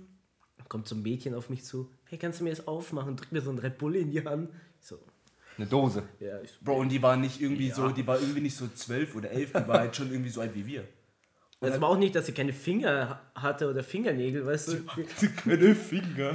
kommt 0.69 0.87
so 0.87 0.95
ein 0.95 1.01
Mädchen 1.01 1.33
auf 1.35 1.49
mich 1.49 1.63
zu, 1.63 1.91
hey, 2.05 2.17
kannst 2.17 2.39
du 2.39 2.43
mir 2.43 2.49
das 2.51 2.67
aufmachen? 2.67 3.15
Drück 3.15 3.31
mir 3.31 3.41
so 3.41 3.51
ein 3.51 3.59
Red 3.59 3.77
Bull 3.77 3.95
in 3.95 4.11
die 4.11 4.23
Hand. 4.23 4.49
Ich 4.81 4.87
so, 4.87 4.99
Eine 5.57 5.67
Dose. 5.67 6.03
ja, 6.19 6.41
ich 6.41 6.51
so, 6.51 6.57
Bro, 6.61 6.77
und 6.77 6.89
die 6.89 7.01
war 7.01 7.15
nicht 7.17 7.41
irgendwie 7.41 7.69
so, 7.71 7.89
die 7.89 8.05
war 8.05 8.19
irgendwie 8.19 8.41
nicht 8.41 8.55
so 8.57 8.67
zwölf 8.75 9.15
oder 9.15 9.31
elf, 9.31 9.49
die 9.53 9.67
war 9.67 9.79
halt 9.79 9.95
schon 9.95 10.11
irgendwie 10.11 10.29
so 10.31 10.41
alt 10.41 10.53
wie 10.55 10.65
wir. 10.65 10.83
Also 11.61 11.77
aber 11.77 11.87
auch 11.87 11.97
nicht, 11.97 12.13
dass 12.13 12.25
sie 12.27 12.33
keine 12.33 12.51
Finger 12.53 13.09
ha- 13.35 13.41
hatte 13.41 13.69
oder 13.69 13.81
Fingernägel, 13.81 14.45
weißt 14.45 14.67
du? 14.73 14.83
Keine 15.43 15.73
Finger. 15.73 16.33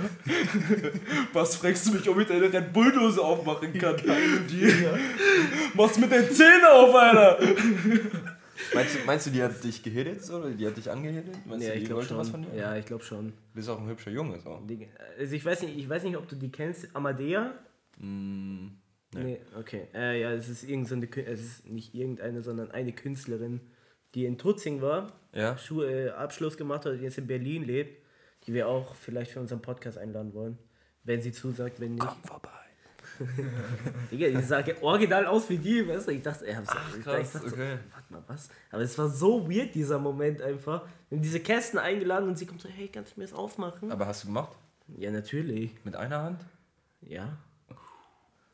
Was 1.33 1.57
fragst 1.57 1.87
du 1.87 1.93
mich, 1.93 2.09
ob 2.09 2.19
ich 2.19 2.27
deine 2.27 2.51
Red 2.53 2.73
Bull-Dose 2.73 3.21
aufmachen 3.23 3.73
kann? 3.75 3.97
Keine 3.97 4.41
Finger. 4.49 4.99
Mach's 5.75 5.99
mit 5.99 6.11
den 6.11 6.31
Zähnen 6.33 6.65
auf, 6.73 6.95
Alter! 6.95 7.39
Meinst 8.75 8.95
du, 8.95 8.99
meinst 9.07 9.27
du, 9.27 9.31
die 9.31 9.43
hat 9.43 9.63
dich 9.65 9.83
gehittet 9.83 10.23
so, 10.25 10.37
oder 10.39 10.51
die 10.51 10.67
hat 10.67 10.77
dich 10.77 10.91
angehittet? 10.91 11.35
Meinst 11.47 11.67
Ja, 11.67 11.73
du, 11.73 11.77
ich 11.77 11.81
die 11.83 11.87
glaube 11.87 11.97
wollte 12.01 12.09
schon. 12.11 12.19
was 12.19 12.29
von 12.31 12.43
dir? 12.43 12.55
Ja, 12.55 12.77
ich 12.77 12.87
glaube 12.87 13.03
schon. 13.05 13.29
Du 13.31 13.35
bist 13.55 13.69
auch 13.69 13.81
ein 13.81 13.89
hübscher 13.89 14.11
Junge 14.11 14.39
so. 14.41 14.63
Also 15.19 15.35
ich 15.35 15.45
weiß 15.45 15.63
nicht, 15.63 15.77
ich 15.79 15.89
weiß 15.89 16.05
nicht, 16.05 16.17
ob 16.17 16.29
du 16.29 16.37
die 16.37 16.51
kennst, 16.51 16.95
Amadea? 16.95 17.53
Mm, 17.99 18.69
Nee. 19.13 19.23
Nee, 19.25 19.41
okay. 19.59 19.89
Äh, 19.93 20.21
ja, 20.21 20.31
es 20.33 20.49
ist 20.49 20.63
irgendeine, 20.63 21.07
Kü- 21.07 21.25
es 21.25 21.41
ist 21.41 21.69
nicht 21.69 21.95
irgendeine, 21.97 22.43
sondern 22.43 22.71
eine 22.71 22.93
Künstlerin, 22.93 23.61
die 24.15 24.25
in 24.25 24.39
Tutzing 24.39 24.81
war, 24.83 25.13
ja? 25.35 25.59
Schu 25.59 25.83
äh, 25.83 26.11
Abschluss 26.11 26.57
gemacht 26.57 26.85
hat 26.85 26.93
und 26.93 27.03
jetzt 27.03 27.19
in 27.19 27.27
Berlin 27.27 27.65
lebt, 27.65 28.05
die 28.47 28.55
wir 28.55 28.69
auch 28.69 28.95
vielleicht 28.95 29.33
für 29.33 29.41
unseren 29.41 29.63
Podcast 29.63 29.99
einladen 29.99 30.33
wollen. 30.33 30.59
Wenn 31.03 31.23
sie 31.23 31.33
zusagt, 31.33 31.81
wenn 31.81 31.95
nicht. 31.97 32.07
Komm 32.07 32.23
vorbei. 32.23 32.51
Digga, 34.11 34.29
die 34.29 34.43
sah 34.43 34.63
original 34.81 35.27
aus 35.27 35.49
wie 35.51 35.59
die, 35.59 35.87
weißt 35.87 36.09
du? 36.09 36.13
Ich 36.13 36.23
dachte, 36.23 36.47
ich, 36.47 36.57
hab's, 36.57 36.71
ich, 36.97 37.05
krass, 37.05 37.21
ich 37.21 37.33
dachte 37.33 37.49
so, 37.51 37.57
okay. 37.57 37.79
warte 37.93 38.13
mal, 38.13 38.23
was? 38.27 38.49
Aber 38.71 38.83
es 38.83 38.97
war 38.99 39.09
so 39.09 39.51
weird, 39.51 39.75
dieser 39.75 39.99
Moment 39.99 40.41
einfach. 40.41 40.83
Wir 41.09 41.17
haben 41.17 41.23
diese 41.23 41.41
Kästen 41.41 41.79
eingeladen 41.79 42.29
und 42.29 42.39
sie 42.39 42.47
kommt 42.47 42.61
so, 42.61 42.69
hey, 42.69 42.89
kannst 42.89 43.17
du 43.17 43.21
mir 43.21 43.27
das 43.27 43.35
aufmachen? 43.35 43.93
Aber 43.93 44.07
hast 44.07 44.25
du 44.25 44.29
gemacht? 44.29 44.57
Ja, 44.97 45.11
natürlich. 45.11 45.73
Mit 45.85 45.97
einer 45.97 46.23
Hand? 46.23 46.45
Ja. 47.03 47.37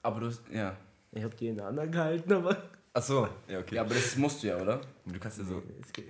Aber 0.02 0.20
du 0.20 0.26
hast, 0.26 0.42
ja. 0.52 0.76
Ich 1.12 1.22
hab 1.22 1.36
die 1.36 1.48
in 1.48 1.56
der 1.56 1.66
anderen 1.66 1.90
gehalten, 1.90 2.32
aber 2.32 2.56
Ach 2.92 3.02
so. 3.02 3.28
Ja, 3.46 3.58
okay. 3.58 3.74
Ja, 3.74 3.82
aber 3.82 3.94
das 3.94 4.16
musst 4.16 4.42
du 4.42 4.46
ja, 4.46 4.56
oder? 4.56 4.80
Du 5.04 5.18
kannst 5.20 5.36
ja 5.36 5.44
so. 5.44 5.62
es 5.82 5.92
geht 5.92 6.06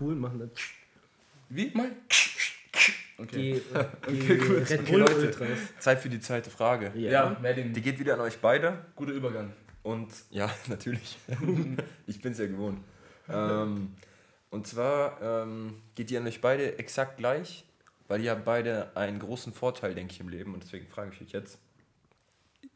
cool 0.00 0.14
machen. 0.14 0.38
Das. 0.38 0.48
Wie? 1.50 1.70
Mal? 1.74 1.90
Die, 3.32 3.60
Okay. 3.60 3.62
die 4.10 4.20
Red 4.32 4.62
Okay, 4.80 4.90
Bull 4.90 5.00
Leute. 5.00 5.14
Ultras. 5.26 5.58
Zeit 5.78 6.00
für 6.00 6.08
die 6.08 6.20
zweite 6.20 6.50
Frage. 6.50 6.92
Ja. 6.94 7.10
Ja, 7.10 7.38
Merlin, 7.40 7.72
Die 7.72 7.80
geht 7.82 7.98
wieder 7.98 8.14
an 8.14 8.20
euch 8.20 8.38
beide. 8.38 8.84
guter 8.96 9.12
Übergang. 9.12 9.52
Und 9.82 10.08
ja, 10.30 10.50
natürlich. 10.68 11.18
ich 12.06 12.20
bin's 12.20 12.38
ja 12.38 12.46
gewohnt. 12.46 12.80
Ähm, 13.28 13.94
und 14.50 14.66
zwar 14.66 15.20
ähm, 15.22 15.74
geht 15.94 16.10
die 16.10 16.16
an 16.16 16.26
euch 16.26 16.40
beide 16.40 16.78
exakt 16.78 17.18
gleich, 17.18 17.64
weil 18.08 18.20
ihr 18.22 18.32
habt 18.32 18.44
beide 18.44 18.94
einen 18.96 19.18
großen 19.18 19.52
Vorteil, 19.52 19.94
denke 19.94 20.12
ich, 20.14 20.20
im 20.20 20.28
Leben. 20.28 20.52
Und 20.54 20.62
deswegen 20.64 20.86
frage 20.88 21.12
ich 21.14 21.20
euch 21.22 21.32
jetzt. 21.32 21.58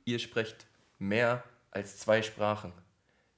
Ihr 0.05 0.19
sprecht 0.19 0.67
mehr 0.99 1.43
als 1.71 1.99
zwei 1.99 2.23
Sprachen. 2.23 2.73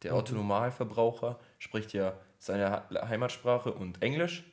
Der 0.03 0.13
Mhm. 0.13 0.19
Autonomalverbraucher 0.19 1.39
spricht 1.59 1.93
ja 1.95 2.13
seine 2.39 2.83
Heimatsprache 3.09 3.73
und 3.73 4.03
Englisch, 4.03 4.45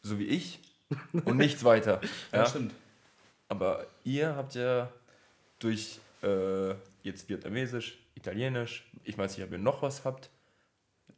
so 0.00 0.18
wie 0.18 0.24
ich, 0.24 0.58
und 1.24 1.36
nichts 1.36 1.64
weiter. 1.64 2.00
Ja, 2.32 2.38
ja? 2.38 2.46
stimmt. 2.46 2.72
Aber 3.48 3.86
ihr 4.04 4.34
habt 4.36 4.54
ja 4.54 4.90
durch 5.58 6.00
äh, 6.22 6.70
jetzt 7.02 7.28
Vietnamesisch, 7.28 7.98
Italienisch, 8.14 8.88
ich 9.04 9.16
weiß 9.18 9.36
nicht, 9.36 9.46
ob 9.46 9.52
ihr 9.52 9.58
noch 9.58 9.82
was 9.82 10.04
habt, 10.04 10.30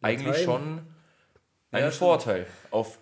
eigentlich 0.03 0.27
Latein. 0.29 0.45
schon 0.45 0.62
einen 1.70 1.85
Ja, 1.85 1.91
stimmt. 1.91 1.95
Vorteil 1.95 2.47
auf, 2.70 2.99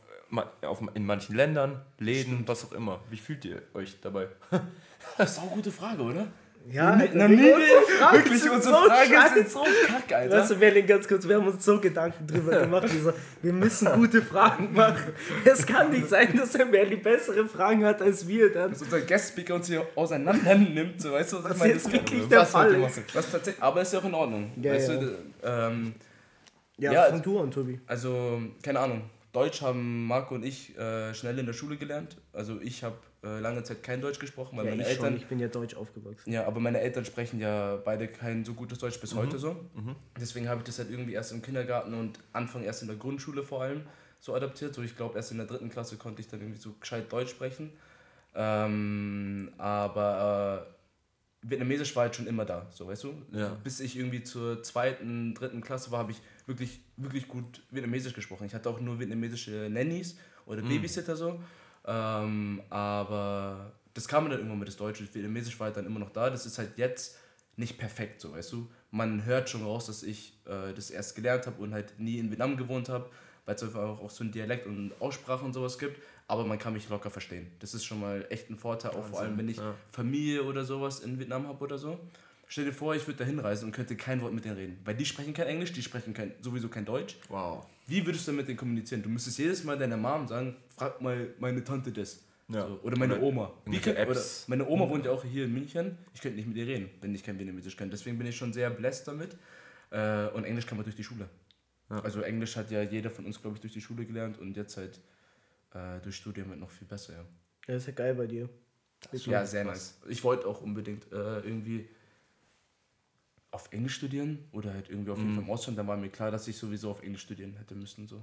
auf, 0.62 0.82
in 0.94 1.06
manchen 1.06 1.36
Ländern, 1.36 1.82
Läden, 1.98 2.46
was 2.46 2.64
auch 2.64 2.72
immer. 2.72 3.00
Wie 3.10 3.16
fühlt 3.16 3.44
ihr 3.44 3.62
euch 3.74 4.00
dabei? 4.00 4.28
Das 5.18 5.32
ist 5.32 5.38
auch 5.38 5.44
eine 5.44 5.52
gute 5.52 5.72
Frage, 5.72 6.02
oder? 6.02 6.28
Ja, 6.70 6.90
Alter, 6.92 7.10
Na, 7.14 7.28
Digga, 7.28 7.42
nie- 7.42 7.52
unsere 7.52 7.82
Fragen 7.98 8.16
Wirklich, 8.18 8.50
unsere 8.50 8.60
so 8.62 8.86
Fragen 8.86 9.12
scheiße. 9.12 9.34
sind 9.34 9.50
so 9.50 9.64
kack, 9.86 10.12
Alter. 10.12 10.38
Weißt 10.40 10.50
du, 10.52 10.56
Berlin, 10.56 10.86
ganz 10.86 11.08
kurz, 11.08 11.28
wir 11.28 11.36
haben 11.36 11.46
uns 11.46 11.64
so 11.64 11.80
Gedanken 11.80 12.26
drüber 12.26 12.60
gemacht. 12.60 12.92
Wir, 12.92 13.02
so, 13.02 13.12
wir 13.42 13.52
müssen 13.52 13.88
gute 13.94 14.22
Fragen 14.22 14.72
machen. 14.72 15.12
Es 15.44 15.66
kann 15.66 15.90
nicht 15.90 16.08
sein, 16.08 16.36
dass 16.36 16.52
der 16.52 16.66
Berlin 16.66 17.02
bessere 17.02 17.46
Fragen 17.46 17.84
hat 17.84 18.00
als 18.00 18.26
wir 18.28 18.52
dann. 18.52 18.70
dass 18.70 18.80
unser 18.82 19.00
Guest-Speaker 19.00 19.56
uns 19.56 19.66
hier 19.66 19.86
auseinander 19.96 20.54
nimmt, 20.56 21.00
so 21.02 21.12
weißt 21.12 21.32
du, 21.32 21.36
was 21.38 21.44
Was 21.44 21.52
ich 21.54 21.58
meine? 21.58 21.72
jetzt 21.72 21.86
Das- 21.86 21.92
wirklich 21.92 22.28
der 22.28 22.46
Fall 22.46 22.74
ist. 22.74 23.14
Was 23.14 23.30
tatsächlich, 23.30 23.62
aber 23.62 23.82
ist 23.82 23.92
ja 23.92 23.98
auch 23.98 24.04
in 24.04 24.14
Ordnung. 24.14 24.52
Ja, 24.62 24.72
weißt 24.72 24.88
ja. 24.90 24.96
du, 25.00 25.16
ähm, 25.42 25.94
Ja, 26.78 26.92
Ja, 26.92 27.02
fang 27.04 27.22
du 27.22 27.40
an, 27.40 27.50
Tobi. 27.50 27.80
also, 27.86 28.40
keine 28.62 28.80
Ahnung. 28.80 29.02
Deutsch 29.32 29.62
haben 29.62 30.06
Marco 30.06 30.34
und 30.34 30.44
ich 30.44 30.76
äh, 30.78 31.12
schnell 31.14 31.38
in 31.38 31.46
der 31.46 31.52
Schule 31.54 31.76
gelernt. 31.76 32.16
Also 32.32 32.60
ich 32.60 32.84
habe 32.84 32.96
äh, 33.22 33.38
lange 33.38 33.62
Zeit 33.62 33.82
kein 33.82 34.00
Deutsch 34.00 34.18
gesprochen, 34.18 34.56
weil 34.56 34.64
Ja, 34.64 34.70
meine 34.72 34.82
ich 34.82 34.88
Eltern 34.88 35.06
schon, 35.06 35.16
ich 35.16 35.26
bin 35.26 35.38
ja 35.38 35.48
deutsch 35.48 35.74
aufgewachsen. 35.74 36.32
Ja, 36.32 36.46
aber 36.46 36.58
meine 36.60 36.80
Eltern 36.80 37.04
sprechen 37.04 37.38
ja 37.38 37.76
beide 37.76 38.08
kein 38.08 38.44
so 38.44 38.54
gutes 38.54 38.78
Deutsch 38.78 39.00
bis 39.00 39.14
heute 39.14 39.38
so. 39.38 39.56
Deswegen 40.20 40.48
habe 40.48 40.60
ich 40.60 40.66
das 40.66 40.78
halt 40.78 40.90
irgendwie 40.90 41.12
erst 41.12 41.32
im 41.32 41.40
Kindergarten 41.40 41.94
und 41.94 42.18
Anfang 42.32 42.64
erst 42.64 42.82
in 42.82 42.88
der 42.88 42.96
Grundschule 42.96 43.44
vor 43.44 43.62
allem 43.62 43.82
so 44.18 44.34
adaptiert. 44.34 44.74
So, 44.74 44.82
ich 44.82 44.96
glaube, 44.96 45.16
erst 45.16 45.30
in 45.30 45.38
der 45.38 45.46
dritten 45.46 45.68
Klasse 45.68 45.96
konnte 45.96 46.20
ich 46.20 46.28
dann 46.28 46.40
irgendwie 46.40 46.58
so 46.58 46.72
gescheit 46.80 47.12
Deutsch 47.12 47.30
sprechen. 47.30 47.70
Ähm, 48.34 49.52
aber 49.58 50.66
äh, 50.66 51.48
Vietnamesisch 51.48 51.94
war 51.96 52.04
halt 52.04 52.16
schon 52.16 52.26
immer 52.26 52.44
da, 52.44 52.66
so 52.70 52.86
weißt 52.86 53.04
du? 53.04 53.14
Ja. 53.32 53.56
Bis 53.62 53.80
ich 53.80 53.96
irgendwie 53.96 54.22
zur 54.22 54.62
zweiten, 54.62 55.34
dritten 55.34 55.60
Klasse 55.60 55.90
war, 55.90 55.98
habe 55.98 56.12
ich 56.12 56.20
wirklich, 56.46 56.80
wirklich 56.96 57.28
gut 57.28 57.62
Vietnamesisch 57.70 58.14
gesprochen. 58.14 58.46
Ich 58.46 58.54
hatte 58.54 58.70
auch 58.70 58.80
nur 58.80 58.98
vietnamesische 59.00 59.68
Nannies 59.70 60.16
oder 60.46 60.62
Babysitter 60.62 61.16
so. 61.16 61.40
Ähm, 61.86 62.62
aber 62.70 63.72
das 63.94 64.08
kam 64.08 64.24
dann 64.28 64.38
irgendwann 64.38 64.58
mit 64.58 64.68
das 64.68 64.76
Deutsche. 64.76 65.02
Vietnamesisch 65.12 65.58
war 65.58 65.66
halt 65.66 65.76
dann 65.76 65.86
immer 65.86 66.00
noch 66.00 66.10
da. 66.10 66.30
Das 66.30 66.46
ist 66.46 66.58
halt 66.58 66.78
jetzt 66.78 67.18
nicht 67.56 67.78
perfekt, 67.78 68.20
so 68.20 68.32
weißt 68.32 68.52
du. 68.52 68.70
Man 68.90 69.24
hört 69.24 69.50
schon 69.50 69.62
raus, 69.62 69.86
dass 69.86 70.02
ich 70.02 70.38
äh, 70.46 70.72
das 70.74 70.90
erst 70.90 71.14
gelernt 71.14 71.46
habe 71.46 71.62
und 71.62 71.72
halt 71.72 71.98
nie 71.98 72.18
in 72.18 72.30
Vietnam 72.30 72.56
gewohnt 72.56 72.88
habe, 72.88 73.10
weil 73.44 73.54
es 73.54 73.62
einfach 73.62 74.00
auch 74.00 74.10
so 74.10 74.24
einen 74.24 74.32
Dialekt 74.32 74.66
und 74.66 74.92
Aussprache 75.00 75.44
und 75.44 75.52
sowas 75.52 75.78
gibt. 75.78 76.00
Aber 76.28 76.44
man 76.44 76.58
kann 76.58 76.72
mich 76.72 76.88
locker 76.88 77.10
verstehen. 77.10 77.50
Das 77.58 77.74
ist 77.74 77.84
schon 77.84 78.00
mal 78.00 78.26
echt 78.30 78.48
ein 78.48 78.56
Vorteil, 78.56 78.92
auch 78.92 79.04
vor 79.04 79.20
allem, 79.20 79.36
wenn 79.36 79.48
ich 79.48 79.58
ja. 79.58 79.74
Familie 79.90 80.44
oder 80.44 80.64
sowas 80.64 81.00
in 81.00 81.18
Vietnam 81.18 81.46
habe 81.46 81.62
oder 81.62 81.76
so. 81.76 81.98
Stell 82.46 82.66
dir 82.66 82.72
vor, 82.72 82.94
ich 82.94 83.06
würde 83.06 83.18
da 83.18 83.24
hinreisen 83.24 83.66
und 83.66 83.72
könnte 83.72 83.96
kein 83.96 84.20
Wort 84.20 84.32
mit 84.32 84.44
denen 84.44 84.56
reden. 84.56 84.78
Weil 84.84 84.94
die 84.94 85.06
sprechen 85.06 85.34
kein 85.34 85.46
Englisch, 85.46 85.72
die 85.72 85.82
sprechen 85.82 86.14
kein, 86.14 86.32
sowieso 86.42 86.68
kein 86.68 86.84
Deutsch. 86.84 87.16
Wow. 87.28 87.66
Wie 87.92 88.06
würdest 88.06 88.26
du 88.26 88.32
mit 88.32 88.48
denen 88.48 88.56
kommunizieren? 88.56 89.02
Du 89.02 89.10
müsstest 89.10 89.36
jedes 89.38 89.64
Mal 89.64 89.76
deiner 89.76 89.98
Mom 89.98 90.26
sagen, 90.26 90.56
frag 90.74 91.02
mal 91.02 91.34
meine 91.38 91.62
Tante 91.62 91.92
das. 91.92 92.24
Ja. 92.48 92.66
So, 92.66 92.80
oder 92.84 92.96
meine 92.96 93.20
Oma. 93.20 93.52
Wie 93.66 93.78
könnt, 93.80 93.98
oder 93.98 94.20
meine 94.46 94.66
Oma 94.66 94.88
wohnt 94.88 95.04
ja 95.04 95.10
auch 95.10 95.22
hier 95.22 95.44
in 95.44 95.52
München. 95.52 95.98
Ich 96.14 96.22
könnte 96.22 96.36
nicht 96.36 96.48
mit 96.48 96.56
ihr 96.56 96.66
reden, 96.66 96.88
wenn 97.02 97.14
ich 97.14 97.22
kein 97.22 97.38
Vietnamesisch 97.38 97.76
kann. 97.76 97.90
Deswegen 97.90 98.16
bin 98.16 98.26
ich 98.26 98.34
schon 98.34 98.50
sehr 98.54 98.70
blessed 98.70 99.08
damit. 99.08 99.36
Äh, 99.90 100.28
und 100.28 100.44
Englisch 100.44 100.64
kann 100.64 100.78
man 100.78 100.84
durch 100.84 100.96
die 100.96 101.04
Schule. 101.04 101.28
Ja. 101.90 102.00
Also 102.00 102.22
Englisch 102.22 102.56
hat 102.56 102.70
ja 102.70 102.80
jeder 102.80 103.10
von 103.10 103.26
uns, 103.26 103.38
glaube 103.42 103.56
ich, 103.56 103.60
durch 103.60 103.74
die 103.74 103.82
Schule 103.82 104.06
gelernt 104.06 104.38
und 104.38 104.56
jetzt 104.56 104.78
halt 104.78 104.98
äh, 105.74 106.00
durch 106.00 106.16
Studium 106.16 106.48
halt 106.48 106.60
noch 106.60 106.70
viel 106.70 106.88
besser, 106.88 107.12
ja. 107.12 107.24
Ja, 107.68 107.76
ist 107.76 107.88
ja 107.88 107.92
geil 107.92 108.14
bei 108.14 108.26
dir. 108.26 108.48
Ja, 109.26 109.44
sehr 109.44 109.64
nice. 109.64 109.98
Ich 110.08 110.24
wollte 110.24 110.46
auch 110.46 110.62
unbedingt 110.62 111.12
äh, 111.12 111.40
irgendwie 111.40 111.90
auf 113.52 113.70
Englisch 113.70 113.94
studieren 113.94 114.38
oder 114.50 114.72
halt 114.72 114.88
irgendwie 114.88 115.10
auf 115.10 115.18
jeden 115.18 115.34
Fall 115.34 115.44
im 115.44 115.50
Ausland. 115.50 115.78
Dann 115.78 115.86
war 115.86 115.96
mir 115.96 116.08
klar, 116.08 116.30
dass 116.30 116.48
ich 116.48 116.56
sowieso 116.56 116.90
auf 116.90 117.02
Englisch 117.02 117.22
studieren 117.22 117.54
hätte 117.58 117.74
müssen. 117.74 118.08
So. 118.08 118.20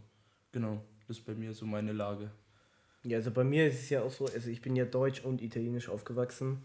Genau, 0.51 0.81
das 1.07 1.19
ist 1.19 1.25
bei 1.25 1.35
mir 1.35 1.53
so 1.53 1.65
meine 1.65 1.93
Lage. 1.93 2.31
Ja, 3.03 3.17
also 3.17 3.31
bei 3.31 3.43
mir 3.43 3.67
ist 3.67 3.81
es 3.81 3.89
ja 3.89 4.01
auch 4.01 4.11
so, 4.11 4.25
also 4.25 4.49
ich 4.49 4.61
bin 4.61 4.75
ja 4.75 4.85
deutsch 4.85 5.23
und 5.23 5.41
italienisch 5.41 5.87
aufgewachsen. 5.87 6.63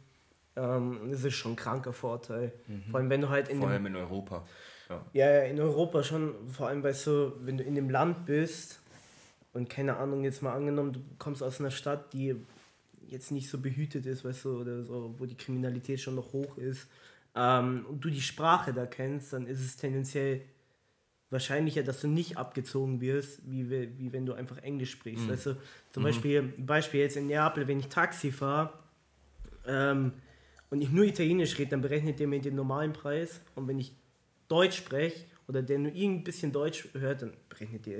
Ähm, 0.56 0.98
das 1.10 1.24
ist 1.24 1.34
schon 1.34 1.52
ein 1.52 1.56
kranker 1.56 1.92
Vorteil. 1.92 2.52
Vor 2.90 3.00
allem, 3.00 3.10
wenn 3.10 3.20
du 3.20 3.28
halt 3.28 3.48
in 3.48 3.58
Vor 3.58 3.68
dem, 3.68 3.72
allem 3.72 3.86
in 3.86 3.96
Europa. 3.96 4.46
Ja. 4.88 5.04
ja, 5.12 5.30
ja, 5.30 5.42
in 5.42 5.60
Europa 5.60 6.02
schon, 6.02 6.34
vor 6.48 6.68
allem, 6.68 6.82
weißt 6.82 7.06
du, 7.06 7.32
wenn 7.40 7.58
du 7.58 7.64
in 7.64 7.74
dem 7.74 7.90
Land 7.90 8.26
bist 8.26 8.80
und 9.52 9.68
keine 9.68 9.96
Ahnung, 9.96 10.24
jetzt 10.24 10.42
mal 10.42 10.54
angenommen, 10.54 10.92
du 10.92 11.00
kommst 11.18 11.42
aus 11.42 11.60
einer 11.60 11.70
Stadt, 11.70 12.12
die 12.12 12.34
jetzt 13.08 13.30
nicht 13.30 13.48
so 13.48 13.58
behütet 13.58 14.06
ist, 14.06 14.24
weißt 14.24 14.44
du, 14.46 14.60
oder 14.60 14.82
so, 14.82 15.14
wo 15.18 15.26
die 15.26 15.36
Kriminalität 15.36 16.00
schon 16.00 16.14
noch 16.14 16.32
hoch 16.32 16.56
ist, 16.56 16.88
ähm, 17.34 17.86
und 17.88 18.04
du 18.04 18.10
die 18.10 18.22
Sprache 18.22 18.72
da 18.72 18.86
kennst, 18.86 19.32
dann 19.32 19.46
ist 19.46 19.60
es 19.60 19.76
tendenziell 19.76 20.42
wahrscheinlicher, 21.30 21.82
dass 21.82 22.00
du 22.00 22.08
nicht 22.08 22.36
abgezogen 22.38 23.00
wirst, 23.00 23.40
wie, 23.50 23.68
wie 23.70 24.12
wenn 24.12 24.24
du 24.24 24.34
einfach 24.34 24.58
Englisch 24.58 24.92
sprichst. 24.92 25.28
Weißt 25.28 25.46
du, 25.46 25.56
zum 25.90 26.02
Beispiel, 26.04 26.42
Beispiel 26.58 27.00
jetzt 27.00 27.16
in 27.16 27.26
Neapel, 27.26 27.66
wenn 27.66 27.80
ich 27.80 27.88
Taxi 27.88 28.30
fahre 28.30 28.72
ähm, 29.66 30.12
und 30.70 30.80
ich 30.80 30.90
nur 30.90 31.04
Italienisch 31.04 31.58
rede, 31.58 31.72
dann 31.72 31.80
berechnet 31.80 32.20
der 32.20 32.28
mir 32.28 32.40
den 32.40 32.54
normalen 32.54 32.92
Preis 32.92 33.40
und 33.56 33.66
wenn 33.66 33.78
ich 33.78 33.94
Deutsch 34.48 34.76
spreche 34.76 35.24
oder 35.48 35.62
der 35.62 35.78
nur 35.78 35.92
irgend 35.92 36.24
bisschen 36.24 36.52
Deutsch 36.52 36.88
hört, 36.92 37.22
dann 37.22 37.32
berechnet 37.48 37.86
der 37.86 37.98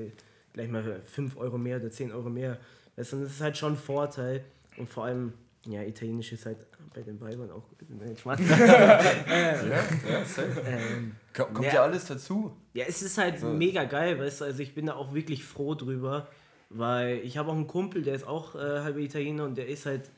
gleich 0.53 0.69
mal 0.69 1.01
5 1.03 1.37
Euro 1.37 1.59
mehr 1.59 1.79
oder 1.79 1.91
10 1.91 2.13
Euro 2.13 2.31
mehr. 2.31 2.59
Weißt 2.97 3.13
du, 3.13 3.21
das 3.21 3.33
ist 3.33 3.41
halt 3.41 3.57
schon 3.57 3.73
ein 3.73 3.79
Vorteil 3.79 4.45
und 4.77 4.89
vor 4.89 5.05
allem, 5.05 5.33
ja, 5.67 5.83
Italienisch 5.83 6.33
ist 6.33 6.47
halt 6.47 6.59
bei 6.95 7.03
den 7.03 7.21
Weibern 7.21 7.51
auch. 7.51 7.65
Nein, 7.89 8.17
Spaß. 8.17 8.39
Ja, 8.49 9.03
ja, 9.03 10.25
safe. 10.25 10.63
ähm, 10.67 11.17
Ko- 11.35 11.47
Kommt 11.47 11.67
Ja. 11.67 11.75
ja 11.75 11.83
alles 11.83 12.05
dazu. 12.07 12.57
Ja, 12.75 12.85
es 12.87 13.03
ist 13.03 13.19
halt 13.19 13.39
So. 13.41 13.49
mega 13.49 13.85
geil, 13.85 14.19
weißt 14.19 14.41
du, 14.43 14.45
also 14.47 14.63
ich 14.63 14.75
bin 14.75 14.87
da 14.87 14.95
auch 14.95 15.15
wirklich 15.15 15.45
froh 15.45 15.75
drüber, 15.75 16.29
weil 16.71 17.19
ich 17.19 17.37
habe 17.39 17.51
auch 17.51 17.55
einen 17.57 17.67
Kumpel, 17.67 18.03
der 18.03 18.15
ist 18.15 18.27
auch 18.27 18.55
äh, 18.55 18.59
halber 18.59 18.99
Italiener 19.01 19.45
und 19.45 19.57
der 19.57 19.69
ist 19.69 19.87
halt 19.87 20.11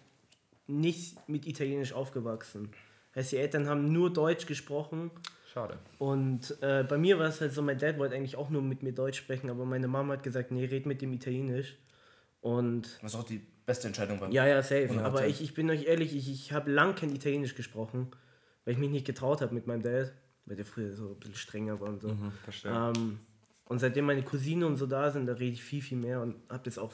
nicht 0.67 1.29
mit 1.29 1.47
Italienisch 1.47 1.93
aufgewachsen. 1.93 2.71
Heißt, 3.15 3.33
die 3.33 3.37
Eltern 3.37 3.69
haben 3.69 3.93
nur 3.93 4.13
Deutsch 4.13 4.47
gesprochen. 4.47 5.11
Schade. 5.53 5.79
Und 5.99 6.57
äh, 6.61 6.85
bei 6.87 6.99
mir 6.99 7.19
war 7.19 7.29
es 7.29 7.41
halt 7.41 7.53
so, 7.53 7.63
mein 7.63 7.79
Dad 7.79 7.99
wollte 7.99 8.15
eigentlich 8.15 8.37
auch 8.37 8.51
nur 8.51 8.61
mit 8.63 8.83
mir 8.83 8.93
Deutsch 8.93 9.19
sprechen, 9.19 9.49
aber 9.49 9.65
meine 9.65 9.89
Mama 9.89 10.15
hat 10.15 10.23
gesagt, 10.23 10.51
nee, 10.51 10.65
red 10.67 10.85
mit 10.87 11.01
dem 11.01 11.13
Italienisch. 11.15 11.77
Und 12.43 12.99
ist 13.03 13.15
auch 13.15 13.23
die 13.25 13.41
beste 13.67 13.89
Entscheidung 13.89 14.21
beim 14.21 14.33
ja, 14.33 14.47
ja, 14.47 14.63
safe. 14.63 14.89
Aber 15.03 15.27
ich, 15.27 15.43
ich 15.43 15.53
bin 15.53 15.69
euch 15.69 15.87
ehrlich, 15.87 16.17
ich, 16.17 16.31
ich 16.31 16.53
habe 16.53 16.71
lang 16.71 16.95
kein 16.95 17.15
Italienisch 17.15 17.55
gesprochen, 17.55 18.11
weil 18.65 18.75
ich 18.75 18.79
mich 18.79 18.91
nicht 18.91 19.07
getraut 19.07 19.43
habe 19.43 19.53
mit 19.53 19.67
meinem 19.67 19.83
Dad, 19.83 20.13
weil 20.47 20.57
der 20.57 20.65
früher 20.65 20.95
so 20.95 21.11
ein 21.11 21.19
bisschen 21.19 21.35
strenger 21.35 21.81
war 21.81 21.89
und 21.89 22.01
so. 22.01 22.09
Mhm, 22.09 22.33
verstehe. 22.45 22.73
Ähm, 22.73 23.19
und 23.67 23.81
seitdem 23.81 24.07
meine 24.07 24.23
Cousine 24.23 24.67
und 24.67 24.77
so 24.77 24.87
da 24.87 25.11
sind, 25.11 25.27
da 25.27 25.33
rede 25.33 25.53
ich 25.53 25.63
viel, 25.63 25.83
viel 25.83 25.99
mehr 25.99 26.23
und 26.23 26.37
habe 26.49 26.63
das 26.63 26.79
auch 26.79 26.93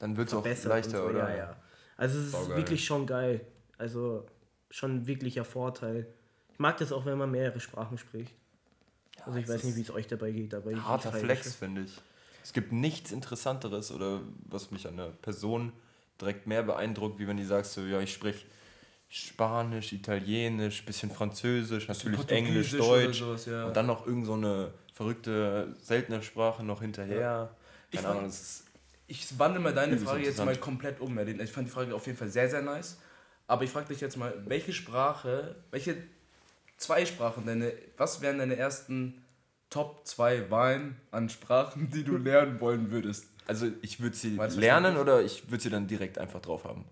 Dann 0.00 0.16
wird 0.16 0.28
es 0.28 0.34
auch 0.34 0.44
leichter, 0.44 0.98
so. 0.98 1.04
oder? 1.04 1.30
Ja, 1.30 1.36
ja. 1.36 1.56
Also 1.96 2.18
es 2.18 2.26
ist 2.26 2.48
wirklich 2.50 2.84
schon 2.84 3.06
geil. 3.06 3.40
Also 3.78 4.26
schon 4.70 4.96
ein 4.96 5.06
wirklicher 5.06 5.44
Vorteil. 5.44 6.06
Ich 6.52 6.58
mag 6.58 6.76
das 6.78 6.92
auch, 6.92 7.06
wenn 7.06 7.16
man 7.16 7.30
mehrere 7.30 7.60
Sprachen 7.60 7.96
spricht. 7.98 8.34
also 9.24 9.38
ich 9.38 9.48
weiß 9.48 9.62
nicht, 9.62 9.76
wie 9.76 9.82
es 9.82 9.90
euch 9.92 10.08
dabei 10.08 10.32
geht, 10.32 10.54
aber 10.54 10.72
ich, 10.72 10.82
Harter 10.82 11.12
Flex, 11.12 11.54
finde 11.54 11.82
ich. 11.82 11.96
Es 12.42 12.52
gibt 12.52 12.72
nichts 12.72 13.12
Interessanteres 13.12 13.92
oder 13.92 14.22
was 14.48 14.70
mich 14.70 14.86
an 14.88 14.94
einer 14.94 15.10
Person 15.10 15.72
direkt 16.20 16.46
mehr 16.46 16.62
beeindruckt, 16.62 17.18
wie 17.18 17.26
wenn 17.28 17.36
die 17.36 17.44
sagst 17.44 17.74
so, 17.74 17.82
ja, 17.82 18.00
ich 18.00 18.12
spreche 18.12 18.44
Spanisch, 19.10 19.92
Italienisch, 19.92 20.84
bisschen 20.84 21.10
Französisch, 21.10 21.88
natürlich 21.88 22.28
Englisch, 22.30 22.72
Deutsch 22.72 23.20
sowas, 23.20 23.46
ja. 23.46 23.66
und 23.66 23.76
dann 23.76 23.86
noch 23.86 24.06
irgend 24.06 24.26
so 24.26 24.34
eine 24.34 24.72
verrückte, 24.92 25.74
seltene 25.82 26.22
Sprache 26.22 26.62
noch 26.62 26.82
hinterher. 26.82 27.54
Ich 27.90 27.96
Keine 27.96 28.08
fand- 28.08 28.18
Ahnung, 28.20 28.34
Ich 29.06 29.38
wandle 29.38 29.60
mal 29.60 29.72
deine 29.72 29.96
Frage 29.96 30.24
jetzt 30.24 30.44
mal 30.44 30.54
komplett 30.56 31.00
um. 31.00 31.18
Ich 31.18 31.50
fand 31.52 31.68
die 31.68 31.72
Frage 31.72 31.94
auf 31.94 32.04
jeden 32.06 32.18
Fall 32.18 32.28
sehr, 32.28 32.50
sehr 32.50 32.60
nice. 32.60 32.98
Aber 33.46 33.64
ich 33.64 33.70
frage 33.70 33.88
dich 33.88 34.00
jetzt 34.02 34.18
mal, 34.18 34.34
welche 34.44 34.74
Sprache, 34.74 35.56
welche 35.70 35.96
zwei 36.76 37.06
Sprachen, 37.06 37.46
deine, 37.46 37.72
was 37.96 38.20
wären 38.20 38.38
deine 38.38 38.56
ersten 38.56 39.24
Top 39.70 40.06
2 40.06 40.50
Wahlen 40.50 40.96
an 41.10 41.30
Sprachen, 41.30 41.88
die 41.90 42.04
du 42.04 42.16
lernen 42.18 42.60
wollen 42.60 42.90
würdest? 42.90 43.24
Also 43.48 43.66
ich 43.82 43.98
würde 44.00 44.14
sie 44.14 44.36
das 44.36 44.54
lernen 44.56 44.96
oder 44.98 45.22
ich 45.22 45.50
würde 45.50 45.62
sie 45.62 45.70
dann 45.70 45.86
direkt 45.88 46.18
einfach 46.18 46.40
drauf 46.40 46.64
haben. 46.64 46.84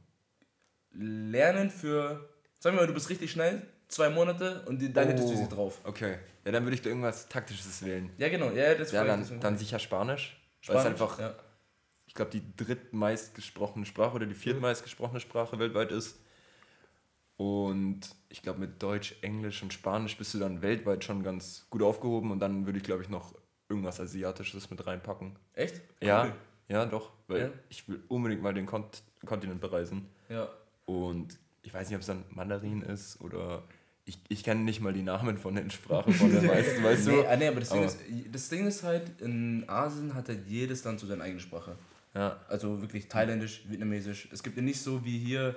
Lernen 0.90 1.70
für, 1.70 2.28
sagen 2.58 2.76
wir 2.76 2.82
mal, 2.82 2.86
du 2.86 2.94
bist 2.94 3.10
richtig 3.10 3.30
schnell, 3.30 3.62
zwei 3.88 4.08
Monate 4.10 4.64
und 4.66 4.80
die, 4.80 4.92
dann 4.92 5.06
hättest 5.06 5.28
du 5.28 5.34
Oh. 5.34 5.36
sie 5.36 5.48
drauf. 5.48 5.80
Okay. 5.84 6.18
Ja, 6.44 6.52
dann 6.52 6.64
würde 6.64 6.74
ich 6.74 6.82
da 6.82 6.88
irgendwas 6.88 7.28
Taktisches 7.28 7.84
wählen. 7.84 8.10
Ja, 8.16 8.28
genau, 8.30 8.50
ja, 8.50 8.74
das 8.74 8.90
Ja, 8.92 9.04
dann, 9.04 9.40
dann 9.40 9.58
sicher 9.58 9.78
Spanisch. 9.78 10.40
Weil 10.66 10.76
es 10.76 10.82
Spanisch, 10.82 10.86
einfach, 11.02 11.18
ja. 11.20 11.34
ich 12.06 12.14
glaube, 12.14 12.30
die 12.30 12.42
drittmeist 12.56 13.34
gesprochene 13.34 13.84
Sprache 13.84 14.16
oder 14.16 14.26
die 14.26 14.34
viertmeist 14.34 14.82
gesprochene 14.82 15.20
Sprache 15.20 15.58
weltweit 15.58 15.92
ist. 15.92 16.18
Und 17.36 18.00
ich 18.30 18.40
glaube, 18.40 18.60
mit 18.60 18.82
Deutsch, 18.82 19.14
Englisch 19.20 19.62
und 19.62 19.74
Spanisch 19.74 20.16
bist 20.16 20.32
du 20.32 20.38
dann 20.38 20.62
weltweit 20.62 21.04
schon 21.04 21.22
ganz 21.22 21.66
gut 21.68 21.82
aufgehoben. 21.82 22.30
Und 22.30 22.40
dann 22.40 22.64
würde 22.64 22.78
ich, 22.78 22.84
glaube 22.84 23.02
ich, 23.02 23.10
noch 23.10 23.34
irgendwas 23.68 24.00
Asiatisches 24.00 24.70
mit 24.70 24.86
reinpacken. 24.86 25.36
Echt? 25.54 25.80
Ja, 26.00 26.24
Cool. 26.26 26.32
ja, 26.68 26.86
doch. 26.86 27.10
Weil 27.28 27.40
Ja? 27.40 27.48
ich 27.68 27.88
will 27.88 28.02
unbedingt 28.08 28.42
mal 28.42 28.54
den 28.54 28.66
Kont 28.66 29.02
Kontinent 29.24 29.60
bereisen. 29.60 30.06
Ja. 30.28 30.48
Und 30.84 31.36
ich 31.62 31.74
weiß 31.74 31.88
nicht, 31.88 31.96
ob 31.96 32.00
es 32.02 32.06
dann 32.06 32.22
Mandarin 32.30 32.82
ist 32.82 33.20
oder 33.20 33.62
ich, 34.04 34.20
ich 34.28 34.44
kenne 34.44 34.60
nicht 34.60 34.80
mal 34.80 34.92
die 34.92 35.02
Namen 35.02 35.36
von 35.36 35.56
den 35.56 35.68
Sprachen 35.70 36.12
von 36.12 36.30
den 36.30 36.46
meisten, 36.46 36.84
weißt 36.84 37.06
du? 37.08 37.10
Nee, 37.22 37.26
ah, 37.26 37.36
nee, 37.36 37.48
aber 37.48 37.58
das 37.58 37.70
Ding, 37.70 37.78
Aber- 37.78 37.86
ist, 37.86 37.98
das 38.30 38.48
Ding 38.48 38.66
ist 38.68 38.84
halt, 38.84 39.20
in 39.20 39.64
Asien 39.68 40.14
hat 40.14 40.28
halt 40.28 40.46
jedes 40.46 40.84
Land 40.84 41.00
so 41.00 41.08
seine 41.08 41.24
eigene 41.24 41.40
Sprache. 41.40 41.74
Ja, 42.14 42.38
Also 42.48 42.80
wirklich 42.80 43.08
thailändisch, 43.08 43.64
vietnamesisch. 43.68 44.28
Es 44.32 44.42
gibt 44.44 44.56
ja 44.56 44.62
nicht 44.62 44.80
so 44.80 45.04
wie 45.04 45.18
hier 45.18 45.56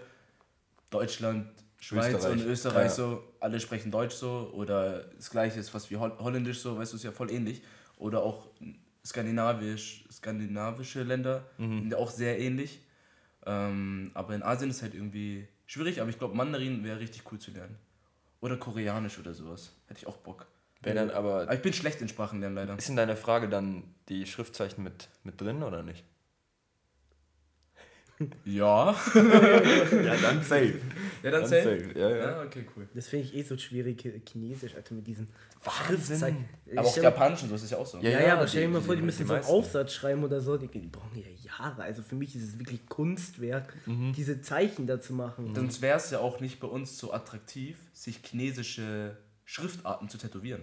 Deutschland, 0.89 1.47
Schweiz 1.79 2.13
Österreich. 2.15 2.31
und 2.33 2.45
Österreich 2.47 2.83
Ja. 2.85 2.89
so, 2.89 3.23
alle 3.39 3.59
sprechen 3.59 3.91
Deutsch 3.91 4.15
so 4.15 4.51
oder 4.53 5.03
das 5.15 5.29
gleiche 5.29 5.59
ist 5.59 5.69
fast 5.69 5.89
wie 5.91 5.97
Holl 5.97 6.11
Holländisch 6.19 6.59
so, 6.59 6.77
weißt 6.77 6.91
du, 6.91 6.97
ist 6.97 7.03
ja 7.03 7.11
voll 7.11 7.31
ähnlich. 7.31 7.61
Oder 7.99 8.23
auch 8.23 8.49
skandinavisch, 9.05 10.05
skandinavische 10.11 11.03
Länder 11.03 11.45
Mhm. 11.57 11.81
sind 11.81 11.91
ja 11.91 11.97
auch 11.97 12.09
sehr 12.09 12.39
ähnlich. 12.39 12.79
Ähm, 13.45 14.11
aber 14.15 14.33
in 14.33 14.41
Asien 14.41 14.71
ist 14.71 14.81
halt 14.81 14.95
irgendwie 14.95 15.47
schwierig, 15.67 16.01
aber 16.01 16.09
ich 16.09 16.17
glaube 16.17 16.35
Mandarin 16.35 16.83
wäre 16.83 16.99
richtig 16.99 17.23
cool 17.31 17.39
zu 17.39 17.51
lernen. 17.51 17.77
Oder 18.41 18.57
Koreanisch 18.57 19.19
oder 19.19 19.33
sowas. 19.33 19.73
Hätte 19.87 19.99
ich 19.99 20.07
auch 20.07 20.17
Bock. 20.17 20.47
Wäre 20.81 20.95
dann 20.95 21.09
aber 21.11 21.41
Aber 21.41 21.53
ich 21.53 21.61
bin 21.61 21.73
schlecht 21.73 22.01
in 22.01 22.07
Sprachenlernen 22.07 22.55
leider. 22.55 22.77
Ist 22.77 22.89
in 22.89 22.95
deiner 22.95 23.17
Frage 23.17 23.49
dann 23.49 23.83
die 24.07 24.25
Schriftzeichen 24.25 24.83
mit, 24.83 25.09
mit 25.23 25.39
drin 25.41 25.61
oder 25.61 25.83
nicht? 25.83 26.05
Ja. 28.45 28.95
Ja, 29.15 30.15
dann 30.21 30.43
safe. 30.43 30.79
Ja, 31.23 31.31
dann 31.31 31.45
safe. 31.45 31.91
Ja, 31.95 32.09
ja. 32.09 32.15
Ja, 32.17 32.43
okay, 32.43 32.65
cool. 32.75 32.87
Das 32.93 33.07
finde 33.07 33.25
ich 33.25 33.35
eh 33.35 33.43
so 33.43 33.57
schwierig, 33.57 33.99
Ch- 34.01 34.21
Chinesisch, 34.29 34.75
Alter, 34.75 34.93
mit 34.95 35.07
diesen 35.07 35.27
Schriftzeichen. 35.85 36.45
Aber 36.75 36.87
auch 36.87 36.97
Japanisch 36.97 37.43
und 37.43 37.49
so 37.49 37.55
ist 37.55 37.63
es 37.63 37.71
ja 37.71 37.77
auch 37.77 37.85
so. 37.85 37.97
Ja, 37.99 38.09
Ja, 38.09 38.21
ja, 38.21 38.33
aber 38.35 38.43
die- 38.45 38.49
stell 38.49 38.61
dir 38.63 38.69
mal 38.69 38.79
die- 38.79 38.85
vor, 38.85 38.95
die 38.95 39.01
die 39.01 39.05
müssen 39.05 39.25
so 39.27 39.33
einen. 39.33 39.43
Aufsatz 39.45 39.93
schreiben 39.93 40.23
oder 40.23 40.41
so. 40.41 40.57
Die, 40.57 40.67
die 40.67 40.87
brauchen 40.87 41.17
ja 41.17 41.27
Jahre. 41.43 41.83
Also 41.83 42.01
für 42.01 42.15
mich 42.15 42.35
ist 42.35 42.43
es 42.43 42.59
wirklich 42.59 42.85
Kunstwerk, 42.87 43.73
Mhm. 43.85 44.13
diese 44.13 44.41
Zeichen 44.41 44.87
da 44.87 44.99
zu 44.99 45.13
machen. 45.13 45.53
Sonst 45.55 45.81
wäre 45.81 45.97
es 45.97 46.09
ja 46.11 46.19
auch 46.19 46.39
nicht 46.39 46.59
bei 46.59 46.67
uns 46.67 46.97
so 46.97 47.11
attraktiv, 47.13 47.77
sich 47.93 48.19
chinesische 48.25 49.17
Schriftarten 49.45 50.09
zu 50.09 50.17
tätowieren. 50.17 50.61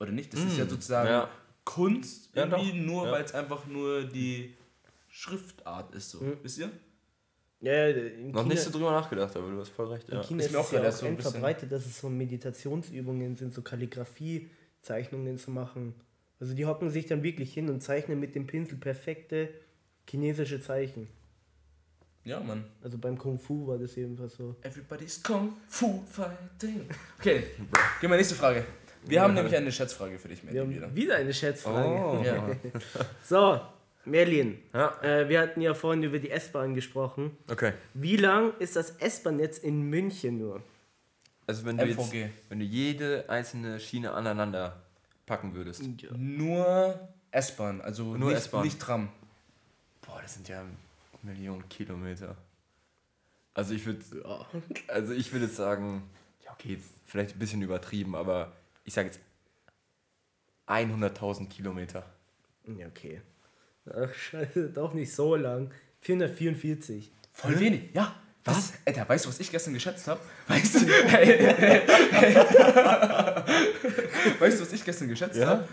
Oder 0.00 0.12
nicht? 0.12 0.32
Das 0.32 0.40
ist 0.40 0.58
ja 0.58 0.66
sozusagen 0.66 1.08
Ja. 1.08 1.28
Kunst, 1.64 2.30
Ja, 2.34 2.44
irgendwie 2.46 2.72
nur, 2.80 3.06
Ja. 3.06 3.12
weil 3.12 3.24
es 3.24 3.32
einfach 3.34 3.66
nur 3.66 4.02
die 4.04 4.54
Schriftart 5.14 5.94
ist. 5.94 6.10
So. 6.10 6.20
Wisst 6.42 6.58
ihr? 6.58 6.70
Ja, 7.60 7.72
ja, 7.72 7.88
in 7.88 8.30
Noch 8.32 8.42
China, 8.42 8.54
nicht 8.54 8.62
so 8.62 8.70
drüber 8.70 8.90
nachgedacht, 8.92 9.36
aber 9.36 9.50
du 9.50 9.60
hast 9.60 9.68
voll 9.68 9.88
recht. 9.88 10.08
in 10.08 10.16
Ja. 10.16 10.22
China 10.22 10.40
Ist 10.40 10.46
ist, 10.46 10.52
mir 10.52 10.58
auch 10.58 10.64
es 10.64 10.72
ja 10.72 10.88
auch 10.88 10.92
so 10.92 11.06
ein 11.06 11.18
verbreitet, 11.18 11.70
dass 11.70 11.84
es 11.84 12.00
so 12.00 12.08
Meditationsübungen 12.08 13.36
sind, 13.36 13.52
so 13.52 13.60
Kalligrafie-Zeichnungen 13.62 15.36
zu 15.38 15.50
machen. 15.50 15.94
Also 16.40 16.54
die 16.54 16.64
hocken 16.64 16.90
sich 16.90 17.06
dann 17.06 17.22
wirklich 17.22 17.52
hin 17.52 17.68
und 17.68 17.82
zeichnen 17.82 18.18
mit 18.18 18.34
dem 18.34 18.46
Pinsel 18.46 18.78
perfekte 18.78 19.50
chinesische 20.08 20.60
Zeichen. 20.60 21.08
Ja, 22.24 22.40
Mann. 22.40 22.64
Also 22.82 22.96
beim 22.98 23.18
Kung 23.18 23.38
Fu 23.38 23.66
war 23.66 23.78
das 23.78 23.94
jedenfalls 23.96 24.34
so. 24.34 24.56
Everybody's 24.62 25.22
Kung 25.22 25.52
Fu 25.68 26.02
Fighting. 26.10 26.88
Okay, 27.18 27.44
gehen 28.00 28.10
wir 28.10 28.16
nächste 28.16 28.34
Frage. 28.34 28.64
Wir 29.04 29.20
haben 29.20 29.34
nämlich 29.34 29.54
eine 29.54 29.70
Schätzfrage 29.70 30.18
für 30.18 30.28
dich, 30.28 30.42
Wir 30.44 30.62
Mandy, 30.64 30.76
wieder. 30.76 30.94
wieder 30.94 31.16
eine 31.16 31.34
Schätzfrage. 31.34 31.88
Oh. 31.88 32.22
Ja. 32.24 32.56
So, 33.24 33.60
Merlin, 34.04 34.58
Ja. 34.72 35.00
äh, 35.02 35.28
wir 35.28 35.40
hatten 35.40 35.60
ja 35.60 35.74
vorhin 35.74 36.02
über 36.02 36.18
die 36.18 36.30
S-Bahn 36.30 36.74
gesprochen. 36.74 37.36
Okay. 37.50 37.72
Wie 37.94 38.16
lang 38.16 38.52
ist 38.58 38.76
das 38.76 38.90
S-Bahn-Netz 38.92 39.58
in 39.58 39.82
München 39.82 40.38
nur? 40.38 40.62
Also 41.46 41.64
wenn 41.64 41.76
du 41.76 41.84
jetzt, 41.84 42.12
wenn 42.48 42.58
du 42.58 42.64
jede 42.64 43.28
einzelne 43.28 43.78
Schiene 43.80 44.12
aneinander 44.12 44.82
packen 45.26 45.54
würdest. 45.54 45.82
Nur 46.16 47.08
S-Bahn, 47.30 47.80
also 47.80 48.16
Nur 48.16 48.30
nicht, 48.30 48.38
S-Bahn. 48.38 48.64
nicht 48.64 48.80
Tram. 48.80 49.08
Boah, 50.02 50.20
das 50.22 50.34
sind 50.34 50.48
ja 50.48 50.64
Millionen 51.22 51.68
Kilometer. 51.68 52.36
Also 53.54 53.74
ich 53.74 53.84
würde 53.86 54.02
also 54.88 55.12
ich 55.12 55.32
würde 55.32 55.46
jetzt 55.46 55.56
sagen, 55.56 56.02
ja 56.44 56.52
okay, 56.52 56.70
jetzt 56.74 56.90
vielleicht 57.06 57.36
ein 57.36 57.38
bisschen 57.38 57.62
übertrieben, 57.62 58.14
aber 58.14 58.52
ich 58.84 58.94
sage 58.94 59.08
jetzt 59.08 59.20
100.000 60.66 61.48
Kilometer. 61.48 62.04
Ja, 62.66 62.86
okay. 62.86 63.20
Ach, 63.90 64.12
scheiße, 64.14 64.70
doch 64.74 64.94
nicht 64.94 65.12
so 65.14 65.36
lang. 65.36 65.70
444. 66.00 67.12
Voll 67.32 67.58
wenig, 67.60 67.90
ja. 67.94 68.14
Was? 68.44 68.72
Alter, 68.84 69.08
weißt 69.08 69.24
du, 69.24 69.28
was 69.28 69.38
ich 69.38 69.52
gestern 69.52 69.72
geschätzt 69.74 70.08
habe? 70.08 70.18
Weißt 70.48 70.74
du, 70.74 70.80
weißt 74.40 74.58
du, 74.58 74.62
was 74.62 74.72
ich 74.72 74.84
gestern 74.84 75.08
geschätzt 75.08 75.36
Ja? 75.36 75.46
habe? 75.46 75.68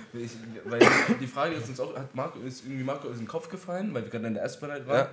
Weil 0.65 0.79
die 1.19 1.27
Frage 1.27 1.55
ist 1.55 1.67
uns 1.69 1.79
auch, 1.79 1.95
hat 1.97 2.13
Marco, 2.15 2.39
ist 2.39 2.63
irgendwie 2.65 2.83
Marco 2.83 3.07
in 3.09 3.17
den 3.17 3.27
Kopf 3.27 3.49
gefallen, 3.49 3.91
weil 3.93 4.03
wir 4.03 4.09
gerade 4.11 4.27
in 4.27 4.33
der 4.35 4.43
S-Bahn 4.43 4.71
halt 4.71 4.87
waren. 4.87 5.07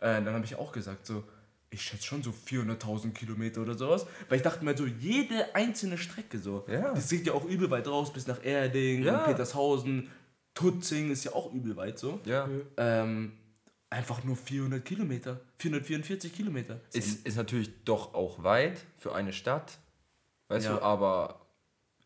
Äh, 0.00 0.22
dann 0.22 0.32
habe 0.32 0.44
ich 0.44 0.56
auch 0.56 0.72
gesagt, 0.72 1.06
so, 1.06 1.22
ich 1.70 1.82
schätze 1.82 2.04
schon 2.06 2.22
so 2.22 2.32
400.000 2.48 3.12
Kilometer 3.12 3.60
oder 3.62 3.74
sowas. 3.74 4.06
Weil 4.28 4.36
ich 4.38 4.42
dachte 4.42 4.64
mir 4.64 4.76
so, 4.76 4.86
jede 4.86 5.54
einzelne 5.54 5.98
Strecke 5.98 6.38
so. 6.38 6.64
Ja. 6.68 6.92
Das 6.94 7.08
sieht 7.08 7.26
ja 7.26 7.32
auch 7.34 7.44
übel 7.44 7.70
weit 7.70 7.86
raus, 7.88 8.12
bis 8.12 8.26
nach 8.26 8.42
Erding, 8.44 9.02
Ja. 9.04 9.18
und 9.18 9.24
Petershausen, 9.26 10.10
Tutzing 10.54 11.10
ist 11.10 11.24
ja 11.24 11.32
auch 11.32 11.52
übel 11.52 11.76
weit 11.76 11.98
so. 11.98 12.20
Ja. 12.24 12.48
Ähm, 12.76 13.32
einfach 13.90 14.24
nur 14.24 14.36
400 14.36 14.84
Kilometer. 14.84 15.40
444 15.58 16.32
Kilometer. 16.34 16.80
Ist, 16.92 17.26
ist 17.26 17.36
natürlich 17.36 17.70
doch 17.84 18.14
auch 18.14 18.42
weit 18.42 18.80
für 18.98 19.14
eine 19.14 19.32
Stadt. 19.32 19.78
Weißt 20.48 20.66
Ja. 20.66 20.76
du, 20.76 20.82
aber 20.82 21.40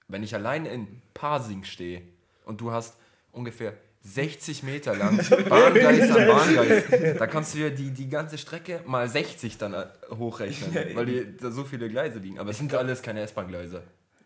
wenn 0.08 0.22
ich 0.22 0.34
allein 0.34 0.66
in 0.66 1.02
Pasing 1.14 1.64
stehe 1.64 2.02
und 2.44 2.60
du 2.60 2.70
hast 2.70 2.96
ungefähr 3.32 3.74
60 4.02 4.62
Meter 4.62 4.94
lang 4.94 5.16
Bahngleis 5.48 6.08
an 6.12 6.28
Bahngleis, 6.28 6.84
da 7.18 7.26
kannst 7.26 7.54
du 7.54 7.58
ja 7.58 7.70
die, 7.70 7.90
die 7.90 8.08
ganze 8.08 8.38
Strecke 8.38 8.80
mal 8.86 9.08
60 9.08 9.58
dann 9.58 9.74
äh, 9.74 9.86
hochrechnen, 10.16 10.72
weil 10.94 11.06
die, 11.06 11.36
da 11.36 11.50
so 11.50 11.64
viele 11.64 11.88
Gleise 11.88 12.20
liegen. 12.20 12.38
Aber 12.38 12.50
es 12.50 12.58
sind 12.58 12.72
alles 12.74 13.02
keine 13.02 13.20
S-Bahn-Gleise. 13.22 13.82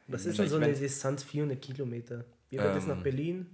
Was 0.09 0.27
ist 0.27 0.39
denn 0.39 0.49
so 0.51 0.57
eine 0.57 0.75
Distanz? 0.75 1.23
400 1.23 1.63
Kilometer. 1.63 2.25
Wie 2.51 2.59
weit 2.59 2.77
ist 2.77 2.83
Ähm, 2.83 2.89
nach 2.91 3.03
Berlin? 3.03 3.47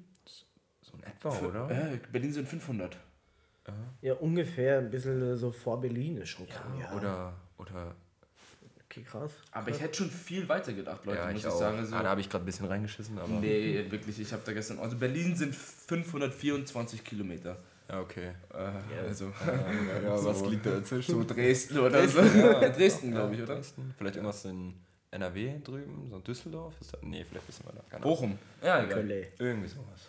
So 1.22 1.28
etwa, 1.28 1.46
oder? 1.46 1.70
Äh, 1.70 1.98
Berlin 2.12 2.32
sind 2.32 2.48
500. 2.48 2.96
Ja, 4.00 4.14
ungefähr. 4.14 4.78
Ein 4.78 4.90
bisschen 4.90 5.20
äh, 5.22 5.36
so 5.36 5.50
vor 5.50 5.80
Berlin 5.80 6.18
ist 6.18 6.28
schon 6.30 6.48
krank. 6.48 6.80
Ja, 6.80 6.96
Oder, 6.96 7.32
oder 7.58 7.94
Okay, 8.88 9.02
krass. 9.02 9.32
Aber 9.50 9.68
ich 9.70 9.80
hätte 9.80 9.94
schon 9.94 10.10
viel 10.10 10.48
weiter 10.48 10.72
gedacht, 10.72 11.04
Leute, 11.04 11.18
ja, 11.18 11.26
muss 11.26 11.40
ich 11.40 11.40
ich 11.40 11.46
auch. 11.52 11.58
sagen. 11.58 11.78
Also, 11.78 11.94
ah, 11.96 12.02
da 12.02 12.08
habe 12.10 12.20
ich 12.20 12.30
gerade 12.30 12.44
ein 12.44 12.46
bisschen 12.46 12.66
reingeschissen, 12.66 13.18
aber. 13.18 13.28
nee, 13.40 13.84
wirklich, 13.90 14.20
ich 14.20 14.32
habe 14.32 14.42
da 14.46 14.52
gestern. 14.52 14.78
Also 14.78 14.96
Berlin 14.96 15.34
sind 15.36 15.54
524 15.54 17.04
Kilometer. 17.04 17.58
Ja, 17.88 18.00
okay. 18.00 18.30
Äh, 18.54 18.98
Also 19.06 19.32
Ja, 20.04 20.16
so, 20.16 20.28
was 20.30 20.46
liegt 20.46 20.64
da 20.66 20.70
dazwischen? 20.70 21.12
so 21.12 21.24
Dresden 21.24 21.78
oder 21.78 22.06
so. 22.08 22.20
Ja, 22.20 22.68
Dresden, 22.70 23.10
glaube 23.10 23.34
ich, 23.34 23.42
oder? 23.42 23.56
Dresden. 23.56 23.94
Vielleicht 23.98 24.16
irgendwas 24.16 24.44
in 24.44 24.74
NRW 25.10 25.58
drüben, 25.62 26.08
so 26.10 26.18
Düsseldorf? 26.20 26.74
Ist 26.80 26.94
das, 26.94 27.02
nee, 27.02 27.24
vielleicht 27.28 27.46
bisschen 27.46 27.66
weiter. 27.66 27.82
Bochum. 28.00 28.38
Ja, 28.62 28.82
egal. 28.82 29.08
Irgendwie 29.38 29.68
sowas. 29.68 30.08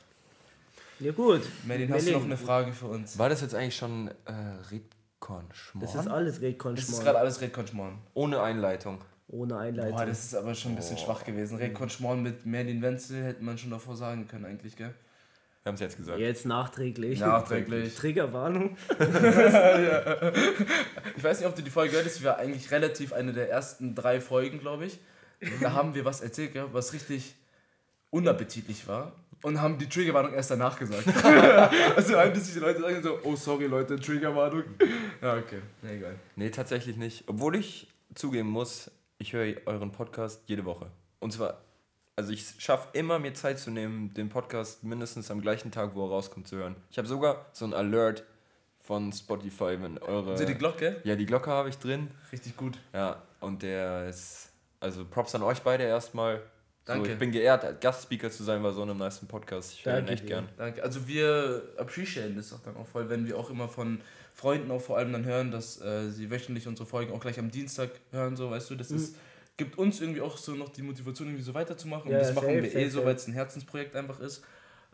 Ja, 1.00 1.12
gut. 1.12 1.42
Merlin, 1.66 1.92
hast 1.94 2.08
du 2.08 2.12
noch 2.14 2.24
eine 2.24 2.38
Frage 2.38 2.74
für 2.74 2.88
uns? 2.88 3.18
War 3.20 3.30
das 3.30 3.42
jetzt 3.42 3.54
eigentlich 3.54 3.76
schon 3.76 4.08
äh, 4.26 4.32
Redcon 4.72 5.46
Schmorn? 5.54 5.86
Das 5.86 5.96
ist 5.96 6.08
alles 6.08 6.36
Das 6.36 6.42
ist 6.42 6.44
gerade 6.44 6.48
Redkonschmorn. 6.48 7.16
alles 7.16 7.42
Redkonschmorn. 7.42 7.98
Ohne 8.14 8.42
Einleitung. 8.42 9.04
Ohne 9.28 9.58
Einleitung. 9.58 9.98
Boah, 9.98 10.06
das 10.06 10.24
ist 10.26 10.36
aber 10.36 10.56
schon 10.56 10.72
ein 10.72 10.76
bisschen 10.78 10.98
schwach 10.98 11.24
gewesen. 11.24 11.58
Redkonschmorn 11.58 12.24
mit 12.24 12.46
Merlin 12.46 12.82
Wenzel 12.82 13.24
hätte 13.24 13.44
man 13.44 13.58
schon 13.58 13.72
davor 13.72 13.96
sagen 13.96 14.28
können, 14.28 14.46
eigentlich, 14.46 14.76
gell? 14.76 14.94
Wir 15.64 15.70
haben 15.72 15.76
es 15.76 15.82
jetzt 15.82 15.98
gesagt. 15.98 16.18
Jetzt 16.18 16.46
nachträglich. 16.46 17.20
Nachträglich. 17.20 17.94
Triggerwarnung. 18.00 18.78
Ich 21.18 21.24
weiß 21.24 21.40
nicht, 21.40 21.48
ob 21.48 21.56
du 21.56 21.62
die 21.62 21.70
Folge 21.70 21.92
gehört 21.92 22.08
hast, 22.08 22.24
wir 22.24 22.38
eigentlich 22.38 22.72
relativ 22.72 23.12
eine 23.12 23.34
der 23.34 23.50
ersten 23.50 23.94
drei 23.94 24.22
Folgen, 24.22 24.60
glaube 24.60 24.86
ich. 24.86 24.98
Da 25.62 25.74
haben 25.74 25.94
wir 25.94 26.06
was 26.06 26.22
erzählt, 26.22 26.54
gell, 26.54 26.68
was 26.72 26.94
richtig 26.94 27.36
unappetitlich 28.12 28.88
war. 28.88 29.12
Und 29.44 29.62
haben 29.62 29.78
die 29.78 29.88
Triggerwarnung 29.88 30.34
erst 30.34 30.52
danach 30.52 30.78
gesagt. 30.80 31.06
also 31.96 32.18
ein 32.18 32.34
bisschen 32.34 32.56
die 32.56 32.60
Leute 32.60 32.82
sagen 32.82 33.04
so, 33.04 33.20
oh 33.24 33.36
sorry 33.36 33.68
Leute, 33.68 34.00
Triggerwarnung. 34.00 34.64
Ja, 35.22 35.36
okay. 35.36 35.62
Na 35.82 35.92
egal. 35.92 36.16
Nee, 36.36 36.50
tatsächlich 36.50 36.98
nicht. 36.98 37.24
Obwohl 37.28 37.56
ich 37.56 37.88
zugeben 38.16 38.50
muss, 38.50 38.90
ich 39.20 39.34
höre 39.34 39.56
euren 39.66 39.92
Podcast 39.92 40.42
jede 40.48 40.66
Woche. 40.66 40.88
Und 41.20 41.32
zwar, 41.34 41.62
also 42.16 42.32
ich 42.32 42.56
schaffe 42.58 42.90
immer, 42.94 43.20
mir 43.20 43.34
Zeit 43.34 43.60
zu 43.60 43.72
nehmen, 43.72 44.14
den 44.14 44.30
Podcast 44.30 44.84
mindestens 44.84 45.30
am 45.32 45.42
gleichen 45.42 45.72
Tag, 45.72 45.96
wo 45.96 46.06
er 46.06 46.10
rauskommt, 46.10 46.48
zu 46.48 46.58
hören. 46.58 46.76
Ich 46.90 46.98
habe 46.98 47.08
sogar 47.08 47.46
so 47.54 47.66
ein 47.66 47.74
Alert 47.74 48.24
von 48.82 49.12
Spotify, 49.12 49.78
wenn 49.82 49.98
eure... 49.98 50.32
Also 50.32 50.46
die 50.46 50.56
Glocke? 50.56 51.02
ja, 51.04 51.16
die 51.16 51.26
Glocke 51.26 51.52
habe 51.52 51.70
ich 51.70 51.78
drin. 51.78 52.10
Richtig 52.32 52.56
gut. 52.56 52.80
Ja, 52.94 53.22
und 53.40 53.62
der 53.62 54.08
ist... 54.08 54.52
Also 54.80 55.06
Props 55.06 55.34
an 55.34 55.42
euch 55.42 55.62
beide 55.62 55.84
erstmal. 55.84 56.42
Danke. 56.88 57.06
So, 57.06 57.12
ich 57.12 57.20
bin 57.20 57.32
geehrt, 57.32 57.82
Gastspeaker 57.82 58.32
zu 58.32 58.44
sein 58.44 58.64
bei 58.64 58.72
so 58.72 58.82
einem 58.82 58.98
nice 58.98 59.20
Podcast. 59.28 59.74
Ich 59.74 59.86
höre 59.86 60.00
ihn 60.00 60.08
echt 60.08 60.24
dir. 60.24 60.28
gern. 60.28 60.50
Danke. 60.58 60.82
Also 60.82 61.06
wir 61.08 61.62
appreciaten 61.76 62.36
das 62.36 62.54
auch 62.54 62.62
dann 62.62 62.78
auch 62.78 62.88
voll, 62.88 63.10
wenn 63.10 63.28
wir 63.28 63.38
auch 63.38 63.50
immer 63.50 63.68
von 63.68 64.00
Freunden 64.34 64.72
auch 64.72 64.82
vor 64.82 64.98
allem 64.98 65.12
dann 65.12 65.26
hören, 65.26 65.52
dass 65.52 65.82
äh, 65.82 66.10
sie 66.10 66.32
wöchentlich 66.32 66.66
unsere 66.66 66.88
Folgen 66.88 67.12
auch 67.12 67.20
gleich 67.20 67.40
am 67.40 67.52
Dienstag 67.52 67.90
hören, 68.12 68.38
so 68.38 68.50
weißt 68.50 68.70
du, 68.70 68.76
das 68.76 68.92
ist, 68.92 69.18
gibt 69.58 69.78
uns 69.78 70.00
irgendwie 70.00 70.22
auch 70.22 70.38
so 70.38 70.54
noch 70.54 70.70
die 70.70 70.84
Motivation, 70.84 71.28
irgendwie 71.28 71.44
so 71.44 71.54
weiterzumachen. 71.54 72.10
Ja, 72.10 72.20
und 72.20 72.24
das 72.24 72.34
machen 72.34 72.48
wir 72.48 72.64
safe, 72.64 72.80
eh 72.80 72.90
so, 72.90 73.04
weil 73.04 73.16
es 73.16 73.28
ein 73.28 73.34
Herzensprojekt 73.34 73.96
einfach 73.96 74.20
ist. 74.22 74.44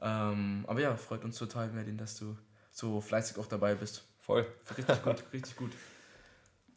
Ähm, 0.01 0.65
aber 0.67 0.81
ja, 0.81 0.95
freut 0.95 1.23
uns 1.23 1.37
total, 1.37 1.69
Merlin, 1.69 1.97
dass 1.97 2.17
du 2.17 2.35
so 2.71 3.01
fleißig 3.01 3.37
auch 3.37 3.45
dabei 3.45 3.75
bist. 3.75 4.03
Voll. 4.19 4.47
Richtig 4.77 5.03
gut, 5.03 5.23
richtig 5.31 5.55
gut. 5.55 5.71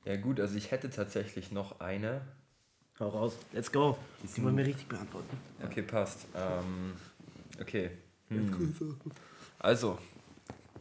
Ja 0.04 0.14
gut, 0.14 0.38
also 0.38 0.54
ich 0.56 0.70
hätte 0.70 0.88
tatsächlich 0.88 1.50
noch 1.50 1.80
eine. 1.80 2.20
Hau 2.98 3.08
raus. 3.08 3.36
Let's 3.52 3.70
go. 3.70 3.98
Die 4.22 4.42
wollen 4.42 4.56
wir 4.56 4.64
richtig 4.64 4.88
beantworten. 4.88 5.36
Okay, 5.62 5.82
passt. 5.82 6.26
Ähm, 6.34 6.94
okay. 7.60 7.90
Hm. 8.28 8.96
Also, 9.58 9.98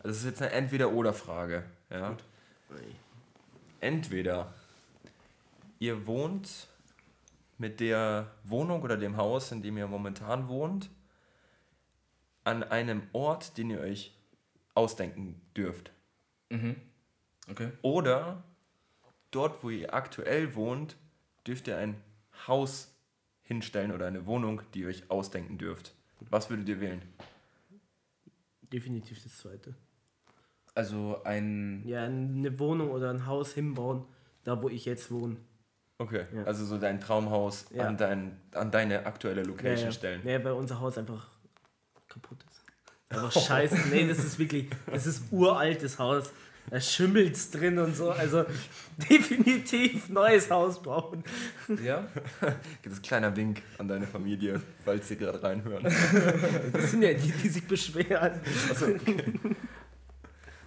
das 0.01 0.17
ist 0.17 0.25
jetzt 0.25 0.41
eine 0.41 0.51
Entweder-Oder-Frage. 0.51 1.63
Ja? 1.89 2.15
Entweder 3.81 4.53
ihr 5.79 6.07
wohnt 6.07 6.67
mit 7.57 7.81
der 7.81 8.31
Wohnung 8.43 8.81
oder 8.81 8.95
dem 8.95 9.17
Haus, 9.17 9.51
in 9.51 9.61
dem 9.61 9.77
ihr 9.77 9.87
momentan 9.87 10.47
wohnt, 10.47 10.89
an 12.45 12.63
einem 12.63 13.03
Ort, 13.11 13.57
den 13.57 13.71
ihr 13.71 13.81
euch 13.81 14.13
ausdenken 14.73 15.41
dürft. 15.55 15.91
Mhm. 16.49 16.75
Okay. 17.49 17.71
Oder 17.81 18.43
dort, 19.31 19.63
wo 19.63 19.69
ihr 19.69 19.93
aktuell 19.93 20.55
wohnt, 20.55 20.95
dürft 21.45 21.67
ihr 21.67 21.77
ein 21.77 22.01
Haus 22.47 22.91
hinstellen 23.43 23.91
oder 23.91 24.07
eine 24.07 24.25
Wohnung, 24.25 24.61
die 24.73 24.81
ihr 24.81 24.87
euch 24.87 25.09
ausdenken 25.11 25.57
dürft. 25.57 25.93
Was 26.29 26.49
würdet 26.49 26.67
ihr 26.69 26.79
wählen? 26.81 27.01
Definitiv 28.61 29.21
das 29.23 29.37
zweite. 29.37 29.75
Also 30.73 31.21
ein. 31.23 31.83
Ja, 31.85 32.03
eine 32.03 32.57
Wohnung 32.59 32.91
oder 32.91 33.09
ein 33.11 33.25
Haus 33.25 33.53
hinbauen, 33.53 34.03
da 34.43 34.61
wo 34.61 34.69
ich 34.69 34.85
jetzt 34.85 35.11
wohne. 35.11 35.37
Okay, 35.97 36.25
Ja. 36.33 36.43
also 36.43 36.65
so 36.65 36.77
dein 36.77 36.99
Traumhaus 36.99 37.65
Ja. 37.73 37.87
an, 37.87 37.95
dein, 37.95 38.37
an 38.51 38.69
deine 38.71 39.05
aktuelle 39.05 39.43
Location 39.43 39.77
ja, 39.77 39.85
ja. 39.85 39.91
stellen. 39.91 40.21
Nee, 40.25 40.43
weil 40.43 40.51
unser 40.53 40.81
Haus 40.81 40.97
einfach 40.97 41.29
kaputt 42.09 42.39
ist. 42.49 42.61
Einfach 43.09 43.31
scheiße. 43.47 43.77
Nee, 43.91 44.07
das 44.07 44.19
ist 44.19 44.37
wirklich, 44.37 44.67
das 44.91 45.05
ist 45.05 45.31
uraltes 45.31 45.97
Haus. 45.99 46.31
Da 46.71 46.81
schimmelt's 46.81 47.51
drin 47.51 47.77
und 47.77 47.95
so. 47.95 48.09
Also 48.11 48.45
definitiv 49.09 50.09
neues 50.09 50.49
Haus 50.49 50.81
bauen. 50.81 51.23
Ja? 51.83 52.07
Das 52.81 52.93
ist 52.93 52.99
ein 52.99 53.01
kleiner 53.03 53.35
Wink 53.35 53.61
an 53.77 53.87
deine 53.87 54.07
Familie, 54.07 54.61
falls 54.83 55.07
sie 55.07 55.15
gerade 55.15 55.41
reinhören. 55.43 55.83
Das 56.73 56.91
sind 56.91 57.03
ja 57.03 57.13
die, 57.13 57.31
die 57.31 57.49
sich 57.49 57.67
beschweren. 57.67 58.39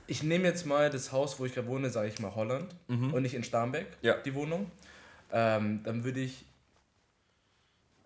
Ich 0.07 0.22
nehme 0.22 0.44
jetzt 0.44 0.64
mal 0.66 0.88
das 0.88 1.12
Haus, 1.12 1.38
wo 1.38 1.44
ich 1.46 1.55
gerade 1.55 1.68
wohne, 1.68 1.90
sage 1.90 2.09
ich 2.09 2.18
mal 2.20 2.34
Holland 2.34 2.74
und 2.88 3.20
nicht 3.22 3.34
in 3.34 3.44
Starnberg, 3.44 3.86
Ja. 4.01 4.14
die 4.18 4.34
Wohnung. 4.34 4.70
Ähm, 5.30 5.82
dann 5.82 6.05
würde 6.05 6.20
ich 6.20 6.44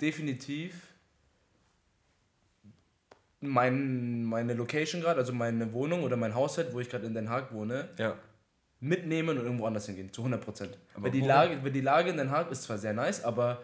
definitiv 0.01 0.75
mein, 3.43 4.25
meine 4.25 4.55
Location 4.55 5.01
gerade, 5.03 5.21
also 5.21 5.33
meine 5.33 5.73
Wohnung 5.73 6.03
oder 6.05 6.17
mein 6.17 6.35
Haushalt, 6.35 6.73
wo 6.73 6.81
ich 6.81 6.89
gerade 6.89 7.07
in 7.07 7.15
Den 7.15 7.29
Haag 7.29 7.53
wohne, 7.53 7.89
Ja. 7.99 8.17
mitnehmen 8.81 9.37
und 9.39 9.45
irgendwo 9.45 9.67
anders 9.67 9.87
hingehen, 9.87 10.13
zu 10.13 10.23
100 10.23 10.41
Prozent. 10.43 10.79
Aber 10.95 11.05
Weil 11.05 11.11
die? 11.11 11.21
Lage, 11.21 11.63
weil 11.63 11.73
die 11.73 11.81
Lage 11.81 12.11
in 12.11 12.17
Den 12.17 12.31
Haag 12.31 12.51
ist 12.51 12.63
zwar 12.63 12.79
sehr 12.79 12.93
nice, 12.93 13.23
aber 13.25 13.63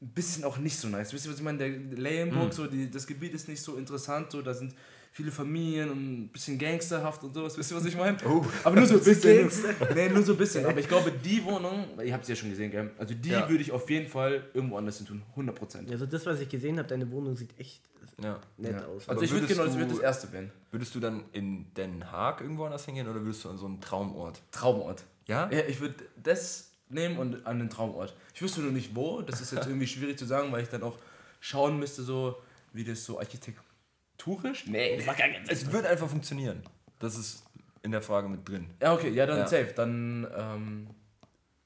ein 0.00 0.08
bisschen 0.12 0.44
auch 0.44 0.58
nicht 0.58 0.78
so 0.78 0.88
nice. 0.88 1.12
Wisst 1.12 1.26
ihr, 1.26 1.30
was 1.32 1.38
ich 1.38 1.44
meine? 1.44 1.58
Der 1.58 1.68
Leyenburg, 1.70 2.52
so 2.52 2.66
die, 2.66 2.90
das 2.90 3.06
Gebiet 3.06 3.34
ist 3.34 3.48
nicht 3.48 3.60
so 3.62 3.76
interessant, 3.76 4.30
so 4.30 4.42
da 4.42 4.54
sind 4.54 4.74
viele 5.16 5.32
Familien 5.32 5.90
und 5.90 5.98
ein 6.24 6.28
bisschen 6.28 6.58
gangsterhaft 6.58 7.24
und 7.24 7.32
sowas. 7.32 7.56
Wisst 7.56 7.70
ihr, 7.70 7.76
was 7.78 7.86
ich 7.86 7.96
meine? 7.96 8.18
Aber 8.64 8.76
nur 8.76 8.84
so 8.86 8.98
ein 8.98 9.02
bisschen. 9.04 9.50
nee, 9.94 10.08
nur 10.10 10.22
so 10.22 10.32
ein 10.32 10.38
bisschen. 10.38 10.66
Aber 10.66 10.78
ich 10.78 10.86
glaube, 10.88 11.10
die 11.10 11.42
Wohnung, 11.46 11.86
ihr 12.04 12.12
habt 12.12 12.26
sie 12.26 12.32
ja 12.32 12.36
schon 12.36 12.50
gesehen, 12.50 12.70
gell? 12.70 12.90
Also 12.98 13.14
die 13.14 13.30
Ja. 13.30 13.48
würde 13.48 13.62
ich 13.62 13.72
auf 13.72 13.88
jeden 13.88 14.08
Fall 14.10 14.44
irgendwo 14.52 14.76
anders 14.76 14.98
hin 14.98 15.06
tun. 15.06 15.22
100 15.30 15.56
Prozent. 15.56 15.90
Also 15.90 16.04
das, 16.04 16.26
was 16.26 16.38
ich 16.40 16.48
gesehen 16.50 16.76
habe, 16.78 16.86
deine 16.86 17.10
Wohnung 17.10 17.34
sieht 17.34 17.58
echt 17.58 17.80
ja. 18.22 18.38
nett 18.58 18.72
Ja. 18.72 18.84
aus. 18.86 19.08
Also 19.08 19.12
Aber 19.12 19.22
ich 19.22 19.32
würde 19.32 19.46
genau, 19.46 19.64
du- 19.64 19.74
würde 19.74 19.86
das 19.94 20.00
erste 20.00 20.30
wählen. 20.32 20.50
Würdest 20.70 20.94
du 20.94 21.00
dann 21.00 21.24
in 21.32 21.64
Den 21.74 22.12
Haag 22.12 22.42
irgendwo 22.42 22.64
anders 22.66 22.84
hingehen 22.84 23.08
oder 23.08 23.22
würdest 23.22 23.42
du 23.42 23.48
an 23.48 23.56
so 23.56 23.64
einen 23.64 23.80
Traumort? 23.80 24.42
Traumort. 24.52 25.02
Ja? 25.26 25.50
Ja, 25.50 25.60
ich 25.66 25.80
würde 25.80 25.94
das 26.22 26.72
nehmen 26.90 27.16
und 27.16 27.46
an 27.46 27.58
den 27.58 27.70
Traumort. 27.70 28.14
Ich 28.34 28.42
wüsste 28.42 28.60
nur 28.60 28.70
nicht 28.70 28.94
wo, 28.94 29.22
das 29.22 29.40
ist 29.40 29.52
jetzt 29.54 29.66
irgendwie 29.66 29.86
schwierig 29.86 30.18
zu 30.18 30.26
sagen, 30.26 30.52
weil 30.52 30.62
ich 30.62 30.68
dann 30.68 30.82
auch 30.82 30.98
schauen 31.40 31.78
müsste, 31.78 32.02
so 32.02 32.36
wie 32.74 32.84
das 32.84 33.02
so 33.02 33.18
architekturisch. 34.26 34.66
Nee, 34.66 34.96
das 34.96 35.06
macht 35.06 35.18
gar 35.18 35.28
keinen 35.28 35.44
Sinn. 35.44 35.52
Es 35.54 35.72
wird 35.72 35.86
einfach 35.86 36.08
funktionieren. 36.08 36.62
Das 36.98 37.16
ist 37.16 37.42
in 37.82 37.90
der 37.92 38.02
Frage 38.02 38.28
mit 38.28 38.48
drin. 38.48 38.66
Ja, 38.80 38.94
okay, 38.94 39.10
ja, 39.10 39.26
dann 39.26 39.38
Ja. 39.38 39.46
safe. 39.46 39.72
Dann 39.74 40.26
ähm, 40.36 40.86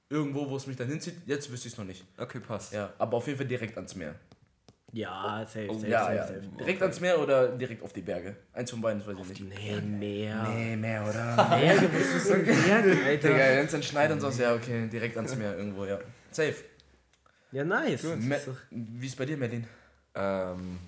irgendwo, 0.08 0.48
wo 0.48 0.56
es 0.56 0.66
mich 0.66 0.76
dann 0.76 0.88
hinzieht, 0.88 1.14
jetzt 1.26 1.50
wüsste 1.50 1.68
ich 1.68 1.74
es 1.74 1.78
noch 1.78 1.84
nicht. 1.86 2.04
Okay, 2.18 2.40
passt. 2.40 2.72
Ja, 2.72 2.92
aber 2.98 3.16
auf 3.16 3.26
jeden 3.26 3.38
Fall 3.38 3.46
direkt 3.46 3.76
ans 3.76 3.94
Meer. 3.94 4.14
Ja, 4.92 5.46
safe, 5.46 5.68
Oh, 5.70 5.74
safe, 5.74 5.88
Ja, 5.88 6.00
safe, 6.04 6.16
ja. 6.16 6.26
safe. 6.26 6.40
Direkt 6.40 6.76
Okay. 6.78 6.82
ans 6.82 7.00
Meer 7.00 7.20
oder 7.20 7.48
direkt 7.56 7.82
auf 7.84 7.92
die 7.92 8.02
Berge. 8.02 8.34
Eins 8.52 8.70
von 8.72 8.80
beiden, 8.80 8.98
das 8.98 9.06
weiß 9.16 9.30
ich 9.30 9.40
nicht. 9.40 9.56
Nee, 9.56 9.80
mehr. 9.80 10.42
Nee, 10.42 10.76
Meer, 10.76 11.02
oder? 11.08 11.36
Berge, 11.48 11.88
was 11.94 12.14
ist 12.16 12.28
denn 12.28 12.44
Berge, 12.44 12.96
Digga, 12.96 13.06
Alter? 13.06 13.56
wenn 13.56 13.66
es 13.66 13.70
dann 13.72 13.82
schneit 13.84 14.10
und 14.10 14.20
so, 14.20 14.30
ja, 14.42 14.52
okay, 14.54 14.88
direkt 14.88 15.16
ans 15.16 15.36
Meer 15.36 15.56
irgendwo, 15.56 15.84
ja. 15.84 16.00
Safe. 16.32 16.56
Ja, 17.52 17.62
nice. 17.64 18.04
Wie 18.70 19.06
ist 19.06 19.16
bei 19.16 19.26
dir, 19.26 19.36
Merlin? 19.36 19.64
Ähm, 20.16 20.78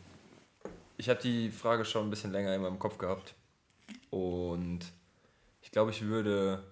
ich 1.02 1.08
habe 1.08 1.20
die 1.20 1.50
Frage 1.50 1.84
schon 1.84 2.06
ein 2.06 2.10
bisschen 2.10 2.30
länger 2.30 2.54
in 2.54 2.62
meinem 2.62 2.78
Kopf 2.78 2.96
gehabt. 2.96 3.34
Und 4.10 4.78
ich 5.60 5.72
glaube, 5.72 5.90
ich 5.90 6.02
würde 6.02 6.62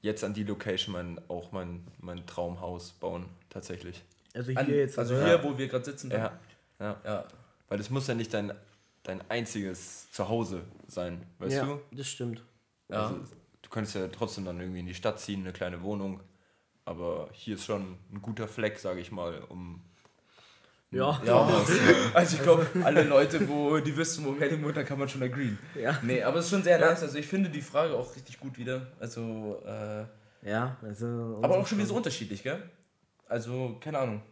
jetzt 0.00 0.24
an 0.24 0.32
die 0.32 0.42
Location 0.42 0.94
mein, 0.94 1.20
auch 1.28 1.52
mein, 1.52 1.86
mein 1.98 2.26
Traumhaus 2.26 2.92
bauen, 2.92 3.26
tatsächlich. 3.50 4.02
Also 4.32 4.52
hier 4.52 4.60
An, 4.60 4.70
jetzt. 4.70 4.98
also 4.98 5.22
hier, 5.22 5.44
wo 5.44 5.58
wir 5.58 5.68
gerade 5.68 5.84
sitzen. 5.84 6.10
Ja, 6.10 6.40
ja. 6.78 6.98
ja. 7.04 7.28
Weil 7.68 7.78
es 7.78 7.90
muss 7.90 8.06
ja 8.06 8.14
nicht 8.14 8.32
dein, 8.32 8.54
dein 9.02 9.20
einziges 9.30 10.10
Zuhause 10.12 10.62
sein, 10.88 11.26
weißt 11.40 11.56
ja, 11.56 11.64
du? 11.66 11.80
das 11.92 12.08
stimmt. 12.08 12.42
Ja. 12.88 13.02
Also, 13.02 13.20
du 13.60 13.68
könntest 13.68 13.96
ja 13.96 14.08
trotzdem 14.08 14.46
dann 14.46 14.58
irgendwie 14.60 14.80
in 14.80 14.86
die 14.86 14.94
Stadt 14.94 15.20
ziehen, 15.20 15.42
eine 15.42 15.52
kleine 15.52 15.82
Wohnung. 15.82 16.20
Aber 16.86 17.28
hier 17.34 17.56
ist 17.56 17.66
schon 17.66 17.98
ein 18.14 18.22
guter 18.22 18.48
Fleck, 18.48 18.78
sage 18.78 19.00
ich 19.00 19.12
mal, 19.12 19.42
um. 19.50 19.82
Ja. 20.92 21.20
Ja, 21.24 21.48
also 22.14 22.36
ich 22.36 22.42
glaube, 22.42 22.66
alle 22.82 23.04
Leute, 23.04 23.48
wo 23.48 23.78
die 23.78 23.96
wissen, 23.96 24.24
wo 24.24 24.32
Merlin 24.32 24.62
wohnt, 24.64 24.76
da 24.76 24.82
kann 24.82 24.98
man 24.98 25.08
schon 25.08 25.22
agreeen. 25.22 25.56
Ja. 25.80 25.98
Nee, 26.02 26.22
aber 26.22 26.38
es 26.38 26.46
ist 26.46 26.50
schon 26.50 26.62
sehr 26.64 26.78
nice. 26.80 27.02
Also 27.02 27.18
ich 27.18 27.26
finde 27.26 27.48
die 27.48 27.62
Frage 27.62 27.94
auch 27.94 28.14
richtig 28.16 28.40
gut 28.40 28.58
wieder. 28.58 28.88
Also, 28.98 29.62
äh, 29.64 30.04
Ja, 30.50 30.76
also. 30.82 31.38
Aber 31.42 31.58
auch 31.58 31.66
schon 31.66 31.78
wieder 31.78 31.88
so 31.88 31.94
unterschiedlich, 31.94 32.42
gell? 32.42 32.60
Also, 33.28 33.76
keine 33.80 33.98
Ahnung. 33.98 34.22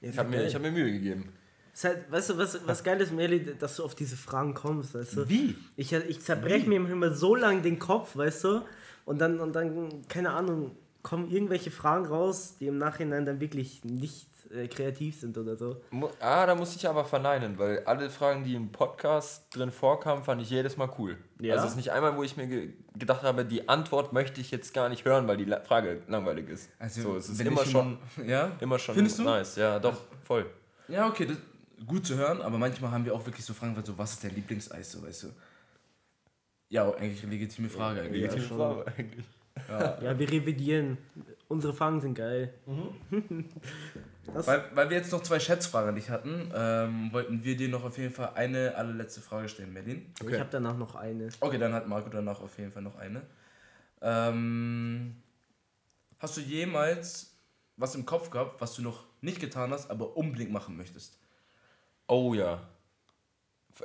Ich 0.00 0.16
habe 0.16 0.30
mir, 0.30 0.46
ich 0.46 0.54
hab 0.54 0.62
mir 0.62 0.70
Mühe 0.72 0.90
gegeben. 0.90 1.32
Ist 1.74 1.84
halt, 1.84 2.10
weißt 2.10 2.30
du, 2.30 2.38
was, 2.38 2.66
was 2.66 2.84
geil 2.84 3.00
ist, 3.00 3.12
Meli, 3.12 3.54
dass 3.58 3.76
du 3.76 3.84
auf 3.84 3.94
diese 3.94 4.16
Fragen 4.16 4.54
kommst, 4.54 4.94
weißt 4.94 5.16
du? 5.16 5.28
Wie? 5.28 5.56
Ich, 5.76 5.92
ich 5.92 6.20
zerbreche 6.20 6.68
mir 6.68 6.76
immer 6.76 7.12
so 7.12 7.34
lang 7.34 7.62
den 7.62 7.78
Kopf, 7.78 8.16
weißt 8.16 8.44
du? 8.44 8.62
Und 9.04 9.18
dann, 9.18 9.40
und 9.40 9.54
dann, 9.54 10.06
keine 10.08 10.30
Ahnung, 10.30 10.76
kommen 11.04 11.30
irgendwelche 11.30 11.70
Fragen 11.70 12.06
raus, 12.06 12.56
die 12.58 12.66
im 12.66 12.78
Nachhinein 12.78 13.24
dann 13.26 13.38
wirklich 13.38 13.84
nicht 13.84 14.26
äh, 14.50 14.66
kreativ 14.68 15.20
sind 15.20 15.36
oder 15.36 15.54
so. 15.56 15.80
Ah, 16.18 16.46
da 16.46 16.54
muss 16.54 16.74
ich 16.74 16.88
aber 16.88 17.04
verneinen, 17.04 17.58
weil 17.58 17.84
alle 17.84 18.08
Fragen, 18.08 18.42
die 18.42 18.54
im 18.54 18.72
Podcast 18.72 19.54
drin 19.54 19.70
vorkamen, 19.70 20.24
fand 20.24 20.40
ich 20.40 20.48
jedes 20.50 20.76
Mal 20.78 20.88
cool. 20.98 21.18
Ja? 21.40 21.52
Also 21.54 21.66
es 21.66 21.70
ist 21.72 21.76
nicht 21.76 21.92
einmal, 21.92 22.16
wo 22.16 22.22
ich 22.22 22.36
mir 22.38 22.46
ge 22.46 22.70
gedacht 22.96 23.22
habe, 23.22 23.44
die 23.44 23.68
Antwort 23.68 24.12
möchte 24.14 24.40
ich 24.40 24.50
jetzt 24.50 24.72
gar 24.72 24.88
nicht 24.88 25.04
hören, 25.04 25.28
weil 25.28 25.36
die 25.36 25.44
La 25.44 25.60
Frage 25.60 26.02
langweilig 26.08 26.48
ist. 26.48 26.70
Also, 26.78 27.02
so, 27.02 27.16
es 27.16 27.28
ist 27.28 27.40
immer 27.40 27.64
schon, 27.66 27.98
immer- 28.16 28.26
Ja? 28.26 28.52
immer 28.60 28.78
schon 28.78 28.94
Findest 28.94 29.18
du? 29.18 29.24
nice. 29.24 29.56
Ja, 29.56 29.78
doch, 29.78 30.00
voll. 30.24 30.46
Ja, 30.88 31.06
okay, 31.08 31.26
das 31.26 31.36
gut 31.86 32.06
zu 32.06 32.16
hören, 32.16 32.40
aber 32.40 32.56
manchmal 32.56 32.92
haben 32.92 33.04
wir 33.04 33.14
auch 33.14 33.26
wirklich 33.26 33.44
so 33.44 33.52
Fragen, 33.52 33.76
so, 33.84 33.98
was 33.98 34.12
ist 34.14 34.24
dein 34.24 34.34
Lieblingseis, 34.34 34.92
so, 34.92 35.02
weißt 35.02 35.24
du? 35.24 35.26
Ja, 36.70 36.90
eigentlich 36.94 37.22
eine 37.22 37.32
legitime 37.32 37.68
Frage 37.68 38.00
eigentlich. 38.00 38.22
Ja, 38.22 38.28
Legitime 38.30 38.48
schon. 38.48 38.56
Frage 38.56 38.86
eigentlich. 38.96 39.24
Ja, 39.68 40.18
wir 40.18 40.30
revidieren. 40.30 40.98
Unsere 41.48 41.72
Fragen 41.72 42.00
sind 42.00 42.14
geil. 42.14 42.52
das, 44.34 44.46
Weil, 44.46 44.64
weil 44.74 44.90
wir 44.90 44.96
jetzt 44.96 45.12
noch 45.12 45.22
zwei 45.22 45.38
Schätzfragen 45.38 45.90
an 45.90 45.94
dich 45.94 46.10
hatten, 46.10 46.50
ähm, 46.54 47.12
wollten 47.12 47.44
wir 47.44 47.56
dir 47.56 47.68
noch 47.68 47.84
auf 47.84 47.96
jeden 47.98 48.12
Fall 48.12 48.32
eine 48.34 48.74
allerletzte 48.74 49.20
Frage 49.20 49.48
stellen, 49.48 49.72
Merlin. 49.72 50.12
Ich 50.28 50.38
habe 50.40 50.48
danach 50.50 50.76
noch 50.76 50.94
eine. 50.96 51.28
Okay, 51.40 51.58
dann 51.58 51.72
hat 51.72 51.86
Marco 51.88 52.08
danach 52.08 52.40
auf 52.40 52.58
jeden 52.58 52.72
Fall 52.72 52.82
noch 52.82 52.96
eine. 52.96 53.22
Ähm, 54.00 55.16
hast 56.18 56.36
du 56.36 56.40
jemals 56.40 57.36
was 57.76 57.94
im 57.94 58.04
Kopf 58.06 58.30
gehabt, 58.30 58.60
was 58.60 58.74
du 58.74 58.82
noch 58.82 59.04
nicht 59.20 59.40
getan 59.40 59.70
hast, 59.72 59.90
aber 59.90 60.16
unbedingt 60.16 60.52
machen 60.52 60.76
möchtest? 60.76 61.18
Oh 62.06 62.34
ja. 62.34 62.68
F- 63.72 63.82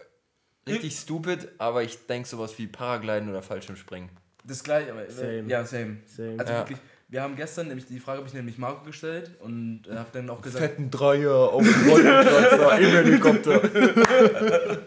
Richtig 0.67 0.97
stupid, 0.97 1.47
aber 1.57 1.83
ich 1.83 2.05
denke 2.07 2.27
sowas 2.27 2.57
wie 2.57 2.67
Paragliden 2.67 3.29
oder 3.29 3.41
Fallschirmspringen. 3.41 4.09
Das 4.43 4.63
gleiche, 4.63 4.91
aber 4.91 5.09
Same. 5.09 5.43
ja, 5.47 5.63
same. 5.65 5.97
Same. 6.05 6.35
Also 6.39 6.53
Ja. 6.53 6.59
wirklich, 6.59 6.77
wir 7.09 7.21
haben 7.21 7.35
gestern 7.35 7.67
nämlich 7.67 7.85
die 7.87 7.99
Frage 7.99 8.19
habe 8.19 8.27
ich 8.27 8.33
nämlich 8.33 8.57
Marco 8.57 8.85
gestellt 8.85 9.31
und 9.41 9.81
äh, 9.89 9.95
habe 9.95 10.09
dann 10.13 10.29
auch 10.29 10.41
gesagt, 10.41 10.63
Fetten 10.63 10.89
Dreier 10.91 11.33
auf 11.35 11.61
dem 11.63 11.87
Wolkenkratzer 11.87 12.79
im 12.79 12.89
Helikopter. 12.91 13.55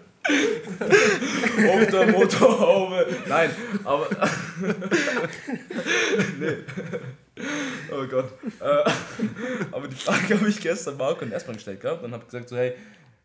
auf 1.69 1.87
der 1.91 2.07
Motorhaube. 2.13 3.07
Nein, 3.29 3.51
aber 3.85 4.09
nee. 6.39 6.57
Oh 7.93 8.07
Gott. 8.07 8.33
Äh, 8.61 8.91
aber 9.73 9.89
die 9.89 9.97
Frage 9.97 10.39
habe 10.39 10.49
ich 10.49 10.61
gestern 10.61 10.97
Marco 10.97 11.25
und 11.25 11.33
erstmal 11.33 11.57
gestellt 11.57 11.81
gehabt 11.81 12.03
und 12.05 12.13
habe 12.13 12.25
gesagt 12.25 12.49
so, 12.49 12.57
hey, 12.57 12.75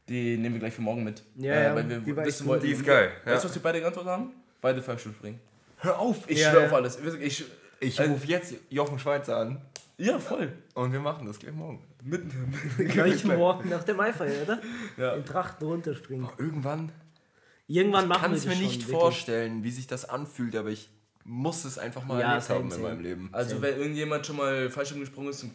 die 0.10 0.38
nehmen 0.38 0.56
wir 0.56 0.60
gleich 0.60 0.74
für 0.74 0.82
morgen 0.82 1.04
mit. 1.04 1.22
Ja, 1.36 1.72
äh, 1.72 1.76
weil 1.76 1.88
wir 1.90 2.00
die 2.00 2.16
wissen 2.16 2.48
wollten. 2.48 2.66
Die 2.66 2.72
ist 2.74 2.86
geil. 2.86 3.12
Weißt 3.26 3.28
Ja. 3.28 3.38
du, 3.42 3.44
was 3.50 3.56
wir 3.56 3.62
beide 3.62 3.80
geantwortet 3.80 4.12
haben? 4.12 4.32
Beide 4.62 4.82
Fallschirmspringen. 4.82 5.40
Hör 5.78 6.00
auf! 6.00 6.30
Ich 6.30 6.40
Ja, 6.40 6.50
schwöre 6.52 6.62
ja. 6.64 6.68
auf 6.68 6.74
alles. 6.74 7.00
Ich, 7.22 7.46
Ich 7.80 8.00
Also- 8.00 8.12
rufe 8.12 8.28
jetzt 8.28 8.54
Jochen 8.70 8.98
Schweizer 9.00 9.38
an 9.38 9.62
ja, 9.98 10.18
voll. 10.20 10.52
und 10.74 10.92
wir 10.94 11.00
machen 11.00 11.26
das 11.28 11.38
gleich 11.40 11.54
morgen. 11.54 11.84
Mitten. 12.04 12.54
Gleich 12.90 13.24
morgen 13.26 13.70
nach 13.70 13.84
dem 13.84 13.98
Maifeier, 13.98 14.44
oder? 14.44 14.60
Ja. 14.98 15.14
In 15.16 15.26
Trachten 15.26 15.68
runterspringen. 15.68 16.26
Oh, 16.26 16.42
Irgendwann 16.42 16.92
Irgendwann 17.68 18.08
machen 18.08 18.22
kann 18.22 18.32
wir 18.32 18.38
es 18.38 18.44
das 18.46 18.50
mir 18.50 18.56
schon, 18.56 18.66
nicht 18.66 18.82
wirklich. 18.88 18.98
vorstellen, 18.98 19.64
wie 19.64 19.72
sich 19.72 19.88
das 19.88 20.06
anfühlt, 20.06 20.56
aber 20.56 20.70
ich 20.70 20.90
muss 21.26 21.66
es 21.66 21.78
einfach 21.78 22.04
mal 22.06 22.20
Ja, 22.22 22.28
erlebt 22.30 22.46
same, 22.48 22.60
haben 22.60 22.66
in 22.66 22.72
same. 22.72 22.84
meinem 22.84 23.02
Leben. 23.02 23.30
Also 23.34 23.62
wenn 23.62 23.78
irgendjemand 23.78 24.26
schon 24.26 24.38
mal 24.38 24.70
Fallschirm 24.70 25.02
gesprungen 25.02 25.30
ist, 25.30 25.44
ein 25.44 25.54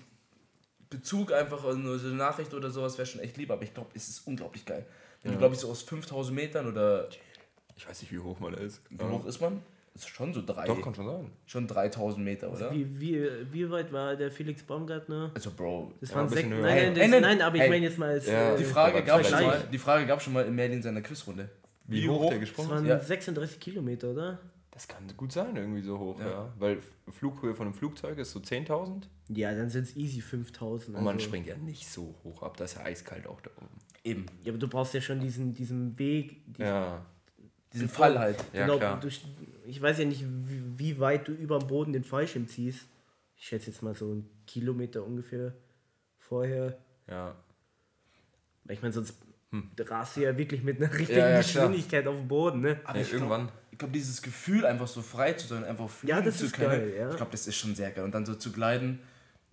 Bezug 0.90 1.32
einfach 1.32 1.65
in 1.70 1.85
so 1.99 2.07
eine 2.07 2.16
Nachricht 2.16 2.53
oder 2.53 2.70
sowas 2.70 2.99
wäre 2.99 3.07
schon 3.07 3.20
echt 3.23 3.36
lieb, 3.39 3.51
aber 3.51 3.62
ich 3.62 3.73
glaube, 3.73 3.90
es 3.94 4.09
ist 4.09 4.27
unglaublich 4.27 4.66
geil. 4.66 4.85
Wenn 5.23 5.32
du, 5.32 5.39
glaube 5.39 5.55
ich, 5.55 5.61
so 5.61 5.70
aus 5.70 5.82
5000 5.82 6.35
Metern 6.36 6.66
oder 6.66 7.09
Ich 7.77 7.89
weiß 7.89 8.03
nicht, 8.03 8.12
wie 8.12 8.19
hoch 8.19 8.39
man 8.40 8.53
da 8.53 8.59
ist. 8.61 8.81
wie 8.90 9.03
hoch 9.05 9.24
ist 9.24 9.40
man? 9.40 9.62
Das 9.94 10.05
ist 10.05 10.09
schon 10.09 10.32
so 10.32 10.40
drei, 10.44 10.64
Doch, 10.66 10.81
kann 10.81 10.94
schon 10.94 11.06
sein. 11.06 11.31
schon 11.44 11.66
3000 11.69 12.24
Meter, 12.24 12.51
oder? 12.51 12.73
Wie, 12.73 12.98
wie, 12.98 13.28
wie 13.52 13.70
weit 13.70 13.93
war 13.93 14.16
der 14.16 14.31
Felix 14.31 14.62
Baumgartner? 14.62 15.31
Also 15.35 15.51
Bro, 15.51 15.93
Das 16.01 16.14
waren 16.14 16.24
ein 16.24 16.31
bisschen 16.31 16.48
sechs. 16.51 16.55
höher. 16.56 16.62
Nein, 16.62 16.85
nein, 16.85 16.94
das, 16.94 17.09
nein, 17.10 17.20
nein, 17.23 17.43
aber 17.43 17.56
ich 17.56 17.62
hey. 17.62 17.70
meine 17.70 17.85
jetzt 17.85 17.98
mal 17.98 18.09
als. 18.09 18.27
Ja, 18.27 18.55
äh, 18.55 18.59
die 18.59 18.64
Frage 18.64 19.02
gab 19.02 19.24
schon 19.24 19.43
mal, 19.43 19.69
die 19.70 19.78
Frage 19.78 20.06
gab 20.06 20.23
schon 20.23 20.32
mal 20.32 20.47
in 20.47 20.55
Merlin 20.55 20.82
seiner 20.82 21.02
Quizrunde. 21.02 21.51
Wie, 21.85 22.09
hoch, 22.09 22.23
der 22.31 22.39
das 22.39 22.40
gesprungen 22.40 22.70
waren 22.70 22.85
ist? 22.85 22.89
Ja. 22.89 23.01
36 23.01 23.60
Kilometer, 23.60 24.10
oder? 24.12 24.39
Das 24.70 24.89
kann 24.89 25.02
gut 25.19 25.31
sein, 25.32 25.55
irgendwie 25.55 25.82
so 25.82 25.98
hoch, 25.98 26.19
Ja. 26.19 26.31
ja. 26.31 26.52
Weil 26.59 26.78
Flughöhe 27.10 27.55
von 27.55 27.66
einem 27.66 27.74
Flugzeug 27.74 28.16
ist 28.16 28.31
so 28.31 28.39
10.000 28.40 29.02
Ja, 29.28 29.55
dann 29.55 29.69
sind 29.69 29.82
es 29.82 29.97
easy 29.97 30.23
5000. 30.23 30.97
und 30.97 31.05
man 31.05 31.14
also- 31.16 31.27
springt 31.27 31.47
ja 31.47 31.56
nicht 31.59 31.86
so 31.86 32.14
hoch 32.24 32.43
ab, 32.43 32.56
da 32.56 32.64
ist 32.64 32.77
ja 32.77 32.82
eiskalt 32.85 33.27
auch 33.27 33.43
da 33.43 33.51
oben. 33.59 33.69
Eben. 34.05 34.27
Ja, 34.43 34.52
aber 34.52 34.59
du 34.59 34.69
brauchst 34.69 34.94
ja 34.94 35.02
schon 35.02 35.20
diesen, 35.20 35.52
diesen 35.52 35.98
Weg. 35.98 36.47
Diesen, 36.47 36.64
Ja, 36.64 37.05
Diesen 37.74 37.89
Fall 37.89 38.19
halt. 38.19 38.36
ja 38.55 38.62
genau, 38.66 38.78
klar. 38.78 38.98
Du, 39.01 39.09
ich 39.67 39.81
weiß 39.81 39.99
ja 39.99 40.05
nicht, 40.05 40.25
wie, 40.25 40.79
wie 40.79 40.99
weit 41.01 41.29
du 41.29 41.33
über 41.33 41.59
dem 41.59 41.69
Boden 41.69 41.93
den 41.93 42.05
Fallschirm 42.05 42.49
ziehst. 42.49 42.87
Ich 43.37 43.47
schätze 43.49 43.71
jetzt 43.71 43.83
mal 43.83 43.95
so 43.95 44.07
einen 44.11 44.29
Kilometer 44.47 45.05
ungefähr 45.05 45.53
vorher. 46.19 46.79
Ja. 47.09 47.35
Weil 48.65 48.77
ich 48.77 48.83
meine, 48.83 48.93
sonst 48.95 49.17
rast 49.81 50.17
du 50.17 50.23
ja 50.23 50.37
wirklich 50.39 50.63
mit 50.63 50.81
einer 50.81 50.93
richtigen 50.93 51.19
Ja, 51.19 51.29
ja, 51.31 51.43
klar. 51.43 51.65
Geschwindigkeit 51.67 52.07
auf 52.07 52.17
dem 52.17 52.29
Boden, 52.29 52.61
ne? 52.61 52.81
Aber 52.85 52.95
Nee, 52.95 53.03
ich 53.03 53.09
glaub- 53.11 53.23
irgendwann. 53.23 53.49
Ich 53.71 53.79
glaube, 53.79 53.93
dieses 53.95 54.21
Gefühl, 54.23 54.67
einfach 54.67 54.87
so 54.87 55.01
frei 55.03 55.33
zu 55.33 55.47
sein, 55.49 55.65
einfach 55.65 55.89
fliegen 55.89 56.17
Ja, 56.17 56.23
das 56.23 56.39
zu 56.39 56.45
ist 56.47 56.53
können, 56.53 56.69
geil, 56.69 56.95
ja. 56.97 57.11
ich 57.11 57.17
glaube, 57.17 57.33
das 57.33 57.47
ist 57.47 57.57
schon 57.57 57.75
sehr 57.75 57.91
geil. 57.91 58.05
Und 58.05 58.15
dann 58.15 58.25
so 58.27 58.35
zu 58.35 58.53
gliden 58.53 59.01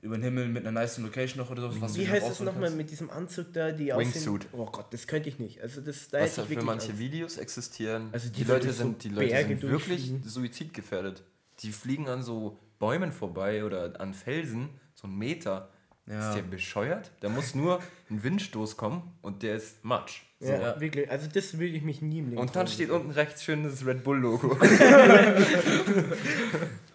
über 0.01 0.17
den 0.17 0.23
Himmel 0.23 0.47
mit 0.47 0.65
einer 0.65 0.71
nice 0.71 0.97
Location 0.99 1.39
noch 1.39 1.51
oder 1.51 1.71
so. 1.71 1.81
Was 1.81 1.95
Wie 1.95 2.07
heißt 2.07 2.25
es 2.25 2.31
aussuchen 2.31 2.45
nochmal 2.45 2.71
mit 2.71 2.89
diesem 2.89 3.09
Anzug 3.09 3.51
da, 3.53 3.71
die 3.71 3.87
Wingsuit. 3.87 4.47
Oh 4.53 4.65
Gott, 4.65 4.93
das 4.93 5.07
könnte 5.07 5.29
ich 5.29 5.39
nicht. 5.39 5.61
Also 5.61 5.81
das, 5.81 6.09
da 6.09 6.21
Was 6.21 6.35
da 6.35 6.43
für 6.43 6.49
wirklich 6.49 6.65
manche 6.65 6.89
Angst. 6.89 6.99
Videos 6.99 7.37
existieren. 7.37 8.09
Also 8.11 8.29
die, 8.29 8.43
die 8.43 8.45
Leute 8.45 8.71
sind, 8.71 9.03
die 9.03 9.09
Leute 9.09 9.27
Berge 9.27 9.57
sind 9.57 9.61
wirklich 9.63 10.13
suizidgefährdet. 10.23 11.23
Die 11.59 11.71
fliegen 11.71 12.07
an 12.07 12.23
so 12.23 12.57
Bäumen 12.79 13.11
vorbei 13.11 13.65
oder 13.65 13.99
an 13.99 14.13
Felsen, 14.13 14.69
so 14.95 15.07
einen 15.07 15.17
Meter. 15.17 15.69
Ja. 16.07 16.29
Ist 16.29 16.37
der 16.37 16.41
bescheuert? 16.41 17.11
Da 17.19 17.29
muss 17.29 17.53
nur 17.53 17.79
ein 18.09 18.23
Windstoß 18.23 18.77
kommen 18.77 19.03
und 19.21 19.43
der 19.43 19.57
ist 19.57 19.85
Matsch. 19.85 20.23
So. 20.39 20.51
Ja, 20.51 20.79
wirklich. 20.79 21.11
Also 21.11 21.27
das 21.31 21.59
würde 21.59 21.75
ich 21.75 21.83
mich 21.83 22.01
nie 22.01 22.19
im 22.19 22.29
Leben 22.29 22.41
Und 22.41 22.55
dann 22.55 22.65
steht 22.65 22.89
unten 22.89 23.11
rechts 23.11 23.43
schön 23.43 23.63
das 23.63 23.85
Red 23.85 24.03
Bull-Logo. 24.03 24.57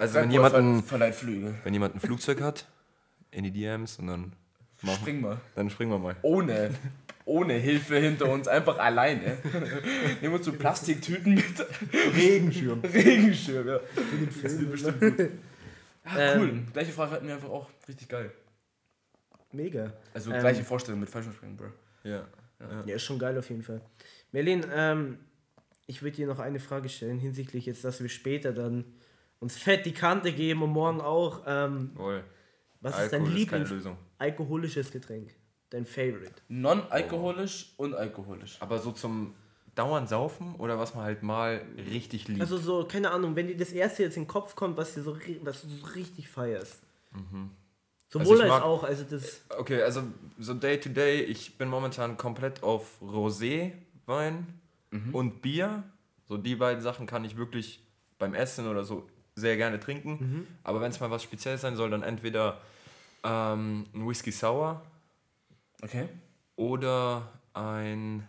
also 0.00 0.14
wenn 0.14 0.30
jemand, 0.30 0.52
ver- 0.54 0.60
ein, 0.60 0.82
verleiht 0.82 1.14
Flügel. 1.14 1.54
wenn 1.64 1.72
jemand 1.72 1.94
ein 1.94 2.00
Flugzeug 2.00 2.40
hat, 2.40 2.66
in 3.30 3.44
die 3.44 3.50
DMs 3.52 3.98
und 3.98 4.06
dann, 4.08 4.32
machen, 4.82 4.96
Spring 5.00 5.20
mal. 5.20 5.40
dann 5.54 5.70
springen 5.70 5.90
wir 5.92 5.98
mal. 5.98 6.16
Ohne, 6.22 6.70
ohne 7.24 7.54
Hilfe 7.54 7.96
hinter 7.98 8.28
uns, 8.30 8.48
einfach 8.48 8.78
alleine. 8.78 9.38
Nehmen 10.20 10.34
uns 10.34 10.44
so 10.46 10.52
Plastiktüten 10.52 11.34
mit. 11.34 11.44
Regenschirm. 12.16 12.80
Regenschirm, 12.80 13.68
ja. 13.68 13.80
Das 14.42 14.58
wird 14.58 14.70
bestimmt 14.72 15.00
gut. 15.00 15.18
Ja, 16.06 16.18
Ähm, 16.18 16.40
cool. 16.40 16.62
Gleiche 16.72 16.92
Frage 16.92 17.10
hatten 17.12 17.26
wir 17.26 17.34
einfach 17.34 17.50
auch 17.50 17.68
richtig 17.86 18.08
geil. 18.08 18.32
Mega. 19.52 19.92
Also 20.14 20.32
Ähm, 20.32 20.40
gleiche 20.40 20.64
Vorstellung 20.64 21.00
mit 21.00 21.08
Fallschirmspringen, 21.10 21.56
Bro. 21.56 21.66
Ja. 22.04 22.26
Ja, 22.86 22.94
ist 22.96 23.04
schon 23.04 23.18
geil 23.18 23.38
auf 23.38 23.48
jeden 23.48 23.62
Fall. 23.62 23.80
Merlin, 24.32 24.64
ähm, 24.74 25.18
ich 25.86 26.02
würde 26.02 26.16
dir 26.16 26.26
noch 26.26 26.38
eine 26.38 26.60
Frage 26.60 26.88
stellen 26.88 27.18
hinsichtlich 27.18 27.66
jetzt, 27.66 27.84
dass 27.84 28.00
wir 28.02 28.08
später 28.10 28.52
dann 28.52 28.84
uns 29.40 29.56
fett 29.58 29.84
die 29.86 29.92
Kante 29.92 30.32
geben 30.32 30.62
und 30.62 30.70
morgen 30.70 31.00
auch. 31.00 31.42
Ähm, 31.46 31.90
Wohl. 31.94 32.22
was 32.80 32.98
ist 33.02 33.12
dein 33.12 33.22
Alkohol 33.22 33.38
ist 33.38 33.48
keine 33.48 33.62
Lieblings 33.64 33.70
Lösung. 33.70 33.96
alkoholisches 34.18 34.90
Getränk? 34.92 35.34
Dein 35.70 35.84
Favorite? 35.84 36.32
Non-alkoholisch 36.48 37.72
und 37.76 37.94
alkoholisch. 37.94 38.56
Aber 38.60 38.78
so 38.78 38.92
zum 38.92 39.34
dauernd 39.76 40.08
saufen 40.08 40.56
oder 40.56 40.78
was 40.78 40.94
man 40.94 41.04
halt 41.04 41.22
mal 41.22 41.62
richtig 41.90 42.26
liebt. 42.28 42.40
Also 42.40 42.58
so, 42.58 42.84
keine 42.86 43.10
Ahnung, 43.12 43.36
wenn 43.36 43.46
dir 43.46 43.56
das 43.56 43.70
erste 43.72 44.02
jetzt 44.02 44.16
in 44.16 44.24
den 44.24 44.28
Kopf 44.28 44.56
kommt, 44.56 44.76
was, 44.76 44.94
dir 44.94 45.02
so, 45.02 45.16
was 45.42 45.62
du 45.62 45.68
so 45.68 45.86
richtig 45.94 46.28
feierst. 46.28 46.80
Sowohl 47.12 47.22
Mhm. 47.22 47.50
Also 48.12 48.34
ich 48.34 48.40
als 48.42 48.48
mag- 48.50 48.62
auch, 48.64 48.82
also 48.82 49.04
das. 49.08 49.42
okay, 49.56 49.80
also 49.82 50.02
so 50.40 50.54
day 50.54 50.78
to 50.80 50.88
day, 50.88 51.22
ich 51.22 51.56
bin 51.56 51.68
momentan 51.68 52.16
komplett 52.16 52.62
auf 52.64 53.00
Rosé, 53.00 53.72
Wein 54.06 54.46
und 55.12 55.40
Bier. 55.40 55.84
So 56.26 56.36
die 56.36 56.56
beiden 56.56 56.82
Sachen 56.82 57.06
kann 57.06 57.24
ich 57.24 57.36
wirklich 57.36 57.80
beim 58.18 58.34
Essen 58.34 58.66
oder 58.66 58.82
so 58.84 59.08
sehr 59.40 59.56
gerne 59.56 59.80
trinken. 59.80 60.46
Aber 60.62 60.80
wenn 60.80 60.90
es 60.90 61.00
mal 61.00 61.10
was 61.10 61.22
Spezielles 61.22 61.62
sein 61.62 61.74
soll, 61.76 61.90
dann 61.90 62.02
entweder 62.02 62.58
ähm, 63.24 63.86
ein 63.94 64.08
Whisky 64.08 64.30
Sour 64.32 64.80
Okay. 65.82 66.08
oder 66.56 67.26
ein 67.54 68.26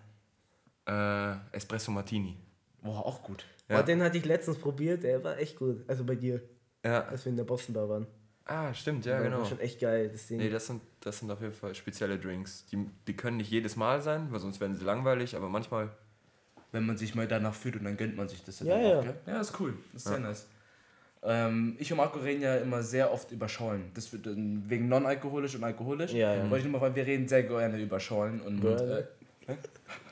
äh, 0.87 1.33
Espresso 1.51 1.91
Martini. 1.91 2.37
Boah, 2.81 3.05
auch 3.05 3.21
gut. 3.23 3.45
Ja. 3.69 3.79
Oh, 3.79 3.83
den 3.83 4.01
hatte 4.01 4.17
ich 4.17 4.25
letztens 4.25 4.57
probiert, 4.57 5.03
der 5.03 5.23
war 5.23 5.37
echt 5.37 5.57
gut. 5.57 5.83
Also 5.87 6.03
bei 6.03 6.15
dir, 6.15 6.41
Ja. 6.83 7.03
als 7.05 7.25
wir 7.25 7.29
in 7.29 7.37
der 7.37 7.43
Boston 7.43 7.73
Bar 7.75 7.87
waren. 7.89 8.07
Ah, 8.45 8.73
stimmt, 8.73 9.05
ja, 9.05 9.21
genau. 9.21 9.39
War 9.39 9.45
schon 9.45 9.59
echt 9.59 9.79
geil, 9.79 10.09
das 10.09 10.27
Ding. 10.27 10.37
Nee, 10.39 10.49
das 10.49 10.65
sind, 10.67 10.81
das 11.01 11.19
sind 11.19 11.29
auf 11.31 11.39
jeden 11.41 11.53
Fall 11.53 11.75
spezielle 11.75 12.17
Drinks. 12.17 12.65
Die, 12.71 12.85
die 13.07 13.15
können 13.15 13.37
nicht 13.37 13.51
jedes 13.51 13.75
Mal 13.75 14.01
sein, 14.01 14.27
weil 14.31 14.39
sonst 14.39 14.59
werden 14.59 14.75
sie 14.75 14.83
langweilig, 14.83 15.35
aber 15.35 15.47
manchmal. 15.49 15.89
Wenn 16.73 16.85
man 16.85 16.95
sich 16.97 17.15
mal 17.15 17.27
danach 17.27 17.53
fühlt 17.53 17.75
und 17.75 17.83
dann 17.83 17.97
gönnt 17.97 18.15
man 18.15 18.29
sich 18.29 18.45
das 18.45 18.61
Ja, 18.61 18.79
ja. 18.79 18.99
auch? 19.01 19.05
Ja, 19.27 19.41
ist 19.41 19.59
cool. 19.59 19.73
Das 19.91 20.03
ist 20.03 20.07
sehr 20.07 20.19
nice. 20.19 20.47
Ähm, 21.23 21.75
ich 21.77 21.91
und 21.91 21.97
Marco 21.97 22.19
reden 22.19 22.41
ja 22.41 22.55
immer 22.57 22.81
sehr 22.81 23.13
oft 23.13 23.31
über 23.31 23.47
Schollen. 23.47 23.91
Das 23.93 24.11
wird 24.11 24.25
wegen 24.25 24.87
non-alkoholisch 24.87 25.55
und 25.55 25.63
alkoholisch. 25.63 26.13
Ja, 26.13 26.33
ja. 26.33 26.49
Wollte 26.49 26.65
ich 26.65 26.71
nur 26.71 26.79
mal, 26.79 26.81
weil 26.81 26.95
wir 26.95 27.05
reden 27.05 27.27
sehr 27.27 27.43
gerne 27.43 27.79
über 27.79 27.99
Schollen 27.99 28.41
und 28.41 28.61
Gerne. 28.61 29.07
äh, 29.47 29.53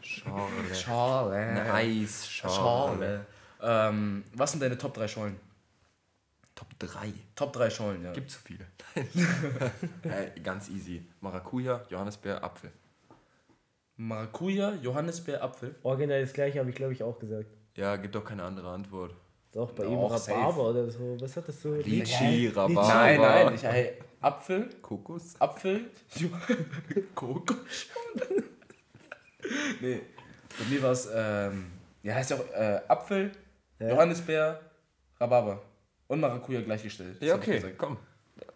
Schale. 0.02 0.76
Schale. 0.76 1.36
Eine. 1.72 2.08
Schale. 2.08 3.26
Ähm, 3.62 4.24
was 4.34 4.52
sind 4.52 4.62
deine 4.62 4.78
Top 4.78 4.94
3 4.94 5.08
Schollen? 5.08 5.36
Top 6.56 6.68
3. 6.78 7.14
Top 7.36 7.54
3 7.54 7.70
Schollen, 7.70 8.04
ja. 8.04 8.12
Gibt 8.12 8.30
zu 8.30 8.40
viele. 8.40 8.66
äh, 10.04 10.40
ganz 10.42 10.70
easy. 10.70 11.04
Maracuja, 11.22 11.86
Johannisbeer, 11.90 12.44
Apfel. 12.44 12.72
Maracuja, 13.98 14.74
Johannisbeer, 14.82 15.44
Apfel. 15.44 15.76
Original 15.84 16.22
das 16.22 16.34
gleiche 16.34 16.60
habe 16.60 16.70
ich, 16.70 16.76
glaube 16.76 16.94
ich, 16.94 17.04
auch 17.04 17.18
gesagt. 17.18 17.48
Ja, 17.76 17.96
gibt 17.96 18.16
doch 18.16 18.26
keine 18.26 18.44
andere 18.44 18.70
Antwort. 18.70 19.16
Doch, 19.52 19.72
bei 19.72 19.84
Doch, 19.84 19.92
ihm 19.92 20.18
safe. 20.18 20.32
Rhabarber 20.32 20.70
oder 20.70 20.90
so. 20.90 21.18
Was 21.20 21.36
hattest 21.36 21.64
du? 21.66 21.74
Litchi, 21.76 22.48
Rhabarber. 22.50 22.88
Nein, 22.88 23.20
nein, 23.22 23.56
ich 23.56 23.64
hey, 23.64 23.94
Apfel, 24.22 24.70
Kokos. 24.82 25.36
Apfel, 25.40 25.90
Kokos. 27.16 27.58
nee, 29.82 30.02
bei 30.58 30.66
mir 30.70 30.84
war 30.84 30.92
es, 30.92 31.10
ähm, 31.14 31.72
ja, 32.04 32.16
heißt 32.16 32.32
ja 32.32 32.38
auch 32.38 32.52
äh, 32.54 32.82
Apfel, 32.88 33.32
Ja. 33.80 33.90
Johannisbeer, 33.90 34.60
Rhabarber 35.20 35.62
und 36.08 36.20
Maracuja 36.20 36.62
gleichgestellt. 36.62 37.16
Das 37.20 37.28
Ja, 37.28 37.36
okay, 37.36 37.74
komm. 37.78 37.98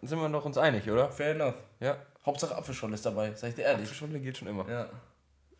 Dann 0.00 0.08
sind 0.08 0.18
wir 0.18 0.28
noch 0.28 0.44
uns 0.44 0.58
einig, 0.58 0.88
oder? 0.90 1.10
Fair 1.10 1.32
enough. 1.34 1.56
Ja. 1.80 1.96
Hauptsache 2.24 2.54
Apfelschorle 2.56 2.94
ist 2.94 3.04
dabei, 3.04 3.32
sag 3.34 3.48
ich 3.50 3.54
dir 3.56 3.62
ehrlich. 3.62 3.82
Apfelschorle 3.84 4.20
geht 4.20 4.36
schon 4.38 4.48
immer. 4.48 4.68
Ja. 4.68 4.88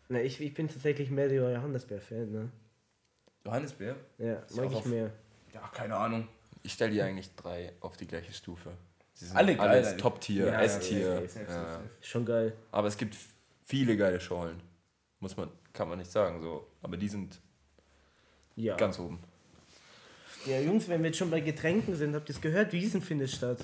Na, 0.07 0.19
ich, 0.21 0.39
ich 0.39 0.53
bin 0.53 0.67
tatsächlich 0.67 1.09
mehr 1.11 1.27
der 1.27 1.51
Johannesbeer-Fan, 1.53 2.31
ne? 2.31 2.49
Johannisbeer? 3.43 3.95
Ja, 4.17 4.33
Ist 4.35 4.55
mag 4.55 4.65
auch 4.67 4.79
ich 4.79 4.85
mehr. 4.85 5.11
Ja, 5.55 5.61
keine 5.73 5.95
Ahnung. 5.95 6.27
Ich 6.63 6.73
stelle 6.73 6.91
die 6.91 7.01
eigentlich 7.01 7.33
drei 7.35 7.71
auf 7.79 7.95
die 7.95 8.05
gleiche 8.07 8.33
Stufe. 8.33 8.71
Sie 9.13 9.25
sind 9.25 9.37
Alle 9.37 9.55
geil, 9.55 9.69
alles. 9.69 9.95
Top-Tier, 9.95 10.47
Ja, 10.47 10.51
ja, 10.53 10.61
S-Tier. 10.61 11.23
Ja. 11.47 11.79
Schon 12.01 12.25
geil. 12.25 12.53
Aber 12.71 12.89
es 12.89 12.97
gibt 12.97 13.15
viele 13.63 13.95
geile 13.95 14.19
Schorlen. 14.19 14.61
Muss 15.21 15.37
man, 15.37 15.49
kann 15.71 15.87
man 15.87 15.97
nicht 15.99 16.11
sagen 16.11 16.41
so. 16.41 16.67
Aber 16.81 16.97
die 16.97 17.07
sind 17.07 17.39
Ja. 18.57 18.75
ganz 18.75 18.99
oben. 18.99 19.19
Ja, 20.45 20.59
Jungs, 20.59 20.89
wenn 20.89 21.01
wir 21.01 21.07
jetzt 21.07 21.17
schon 21.17 21.31
bei 21.31 21.39
Getränken 21.39 21.95
sind, 21.95 22.13
habt 22.13 22.27
ihr 22.29 22.35
es 22.35 22.41
gehört? 22.41 22.73
Wiesen 22.73 23.01
findet 23.01 23.31
statt. 23.31 23.59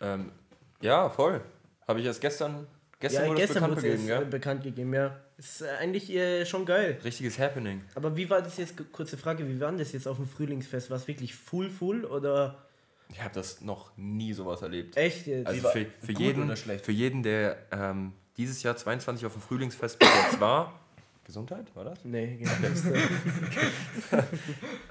Ähm, 0.00 0.32
ja, 0.80 1.08
voll. 1.08 1.40
Habe 1.86 2.00
ich 2.00 2.06
erst 2.06 2.20
gestern, 2.20 2.66
gestern 2.98 3.22
ja, 3.22 3.28
wurde 3.30 3.42
es 3.42 3.48
gestern 3.48 3.62
bekannt 3.70 3.76
wurde 3.76 3.88
es 3.88 4.00
gegeben, 4.00 4.04
äh, 4.04 4.18
gell? 4.18 4.24
bekannt 4.26 4.62
gegeben, 4.64 4.94
ja. 4.94 5.20
Ist 5.38 5.60
äh, 5.60 5.68
eigentlich 5.80 6.10
äh, 6.10 6.46
schon 6.46 6.64
geil. 6.64 6.98
Richtiges 7.04 7.38
Happening. 7.38 7.82
Aber 7.94 8.16
wie 8.16 8.28
war 8.30 8.40
das 8.40 8.56
jetzt, 8.56 8.74
kurze 8.92 9.18
Frage, 9.18 9.46
wie 9.48 9.60
war 9.60 9.70
das 9.72 9.92
jetzt 9.92 10.08
auf 10.08 10.16
dem 10.16 10.26
Frühlingsfest? 10.26 10.88
War 10.90 10.96
es 10.96 11.06
wirklich 11.06 11.34
full, 11.34 11.68
full 11.70 12.04
oder 12.06 12.66
Ich 13.12 13.22
habe 13.22 13.34
das 13.34 13.60
noch 13.60 13.90
nie 13.96 14.32
sowas 14.32 14.62
erlebt. 14.62 14.96
echt 14.96 15.26
jetzt? 15.26 15.46
Also 15.46 15.68
für, 15.68 15.86
für, 16.00 16.12
jeden, 16.12 16.56
für 16.56 16.92
jeden, 16.92 17.22
der 17.22 17.58
ähm, 17.70 18.12
dieses 18.38 18.62
Jahr 18.62 18.76
22 18.76 19.26
auf 19.26 19.32
dem 19.34 19.42
Frühlingsfest 19.42 19.98
bis 19.98 20.08
jetzt 20.08 20.40
war, 20.40 20.80
Gesundheit, 21.24 21.66
war 21.74 21.84
das? 21.84 21.98
nee, 22.04 22.36
genau. 22.40 24.22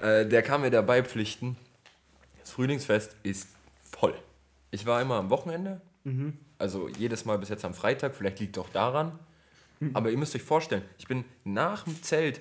Äh, 0.00 0.26
der 0.26 0.42
kann 0.42 0.60
mir 0.60 0.70
dabei 0.70 1.02
pflichten. 1.02 1.56
Das 2.40 2.50
Frühlingsfest 2.50 3.16
ist 3.22 3.48
voll. 3.82 4.14
Ich 4.70 4.84
war 4.86 5.00
immer 5.00 5.16
am 5.16 5.30
Wochenende, 5.30 5.80
also 6.58 6.88
jedes 6.88 7.24
Mal 7.24 7.38
bis 7.38 7.48
jetzt 7.48 7.64
am 7.64 7.74
Freitag, 7.74 8.14
vielleicht 8.14 8.38
liegt 8.38 8.58
auch 8.58 8.68
daran. 8.68 9.18
Aber 9.92 10.10
ihr 10.10 10.16
müsst 10.18 10.34
euch 10.34 10.42
vorstellen, 10.42 10.82
ich 10.98 11.06
bin 11.06 11.24
nach 11.44 11.84
dem 11.84 12.02
Zelt, 12.02 12.40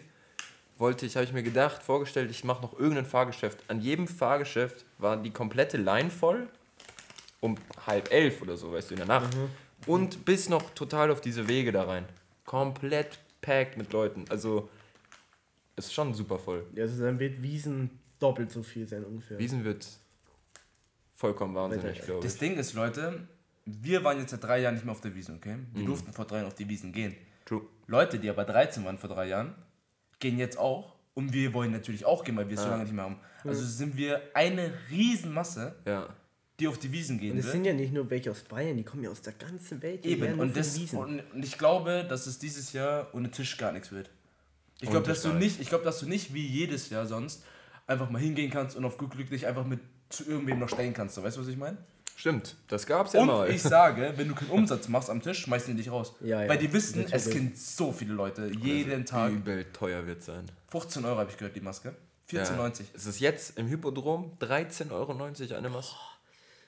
wollte 0.77 1.05
ich, 1.05 1.15
habe 1.15 1.25
ich 1.25 1.33
mir 1.33 1.43
gedacht, 1.43 1.83
vorgestellt, 1.83 2.31
ich 2.31 2.43
mache 2.43 2.61
noch 2.61 2.77
irgendein 2.77 3.05
Fahrgeschäft. 3.05 3.63
An 3.67 3.81
jedem 3.81 4.07
Fahrgeschäft 4.07 4.85
war 4.97 5.17
die 5.17 5.31
komplette 5.31 5.77
Line 5.77 6.09
voll, 6.09 6.47
um 7.39 7.55
halb 7.85 8.11
elf 8.11 8.41
oder 8.41 8.57
so, 8.57 8.71
weißt 8.71 8.89
du, 8.91 8.93
in 8.95 8.99
der 8.99 9.07
Nacht. 9.07 9.35
Und 9.85 10.25
bis 10.25 10.49
noch 10.49 10.69
total 10.71 11.11
auf 11.11 11.21
diese 11.21 11.47
Wege 11.47 11.71
da 11.71 11.83
rein. 11.83 12.05
Komplett 12.45 13.19
packed 13.41 13.77
mit 13.77 13.93
Leuten. 13.93 14.25
Also, 14.29 14.69
ist 15.75 15.93
schon 15.93 16.13
super 16.13 16.39
voll. 16.39 16.65
Also 16.77 17.03
dann 17.03 17.19
wird 17.19 17.41
Wiesen 17.41 17.89
doppelt 18.19 18.51
so 18.51 18.63
viel 18.63 18.87
sein 18.87 19.03
ungefähr. 19.03 19.37
Wiesen 19.37 19.63
wird 19.63 19.85
vollkommen 21.13 21.53
wahnsinnig, 21.55 22.01
glaube 22.01 22.23
Das 22.23 22.33
ich. 22.35 22.39
Ding 22.39 22.57
ist, 22.57 22.73
Leute, 22.73 23.27
wir 23.65 24.03
waren 24.03 24.19
jetzt 24.19 24.31
seit 24.31 24.43
drei 24.43 24.59
Jahren 24.61 24.75
nicht 24.75 24.85
mehr 24.85 24.93
auf 24.93 25.01
der 25.01 25.13
Wiesn, 25.15 25.35
okay? 25.35 25.57
Wir 25.73 25.85
durften 25.85 26.13
vor 26.13 26.25
drei 26.25 26.37
Jahren 26.37 26.47
auf 26.47 26.55
die 26.55 26.67
Wiesen 26.67 26.91
gehen. 26.91 27.15
True. 27.45 27.61
Leute, 27.87 28.19
die 28.19 28.29
aber 28.29 28.43
13 28.45 28.83
waren 28.85 28.97
vor 28.97 29.09
drei 29.09 29.27
Jahren, 29.27 29.55
gehen 30.19 30.37
jetzt 30.37 30.57
auch. 30.57 30.95
Und 31.13 31.31
wir 31.31 31.53
wollen 31.53 31.71
natürlich 31.71 32.05
auch 32.05 32.23
gehen, 32.23 32.35
weil 32.35 32.49
wir 32.49 32.55
es 32.55 32.61
so 32.61 32.67
Ah. 32.67 32.71
lange 32.71 32.83
nicht 32.83 32.93
mehr 32.93 33.05
haben. 33.05 33.19
Also 33.43 33.63
sind 33.63 33.95
wir 33.95 34.21
eine 34.33 34.73
Riesenmasse, 34.89 35.75
Ja. 35.85 36.09
die 36.59 36.67
auf 36.67 36.77
die 36.79 36.91
Wiesen 36.91 37.19
gehen 37.19 37.33
Und 37.33 37.37
es 37.37 37.51
sind 37.51 37.63
ja 37.65 37.73
nicht 37.73 37.93
nur 37.93 38.09
welche 38.09 38.31
aus 38.31 38.41
Bayern, 38.41 38.75
die 38.75 38.83
kommen 38.83 39.03
ja 39.03 39.09
aus 39.11 39.21
der 39.21 39.33
ganzen 39.33 39.81
Welt. 39.81 40.05
Eben, 40.05 40.39
und, 40.39 40.57
das, 40.57 40.77
Wiesen. 40.79 40.99
und, 40.99 41.21
ich 41.43 41.57
glaube, 41.57 42.05
dass 42.09 42.27
es 42.27 42.39
dieses 42.39 42.73
Jahr 42.73 43.07
ohne 43.13 43.29
Tisch 43.31 43.57
gar 43.57 43.71
nichts 43.71 43.91
wird. 43.91 44.09
Ich 44.81 44.89
glaube, 44.89 45.07
dass, 45.07 45.21
du 45.21 45.29
nicht, 45.31 45.61
ich 45.61 45.69
glaub, 45.69 45.83
dass 45.83 45.99
du 45.99 46.07
nicht 46.07 46.33
wie 46.33 46.45
jedes 46.45 46.89
Jahr 46.89 47.05
sonst 47.05 47.45
einfach 47.87 48.09
mal 48.09 48.19
hingehen 48.19 48.51
kannst 48.51 48.75
und 48.75 48.83
auf 48.83 48.97
gut 48.97 49.11
Glück 49.11 49.29
dich 49.29 49.47
einfach 49.47 49.65
mit 49.65 49.79
zu 50.09 50.25
irgendwem 50.27 50.59
noch 50.59 50.69
stellen 50.69 50.93
kannst. 50.93 51.15
So, 51.15 51.23
weißt 51.23 51.37
du, 51.37 51.41
was 51.41 51.47
ich 51.47 51.57
meine? 51.57 51.77
Stimmt, 52.17 52.55
das 52.69 52.85
gab's 52.85 53.11
ja 53.13 53.21
Und 53.21 53.27
mal. 53.27 53.49
ich 53.49 53.61
sage, 53.61 54.13
wenn 54.15 54.29
du 54.29 54.35
keinen 54.35 54.49
Umsatz 54.49 54.87
machst 54.87 55.09
am 55.09 55.21
Tisch, 55.21 55.41
schmeißen 55.41 55.75
die 55.75 55.83
dich 55.83 55.91
raus. 55.91 56.13
Ja, 56.21 56.41
ja. 56.41 56.49
Weil 56.49 56.57
die 56.57 56.71
wissen, 56.71 57.05
es 57.11 57.25
sind 57.25 57.57
so 57.57 57.91
viele 57.91 58.13
Leute, 58.13 58.49
jeden 58.61 59.05
Tag. 59.05 59.31
Übel 59.31 59.65
teuer 59.73 60.07
wird 60.07 60.23
sein. 60.23 60.45
15 60.69 61.03
Euro 61.03 61.17
habe 61.19 61.29
ich 61.29 61.37
gehört, 61.37 61.55
die 61.55 61.61
Maske. 61.61 61.93
14,90. 62.31 62.79
Ja. 62.79 62.85
Es 62.93 63.05
ist 63.05 63.19
jetzt 63.19 63.59
im 63.59 63.67
Hippodrom 63.67 64.31
13,90 64.39 64.91
Euro 64.91 65.11
eine 65.57 65.69
Maske. 65.69 65.95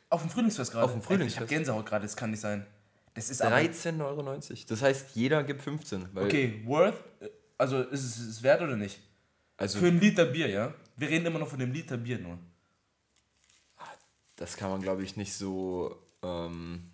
Auf 0.09 0.21
dem 0.21 0.29
Frühlingsfest 0.29 0.71
gerade. 0.71 0.85
Auf 0.85 0.91
dem 0.91 1.01
Frühlingsfest. 1.01 1.35
Ich 1.35 1.39
habe 1.41 1.47
Gänsehaut 1.47 1.85
gerade, 1.85 2.03
das 2.03 2.15
kann 2.15 2.31
nicht 2.31 2.41
sein. 2.41 2.65
Das 3.13 3.29
ist 3.29 3.41
aber... 3.41 3.55
13,90 3.55 4.01
Euro. 4.03 4.39
Das 4.69 4.81
heißt, 4.81 5.15
jeder 5.15 5.43
gibt 5.43 5.63
15. 5.63 6.09
Weil, 6.13 6.25
Okay, 6.25 6.61
worth, 6.65 6.93
äh, 7.19 7.29
also 7.57 7.81
ist 7.81 8.03
es, 8.03 8.17
ist 8.19 8.27
es 8.27 8.43
wert 8.43 8.61
oder 8.61 8.75
nicht? 8.75 8.99
Also, 9.57 9.79
Für 9.79 9.87
einen 9.87 9.99
Liter 9.99 10.25
Bier, 10.25 10.49
ja? 10.49 10.73
Wir 10.97 11.09
reden 11.09 11.25
immer 11.25 11.39
noch 11.39 11.47
von 11.47 11.57
dem 11.57 11.73
Liter 11.73 11.97
Bier 11.97 12.19
nur. 12.19 12.37
Das 14.38 14.55
kann 14.55 14.69
man, 14.72 14.81
glaube 14.81 15.03
ich, 15.03 15.18
nicht 15.18 15.34
so 15.34 15.95
ähm, 16.23 16.91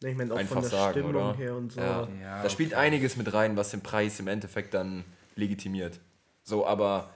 ich 0.00 0.16
meine 0.16 0.32
auch 0.32 0.38
einfach 0.38 0.54
von 0.54 0.62
der 0.62 0.70
sagen, 0.70 0.92
Stimmung 0.92 1.14
oder? 1.14 1.36
her 1.36 1.56
und 1.56 1.72
so. 1.72 1.80
Ja. 1.80 2.08
Ja, 2.22 2.42
da 2.42 2.48
spielt 2.48 2.74
einiges 2.74 3.16
mit 3.16 3.32
rein, 3.32 3.56
was 3.56 3.70
den 3.70 3.82
Preis 3.82 4.20
im 4.20 4.28
Endeffekt 4.28 4.74
dann 4.74 5.04
legitimiert. 5.34 5.98
So, 6.44 6.66
aber 6.66 7.10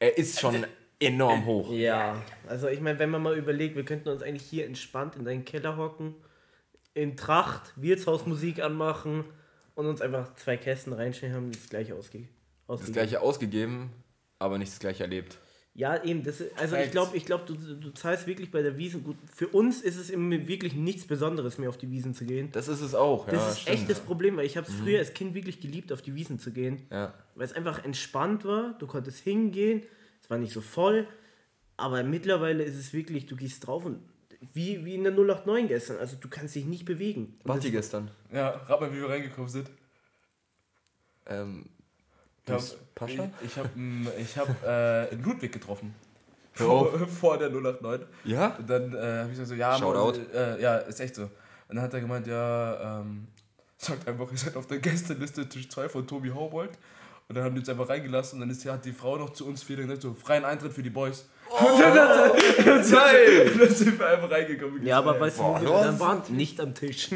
er 0.00 0.18
ist 0.18 0.40
schon 0.40 0.66
enorm 0.98 1.44
hoch. 1.46 1.70
Ja, 1.70 2.20
also 2.48 2.68
ich 2.68 2.80
meine, 2.80 2.98
wenn 2.98 3.10
man 3.10 3.22
mal 3.22 3.36
überlegt, 3.36 3.76
wir 3.76 3.84
könnten 3.84 4.08
uns 4.08 4.22
eigentlich 4.22 4.48
hier 4.48 4.66
entspannt 4.66 5.16
in 5.16 5.24
deinen 5.24 5.44
Keller 5.44 5.76
hocken, 5.76 6.14
in 6.94 7.16
Tracht, 7.16 7.72
Wirtshausmusik 7.76 8.60
anmachen 8.62 9.24
und 9.74 9.86
uns 9.86 10.00
einfach 10.00 10.34
zwei 10.36 10.56
Kästen 10.56 10.92
reinstellen, 10.94 11.34
haben 11.34 11.52
das 11.52 11.68
gleiche 11.68 11.94
ausge 11.94 12.20
Das 12.20 12.28
ausgegeben. 12.80 12.92
gleiche 12.94 13.20
ausgegeben, 13.20 13.92
aber 14.38 14.58
nicht 14.58 14.72
das 14.72 14.78
gleiche 14.80 15.04
erlebt. 15.04 15.38
Ja, 15.78 16.02
eben, 16.02 16.24
das 16.24 16.40
ist, 16.40 16.58
also 16.58 16.74
ich 16.74 16.80
Facts. 16.80 16.92
glaube, 16.92 17.16
ich 17.18 17.24
glaub, 17.26 17.44
du, 17.44 17.54
du 17.54 17.90
zahlst 17.90 18.26
wirklich 18.26 18.50
bei 18.50 18.62
der 18.62 18.78
Wiesen 18.78 19.04
gut. 19.04 19.16
Für 19.34 19.48
uns 19.48 19.82
ist 19.82 19.96
es 19.98 20.08
im- 20.08 20.30
wirklich 20.48 20.72
nichts 20.74 21.06
Besonderes 21.06 21.58
mehr 21.58 21.68
auf 21.68 21.76
die 21.76 21.90
Wiesen 21.90 22.14
zu 22.14 22.24
gehen. 22.24 22.48
Das 22.52 22.66
ist 22.68 22.80
es 22.80 22.94
auch, 22.94 23.26
Das 23.26 23.34
ja. 23.34 23.48
ist 23.50 23.60
stimmt. 23.60 23.76
echt 23.80 23.90
das 23.90 24.00
Problem, 24.00 24.38
weil 24.38 24.46
ich 24.46 24.56
habe 24.56 24.66
es 24.66 24.72
früher 24.74 24.98
als 25.00 25.12
Kind 25.12 25.34
wirklich 25.34 25.60
geliebt, 25.60 25.92
auf 25.92 26.00
die 26.00 26.14
Wiesen 26.14 26.38
zu 26.38 26.50
gehen. 26.50 26.86
Ja. 26.90 27.12
Weil 27.34 27.44
es 27.44 27.52
einfach 27.52 27.84
entspannt 27.84 28.46
war, 28.46 28.74
du 28.78 28.86
konntest 28.86 29.18
hingehen, 29.18 29.82
es 30.22 30.30
war 30.30 30.38
nicht 30.38 30.52
so 30.54 30.62
voll, 30.62 31.06
aber 31.76 32.02
mittlerweile 32.04 32.64
ist 32.64 32.76
es 32.76 32.94
wirklich, 32.94 33.26
du 33.26 33.36
gehst 33.36 33.66
drauf 33.66 33.84
und 33.84 34.00
wie, 34.54 34.82
wie 34.86 34.94
in 34.94 35.04
der 35.04 35.12
089 35.12 35.68
gestern, 35.68 35.98
also 35.98 36.16
du 36.18 36.28
kannst 36.28 36.54
dich 36.54 36.64
nicht 36.64 36.86
bewegen. 36.86 37.36
Und 37.44 37.48
Wart 37.50 37.64
ihr 37.64 37.70
das- 37.70 37.82
gestern? 37.82 38.10
Ja, 38.32 38.48
rat 38.48 38.80
mal, 38.80 38.90
wie 38.94 38.96
wir 39.00 39.10
reingekommen 39.10 39.50
sind. 39.50 39.70
Ähm, 41.26 41.66
hab- 42.54 42.94
Pascha? 42.94 43.30
Ich, 43.40 43.46
ich 43.48 43.56
habe 43.58 43.68
ich 44.18 44.38
hab, 44.38 44.64
äh, 44.64 45.14
Ludwig 45.16 45.52
getroffen. 45.52 45.94
Vor, 46.52 46.98
vor 47.20 47.38
der 47.38 47.50
089. 47.50 48.06
Ja? 48.24 48.56
Und 48.58 48.68
dann 48.70 48.94
äh, 48.94 48.98
habe 48.98 49.24
ich 49.24 49.30
gesagt 49.30 49.48
so, 49.48 49.54
ja, 49.54 49.76
Shoutout. 49.78 50.18
Äh, 50.34 50.60
ja, 50.62 50.76
ist 50.78 51.00
echt 51.00 51.14
so. 51.14 51.22
Und 51.22 51.30
dann 51.76 51.82
hat 51.82 51.92
er 51.94 52.00
gemeint, 52.00 52.26
ja, 52.26 53.00
ähm, 53.00 53.26
sagt 53.76 54.08
einfach, 54.08 54.30
ihr 54.30 54.38
seid 54.38 54.56
auf 54.56 54.66
der 54.66 54.78
Gästeliste 54.78 55.48
Tisch 55.48 55.68
2 55.68 55.88
von 55.88 56.06
Tobi 56.06 56.30
Haubold. 56.30 56.70
Und 57.28 57.34
dann 57.36 57.44
haben 57.44 57.54
die 57.54 57.60
uns 57.60 57.68
einfach 57.68 57.88
reingelassen 57.88 58.36
und 58.36 58.40
dann 58.48 58.50
ist, 58.56 58.64
hat 58.66 58.84
die 58.84 58.92
Frau 58.92 59.16
noch 59.16 59.30
zu 59.30 59.46
uns 59.46 59.62
vier 59.62 59.76
gesagt, 59.76 60.02
so, 60.02 60.14
freien 60.14 60.44
Eintritt 60.44 60.72
für 60.72 60.82
die 60.82 60.90
Boys. 60.90 61.28
Und 61.50 61.80
dann, 61.80 61.92
hat 61.94 62.36
er- 62.58 62.64
dann, 62.64 62.84
sind, 63.70 63.98
wir 63.98 64.06
einfach 64.06 64.30
reingekommen. 64.30 64.84
Ja, 64.84 64.98
aber 64.98 65.18
weißt 65.20 65.38
du, 65.38 65.42
Boah, 65.42 65.60
wir 65.60 66.00
waren? 66.00 66.22
Nicht 66.28 66.60
am 66.60 66.74
Tisch. 66.74 67.10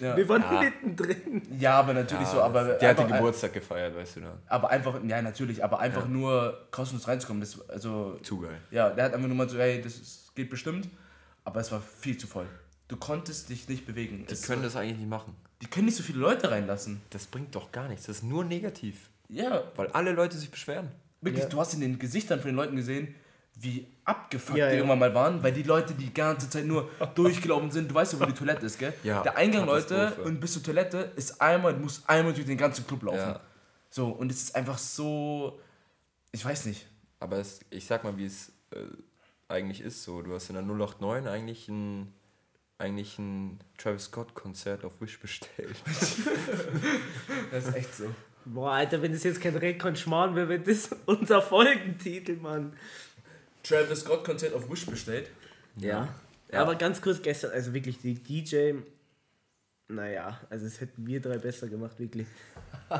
Ja. 0.00 0.16
Wir 0.16 0.28
waren 0.28 0.42
Ja. 0.42 0.60
mittendrin. 0.62 1.42
Ja, 1.58 1.78
aber 1.78 1.94
natürlich 1.94 2.26
so, 2.28 2.40
aber 2.40 2.64
Der 2.74 2.90
hatte 2.90 3.02
einfach, 3.02 3.16
Geburtstag 3.16 3.52
gefeiert, 3.52 3.96
weißt 3.96 4.16
du 4.16 4.20
da. 4.20 4.38
aber 4.48 4.70
einfach, 4.70 5.00
ja 5.06 5.22
natürlich, 5.22 5.62
aber 5.64 5.78
einfach 5.78 6.06
nur 6.08 6.66
kostenlos 6.70 7.06
reinzukommen, 7.08 7.40
das, 7.40 7.68
also, 7.68 8.18
Zu 8.22 8.40
geil. 8.40 8.58
ja, 8.70 8.90
der 8.90 9.04
hat 9.06 9.14
einfach 9.14 9.28
nur 9.28 9.36
mal 9.36 9.48
so, 9.48 9.58
hey, 9.58 9.80
das 9.80 9.94
ist, 9.94 10.34
geht 10.34 10.50
bestimmt, 10.50 10.88
aber 11.44 11.60
es 11.60 11.70
war 11.72 11.80
viel 12.00 12.18
zu 12.18 12.26
voll. 12.26 12.46
Du 12.88 12.96
konntest 12.96 13.48
dich 13.48 13.68
nicht 13.68 13.86
bewegen. 13.86 14.26
Die 14.28 14.32
Es 14.32 14.42
können 14.42 14.62
war- 14.62 14.68
das 14.68 14.76
eigentlich 14.76 14.98
nicht 14.98 15.08
machen. 15.10 15.34
die 15.62 15.66
können 15.66 15.86
nicht 15.86 15.96
so 15.96 16.02
viele 16.02 16.18
Leute 16.18 16.50
reinlassen. 16.50 17.00
Das 17.10 17.26
bringt 17.26 17.54
doch 17.54 17.72
gar 17.72 17.88
nichts. 17.88 18.06
Das 18.06 18.18
ist 18.18 18.22
nur 18.22 18.44
negativ. 18.44 19.08
Ja, 19.28 19.62
Weil 19.74 19.88
alle 19.88 20.12
Leute 20.12 20.36
sich 20.36 20.50
beschweren. 20.50 20.88
wirklich, 21.20 21.42
Ja. 21.44 21.48
du 21.48 21.58
hast 21.58 21.74
in 21.74 21.80
den 21.80 21.98
Gesichtern 21.98 22.38
von 22.40 22.50
den 22.50 22.56
Leuten 22.56 22.76
gesehen, 22.76 23.14
wie 23.56 23.86
abgefuckt 24.04 24.58
Ja, 24.58 24.66
die 24.66 24.72
ja. 24.72 24.76
irgendwann 24.78 24.98
mal 24.98 25.14
waren, 25.14 25.42
weil 25.42 25.52
die 25.52 25.62
Leute 25.62 25.94
die 25.94 26.12
ganze 26.12 26.48
Zeit 26.48 26.66
nur 26.66 26.90
durchgelaufen 27.14 27.70
sind. 27.70 27.90
Du 27.90 27.94
weißt 27.94 28.12
ja, 28.12 28.20
wo 28.20 28.26
die 28.26 28.34
Toilette 28.34 28.66
ist, 28.66 28.78
gell? 28.78 28.92
Ja, 29.02 29.22
Der 29.22 29.36
Eingang, 29.36 29.66
Leute, 29.66 30.14
und 30.24 30.40
bis 30.40 30.52
zur 30.52 30.62
Toilette 30.62 31.12
ist 31.16 31.40
einmal, 31.40 31.72
du 31.74 31.80
musst 31.80 32.08
einmal 32.08 32.34
durch 32.34 32.46
den 32.46 32.58
ganzen 32.58 32.86
Club 32.86 33.02
laufen. 33.02 33.18
Ja. 33.18 33.40
So, 33.90 34.08
und 34.08 34.30
es 34.30 34.42
ist 34.42 34.54
einfach 34.56 34.76
so, 34.78 35.58
ich 36.32 36.44
weiß 36.44 36.66
nicht. 36.66 36.86
Aber 37.18 37.38
es, 37.38 37.60
ich 37.70 37.86
sag 37.86 38.04
mal, 38.04 38.16
wie 38.18 38.26
es 38.26 38.52
äh, 38.70 38.78
eigentlich 39.48 39.80
ist 39.80 40.02
so. 40.02 40.20
Du 40.20 40.34
hast 40.34 40.50
in 40.50 40.54
der 40.54 40.62
089 40.64 41.30
eigentlich 41.30 41.68
ein, 41.68 42.12
eigentlich 42.76 43.18
ein 43.18 43.58
Travis 43.78 44.04
Scott-Konzert 44.04 44.84
auf 44.84 45.00
Wish 45.00 45.18
bestellt. 45.18 45.76
Das 47.50 47.68
ist 47.68 47.74
echt 47.74 47.94
so. 47.94 48.14
Boah, 48.44 48.72
Alter, 48.72 49.02
wenn 49.02 49.12
das 49.12 49.24
jetzt 49.24 49.40
kein 49.40 49.56
Rekon 49.56 49.96
Schmarrn 49.96 50.36
wäre, 50.36 50.48
wäre 50.48 50.60
das 50.60 50.90
unser 51.06 51.42
Folgentitel, 51.42 52.36
Mann. 52.36 52.74
Travis 53.68 54.00
Scott 54.00 54.24
Konzert 54.24 54.54
auf 54.54 54.70
Wish 54.70 54.86
bestellt. 54.86 55.30
Ja. 55.76 56.08
ja. 56.50 56.62
Aber 56.62 56.74
ganz 56.74 57.00
kurz 57.00 57.20
gestern, 57.22 57.50
also 57.52 57.72
wirklich 57.74 57.98
die 57.98 58.14
DJ, 58.14 58.74
naja, 59.88 60.40
also 60.50 60.66
es 60.66 60.80
hätten 60.80 61.06
wir 61.06 61.20
drei 61.20 61.38
besser 61.38 61.68
gemacht, 61.68 61.98
wirklich. 61.98 62.26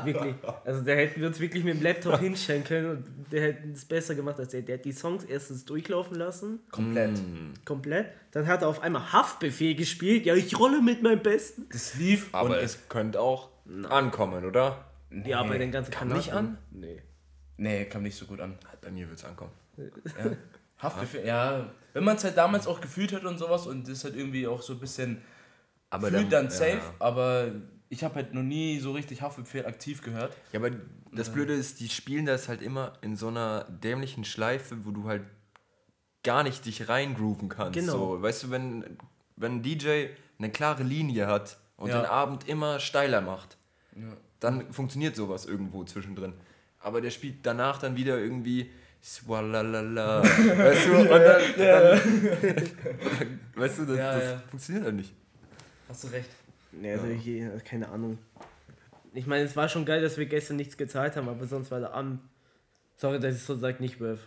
Wirklich. 0.03 0.35
Also 0.65 0.81
da 0.81 0.93
hätten 0.93 1.19
wir 1.21 1.27
uns 1.27 1.39
wirklich 1.39 1.63
mit 1.63 1.75
dem 1.75 1.81
Laptop 1.81 2.19
hinstellen 2.19 2.63
können 2.63 2.89
und 2.91 3.05
der 3.31 3.41
hätte 3.41 3.69
es 3.69 3.85
besser 3.85 4.15
gemacht 4.15 4.39
als 4.39 4.53
er. 4.53 4.61
Der 4.61 4.77
hat 4.77 4.85
die 4.85 4.91
Songs 4.91 5.23
erstens 5.23 5.65
durchlaufen 5.65 6.15
lassen, 6.15 6.59
Komplett. 6.71 7.17
Mm. 7.17 7.53
komplett. 7.65 8.07
Dann 8.31 8.47
hat 8.47 8.61
er 8.61 8.67
auf 8.67 8.81
einmal 8.81 9.11
Haftbefehl 9.13 9.75
gespielt. 9.75 10.25
Ja, 10.25 10.35
ich 10.35 10.57
rolle 10.59 10.81
mit 10.81 11.03
meinem 11.03 11.21
Besten. 11.21 11.67
Das 11.71 11.95
lief 11.95 12.33
Aber 12.33 12.49
und 12.49 12.55
es 12.55 12.89
könnte 12.89 13.19
auch 13.19 13.49
ankommen, 13.89 14.45
oder? 14.45 14.85
Ja, 15.25 15.43
bei 15.43 15.57
den 15.57 15.71
ganzen 15.71 15.91
Kam 15.91 16.09
nicht 16.09 16.29
Kanaken. 16.29 16.49
an? 16.49 16.57
Nee. 16.71 17.01
Nee, 17.57 17.85
kam 17.85 18.03
nicht 18.03 18.17
so 18.17 18.25
gut 18.25 18.39
an. 18.39 18.57
Bei 18.81 18.91
mir 18.91 19.07
wird 19.07 19.19
es 19.19 19.25
ankommen. 19.25 19.51
Ja. 19.77 19.83
Haftbefehl, 20.79 21.25
ja. 21.25 21.69
Wenn 21.93 22.03
man 22.03 22.17
es 22.17 22.23
halt 22.23 22.37
damals 22.37 22.67
auch 22.67 22.79
gefühlt 22.81 23.11
hat 23.13 23.25
und 23.25 23.37
sowas 23.37 23.65
und 23.67 23.87
das 23.87 24.03
halt 24.03 24.15
irgendwie 24.15 24.45
auch 24.47 24.61
so 24.61 24.73
ein 24.73 24.79
bisschen 24.79 25.21
Aber 25.89 26.09
fühlt 26.09 26.31
dann 26.31 26.49
safe, 26.49 26.77
Ja. 26.77 26.93
aber 26.99 27.51
ich 27.89 28.03
habe 28.03 28.15
halt 28.15 28.33
noch 28.33 28.43
nie 28.43 28.79
so 28.79 28.91
richtig 28.91 29.21
Haftbefehl 29.21 29.65
aktiv 29.65 30.01
gehört. 30.01 30.35
ja, 30.51 30.59
aber 30.59 30.71
das 31.11 31.31
Blöde 31.31 31.53
ist, 31.53 31.79
die 31.79 31.89
spielen 31.89 32.25
das 32.25 32.47
halt 32.49 32.61
immer 32.61 32.93
in 33.01 33.15
so 33.15 33.29
einer 33.29 33.63
dämlichen 33.63 34.23
Schleife, 34.25 34.85
wo 34.85 34.91
du 34.91 35.05
halt 35.07 35.23
gar 36.23 36.43
nicht 36.43 36.65
dich 36.65 36.89
reingrooven 36.89 37.49
kannst. 37.49 37.73
Genau. 37.79 37.93
So, 38.17 38.21
weißt 38.21 38.43
du, 38.43 38.51
wenn, 38.51 38.97
wenn 39.37 39.53
ein 39.57 39.63
DJ 39.63 40.07
eine 40.37 40.51
klare 40.51 40.83
Linie 40.83 41.27
hat 41.27 41.57
und 41.77 41.89
Ja. 41.89 42.01
den 42.01 42.05
Abend 42.09 42.47
immer 42.47 42.79
steiler 42.79 43.21
macht, 43.21 43.57
dann 44.39 44.71
funktioniert 44.71 45.15
sowas 45.15 45.45
irgendwo 45.45 45.83
zwischendrin. 45.85 46.33
Aber 46.79 47.01
der 47.01 47.09
spielt 47.09 47.43
danach 47.45 47.79
dann 47.79 47.95
wieder 47.95 48.19
irgendwie 48.19 48.69
Swalala. 49.03 50.23
weißt 50.23 50.87
du, 50.87 50.97
und 50.97 51.09
dann, 51.09 51.41
dann 51.57 53.39
weißt 53.55 53.79
du, 53.79 53.85
das, 53.85 53.97
Ja, 53.97 54.15
das 54.15 54.23
ja. 54.23 54.43
funktioniert 54.49 54.85
halt 54.85 54.95
nicht. 54.95 55.13
Hast 55.87 56.03
du 56.03 56.07
recht. 56.09 56.29
Nee, 56.71 56.93
also 56.93 57.07
ich, 57.07 57.43
also 57.45 57.63
keine 57.65 57.87
Ahnung. 57.89 58.17
Ich 59.13 59.25
meine, 59.25 59.45
es 59.45 59.55
war 59.55 59.69
schon 59.69 59.85
geil, 59.85 60.01
dass 60.01 60.17
wir 60.17 60.25
gestern 60.25 60.57
nichts 60.57 60.77
gezahlt 60.77 61.15
haben, 61.15 61.29
aber 61.29 61.45
sonst 61.47 61.71
war 61.71 61.79
der 61.79 61.93
Abend. 61.93 62.19
Sorry, 62.97 63.19
dass 63.19 63.35
ich 63.35 63.43
so 63.43 63.55
sage, 63.55 63.77
nicht 63.79 63.99
worth. 64.01 64.19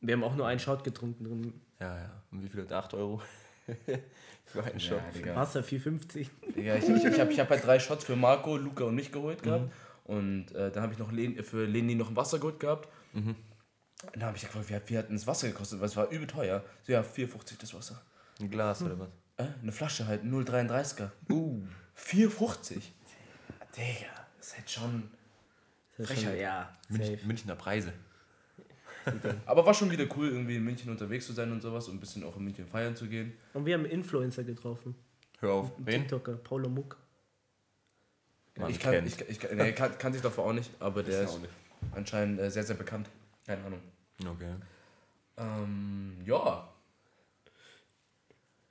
Wir 0.00 0.14
haben 0.14 0.24
auch 0.24 0.36
nur 0.36 0.46
einen 0.46 0.60
Shot 0.60 0.84
getrunken 0.84 1.24
drin. 1.24 1.60
Ja, 1.80 1.96
ja. 1.96 2.22
Und 2.30 2.42
wie 2.44 2.48
viel 2.48 2.62
hat 2.62 2.72
8 2.72 2.94
Euro? 2.94 3.20
Für 4.46 4.64
einen 4.64 4.80
Shot. 4.80 5.00
Digga. 5.14 5.36
Wasser 5.36 5.60
4,50. 5.60 6.26
Digga, 6.56 6.76
ich 6.76 6.88
ich, 6.88 7.04
ich 7.04 7.20
habe 7.20 7.32
ich 7.32 7.40
hab 7.40 7.50
halt 7.50 7.64
drei 7.64 7.78
Shots 7.78 8.04
für 8.04 8.16
Marco, 8.16 8.56
Luca 8.56 8.84
und 8.84 8.94
mich 8.96 9.12
geholt 9.12 9.42
gehabt. 9.42 9.70
Und 10.04 10.52
äh, 10.54 10.70
dann 10.72 10.82
habe 10.82 10.92
ich 10.92 10.98
noch 10.98 11.12
Len, 11.12 11.42
für 11.44 11.64
Leni 11.66 11.94
noch 11.94 12.10
ein 12.10 12.16
Wasser 12.16 12.38
geholt 12.38 12.58
gehabt. 12.58 12.88
Und 13.12 13.36
dann 14.12 14.24
habe 14.24 14.36
ich 14.36 14.42
gefragt, 14.42 14.68
wie, 14.68 14.74
hat- 14.74 14.88
wie 14.90 14.98
hat 14.98 15.08
denn 15.08 15.16
das 15.16 15.26
Wasser 15.26 15.48
gekostet? 15.48 15.80
Weil 15.80 15.86
es 15.88 15.96
war 15.96 16.08
übel 16.08 16.26
teuer. 16.26 16.64
So, 16.82 16.92
ja, 16.92 17.02
4,50 17.02 17.58
das 17.60 17.74
Wasser. 17.74 18.00
Ein 18.40 18.50
Glas 18.50 18.82
oder 18.82 18.98
was? 18.98 19.08
Äh, 19.36 19.46
eine 19.62 19.72
Flasche 19.72 20.06
halt, 20.06 20.24
0,33er. 20.24 21.10
Uh. 21.30 21.62
4,50? 21.98 22.80
Digga, 23.76 24.06
das 24.38 24.46
ist 24.46 24.56
halt 24.56 24.70
schon... 24.70 25.10
Frechheit. 25.98 26.40
Ja, 26.40 26.74
Münch. 26.88 27.24
Münchner 27.24 27.56
Preise. 27.56 27.92
Aber 29.46 29.66
war 29.66 29.74
schon 29.74 29.90
wieder 29.90 30.06
cool, 30.16 30.28
irgendwie 30.28 30.56
in 30.56 30.64
München 30.64 30.90
unterwegs 30.90 31.26
zu 31.26 31.32
sein 31.34 31.52
und 31.52 31.60
sowas 31.60 31.88
und 31.88 31.96
ein 31.96 32.00
bisschen 32.00 32.24
auch 32.24 32.36
in 32.36 32.44
München 32.44 32.66
feiern 32.66 32.96
zu 32.96 33.06
gehen. 33.06 33.34
Und 33.52 33.66
wir 33.66 33.74
haben 33.74 33.82
einen 33.84 33.92
Influencer 33.92 34.44
getroffen. 34.44 34.94
Hör 35.40 35.52
auf. 35.52 35.76
Einen 35.76 35.86
Wen? 35.86 36.00
TikToker, 36.02 36.36
Paulo 36.36 36.68
Muck. 36.70 36.96
Man 38.56 38.70
ich 38.70 38.78
kann, 38.78 38.92
kennt. 38.92 39.08
ich, 39.08 39.20
ich, 39.28 39.52
nee, 39.52 39.72
kann, 39.72 39.96
kann 39.98 40.12
sich 40.12 40.22
davor 40.22 40.46
auch 40.46 40.52
nicht, 40.52 40.70
aber 40.80 41.02
der 41.02 41.22
ist 41.22 41.38
nicht. 41.40 41.52
anscheinend 41.92 42.40
äh, 42.40 42.50
sehr, 42.50 42.64
sehr 42.64 42.76
bekannt. 42.76 43.08
Keine 43.50 43.64
Ahnung. 43.64 43.80
Okay. 44.24 44.54
Ähm, 45.38 46.18
ja, 46.24 46.68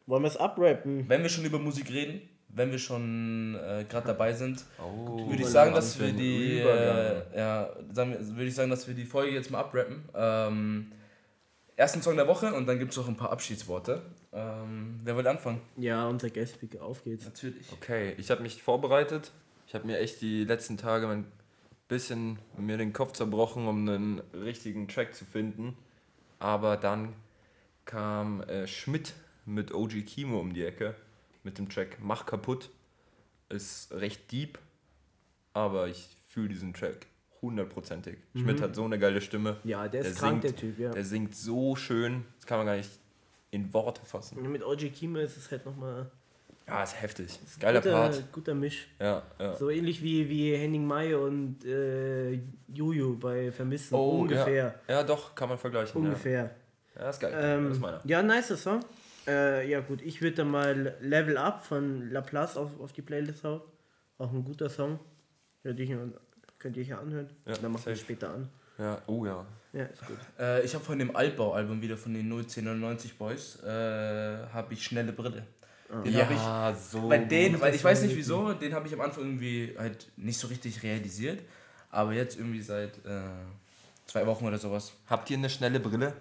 Wollen 0.05 0.23
wir 0.23 0.29
es 0.29 0.37
abrappen? 0.37 1.03
wenn 1.09 1.21
wir 1.21 1.27
schon 1.29 1.43
über 1.43 1.59
Musik 1.59 1.89
reden, 1.89 2.21
wenn 2.47 2.71
wir 2.71 2.79
schon 2.79 3.55
äh, 3.55 3.83
gerade 3.89 4.07
dabei 4.07 4.31
sind, 4.31 4.63
Oh, 4.81 5.27
würde 5.29 5.41
ich 5.43 5.49
sagen, 5.49 5.73
dass 5.73 5.99
wir 5.99 6.13
die, 6.13 6.59
äh, 6.59 7.37
ja, 7.37 7.69
sagen 7.91 8.11
wir, 8.11 8.25
würde 8.37 8.45
ich 8.45 8.55
sagen, 8.55 8.69
dass 8.69 8.87
wir 8.87 8.93
die 8.95 9.03
Folge 9.03 9.33
jetzt 9.33 9.51
mal 9.51 9.59
abrappen. 9.59 10.07
Ähm, 10.15 10.93
ersten 11.75 12.01
Song 12.01 12.15
der 12.15 12.27
Woche 12.29 12.53
und 12.53 12.65
dann 12.65 12.79
gibt 12.79 12.91
es 12.91 12.97
noch 12.97 13.09
ein 13.09 13.17
paar 13.17 13.33
Abschiedsworte. 13.33 14.01
Ähm, 14.31 15.01
wer 15.03 15.17
will 15.17 15.27
anfangen? 15.27 15.59
Ja, 15.75 16.07
unser 16.07 16.29
Guest-Speaker, 16.29 16.83
auf 16.83 17.03
geht's. 17.03 17.25
Natürlich. 17.25 17.69
Okay, 17.73 18.13
ich 18.17 18.31
habe 18.31 18.41
mich 18.43 18.63
vorbereitet. 18.63 19.33
Ich 19.67 19.75
habe 19.75 19.85
mir 19.85 19.99
echt 19.99 20.21
die 20.21 20.45
letzten 20.45 20.77
Tage 20.77 21.09
ein 21.09 21.25
bisschen 21.89 22.39
mir 22.57 22.77
den 22.77 22.93
Kopf 22.93 23.11
zerbrochen, 23.11 23.67
um 23.67 23.87
einen 23.89 24.19
richtigen 24.33 24.87
Track 24.87 25.13
zu 25.13 25.25
finden. 25.25 25.75
Aber 26.39 26.77
dann 26.77 27.13
kam 27.83 28.41
äh, 28.43 28.65
Schmidt 28.67 29.13
mit 29.45 29.73
OG 29.73 30.05
Kimo 30.05 30.39
um 30.39 30.53
die 30.53 30.63
Ecke 30.63 30.95
mit 31.43 31.57
dem 31.57 31.67
Track 31.67 31.97
Mach 32.01 32.25
kaputt. 32.25 32.69
Ist 33.49 33.91
recht 33.91 34.31
deep, 34.31 34.59
aber 35.53 35.87
ich 35.87 36.07
fühle 36.29 36.49
diesen 36.49 36.73
Track 36.73 37.07
hundertprozentig. 37.41 38.17
Schmidt 38.35 38.61
hat 38.61 38.75
so 38.75 38.85
eine 38.85 38.99
geile 38.99 39.21
Stimme. 39.21 39.57
Ja, 39.63 39.87
der 39.87 40.01
ist 40.01 40.21
Der 40.21 40.29
krank, 40.29 40.43
singt- 40.43 40.43
der 40.43 40.55
Typ, 40.55 40.79
ja. 40.79 40.91
Der 40.91 41.03
singt 41.05 41.35
so 41.35 41.75
schön, 41.75 42.25
das 42.37 42.45
kann 42.45 42.57
man 42.59 42.67
gar 42.67 42.75
nicht 42.75 42.91
in 43.51 43.73
Worte 43.73 44.05
fassen. 44.05 44.37
Und 44.37 44.51
mit 44.51 44.63
OG 44.63 44.89
Kimo 44.91 45.17
ist 45.19 45.35
es 45.37 45.49
halt 45.49 45.65
nochmal 45.65 46.11
Ja, 46.69 46.83
ist 46.83 47.01
heftig. 47.01 47.27
Ist 47.43 47.59
geiler 47.59 47.81
guter, 47.81 47.91
Part. 47.93 48.31
guter 48.31 48.53
Misch. 48.53 48.87
Ja, 48.99 49.23
ja. 49.39 49.55
So 49.55 49.69
ähnlich 49.69 50.01
wie, 50.03 50.27
wie 50.29 50.55
Henning 50.55 50.85
May 50.85 51.13
und 51.15 51.63
äh, 51.65 52.39
Juju 52.67 53.17
bei 53.17 53.51
Vermissen. 53.51 53.95
Ungefähr. 53.95 54.75
Oh, 54.87 54.91
Ja, 54.91 54.97
ja 54.99 55.03
doch, 55.03 55.33
kann 55.35 55.49
man 55.49 55.57
vergleichen. 55.57 56.01
Ungefähr. 56.01 56.55
Ja, 56.95 57.01
ja 57.03 57.09
ist 57.09 57.19
geil. 57.19 57.33
Ähm, 57.35 57.63
das 57.69 57.73
ist 57.77 57.81
meiner. 57.81 58.01
ja, 58.05 58.21
nice 58.21 58.61
Song. 58.61 58.81
Äh, 59.27 59.69
ja 59.69 59.79
gut, 59.81 60.01
ich 60.01 60.21
würde 60.21 60.37
dann 60.37 60.49
mal 60.51 60.95
Level 61.01 61.37
Up 61.37 61.65
von 61.65 62.09
Laplace 62.09 62.57
auf, 62.57 62.69
auf 62.79 62.93
die 62.93 63.01
Playlist 63.01 63.43
hauen. 63.43 63.61
Auch 64.17 64.31
ein 64.31 64.43
guter 64.43 64.69
Song. 64.69 64.99
Könnt 65.63 65.79
ihr, 65.79 65.85
hier- 65.85 66.13
könnt 66.57 66.77
ihr 66.77 66.83
hier 66.83 66.99
anhören. 66.99 67.29
Ja, 67.45 67.53
dann 67.61 67.71
macht 67.71 67.85
ihr 67.87 67.95
safe. 67.95 68.05
später 68.05 68.33
an. 68.33 68.49
Ja, 68.77 69.01
oh 69.07 69.25
ja. 69.25 69.45
Ja, 69.73 69.83
ist 69.83 70.05
gut. 70.05 70.17
Äh, 70.39 70.63
ich 70.63 70.73
habe 70.73 70.83
von 70.83 70.97
dem 70.97 71.15
Altbau-Album 71.15 71.81
wieder 71.81 71.95
von 71.97 72.13
den 72.13 72.27
01099 72.31 73.17
Boys, 73.17 73.61
äh, 73.63 73.67
habe 73.67 74.73
ich 74.73 74.83
Schnelle 74.83 75.11
Brille. 75.11 75.43
Den 75.89 76.15
habe 76.17 76.33
ich 76.33 76.39
ja, 76.39 76.75
so. 76.75 77.09
Bei 77.09 77.17
denen, 77.17 77.59
weil 77.59 77.73
ich 77.73 77.83
weiß 77.83 78.03
nicht 78.03 78.15
wieso, 78.15 78.53
den 78.53 78.73
habe 78.73 78.87
ich 78.87 78.93
am 78.93 79.01
Anfang 79.01 79.23
irgendwie 79.23 79.73
halt 79.77 80.07
nicht 80.17 80.37
so 80.37 80.47
richtig 80.47 80.83
realisiert. 80.83 81.41
Aber 81.89 82.13
jetzt 82.13 82.37
irgendwie 82.37 82.61
seit 82.61 82.97
äh, 83.05 83.21
zwei 84.05 84.25
Wochen 84.27 84.45
oder 84.45 84.59
sowas. 84.59 84.93
Habt 85.07 85.29
ihr 85.31 85.37
eine 85.37 85.49
schnelle 85.49 85.79
Brille? 85.79 86.13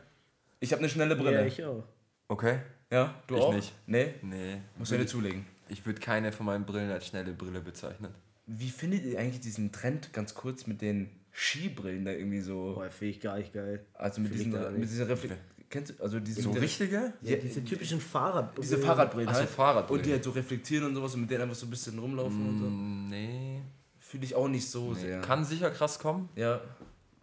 Ich 0.60 0.72
habe 0.72 0.80
eine 0.80 0.88
schnelle 0.88 1.14
Brille. 1.16 1.40
Ja, 1.40 1.44
ich 1.46 1.62
auch. 1.64 1.84
Okay. 2.28 2.60
Ja, 2.90 3.14
du 3.26 3.36
Ich 3.36 3.42
auch? 3.42 3.54
nicht. 3.54 3.72
Nee, 3.86 4.14
Nee. 4.22 4.56
musst 4.78 4.92
du 4.92 4.96
dir 4.96 5.06
zulegen. 5.06 5.44
Ich 5.68 5.84
würde 5.84 6.00
keine 6.00 6.32
von 6.32 6.46
meinen 6.46 6.64
Brillen 6.64 6.90
als 6.90 7.06
schnelle 7.06 7.32
Brille 7.32 7.60
bezeichnen. 7.60 8.14
Wie 8.46 8.70
findet 8.70 9.04
ihr 9.04 9.18
eigentlich 9.20 9.40
diesen 9.40 9.70
Trend 9.72 10.14
ganz 10.14 10.34
kurz 10.34 10.66
mit 10.66 10.80
den 10.80 11.10
Skibrillen 11.32 12.06
da 12.06 12.12
irgendwie 12.12 12.40
so? 12.40 12.72
Boah, 12.74 12.88
finde 12.90 13.10
ich 13.10 13.20
gar 13.20 13.36
nicht 13.36 13.52
geil. 13.52 13.84
Also 13.92 14.22
mit 14.22 14.32
diesen, 14.32 14.52
mit 14.52 14.78
nicht. 14.78 14.90
dieser 14.90 15.06
Reflex. 15.08 15.34
Kennst 15.70 15.90
du, 15.98 16.02
also 16.02 16.18
diese, 16.18 16.42
So 16.42 16.50
richtige? 16.52 17.12
Ja, 17.20 17.36
diese 17.36 17.62
typischen 17.62 18.00
Fahrradbrillen. 18.00 18.62
Diese 18.62 18.78
Fahrradbrillen 18.78 19.28
Ach 19.28 19.34
so, 19.34 19.40
halt. 19.40 19.50
Fahrradbrillen. 19.50 20.00
Und 20.00 20.06
die 20.06 20.12
halt 20.12 20.24
so 20.24 20.30
reflektieren 20.30 20.86
und 20.86 20.94
sowas 20.94 21.14
und 21.14 21.22
mit 21.22 21.30
denen 21.30 21.42
einfach 21.42 21.56
so 21.56 21.66
ein 21.66 21.70
bisschen 21.70 21.98
rumlaufen 21.98 22.48
und 22.48 22.58
so. 22.58 22.64
Mm, 22.64 23.08
Nee. 23.10 23.60
Fühle 24.00 24.24
ich 24.24 24.34
auch 24.34 24.48
nicht 24.48 24.68
so 24.70 24.92
nee. 24.92 25.00
sehr. 25.00 25.20
Kann 25.20 25.44
sicher 25.44 25.70
krass 25.70 25.98
kommen, 25.98 26.30
ja. 26.34 26.62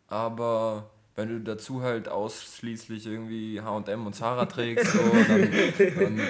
aber 0.07 0.91
wenn 1.15 1.30
du 1.30 1.39
dazu 1.39 1.81
halt 1.81 2.07
ausschließlich 2.07 3.07
irgendwie 3.07 3.59
HM 3.59 4.05
und 4.05 4.13
Zara 4.13 4.45
trägst, 4.45 4.91
so, 4.91 4.99
dann, 4.99 5.51
dann, 5.95 6.22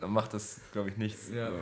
dann 0.00 0.10
macht 0.10 0.32
das, 0.32 0.60
glaube 0.72 0.88
ich, 0.88 0.96
nichts. 0.96 1.30
Ja. 1.34 1.50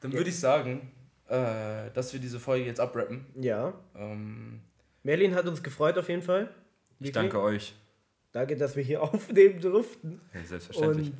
Dann 0.00 0.12
würde 0.12 0.28
ich 0.28 0.38
sagen, 0.38 0.90
äh, 1.28 1.90
dass 1.94 2.12
wir 2.12 2.20
diese 2.20 2.38
Folge 2.38 2.66
jetzt 2.66 2.78
abrappen. 2.78 3.24
Ja. 3.40 3.72
Ähm, 3.96 4.60
Merlin 5.02 5.34
hat 5.34 5.46
uns 5.46 5.62
gefreut 5.62 5.96
auf 5.96 6.10
jeden 6.10 6.20
Fall. 6.20 6.54
Ich 7.00 7.12
danke 7.12 7.40
euch. 7.40 7.74
Danke, 8.32 8.56
dass 8.56 8.74
wir 8.76 8.82
hier 8.82 9.02
aufnehmen 9.14 9.60
durften. 9.60 10.20
Ja, 10.32 10.44
selbstverständlich. 10.44 11.08
Und 11.08 11.16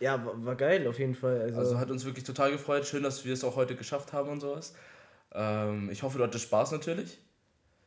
ja, 0.00 0.24
war, 0.24 0.44
war 0.44 0.54
geil 0.56 0.86
auf 0.86 0.98
jeden 0.98 1.14
Fall. 1.14 1.40
Also, 1.42 1.58
Also 1.58 1.78
hat 1.78 1.90
uns 1.90 2.04
wirklich 2.04 2.24
total 2.24 2.50
gefreut. 2.52 2.86
Schön, 2.86 3.02
dass 3.02 3.24
wir 3.24 3.32
es 3.32 3.44
auch 3.44 3.56
heute 3.56 3.76
geschafft 3.76 4.12
haben 4.12 4.30
und 4.30 4.40
sowas. 4.40 4.74
Ähm, 5.32 5.90
ich 5.90 6.02
hoffe, 6.02 6.18
du 6.18 6.24
hattest 6.24 6.44
Spaß 6.44 6.72
natürlich. 6.72 7.18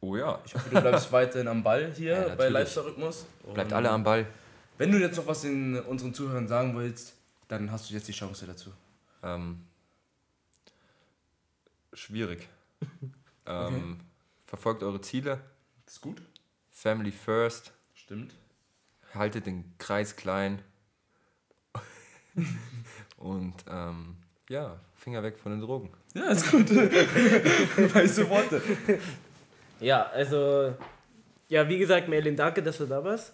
Oh 0.02 0.16
ja, 0.16 0.42
Ich 0.46 0.56
hoffe, 0.56 0.70
du 0.70 0.80
bleibst 0.82 1.12
weiterhin 1.12 1.48
am 1.48 1.62
Ball 1.62 1.92
hier 1.94 2.14
Ja, 2.14 2.22
bei 2.22 2.30
natürlich. 2.30 2.54
Lifestyle-Rhythmus. 2.54 3.26
bleibt 3.54 3.72
Und 3.72 3.78
alle 3.78 3.90
am 3.90 4.04
Ball. 4.04 4.26
Wenn 4.78 4.92
du 4.92 4.98
jetzt 4.98 5.18
noch 5.18 5.28
was 5.28 5.42
den 5.42 5.78
unseren 5.82 6.14
Zuhörern 6.14 6.48
sagen 6.48 6.78
willst, 6.78 7.16
dann 7.50 7.70
hast 7.72 7.90
du 7.90 7.94
jetzt 7.94 8.08
die 8.08 8.14
Chance 8.14 8.46
dazu. 8.48 8.72
Ähm, 9.24 9.66
schwierig. 11.94 12.48
ähm, 13.46 14.00
Verfolgt 14.46 14.84
eure 14.84 15.02
Ziele. 15.02 15.42
Ist 15.86 16.02
gut? 16.02 16.22
Family 16.80 17.12
first. 17.12 17.74
Stimmt. 17.94 18.34
Haltet 19.14 19.46
den 19.46 19.66
Kreis 19.80 20.16
klein. 20.16 20.62
Und 23.18 23.54
ähm, 23.70 24.16
ja, 24.48 24.80
Finger 24.96 25.22
weg 25.22 25.38
von 25.38 25.52
den 25.52 25.60
Drogen. 25.60 25.90
Ja, 26.14 26.30
ist 26.30 26.50
gut. 26.50 26.70
Weiße 27.94 28.30
Worte. 28.30 28.62
Ja, 29.82 30.04
also, 30.04 30.74
ja, 31.50 31.68
wie 31.68 31.80
gesagt, 31.80 32.08
Merlin, 32.08 32.38
danke, 32.38 32.64
dass 32.64 32.78
du 32.78 32.86
da 32.86 33.04
warst. 33.04 33.34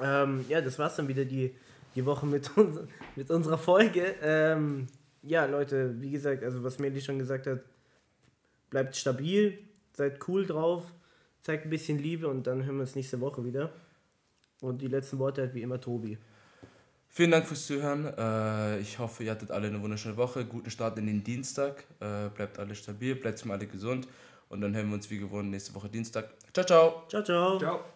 Ähm, 0.00 0.46
ja, 0.48 0.62
das 0.62 0.78
war's 0.78 0.96
dann 0.96 1.06
wieder 1.06 1.26
die, 1.26 1.54
die 1.94 2.06
Woche 2.06 2.24
mit, 2.24 2.56
uns, 2.56 2.78
mit 3.14 3.30
unserer 3.30 3.58
Folge. 3.58 4.14
Ähm, 4.22 4.86
ja, 5.22 5.44
Leute, 5.44 6.00
wie 6.00 6.12
gesagt, 6.12 6.42
also 6.42 6.64
was 6.64 6.78
Merlin 6.78 7.02
schon 7.02 7.18
gesagt 7.18 7.46
hat, 7.46 7.60
bleibt 8.70 8.96
stabil, 8.96 9.58
seid 9.92 10.26
cool 10.28 10.46
drauf, 10.46 10.84
zeigt 11.44 11.66
ein 11.66 11.70
bisschen 11.70 11.98
Liebe 11.98 12.26
und 12.26 12.46
dann 12.46 12.64
hören 12.64 12.76
wir 12.76 12.80
uns 12.80 12.96
nächste 12.96 13.20
Woche 13.20 13.44
wieder. 13.44 13.70
Und 14.60 14.80
die 14.80 14.88
letzten 14.88 15.18
Worte 15.18 15.42
hat 15.42 15.54
wie 15.54 15.62
immer 15.62 15.80
Tobi. 15.80 16.18
Vielen 17.08 17.30
Dank 17.30 17.46
fürs 17.46 17.66
Zuhören. 17.66 18.06
Äh, 18.18 18.80
ich 18.80 18.98
hoffe, 18.98 19.22
ihr 19.22 19.30
hattet 19.30 19.52
alle 19.52 19.68
eine 19.68 19.80
wunderschöne 19.80 20.16
Woche. 20.16 20.44
Guten 20.46 20.70
Start 20.70 20.98
in 20.98 21.06
den 21.06 21.22
Dienstag. 21.22 21.84
Äh, 22.00 22.28
bleibt 22.34 22.58
alle 22.58 22.74
stabil, 22.74 23.14
bleibt 23.14 23.44
mal 23.44 23.54
alle 23.54 23.66
gesund. 23.66 24.08
Und 24.48 24.62
dann 24.62 24.74
hören 24.74 24.88
wir 24.88 24.94
uns 24.94 25.08
wie 25.10 25.18
gewohnt 25.18 25.50
nächste 25.50 25.74
Woche 25.74 25.88
Dienstag. 25.88 26.30
Ciao, 26.52 26.64
ciao. 26.64 27.02
Ciao, 27.08 27.22
ciao. 27.22 27.58
Ciao. 27.58 27.93